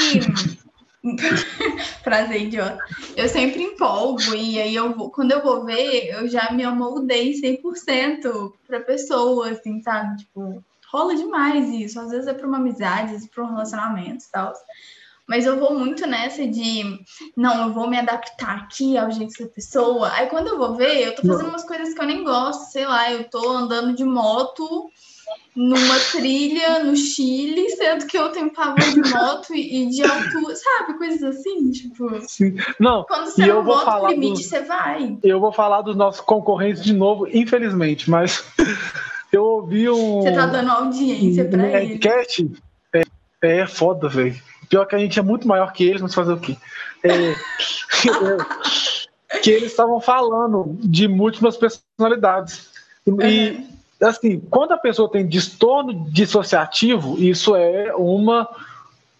Prazer, 2.04 2.42
idiota. 2.42 2.78
Eu 3.16 3.28
sempre 3.28 3.60
empolgo 3.60 4.34
e 4.36 4.60
aí 4.60 4.74
eu 4.74 4.94
vou, 4.94 5.10
quando 5.10 5.32
eu 5.32 5.42
vou 5.42 5.64
ver, 5.64 6.10
eu 6.10 6.28
já 6.28 6.52
me 6.52 6.62
amoldei 6.62 7.32
100% 7.32 8.52
pra 8.64 8.80
pessoa, 8.80 9.50
assim, 9.50 9.82
sabe? 9.82 10.18
Tipo, 10.18 10.62
rola 10.92 11.16
demais 11.16 11.68
isso. 11.70 11.98
Às 11.98 12.10
vezes 12.10 12.28
é 12.28 12.34
pra 12.34 12.46
uma 12.46 12.58
amizade, 12.58 13.06
às 13.06 13.10
vezes 13.10 13.26
é 13.26 13.30
pra 13.34 13.42
um 13.42 13.50
relacionamento 13.50 14.24
e 14.24 14.30
tal. 14.30 14.52
Mas 15.28 15.44
eu 15.44 15.58
vou 15.58 15.76
muito 15.78 16.06
nessa 16.06 16.46
de, 16.46 17.00
não, 17.36 17.66
eu 17.68 17.72
vou 17.74 17.88
me 17.90 17.98
adaptar 17.98 18.56
aqui 18.58 18.96
ao 18.96 19.10
jeito 19.10 19.42
da 19.42 19.48
pessoa. 19.50 20.10
Aí 20.12 20.26
quando 20.28 20.48
eu 20.48 20.58
vou 20.58 20.74
ver, 20.76 21.02
eu 21.06 21.14
tô 21.16 21.22
fazendo 21.26 21.48
umas 21.48 21.64
coisas 21.64 21.92
que 21.94 22.00
eu 22.00 22.06
nem 22.06 22.22
gosto, 22.22 22.70
sei 22.70 22.86
lá, 22.86 23.10
eu 23.12 23.24
tô 23.24 23.48
andando 23.50 23.94
de 23.94 24.04
moto 24.04 24.90
numa 25.54 25.98
trilha 26.12 26.84
no 26.84 26.94
Chile, 26.94 27.70
sendo 27.70 28.06
que 28.06 28.16
eu 28.16 28.30
tenho 28.30 28.52
pavor 28.52 28.78
de 28.92 29.00
moto 29.10 29.54
e 29.54 29.86
de 29.86 30.02
altura, 30.04 30.54
sabe? 30.54 30.98
Coisas 30.98 31.22
assim, 31.22 31.70
tipo. 31.70 32.20
Sim. 32.28 32.54
Não, 32.78 33.04
quando 33.04 33.26
você 33.26 33.46
não 33.46 33.64
bota 33.64 34.02
o 34.02 34.06
limite, 34.08 34.42
do- 34.42 34.48
você 34.48 34.60
vai. 34.60 35.18
Eu 35.24 35.40
vou 35.40 35.50
falar 35.52 35.80
dos 35.80 35.96
nossos 35.96 36.20
concorrentes 36.20 36.84
de 36.84 36.92
novo, 36.92 37.26
infelizmente, 37.26 38.08
mas 38.10 38.44
eu 39.32 39.42
ouvi 39.44 39.88
um. 39.88 40.20
Você 40.22 40.32
tá 40.32 40.46
dando 40.46 40.70
audiência 40.70 41.44
pra 41.46 41.66
ele. 41.66 41.88
Nerdcast. 41.98 42.50
É, 42.92 43.02
é 43.42 43.66
foda, 43.66 44.08
velho. 44.08 44.36
Pior 44.68 44.84
que 44.86 44.94
a 44.94 44.98
gente 44.98 45.18
é 45.18 45.22
muito 45.22 45.46
maior 45.46 45.72
que 45.72 45.84
eles, 45.84 46.00
mas 46.02 46.14
fazer 46.14 46.32
o 46.32 46.40
quê? 46.40 46.56
É, 47.02 47.34
que 49.42 49.50
eles 49.50 49.70
estavam 49.70 50.00
falando 50.00 50.76
de 50.80 51.08
múltiplas 51.08 51.56
personalidades. 51.56 52.68
E, 53.06 53.10
Uhum. 53.10 53.68
assim, 54.02 54.40
quando 54.50 54.72
a 54.72 54.78
pessoa 54.78 55.10
tem 55.10 55.26
distúrbio 55.26 56.06
dissociativo, 56.10 57.16
isso 57.18 57.54
é 57.54 57.94
uma, 57.94 58.48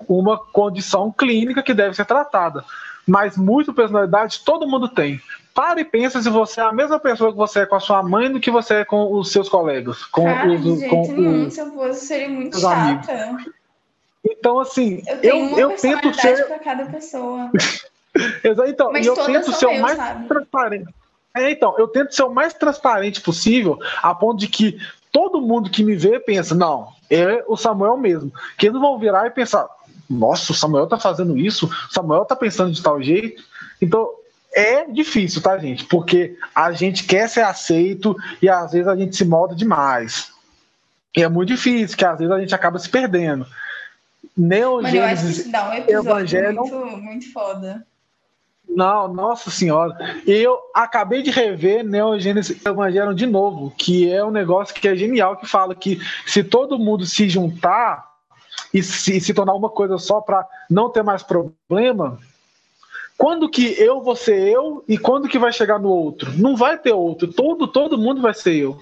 uma 0.08 0.38
condição 0.38 1.12
clínica 1.12 1.62
que 1.62 1.74
deve 1.74 1.94
ser 1.94 2.04
tratada. 2.04 2.64
Mas 3.06 3.36
múltipla 3.36 3.74
personalidade 3.74 4.40
todo 4.44 4.66
mundo 4.66 4.88
tem. 4.88 5.20
Para 5.54 5.80
e 5.80 5.84
pensa 5.84 6.20
se 6.20 6.28
você 6.28 6.60
é 6.60 6.64
a 6.64 6.72
mesma 6.72 6.98
pessoa 6.98 7.30
que 7.30 7.38
você 7.38 7.60
é 7.60 7.66
com 7.66 7.76
a 7.76 7.80
sua 7.80 8.02
mãe 8.02 8.30
do 8.30 8.40
que 8.40 8.50
você 8.50 8.74
é 8.74 8.84
com 8.84 9.14
os 9.14 9.30
seus 9.32 9.48
colegas. 9.48 10.04
Com 10.04 10.24
Cara, 10.24 10.48
os, 10.52 10.62
jeito 10.80 10.90
com 10.90 11.06
nenhum, 11.12 11.46
os- 11.46 11.54
se 11.54 11.60
eu 11.60 11.72
fosse, 11.72 12.06
seria 12.06 12.28
muito 12.28 12.56
os 12.56 12.64
amigos. 12.64 13.06
Então, 14.30 14.58
assim, 14.58 15.02
Eu 15.06 15.14
eu, 15.14 15.20
tenho 15.20 15.46
uma 15.46 15.60
eu 15.60 15.76
tento 15.76 16.14
ser. 16.14 16.44
cada 16.60 16.86
pessoa. 16.86 17.50
Então, 18.42 18.90
Mas 18.92 19.04
e 19.04 19.08
eu 19.10 19.14
tento 19.14 19.52
ser 19.52 19.66
o 19.66 19.72
eu, 19.72 19.80
mais 19.82 19.96
sabe? 19.98 20.26
transparente. 20.26 20.94
É, 21.34 21.50
então, 21.50 21.74
eu 21.78 21.86
tento 21.86 22.14
ser 22.14 22.22
o 22.22 22.30
mais 22.30 22.54
transparente 22.54 23.20
possível, 23.20 23.78
a 24.02 24.14
ponto 24.14 24.38
de 24.38 24.48
que 24.48 24.78
todo 25.12 25.40
mundo 25.42 25.68
que 25.68 25.84
me 25.84 25.94
vê 25.94 26.18
pensa, 26.18 26.54
não, 26.54 26.88
é 27.10 27.44
o 27.46 27.58
Samuel 27.58 27.98
mesmo. 27.98 28.32
Que 28.56 28.66
eles 28.66 28.74
não 28.74 28.80
vão 28.80 28.98
virar 28.98 29.26
e 29.26 29.30
pensar, 29.30 29.68
nossa, 30.08 30.52
o 30.52 30.54
Samuel 30.54 30.86
tá 30.86 30.98
fazendo 30.98 31.36
isso, 31.36 31.66
o 31.66 31.92
Samuel 31.92 32.24
tá 32.24 32.34
pensando 32.34 32.72
de 32.72 32.82
tal 32.82 33.02
jeito. 33.02 33.42
Então, 33.82 34.08
é 34.54 34.86
difícil, 34.86 35.42
tá, 35.42 35.58
gente? 35.58 35.84
Porque 35.84 36.38
a 36.54 36.72
gente 36.72 37.04
quer 37.04 37.28
ser 37.28 37.42
aceito 37.42 38.16
e 38.40 38.48
às 38.48 38.72
vezes 38.72 38.88
a 38.88 38.96
gente 38.96 39.14
se 39.14 39.24
molda 39.26 39.54
demais. 39.54 40.32
E 41.14 41.22
é 41.22 41.28
muito 41.28 41.48
difícil, 41.48 41.96
que 41.96 42.04
às 42.04 42.18
vezes 42.18 42.32
a 42.32 42.40
gente 42.40 42.54
acaba 42.54 42.78
se 42.78 42.88
perdendo. 42.88 43.46
Mano, 44.82 44.96
eu 44.96 45.04
acho 45.04 45.42
que 45.44 45.48
dá 45.50 45.70
um 45.70 45.72
episódio 45.74 46.10
Evangelho- 46.10 46.60
muito, 46.60 46.96
muito 46.98 47.32
foda. 47.32 47.86
Não, 48.68 49.08
nossa 49.08 49.50
senhora. 49.50 49.96
Eu 50.26 50.58
acabei 50.74 51.22
de 51.22 51.30
rever 51.30 51.82
Neogênesis 51.84 52.64
Evangelion 52.66 53.14
de 53.14 53.24
novo, 53.26 53.72
que 53.78 54.10
é 54.12 54.22
um 54.24 54.30
negócio 54.30 54.74
que 54.74 54.86
é 54.88 54.94
genial, 54.94 55.36
que 55.36 55.46
fala 55.46 55.74
que 55.74 55.98
se 56.26 56.44
todo 56.44 56.78
mundo 56.78 57.06
se 57.06 57.28
juntar 57.28 58.04
e 58.74 58.82
se, 58.82 59.20
se 59.20 59.32
tornar 59.32 59.54
uma 59.54 59.70
coisa 59.70 59.96
só 59.98 60.20
para 60.20 60.46
não 60.68 60.90
ter 60.90 61.02
mais 61.02 61.22
problema, 61.22 62.18
quando 63.16 63.48
que 63.48 63.80
eu 63.80 64.02
vou 64.02 64.14
ser 64.16 64.36
eu 64.48 64.84
e 64.86 64.98
quando 64.98 65.28
que 65.28 65.38
vai 65.38 65.52
chegar 65.52 65.78
no 65.78 65.88
outro? 65.88 66.30
Não 66.36 66.54
vai 66.54 66.76
ter 66.76 66.92
outro, 66.92 67.32
todo, 67.32 67.66
todo 67.66 67.96
mundo 67.96 68.20
vai 68.20 68.34
ser 68.34 68.56
eu. 68.56 68.78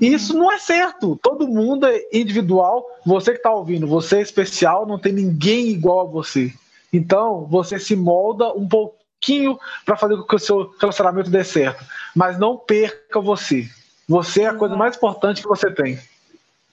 E 0.00 0.14
isso 0.14 0.34
não 0.34 0.50
é 0.50 0.58
certo. 0.58 1.18
Todo 1.22 1.46
mundo 1.46 1.86
é 1.86 2.00
individual. 2.12 2.86
Você 3.04 3.32
que 3.32 3.38
está 3.38 3.52
ouvindo, 3.52 3.86
você 3.86 4.16
é 4.16 4.22
especial, 4.22 4.86
não 4.86 4.98
tem 4.98 5.12
ninguém 5.12 5.68
igual 5.68 6.00
a 6.00 6.10
você. 6.10 6.52
Então, 6.92 7.46
você 7.46 7.78
se 7.78 7.94
molda 7.94 8.52
um 8.52 8.66
pouquinho 8.66 9.58
para 9.84 9.96
fazer 9.96 10.16
com 10.16 10.24
que 10.24 10.36
o 10.36 10.38
seu 10.38 10.74
relacionamento 10.80 11.30
dê 11.30 11.44
certo. 11.44 11.84
Mas 12.16 12.38
não 12.38 12.56
perca 12.56 13.20
você. 13.20 13.68
Você 14.08 14.42
é 14.42 14.48
a 14.48 14.54
coisa 14.54 14.74
mais 14.74 14.96
importante 14.96 15.42
que 15.42 15.48
você 15.48 15.70
tem. 15.70 15.98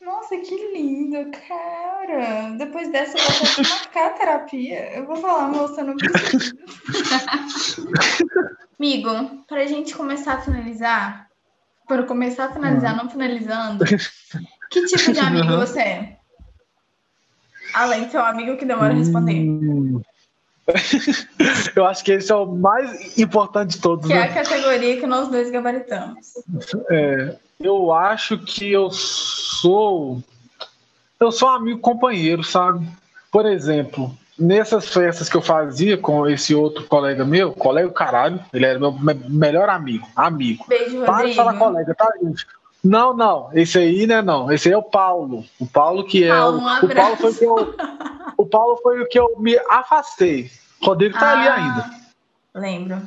Nossa, 0.02 0.38
que 0.38 0.74
lindo, 0.74 1.30
cara. 1.48 2.52
Depois 2.58 2.90
dessa, 2.92 3.18
eu 3.18 3.24
vou 3.24 3.52
até 3.52 3.70
marcar 3.70 4.08
a 4.08 4.10
terapia. 4.12 4.96
Eu 4.96 5.06
vou 5.06 5.18
falar, 5.18 5.50
moça, 5.50 5.84
não 5.84 5.98
precisa. 5.98 6.58
Amigo, 8.80 9.10
pra 9.48 9.66
gente 9.66 9.96
começar 9.96 10.34
a 10.34 10.42
finalizar, 10.42 11.28
para 11.88 12.04
começar 12.04 12.46
a 12.46 12.54
finalizar, 12.54 12.96
não 12.96 13.10
finalizando, 13.10 13.86
que 13.86 14.86
tipo 14.86 15.14
de 15.14 15.20
amigo 15.20 15.48
Uhum. 15.48 15.60
você 15.60 15.80
é? 15.80 16.18
Além 17.74 18.06
de 18.06 18.12
ser 18.12 18.18
o 18.18 18.26
amigo 18.26 18.58
que 18.58 18.66
demora 18.66 18.94
a 18.94 18.98
responder. 18.98 19.40
Hum. 19.40 20.02
Eu 21.76 21.86
acho 21.86 22.04
que 22.04 22.12
esse 22.12 22.32
é 22.32 22.36
o 22.36 22.46
mais 22.46 23.18
importante 23.18 23.76
de 23.76 23.82
todos. 23.82 24.06
Que 24.06 24.14
é 24.14 24.20
né? 24.20 24.24
a 24.24 24.34
categoria 24.34 25.00
que 25.00 25.08
nós 25.08 25.30
dois 25.30 25.50
gabaritamos. 25.50 26.34
É, 26.90 27.38
eu 27.60 27.94
acho 27.94 28.38
que 28.40 28.72
eu 28.72 28.92
sou. 28.92 30.22
Eu 31.20 31.32
sou 31.32 31.50
um 31.50 31.54
amigo 31.54 31.80
companheiro, 31.80 32.44
sabe? 32.44 32.86
Por 33.32 33.46
exemplo, 33.46 34.16
nessas 34.38 34.88
festas 34.90 35.28
que 35.30 35.36
eu 35.38 35.42
fazia 35.42 35.98
com 35.98 36.28
esse 36.28 36.54
outro 36.54 36.86
colega 36.86 37.26
meu, 37.26 37.54
colega 37.54 37.90
caralho, 37.92 38.40
ele 38.54 38.66
era 38.66 38.80
meu 38.80 38.92
me- 38.92 39.14
melhor 39.30 39.70
amigo, 39.70 40.08
amigo. 40.16 40.66
Beijo, 40.68 41.04
Para 41.04 41.28
de 41.28 41.36
falar 41.36 41.56
colega, 41.58 41.94
tá, 41.96 42.08
gente? 42.22 42.46
Não, 42.84 43.14
não, 43.16 43.50
esse 43.54 43.78
aí, 43.78 44.06
né, 44.08 44.22
não. 44.22 44.52
Esse 44.52 44.68
aí 44.70 44.74
é 44.74 44.78
o 44.78 44.84
Paulo. 44.84 45.44
O 45.60 45.66
Paulo 45.66 46.06
que 46.06 46.24
é. 46.24 46.30
Paulo, 46.30 46.60
o, 46.60 46.62
um 46.62 46.86
o 46.86 46.96
Paulo 46.96 47.16
foi 47.18 47.32
o 47.32 47.36
que 47.36 47.46
eu. 47.46 47.76
O 48.38 48.46
Paulo 48.46 48.78
foi 48.84 49.02
o 49.02 49.08
que 49.10 49.20
eu 49.20 49.36
me 49.40 49.58
afastei. 49.70 50.50
O 50.82 50.86
Rodrigo 50.86 51.18
tá 51.18 51.32
ali 51.34 51.48
Ah, 51.48 51.56
ainda. 51.56 51.90
Lembro. 52.54 53.02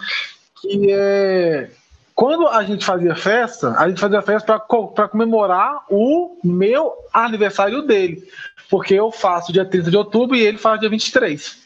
que 0.61 0.87
é 0.93 1.71
quando 2.15 2.47
a 2.49 2.63
gente 2.65 2.85
fazia 2.85 3.15
festa, 3.15 3.75
a 3.79 3.89
gente 3.89 3.99
fazia 3.99 4.21
festa 4.21 4.59
para 4.59 5.09
comemorar 5.09 5.85
o 5.89 6.37
meu 6.45 6.93
aniversário 7.15 7.81
dele, 7.87 8.23
porque 8.71 8.95
eu 8.95 9.11
faço 9.11 9.53
dia 9.53 9.65
30 9.65 9.91
de 9.91 9.97
outubro 9.97 10.37
e 10.37 10.41
ele 10.43 10.59
faz 10.59 10.79
dia 10.81 10.89
23. 10.89 11.59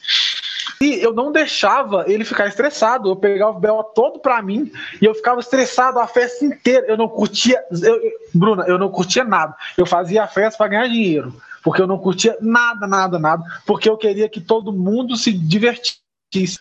E 0.81 0.95
eu 1.05 1.13
não 1.15 1.31
deixava 1.31 2.05
ele 2.09 2.25
ficar 2.25 2.47
estressado, 2.49 3.09
eu 3.09 3.17
pegava 3.17 3.57
o 3.57 3.61
Bel 3.61 3.83
todo 3.95 4.19
pra 4.19 4.43
mim 4.43 4.71
e 5.01 5.05
eu 5.05 5.15
ficava 5.15 5.41
estressado 5.41 5.99
a 6.01 6.07
festa 6.07 6.45
inteira. 6.45 6.87
Eu 6.87 6.97
não 6.97 7.09
curtia, 7.09 7.63
eu- 7.83 8.01
Bruna, 8.35 8.65
eu 8.67 8.79
não 8.79 8.91
curtia 8.91 9.25
nada. 9.25 9.55
Eu 9.77 9.87
fazia 9.87 10.25
a 10.25 10.27
festa 10.27 10.59
para 10.59 10.69
ganhar 10.69 10.89
dinheiro, 10.89 11.35
porque 11.63 11.81
eu 11.81 11.87
não 11.87 11.99
curtia 11.99 12.37
nada, 12.41 12.87
nada, 12.87 13.19
nada, 13.19 13.43
porque 13.67 13.89
eu 13.89 13.97
queria 13.97 14.29
que 14.29 14.41
todo 14.41 14.73
mundo 14.73 15.17
se 15.17 15.33
divertisse 15.33 16.01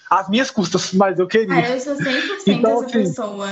às 0.10 0.30
minhas 0.30 0.52
custas, 0.52 0.94
mas 0.94 1.18
eu 1.18 1.28
queria. 1.28 1.56
Ah, 1.56 1.70
eu 1.72 1.80
sou 1.80 1.96
100% 1.96 2.48
Então, 2.48 2.72
essa 2.72 2.86
assim, 2.86 3.00
pessoa. 3.00 3.48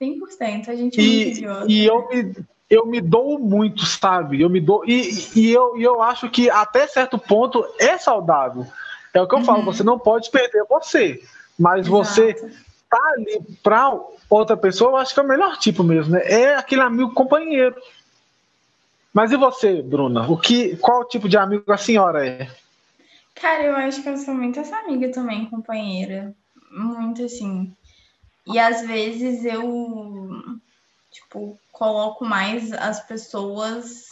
100%. 0.00 0.68
A 0.70 0.74
gente 0.76 1.00
é 1.00 1.02
muito 1.02 1.18
E, 1.18 1.30
idiota. 1.32 1.66
e 1.68 1.84
eu, 1.86 2.08
me, 2.08 2.36
eu 2.74 2.86
me 2.86 3.00
dou 3.00 3.38
muito, 3.38 3.86
sabe? 3.86 4.40
Eu 4.40 4.50
me 4.50 4.60
dou. 4.60 4.84
E, 4.86 5.28
e, 5.34 5.52
eu, 5.52 5.76
e 5.76 5.82
eu 5.82 6.02
acho 6.02 6.28
que 6.28 6.50
até 6.50 6.86
certo 6.86 7.18
ponto 7.18 7.64
é 7.78 7.96
saudável. 7.98 8.66
É 9.12 9.20
o 9.20 9.28
que 9.28 9.34
eu 9.34 9.38
Uhum. 9.38 9.44
falo, 9.44 9.62
você 9.64 9.82
não 9.82 9.98
pode 9.98 10.30
perder 10.30 10.64
você. 10.68 11.22
Mas 11.58 11.86
você 11.86 12.30
Exato. 12.30 12.50
tá 12.90 13.00
ali 13.12 13.40
pra 13.62 13.96
outra 14.28 14.56
pessoa, 14.56 14.92
eu 14.92 14.96
acho 14.96 15.14
que 15.14 15.20
é 15.20 15.22
o 15.22 15.28
melhor 15.28 15.56
tipo 15.58 15.84
mesmo, 15.84 16.12
né? 16.12 16.22
É 16.24 16.56
aquele 16.56 16.82
amigo 16.82 17.12
companheiro. 17.12 17.76
Mas 19.12 19.30
e 19.30 19.36
você, 19.36 19.80
Bruna? 19.80 20.28
O 20.28 20.36
que, 20.36 20.76
qual 20.78 21.04
tipo 21.04 21.28
de 21.28 21.36
amigo 21.36 21.70
a 21.72 21.76
senhora 21.76 22.26
é? 22.26 22.50
Cara, 23.36 23.62
eu 23.62 23.76
acho 23.76 24.02
que 24.02 24.08
eu 24.08 24.16
sou 24.16 24.34
muito 24.34 24.58
essa 24.58 24.76
amiga 24.78 25.10
também, 25.12 25.46
companheira. 25.46 26.34
Muito 26.72 27.24
assim. 27.24 27.72
E 28.46 28.58
às 28.58 28.84
vezes 28.86 29.44
eu, 29.44 30.30
tipo, 31.12 31.58
coloco 31.74 32.24
mais 32.24 32.72
as 32.72 33.00
pessoas 33.04 34.06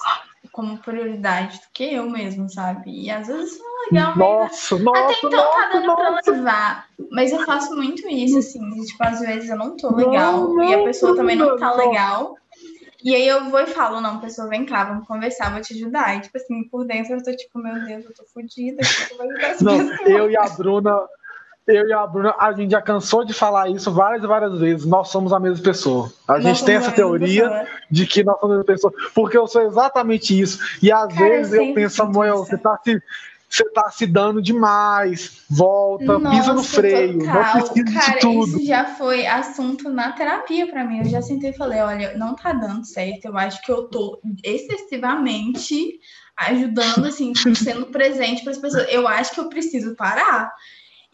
como 0.51 0.77
prioridade 0.79 1.59
do 1.59 1.67
que 1.73 1.95
eu 1.95 2.11
mesmo, 2.11 2.51
sabe? 2.51 2.91
E 2.91 3.11
às 3.11 3.29
vezes 3.29 3.53
isso 3.53 3.63
não 3.63 3.85
é 3.85 3.87
legal, 3.87 4.09
mas 4.17 4.19
Nossa, 4.19 4.79
nossa, 4.79 5.01
até 5.01 5.15
então 5.15 5.31
tá 5.31 5.37
nossa, 5.37 5.69
dando 5.73 5.87
nossa. 5.87 6.23
pra 6.23 6.33
levar. 6.35 6.87
Mas 7.11 7.33
eu 7.33 7.45
faço 7.47 7.75
muito 7.75 8.07
isso, 8.09 8.39
assim, 8.39 8.85
tipo, 8.85 9.03
às 9.03 9.21
vezes 9.21 9.49
eu 9.49 9.57
não 9.57 9.77
tô 9.77 9.95
legal 9.95 10.49
Não, 10.49 10.65
e 10.65 10.75
a 10.75 10.77
não, 10.79 10.85
pessoa 10.85 11.17
também 11.17 11.37
não 11.37 11.57
tá 11.57 11.69
não. 11.69 11.77
legal. 11.77 12.37
E 13.05 13.15
aí 13.17 13.27
eu 13.27 13.51
vou 13.51 13.61
e 13.61 13.67
falo, 13.67 14.01
não, 14.01 14.21
pessoa, 14.21 14.49
vem 14.49 14.65
cá, 14.65 14.85
vamos 14.85 15.09
conversar, 15.09 15.53
vou 15.53 15.61
te 15.61 15.75
ajudar. 15.75 16.17
E, 16.17 16.21
tipo 16.21 16.37
assim, 16.37 16.69
por 16.69 16.85
dentro 16.85 17.15
eu 17.15 17.23
tô 17.23 17.35
tipo, 17.35 17.59
meu 17.59 17.75
Deus, 17.85 18.05
eu 18.05 18.15
tô 18.15 18.25
fodida, 18.33 18.81
que 18.83 19.15
eu 19.15 19.23
ajudar 19.23 19.49
essa 19.49 19.65
Não, 19.65 19.79
pessoa? 19.79 20.09
eu 20.09 20.31
e 20.31 20.37
a 20.37 20.49
Bruna, 20.51 21.09
eu 21.73 21.89
e 21.89 21.93
a 21.93 22.07
Bruna, 22.07 22.35
a 22.39 22.53
gente 22.53 22.71
já 22.71 22.81
cansou 22.83 23.25
de 23.25 23.33
falar 23.33 23.69
isso 23.69 23.91
várias 23.91 24.23
e 24.23 24.27
várias 24.27 24.59
vezes. 24.59 24.87
Nós 24.87 25.09
somos 25.09 25.33
a 25.33 25.41
mesma 25.41 25.63
pessoa. 25.63 26.13
A 26.29 26.35
Nós 26.35 26.43
gente 26.43 26.65
tem 26.65 26.77
essa 26.77 26.93
teoria 26.93 27.49
pessoa. 27.49 27.67
de 27.91 28.07
que 28.07 28.23
nós 28.25 28.39
somos 28.41 28.55
a 28.55 28.59
mesma 28.59 28.73
pessoa, 28.73 28.93
porque 29.15 29.37
eu 29.37 29.47
sou 29.47 29.63
exatamente 29.63 30.39
isso. 30.39 30.59
E 30.83 30.91
às 30.93 31.13
Cara, 31.13 31.29
vezes 31.29 31.53
eu 31.53 31.75
penso, 31.75 31.97
Samuel, 31.97 32.39
você 32.39 32.57
tá 32.59 32.79
se 32.85 33.03
você 33.53 33.69
tá 33.71 33.91
se 33.91 34.07
dando 34.07 34.41
demais. 34.41 35.43
Volta, 35.51 36.19
pisa 36.31 36.49
no 36.49 36.55
Nossa, 36.55 36.75
freio, 36.75 37.19
total. 37.19 37.35
não 37.35 37.69
precisa 37.69 38.01
Cara, 38.01 38.13
de 38.15 38.21
tudo. 38.21 38.47
isso 38.47 38.67
já 38.67 38.85
foi 38.87 39.27
assunto 39.27 39.91
na 39.91 40.13
terapia 40.13 40.67
pra 40.67 40.85
mim. 40.85 41.01
Eu 41.01 41.05
já 41.05 41.21
sentei 41.21 41.51
e 41.51 41.57
falei, 41.57 41.81
olha, 41.81 42.17
não 42.17 42.35
tá 42.35 42.55
dando 42.55 42.87
certo. 42.87 43.27
Eu 43.27 43.37
acho 43.37 43.61
que 43.61 43.71
eu 43.71 43.89
tô 43.89 44.23
excessivamente 44.43 46.01
ajudando, 46.35 47.05
assim, 47.05 47.35
sendo 47.55 47.87
presente 47.87 48.43
para 48.43 48.53
as 48.53 48.59
pessoas. 48.59 48.87
Eu 48.91 49.07
acho 49.07 49.35
que 49.35 49.41
eu 49.41 49.51
preciso 49.51 49.95
parar. 49.97 50.51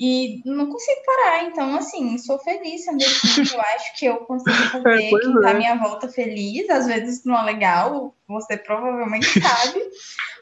E 0.01 0.41
não 0.45 0.67
consigo 0.67 1.01
parar, 1.05 1.45
então, 1.45 1.75
assim, 1.75 2.17
sou 2.19 2.39
feliz 2.39 2.85
sendo 2.85 3.03
assim. 3.03 3.43
Eu 3.53 3.61
acho 3.61 3.99
que 3.99 4.07
eu 4.07 4.17
consigo 4.19 4.57
fazer 4.57 4.91
é, 4.91 5.09
quem 5.09 5.41
tá 5.41 5.49
é. 5.49 5.53
à 5.53 5.55
minha 5.55 5.75
volta 5.75 6.09
feliz. 6.09 6.71
Às 6.71 6.87
vezes 6.87 7.25
não 7.25 7.37
é 7.37 7.43
legal, 7.43 8.15
você 8.29 8.57
provavelmente 8.57 9.27
sabe. 9.43 9.83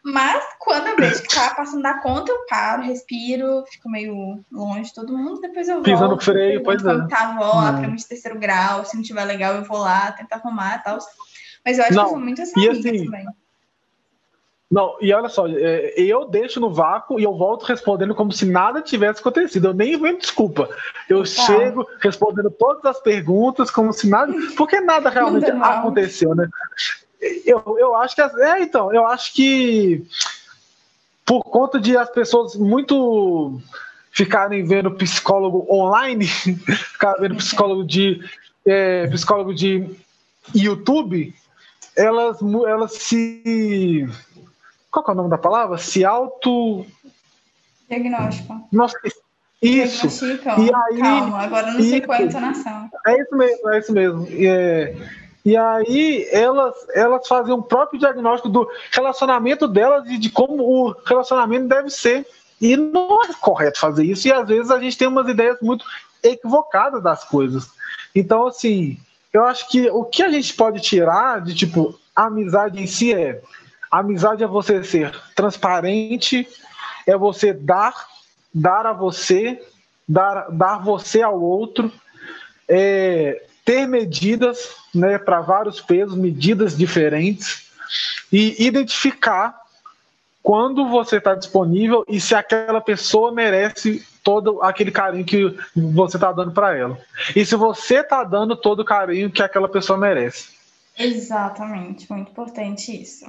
Mas 0.04 0.44
quando 0.58 0.88
eu 0.88 0.96
vejo 0.96 1.22
que 1.22 1.34
tá 1.34 1.54
passando 1.54 1.82
da 1.82 2.00
conta, 2.00 2.30
eu 2.30 2.46
paro, 2.48 2.82
respiro, 2.82 3.64
fico 3.70 3.88
meio 3.88 4.44
longe 4.52 4.90
de 4.90 4.94
todo 4.94 5.16
mundo, 5.16 5.40
depois 5.40 5.68
eu 5.68 5.80
Pisando 5.80 6.10
volto. 6.10 6.20
Pisando 6.20 6.38
freio, 6.38 6.62
pois 6.62 6.84
é. 6.84 7.08
Tá 7.08 7.18
a 7.18 7.28
avó, 7.32 7.70
hum. 7.70 7.78
prêmio 7.78 7.96
de 7.96 8.06
terceiro 8.06 8.38
grau, 8.38 8.84
se 8.84 8.94
não 8.94 9.02
tiver 9.02 9.24
legal, 9.24 9.54
eu 9.54 9.64
vou 9.64 9.78
lá, 9.78 10.12
tentar 10.12 10.36
arrumar 10.36 10.76
e 10.76 10.84
tal. 10.84 10.98
Mas 11.64 11.78
eu 11.78 11.84
acho 11.84 11.94
não. 11.94 12.04
que 12.04 12.08
eu 12.08 12.12
sou 12.12 12.20
muito 12.20 12.42
essa 12.42 12.60
e 12.60 12.68
assim, 12.68 13.04
também. 13.04 13.26
Não, 14.68 14.96
e 15.00 15.12
olha 15.12 15.28
só, 15.28 15.46
é, 15.46 15.94
eu 15.96 16.26
deixo 16.28 16.58
no 16.58 16.72
vácuo 16.72 17.20
e 17.20 17.22
eu 17.22 17.36
volto 17.36 17.64
respondendo 17.64 18.14
como 18.14 18.32
se 18.32 18.44
nada 18.44 18.82
tivesse 18.82 19.20
acontecido. 19.20 19.68
Eu 19.68 19.74
nem 19.74 19.94
invento 19.94 20.22
desculpa. 20.22 20.68
Eu 21.08 21.20
tá. 21.20 21.26
chego 21.26 21.86
respondendo 22.00 22.50
todas 22.50 22.84
as 22.84 23.00
perguntas 23.00 23.70
como 23.70 23.92
se 23.92 24.08
nada. 24.08 24.32
Porque 24.56 24.80
nada 24.80 25.08
realmente 25.08 25.48
aconteceu, 25.50 26.34
né? 26.34 26.48
Eu, 27.44 27.76
eu 27.78 27.94
acho 27.94 28.16
que. 28.16 28.22
É, 28.22 28.60
então, 28.60 28.92
eu 28.92 29.06
acho 29.06 29.34
que 29.34 30.04
por 31.24 31.42
conta 31.44 31.78
de 31.78 31.96
as 31.96 32.10
pessoas 32.10 32.56
muito 32.56 33.60
ficarem 34.10 34.64
vendo 34.64 34.90
psicólogo 34.92 35.66
online, 35.70 36.26
ficar 36.26 37.14
vendo 37.20 37.36
psicólogo 37.36 37.84
de 37.84 38.20
é, 38.64 39.06
psicólogo 39.08 39.54
de 39.54 39.88
YouTube, 40.54 41.34
elas, 41.96 42.38
elas 42.66 42.92
se 42.92 44.08
qual 44.90 45.04
é 45.08 45.10
o 45.10 45.14
nome 45.14 45.30
da 45.30 45.38
palavra? 45.38 45.78
Se 45.78 46.04
auto. 46.04 46.86
Diagnóstico. 47.88 48.68
Nossa, 48.72 48.96
isso. 49.62 50.06
E 50.58 50.74
aí, 50.74 51.00
Calma, 51.00 51.38
agora 51.42 51.72
não 51.72 51.80
sei 51.80 52.00
qual 52.00 52.18
é 52.18 52.22
a 52.22 52.26
entonação. 52.26 52.90
É 53.06 53.20
isso 53.20 53.36
mesmo, 53.36 53.70
é 53.70 53.78
isso 53.78 53.92
mesmo. 53.92 54.28
É, 54.30 54.96
e 55.44 55.56
aí 55.56 56.28
elas, 56.30 56.74
elas 56.94 57.26
fazem 57.26 57.54
um 57.54 57.62
próprio 57.62 57.98
diagnóstico 57.98 58.48
do 58.48 58.68
relacionamento 58.90 59.66
delas 59.66 60.04
e 60.08 60.18
de 60.18 60.28
como 60.30 60.62
o 60.62 60.94
relacionamento 61.04 61.68
deve 61.68 61.90
ser. 61.90 62.26
E 62.60 62.76
não 62.76 63.22
é 63.22 63.28
correto 63.40 63.78
fazer 63.78 64.04
isso, 64.04 64.26
e 64.26 64.32
às 64.32 64.48
vezes 64.48 64.70
a 64.70 64.80
gente 64.80 64.96
tem 64.96 65.06
umas 65.06 65.28
ideias 65.28 65.58
muito 65.60 65.84
equivocadas 66.22 67.02
das 67.02 67.22
coisas. 67.22 67.70
Então, 68.14 68.46
assim, 68.46 68.98
eu 69.30 69.44
acho 69.44 69.68
que 69.68 69.90
o 69.90 70.04
que 70.04 70.22
a 70.22 70.30
gente 70.30 70.54
pode 70.54 70.80
tirar 70.80 71.42
de 71.42 71.54
tipo, 71.54 71.98
a 72.14 72.24
amizade 72.24 72.82
em 72.82 72.86
si 72.86 73.12
é 73.12 73.42
Amizade 73.90 74.42
é 74.42 74.46
você 74.46 74.82
ser 74.82 75.12
transparente, 75.34 76.46
é 77.06 77.16
você 77.16 77.52
dar, 77.52 77.94
dar 78.52 78.86
a 78.86 78.92
você, 78.92 79.62
dar, 80.08 80.50
dar 80.50 80.78
você 80.82 81.22
ao 81.22 81.40
outro, 81.40 81.92
é, 82.68 83.44
ter 83.64 83.86
medidas 83.86 84.76
né, 84.94 85.18
para 85.18 85.40
vários 85.40 85.80
pesos, 85.80 86.16
medidas 86.16 86.76
diferentes, 86.76 87.66
e 88.32 88.66
identificar 88.66 89.54
quando 90.42 90.88
você 90.88 91.16
está 91.16 91.34
disponível 91.34 92.04
e 92.08 92.20
se 92.20 92.34
aquela 92.34 92.80
pessoa 92.80 93.32
merece 93.32 94.06
todo 94.22 94.62
aquele 94.62 94.92
carinho 94.92 95.24
que 95.24 95.56
você 95.74 96.16
está 96.16 96.32
dando 96.32 96.52
para 96.52 96.76
ela. 96.76 96.98
E 97.34 97.44
se 97.44 97.56
você 97.56 98.00
está 98.00 98.22
dando 98.22 98.56
todo 98.56 98.80
o 98.80 98.84
carinho 98.84 99.30
que 99.30 99.42
aquela 99.42 99.68
pessoa 99.68 99.98
merece. 99.98 100.50
Exatamente, 100.98 102.10
muito 102.10 102.30
importante 102.30 103.00
isso. 103.00 103.26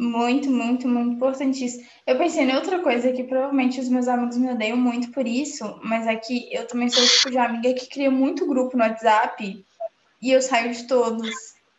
Muito, 0.00 0.50
muito, 0.50 0.88
muito 0.88 1.16
importante 1.16 1.62
isso. 1.62 1.78
Eu 2.06 2.16
pensei 2.16 2.44
em 2.44 2.56
outra 2.56 2.78
coisa 2.78 3.12
que 3.12 3.22
provavelmente 3.22 3.78
os 3.78 3.90
meus 3.90 4.08
amigos 4.08 4.38
me 4.38 4.50
odeiam 4.50 4.78
muito 4.78 5.10
por 5.10 5.26
isso, 5.26 5.78
mas 5.84 6.06
é 6.06 6.16
que 6.16 6.48
eu 6.50 6.66
também 6.66 6.88
sou 6.88 7.02
o 7.02 7.06
tipo 7.06 7.30
de 7.30 7.36
amiga 7.36 7.74
que 7.74 7.86
cria 7.86 8.10
muito 8.10 8.46
grupo 8.46 8.78
no 8.78 8.82
WhatsApp 8.82 9.62
e 10.22 10.32
eu 10.32 10.40
saio 10.40 10.72
de 10.72 10.84
todos. 10.84 11.28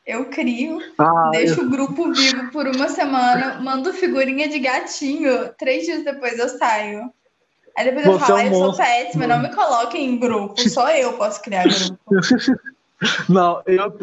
Eu 0.05 0.25
crio, 0.25 0.77
ah, 0.99 1.29
deixo 1.31 1.61
eu... 1.61 1.65
o 1.65 1.69
grupo 1.71 2.13
vivo 2.13 2.51
por 2.51 2.67
uma 2.67 2.89
semana, 2.89 3.59
mando 3.59 3.91
figurinha 3.91 4.47
de 4.47 4.59
gatinho, 4.59 5.51
três 5.57 5.85
dias 5.85 6.03
depois 6.03 6.37
eu 6.37 6.49
saio. 6.49 7.11
Aí 7.75 7.85
depois 7.85 8.05
eu 8.05 8.13
Você 8.13 8.19
falo, 8.19 8.37
é 8.37 8.43
um 8.43 8.47
eu 8.47 8.53
sou 8.53 8.77
péssima, 8.77 9.25
não 9.25 9.41
me 9.41 9.49
coloquem 9.49 10.05
em 10.05 10.19
grupo, 10.19 10.69
só 10.69 10.91
eu 10.91 11.13
posso 11.13 11.41
criar 11.41 11.63
grupo. 11.63 11.97
Não, 13.27 13.63
eu, 13.65 13.97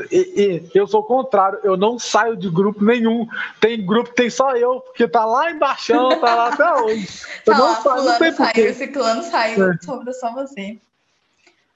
eu 0.75 0.87
sou 0.87 1.01
o 1.01 1.05
contrário, 1.05 1.61
eu 1.63 1.77
não 1.77 1.99
saio 1.99 2.37
de 2.37 2.51
grupo 2.51 2.85
nenhum. 2.85 3.29
Tem 3.61 3.85
grupo, 3.85 4.13
tem 4.13 4.29
só 4.29 4.57
eu, 4.57 4.81
porque 4.81 5.07
tá 5.07 5.25
lá 5.25 5.51
embaixo, 5.53 5.93
tá 6.21 6.35
lá 6.35 6.49
até 6.49 6.75
hoje. 6.83 7.07
Eu 7.47 7.53
tá 7.53 7.59
não 7.59 7.67
lá, 7.67 7.75
saio, 7.77 8.03
não 8.03 8.33
saiu, 8.33 8.75
ciclano 8.75 9.23
saiu, 9.23 9.71
é. 9.71 9.79
sobra 9.81 10.13
só 10.13 10.33
você. 10.33 10.79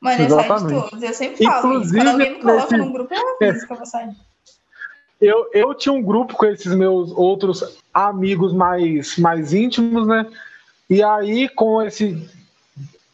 Mano, 0.00 0.22
Exatamente. 0.22 0.74
eu 0.74 0.80
saio 0.80 0.82
de 0.82 0.90
todos, 0.90 1.02
eu 1.02 1.14
sempre 1.14 1.44
falo 1.44 1.66
Inclusive, 1.68 1.84
isso. 1.84 1.94
Quando 1.96 2.08
alguém 2.08 2.32
me 2.32 2.40
coloca 2.40 2.62
nesse... 2.62 2.76
num 2.76 2.92
grupo, 2.92 3.14
eu 3.14 3.36
aviso 3.48 3.64
é. 3.64 3.66
que 3.66 3.72
eu 3.72 3.76
vou 3.76 3.86
sair. 3.86 4.16
Eu, 5.20 5.50
eu 5.54 5.74
tinha 5.74 5.92
um 5.92 6.02
grupo 6.02 6.34
com 6.34 6.46
esses 6.46 6.74
meus 6.74 7.12
outros 7.12 7.78
amigos 7.94 8.52
mais, 8.52 9.16
mais 9.16 9.52
íntimos, 9.52 10.06
né? 10.08 10.26
E 10.90 11.00
aí, 11.02 11.48
com 11.48 11.80
esse 11.80 12.28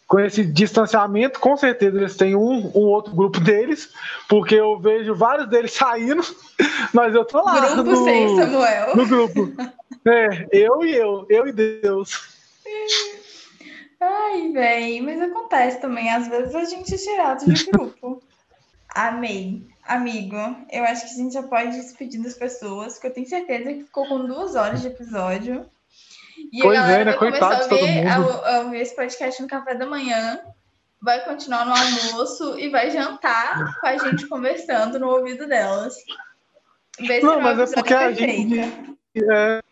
com 0.09 0.19
esse 0.19 0.43
distanciamento, 0.43 1.39
com 1.39 1.55
certeza 1.55 1.99
eles 1.99 2.17
têm 2.17 2.35
um, 2.35 2.73
um 2.75 2.87
outro 2.87 3.15
grupo 3.15 3.39
deles, 3.39 3.93
porque 4.27 4.55
eu 4.55 4.81
vejo 4.81 5.15
vários 5.15 5.47
deles 5.49 5.73
saindo, 5.77 6.23
mas 6.95 7.15
eu 7.15 7.27
tô 7.27 7.45
lá. 7.45 7.75
Grupo 7.75 7.91
no, 7.91 8.05
sem 8.05 8.37
Samuel. 8.37 8.97
No 8.97 9.07
grupo. 9.07 9.53
É, 10.07 10.49
eu 10.51 10.83
e 10.83 10.97
eu, 10.97 11.27
eu 11.29 11.47
e 11.47 11.53
Deus. 11.53 12.37
Ai, 14.01 14.51
velho, 14.51 15.05
mas 15.05 15.21
acontece 15.21 15.81
também, 15.81 16.11
às 16.11 16.27
vezes 16.27 16.55
a 16.55 16.65
gente 16.65 16.95
é 16.95 16.97
tirado 16.97 17.53
de 17.53 17.65
grupo. 17.71 18.23
Amei. 18.95 19.67
Amigo, 19.85 20.37
eu 20.71 20.85
acho 20.85 21.07
que 21.07 21.13
a 21.13 21.17
gente 21.23 21.35
já 21.35 21.43
pode 21.43 21.73
despedir 21.73 22.23
das 22.23 22.35
pessoas, 22.35 22.95
porque 22.95 23.09
eu 23.09 23.13
tenho 23.13 23.29
certeza 23.29 23.73
que 23.75 23.85
ficou 23.85 24.07
com 24.07 24.27
duas 24.27 24.55
horas 24.55 24.81
de 24.81 24.89
episódio. 24.89 25.67
E 26.53 26.63
pois 26.63 26.79
a 26.79 26.83
galera 26.83 27.03
é, 27.03 27.05
né? 27.05 27.11
vai 27.11 27.19
começar 27.19 27.57
a 27.57 27.67
ver, 27.67 28.07
a, 28.07 28.17
a 28.17 28.61
ouvir 28.61 28.81
esse 28.81 28.97
podcast 28.97 29.43
no 29.43 29.49
café 29.49 29.75
da 29.75 29.87
manhã, 29.87 30.41
vai 31.01 31.25
continuar 31.25 31.67
no 31.67 31.73
almoço 31.73 32.59
e 32.59 32.69
vai 32.69 32.91
jantar 32.91 33.79
com 33.81 33.87
a 33.87 33.97
gente 33.97 34.27
conversando 34.27 34.99
no 34.99 35.09
ouvido 35.09 35.47
delas. 35.47 35.95
Vê 37.01 37.21
não, 37.21 37.41
mas 37.41 37.73
é 37.73 37.75
porque 37.75 37.95
a 37.95 38.13
gente, 38.13 38.61
é, 38.61 39.63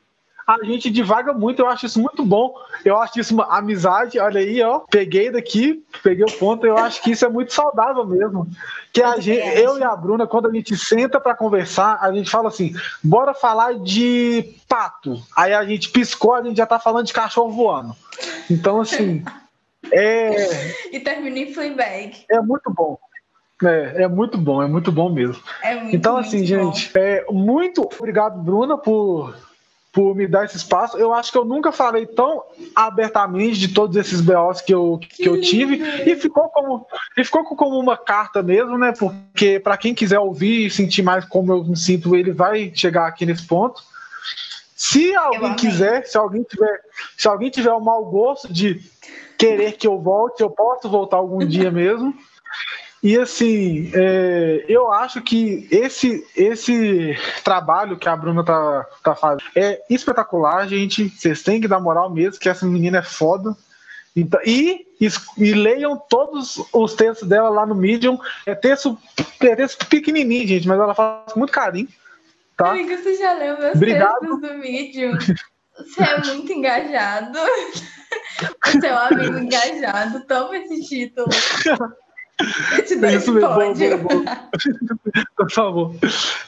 a 0.47 0.65
gente 0.65 0.89
divaga 0.91 1.33
muito, 1.33 1.61
eu 1.61 1.69
acho 1.69 1.87
isso 1.87 2.01
muito 2.01 2.25
bom. 2.25 2.55
Eu 2.85 2.97
acho 2.99 3.19
isso 3.19 3.35
uma 3.35 3.59
amizade, 3.59 4.21
olha 4.21 4.41
aí, 4.41 4.63
ó. 4.63 4.81
Peguei 4.89 5.29
daqui, 5.29 5.85
peguei 6.05 6.25
o 6.25 6.39
ponto, 6.39 6.65
eu 6.65 6.79
acho 6.79 7.03
que 7.03 7.11
isso 7.11 7.25
é 7.25 7.29
muito 7.29 7.53
saudável 7.53 8.07
mesmo. 8.07 8.47
Que 8.93 9.03
a 9.03 9.19
gente, 9.19 9.45
eu 9.59 9.77
e 9.77 9.83
a 9.83 9.97
Bruna, 9.97 10.25
quando 10.25 10.47
a 10.47 10.53
gente 10.53 10.77
senta 10.77 11.21
para 11.21 11.35
conversar, 11.35 11.99
a 12.01 12.13
gente 12.13 12.31
fala 12.31 12.49
assim: 12.49 12.73
bora 13.03 13.35
falar 13.35 13.75
de 13.75 14.55
pato. 14.69 15.21
Aí 15.37 15.53
a 15.53 15.65
gente 15.65 15.91
piscou, 15.91 16.35
a 16.35 16.43
gente 16.43 16.57
já 16.57 16.67
tá 16.67 16.79
falando 16.79 17.07
de 17.07 17.13
cachorro 17.13 17.51
voando. 17.51 17.97
Então, 18.49 18.81
assim. 18.81 19.25
É... 19.93 20.73
E 20.91 20.99
termina 20.99 21.39
em 21.39 21.55
Fleabag. 21.55 22.25
É 22.29 22.41
muito 22.41 22.69
bom. 22.73 22.99
É, 23.63 24.03
é 24.03 24.09
muito 24.09 24.37
bom, 24.37 24.61
é 24.61 24.67
muito 24.67 24.91
bom 24.91 25.09
mesmo. 25.09 25.41
É 25.63 25.77
muito, 25.77 25.95
então, 25.95 26.17
assim, 26.17 26.45
gente, 26.45 26.91
é, 26.99 27.25
muito 27.31 27.89
obrigado, 27.97 28.43
Bruna, 28.43 28.77
por 28.77 29.33
por 29.97 30.15
me 30.15 30.27
dar 30.27 30.45
esse 30.45 30.59
espaço. 30.59 30.99
Eu 30.99 31.15
acho 31.15 31.33
que 31.33 31.39
eu 31.39 31.45
nunca 31.47 31.73
falei 31.73 32.05
tão 32.05 32.45
abertamente 32.75 33.59
de 33.59 33.69
todos 33.69 33.97
esses 33.97 34.21
BOs 34.21 34.61
que 34.61 34.75
eu, 34.75 34.99
que, 35.01 35.23
que 35.23 35.27
eu 35.27 35.41
tive 35.41 35.77
e 36.07 36.15
ficou 36.17 36.51
como 36.51 36.87
e 37.17 37.25
ficou 37.25 37.43
como 37.45 37.81
uma 37.81 37.97
carta 37.97 38.43
mesmo, 38.43 38.77
né? 38.77 38.93
Porque 38.93 39.59
para 39.59 39.79
quem 39.79 39.95
quiser 39.95 40.19
ouvir 40.19 40.67
e 40.67 40.71
sentir 40.71 41.03
mais 41.03 41.25
como 41.25 41.51
eu 41.51 41.65
me 41.65 41.75
sinto, 41.75 42.15
ele 42.15 42.31
vai 42.31 42.71
chegar 42.75 43.07
aqui 43.07 43.25
nesse 43.25 43.47
ponto. 43.47 43.83
Se 44.75 45.17
alguém 45.17 45.55
quiser, 45.55 46.05
se 46.05 46.19
alguém 46.19 46.43
tiver, 46.43 46.79
se 47.17 47.27
alguém 47.27 47.49
tiver 47.49 47.73
o 47.73 47.81
mau 47.81 48.05
gosto 48.05 48.53
de 48.53 48.79
querer 49.39 49.79
que 49.79 49.87
eu 49.87 49.99
volte, 49.99 50.43
eu 50.43 50.51
posso 50.51 50.91
voltar 50.91 51.17
algum 51.17 51.39
dia 51.39 51.71
mesmo. 51.71 52.15
E 53.07 53.17
assim, 53.17 53.89
é, 53.95 54.65
eu 54.69 54.91
acho 54.91 55.23
que 55.23 55.69
esse, 55.71 56.27
esse 56.35 57.17
trabalho 57.45 57.97
que 57.97 58.09
a 58.09 58.17
Bruna 58.17 58.45
tá, 58.45 58.85
tá 59.01 59.15
fazendo 59.15 59.45
é 59.55 59.81
espetacular, 59.89 60.67
gente. 60.67 61.09
Vocês 61.11 61.41
têm 61.41 61.61
que 61.61 61.69
dar 61.69 61.79
moral 61.79 62.11
mesmo, 62.11 62.41
que 62.41 62.49
essa 62.49 62.67
menina 62.67 62.99
é 62.99 63.03
foda. 63.03 63.57
Então, 64.17 64.41
e, 64.45 64.89
e, 65.01 65.07
e, 65.39 65.55
leiam 65.55 65.97
todos 65.97 66.61
os 66.73 66.95
textos 66.95 67.29
dela 67.29 67.49
lá 67.49 67.65
no 67.65 67.77
Medium. 67.77 68.19
É 68.45 68.57
texto, 68.57 68.99
é 69.41 69.55
texto 69.55 69.87
pequenininho, 69.87 70.49
gente, 70.49 70.67
mas 70.67 70.81
ela 70.81 70.93
faz 70.93 71.33
com 71.33 71.39
muito 71.39 71.53
carinho. 71.53 71.89
Tá? 72.57 72.73
Amigo, 72.73 72.89
você 72.89 73.15
já 73.15 73.35
leu 73.35 73.57
meus 73.57 73.77
Obrigado. 73.77 74.19
textos 74.19 74.41
do 74.41 74.55
Medium? 74.59 75.13
Você 75.77 76.03
é 76.03 76.25
muito 76.25 76.53
engajado. 76.53 77.39
Você 78.67 78.87
é 78.89 78.93
um 78.93 78.99
amigo 78.99 79.39
engajado. 79.39 80.27
Toma 80.27 80.57
esse 80.57 80.89
título. 80.89 81.29
Isso 82.83 82.99
mesmo, 82.99 83.41
bom, 83.41 83.55
bom, 83.55 83.75
bom. 83.75 84.25
Por 85.37 85.51
favor. 85.51 85.95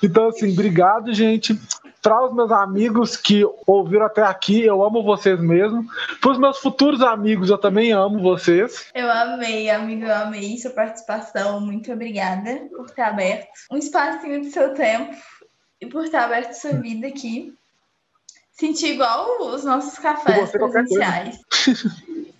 Então, 0.02 0.28
assim, 0.28 0.52
obrigado, 0.52 1.12
gente. 1.14 1.58
para 2.02 2.26
os 2.26 2.34
meus 2.34 2.50
amigos 2.52 3.16
que 3.16 3.42
ouviram 3.66 4.06
até 4.06 4.22
aqui, 4.22 4.62
eu 4.62 4.82
amo 4.82 5.02
vocês 5.02 5.40
mesmo. 5.40 5.84
Para 6.20 6.30
os 6.30 6.38
meus 6.38 6.58
futuros 6.58 7.00
amigos, 7.02 7.48
eu 7.48 7.58
também 7.58 7.92
amo 7.92 8.20
vocês. 8.20 8.86
Eu 8.94 9.10
amei, 9.10 9.70
amigo, 9.70 10.04
eu 10.04 10.14
amei 10.14 10.58
sua 10.58 10.70
participação. 10.70 11.60
Muito 11.60 11.90
obrigada 11.92 12.68
por 12.76 12.90
ter 12.90 13.02
aberto 13.02 13.48
um 13.70 13.78
espacinho 13.78 14.40
do 14.40 14.50
seu 14.50 14.74
tempo 14.74 15.16
e 15.80 15.86
por 15.86 16.08
ter 16.08 16.18
aberto 16.18 16.52
sua 16.52 16.72
vida 16.72 17.06
aqui. 17.06 17.54
Senti 18.52 18.88
igual 18.88 19.40
os 19.40 19.64
nossos 19.64 19.98
cafés 19.98 20.50
presenciais. 20.50 21.38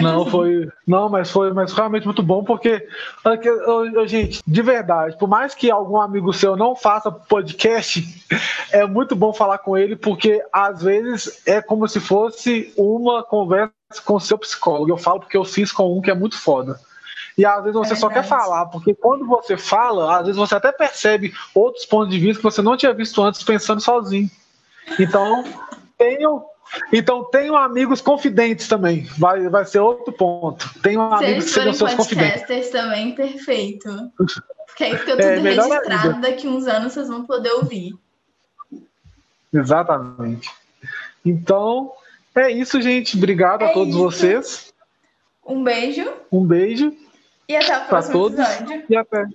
Não, 0.00 0.26
foi. 0.26 0.68
Não, 0.86 1.08
mas 1.08 1.30
foi 1.30 1.52
mas 1.52 1.72
realmente 1.72 2.04
muito 2.04 2.22
bom, 2.22 2.44
porque, 2.44 2.86
gente, 4.06 4.40
de 4.46 4.62
verdade, 4.62 5.16
por 5.18 5.28
mais 5.28 5.54
que 5.54 5.70
algum 5.70 6.00
amigo 6.00 6.32
seu 6.32 6.56
não 6.56 6.76
faça 6.76 7.10
podcast, 7.10 8.04
é 8.70 8.86
muito 8.86 9.16
bom 9.16 9.32
falar 9.32 9.58
com 9.58 9.76
ele, 9.76 9.96
porque 9.96 10.42
às 10.52 10.82
vezes 10.82 11.42
é 11.46 11.60
como 11.60 11.88
se 11.88 11.98
fosse 11.98 12.72
uma 12.76 13.22
conversa 13.22 13.72
com 14.04 14.14
o 14.14 14.20
seu 14.20 14.38
psicólogo. 14.38 14.90
Eu 14.90 14.98
falo 14.98 15.20
porque 15.20 15.36
eu 15.36 15.44
fiz 15.44 15.72
com 15.72 15.96
um 15.96 16.00
que 16.00 16.10
é 16.10 16.14
muito 16.14 16.38
foda. 16.38 16.78
E 17.36 17.44
às 17.44 17.62
vezes 17.62 17.78
você 17.78 17.92
é 17.92 17.96
só 17.96 18.08
quer 18.08 18.24
falar, 18.24 18.66
porque 18.66 18.94
quando 18.94 19.24
você 19.24 19.56
fala, 19.56 20.18
às 20.18 20.26
vezes 20.26 20.36
você 20.36 20.56
até 20.56 20.72
percebe 20.72 21.32
outros 21.54 21.86
pontos 21.86 22.10
de 22.10 22.18
vista 22.18 22.38
que 22.38 22.44
você 22.44 22.60
não 22.60 22.76
tinha 22.76 22.92
visto 22.92 23.22
antes 23.22 23.42
pensando 23.44 23.80
sozinho. 23.80 24.28
Então, 24.98 25.44
tenho 25.96 26.42
então 26.92 27.24
tenham 27.24 27.56
amigos 27.56 28.00
confidentes 28.00 28.68
também. 28.68 29.04
Vai, 29.18 29.48
vai 29.48 29.64
ser 29.64 29.80
outro 29.80 30.12
ponto. 30.12 30.70
Tenham 30.80 31.12
amigos 31.12 31.46
que 31.46 31.50
sejam 31.50 31.72
seus 31.72 31.94
confidentes. 31.94 32.70
também, 32.70 33.14
perfeito. 33.14 33.88
Porque 34.66 34.84
aí 34.84 34.96
fica 34.96 35.12
é, 35.12 35.16
tudo 35.16 35.22
é, 35.22 35.38
registrado, 35.38 36.08
ainda. 36.08 36.30
daqui 36.30 36.46
uns 36.46 36.66
anos 36.66 36.92
vocês 36.92 37.08
vão 37.08 37.24
poder 37.24 37.50
ouvir. 37.52 37.96
Exatamente. 39.52 40.50
Então, 41.24 41.92
é 42.34 42.50
isso, 42.50 42.80
gente. 42.80 43.16
Obrigado 43.16 43.64
é 43.64 43.70
a 43.70 43.72
todos 43.72 43.94
isso. 43.94 43.98
vocês. 43.98 44.74
Um 45.44 45.64
beijo. 45.64 46.08
Um 46.30 46.46
beijo. 46.46 46.94
E 47.48 47.56
até 47.56 47.78
o 47.78 47.88
próximo 47.88 48.12
todos. 48.12 48.38
episódio. 48.38 48.84
E 48.88 48.96
até. 48.96 49.26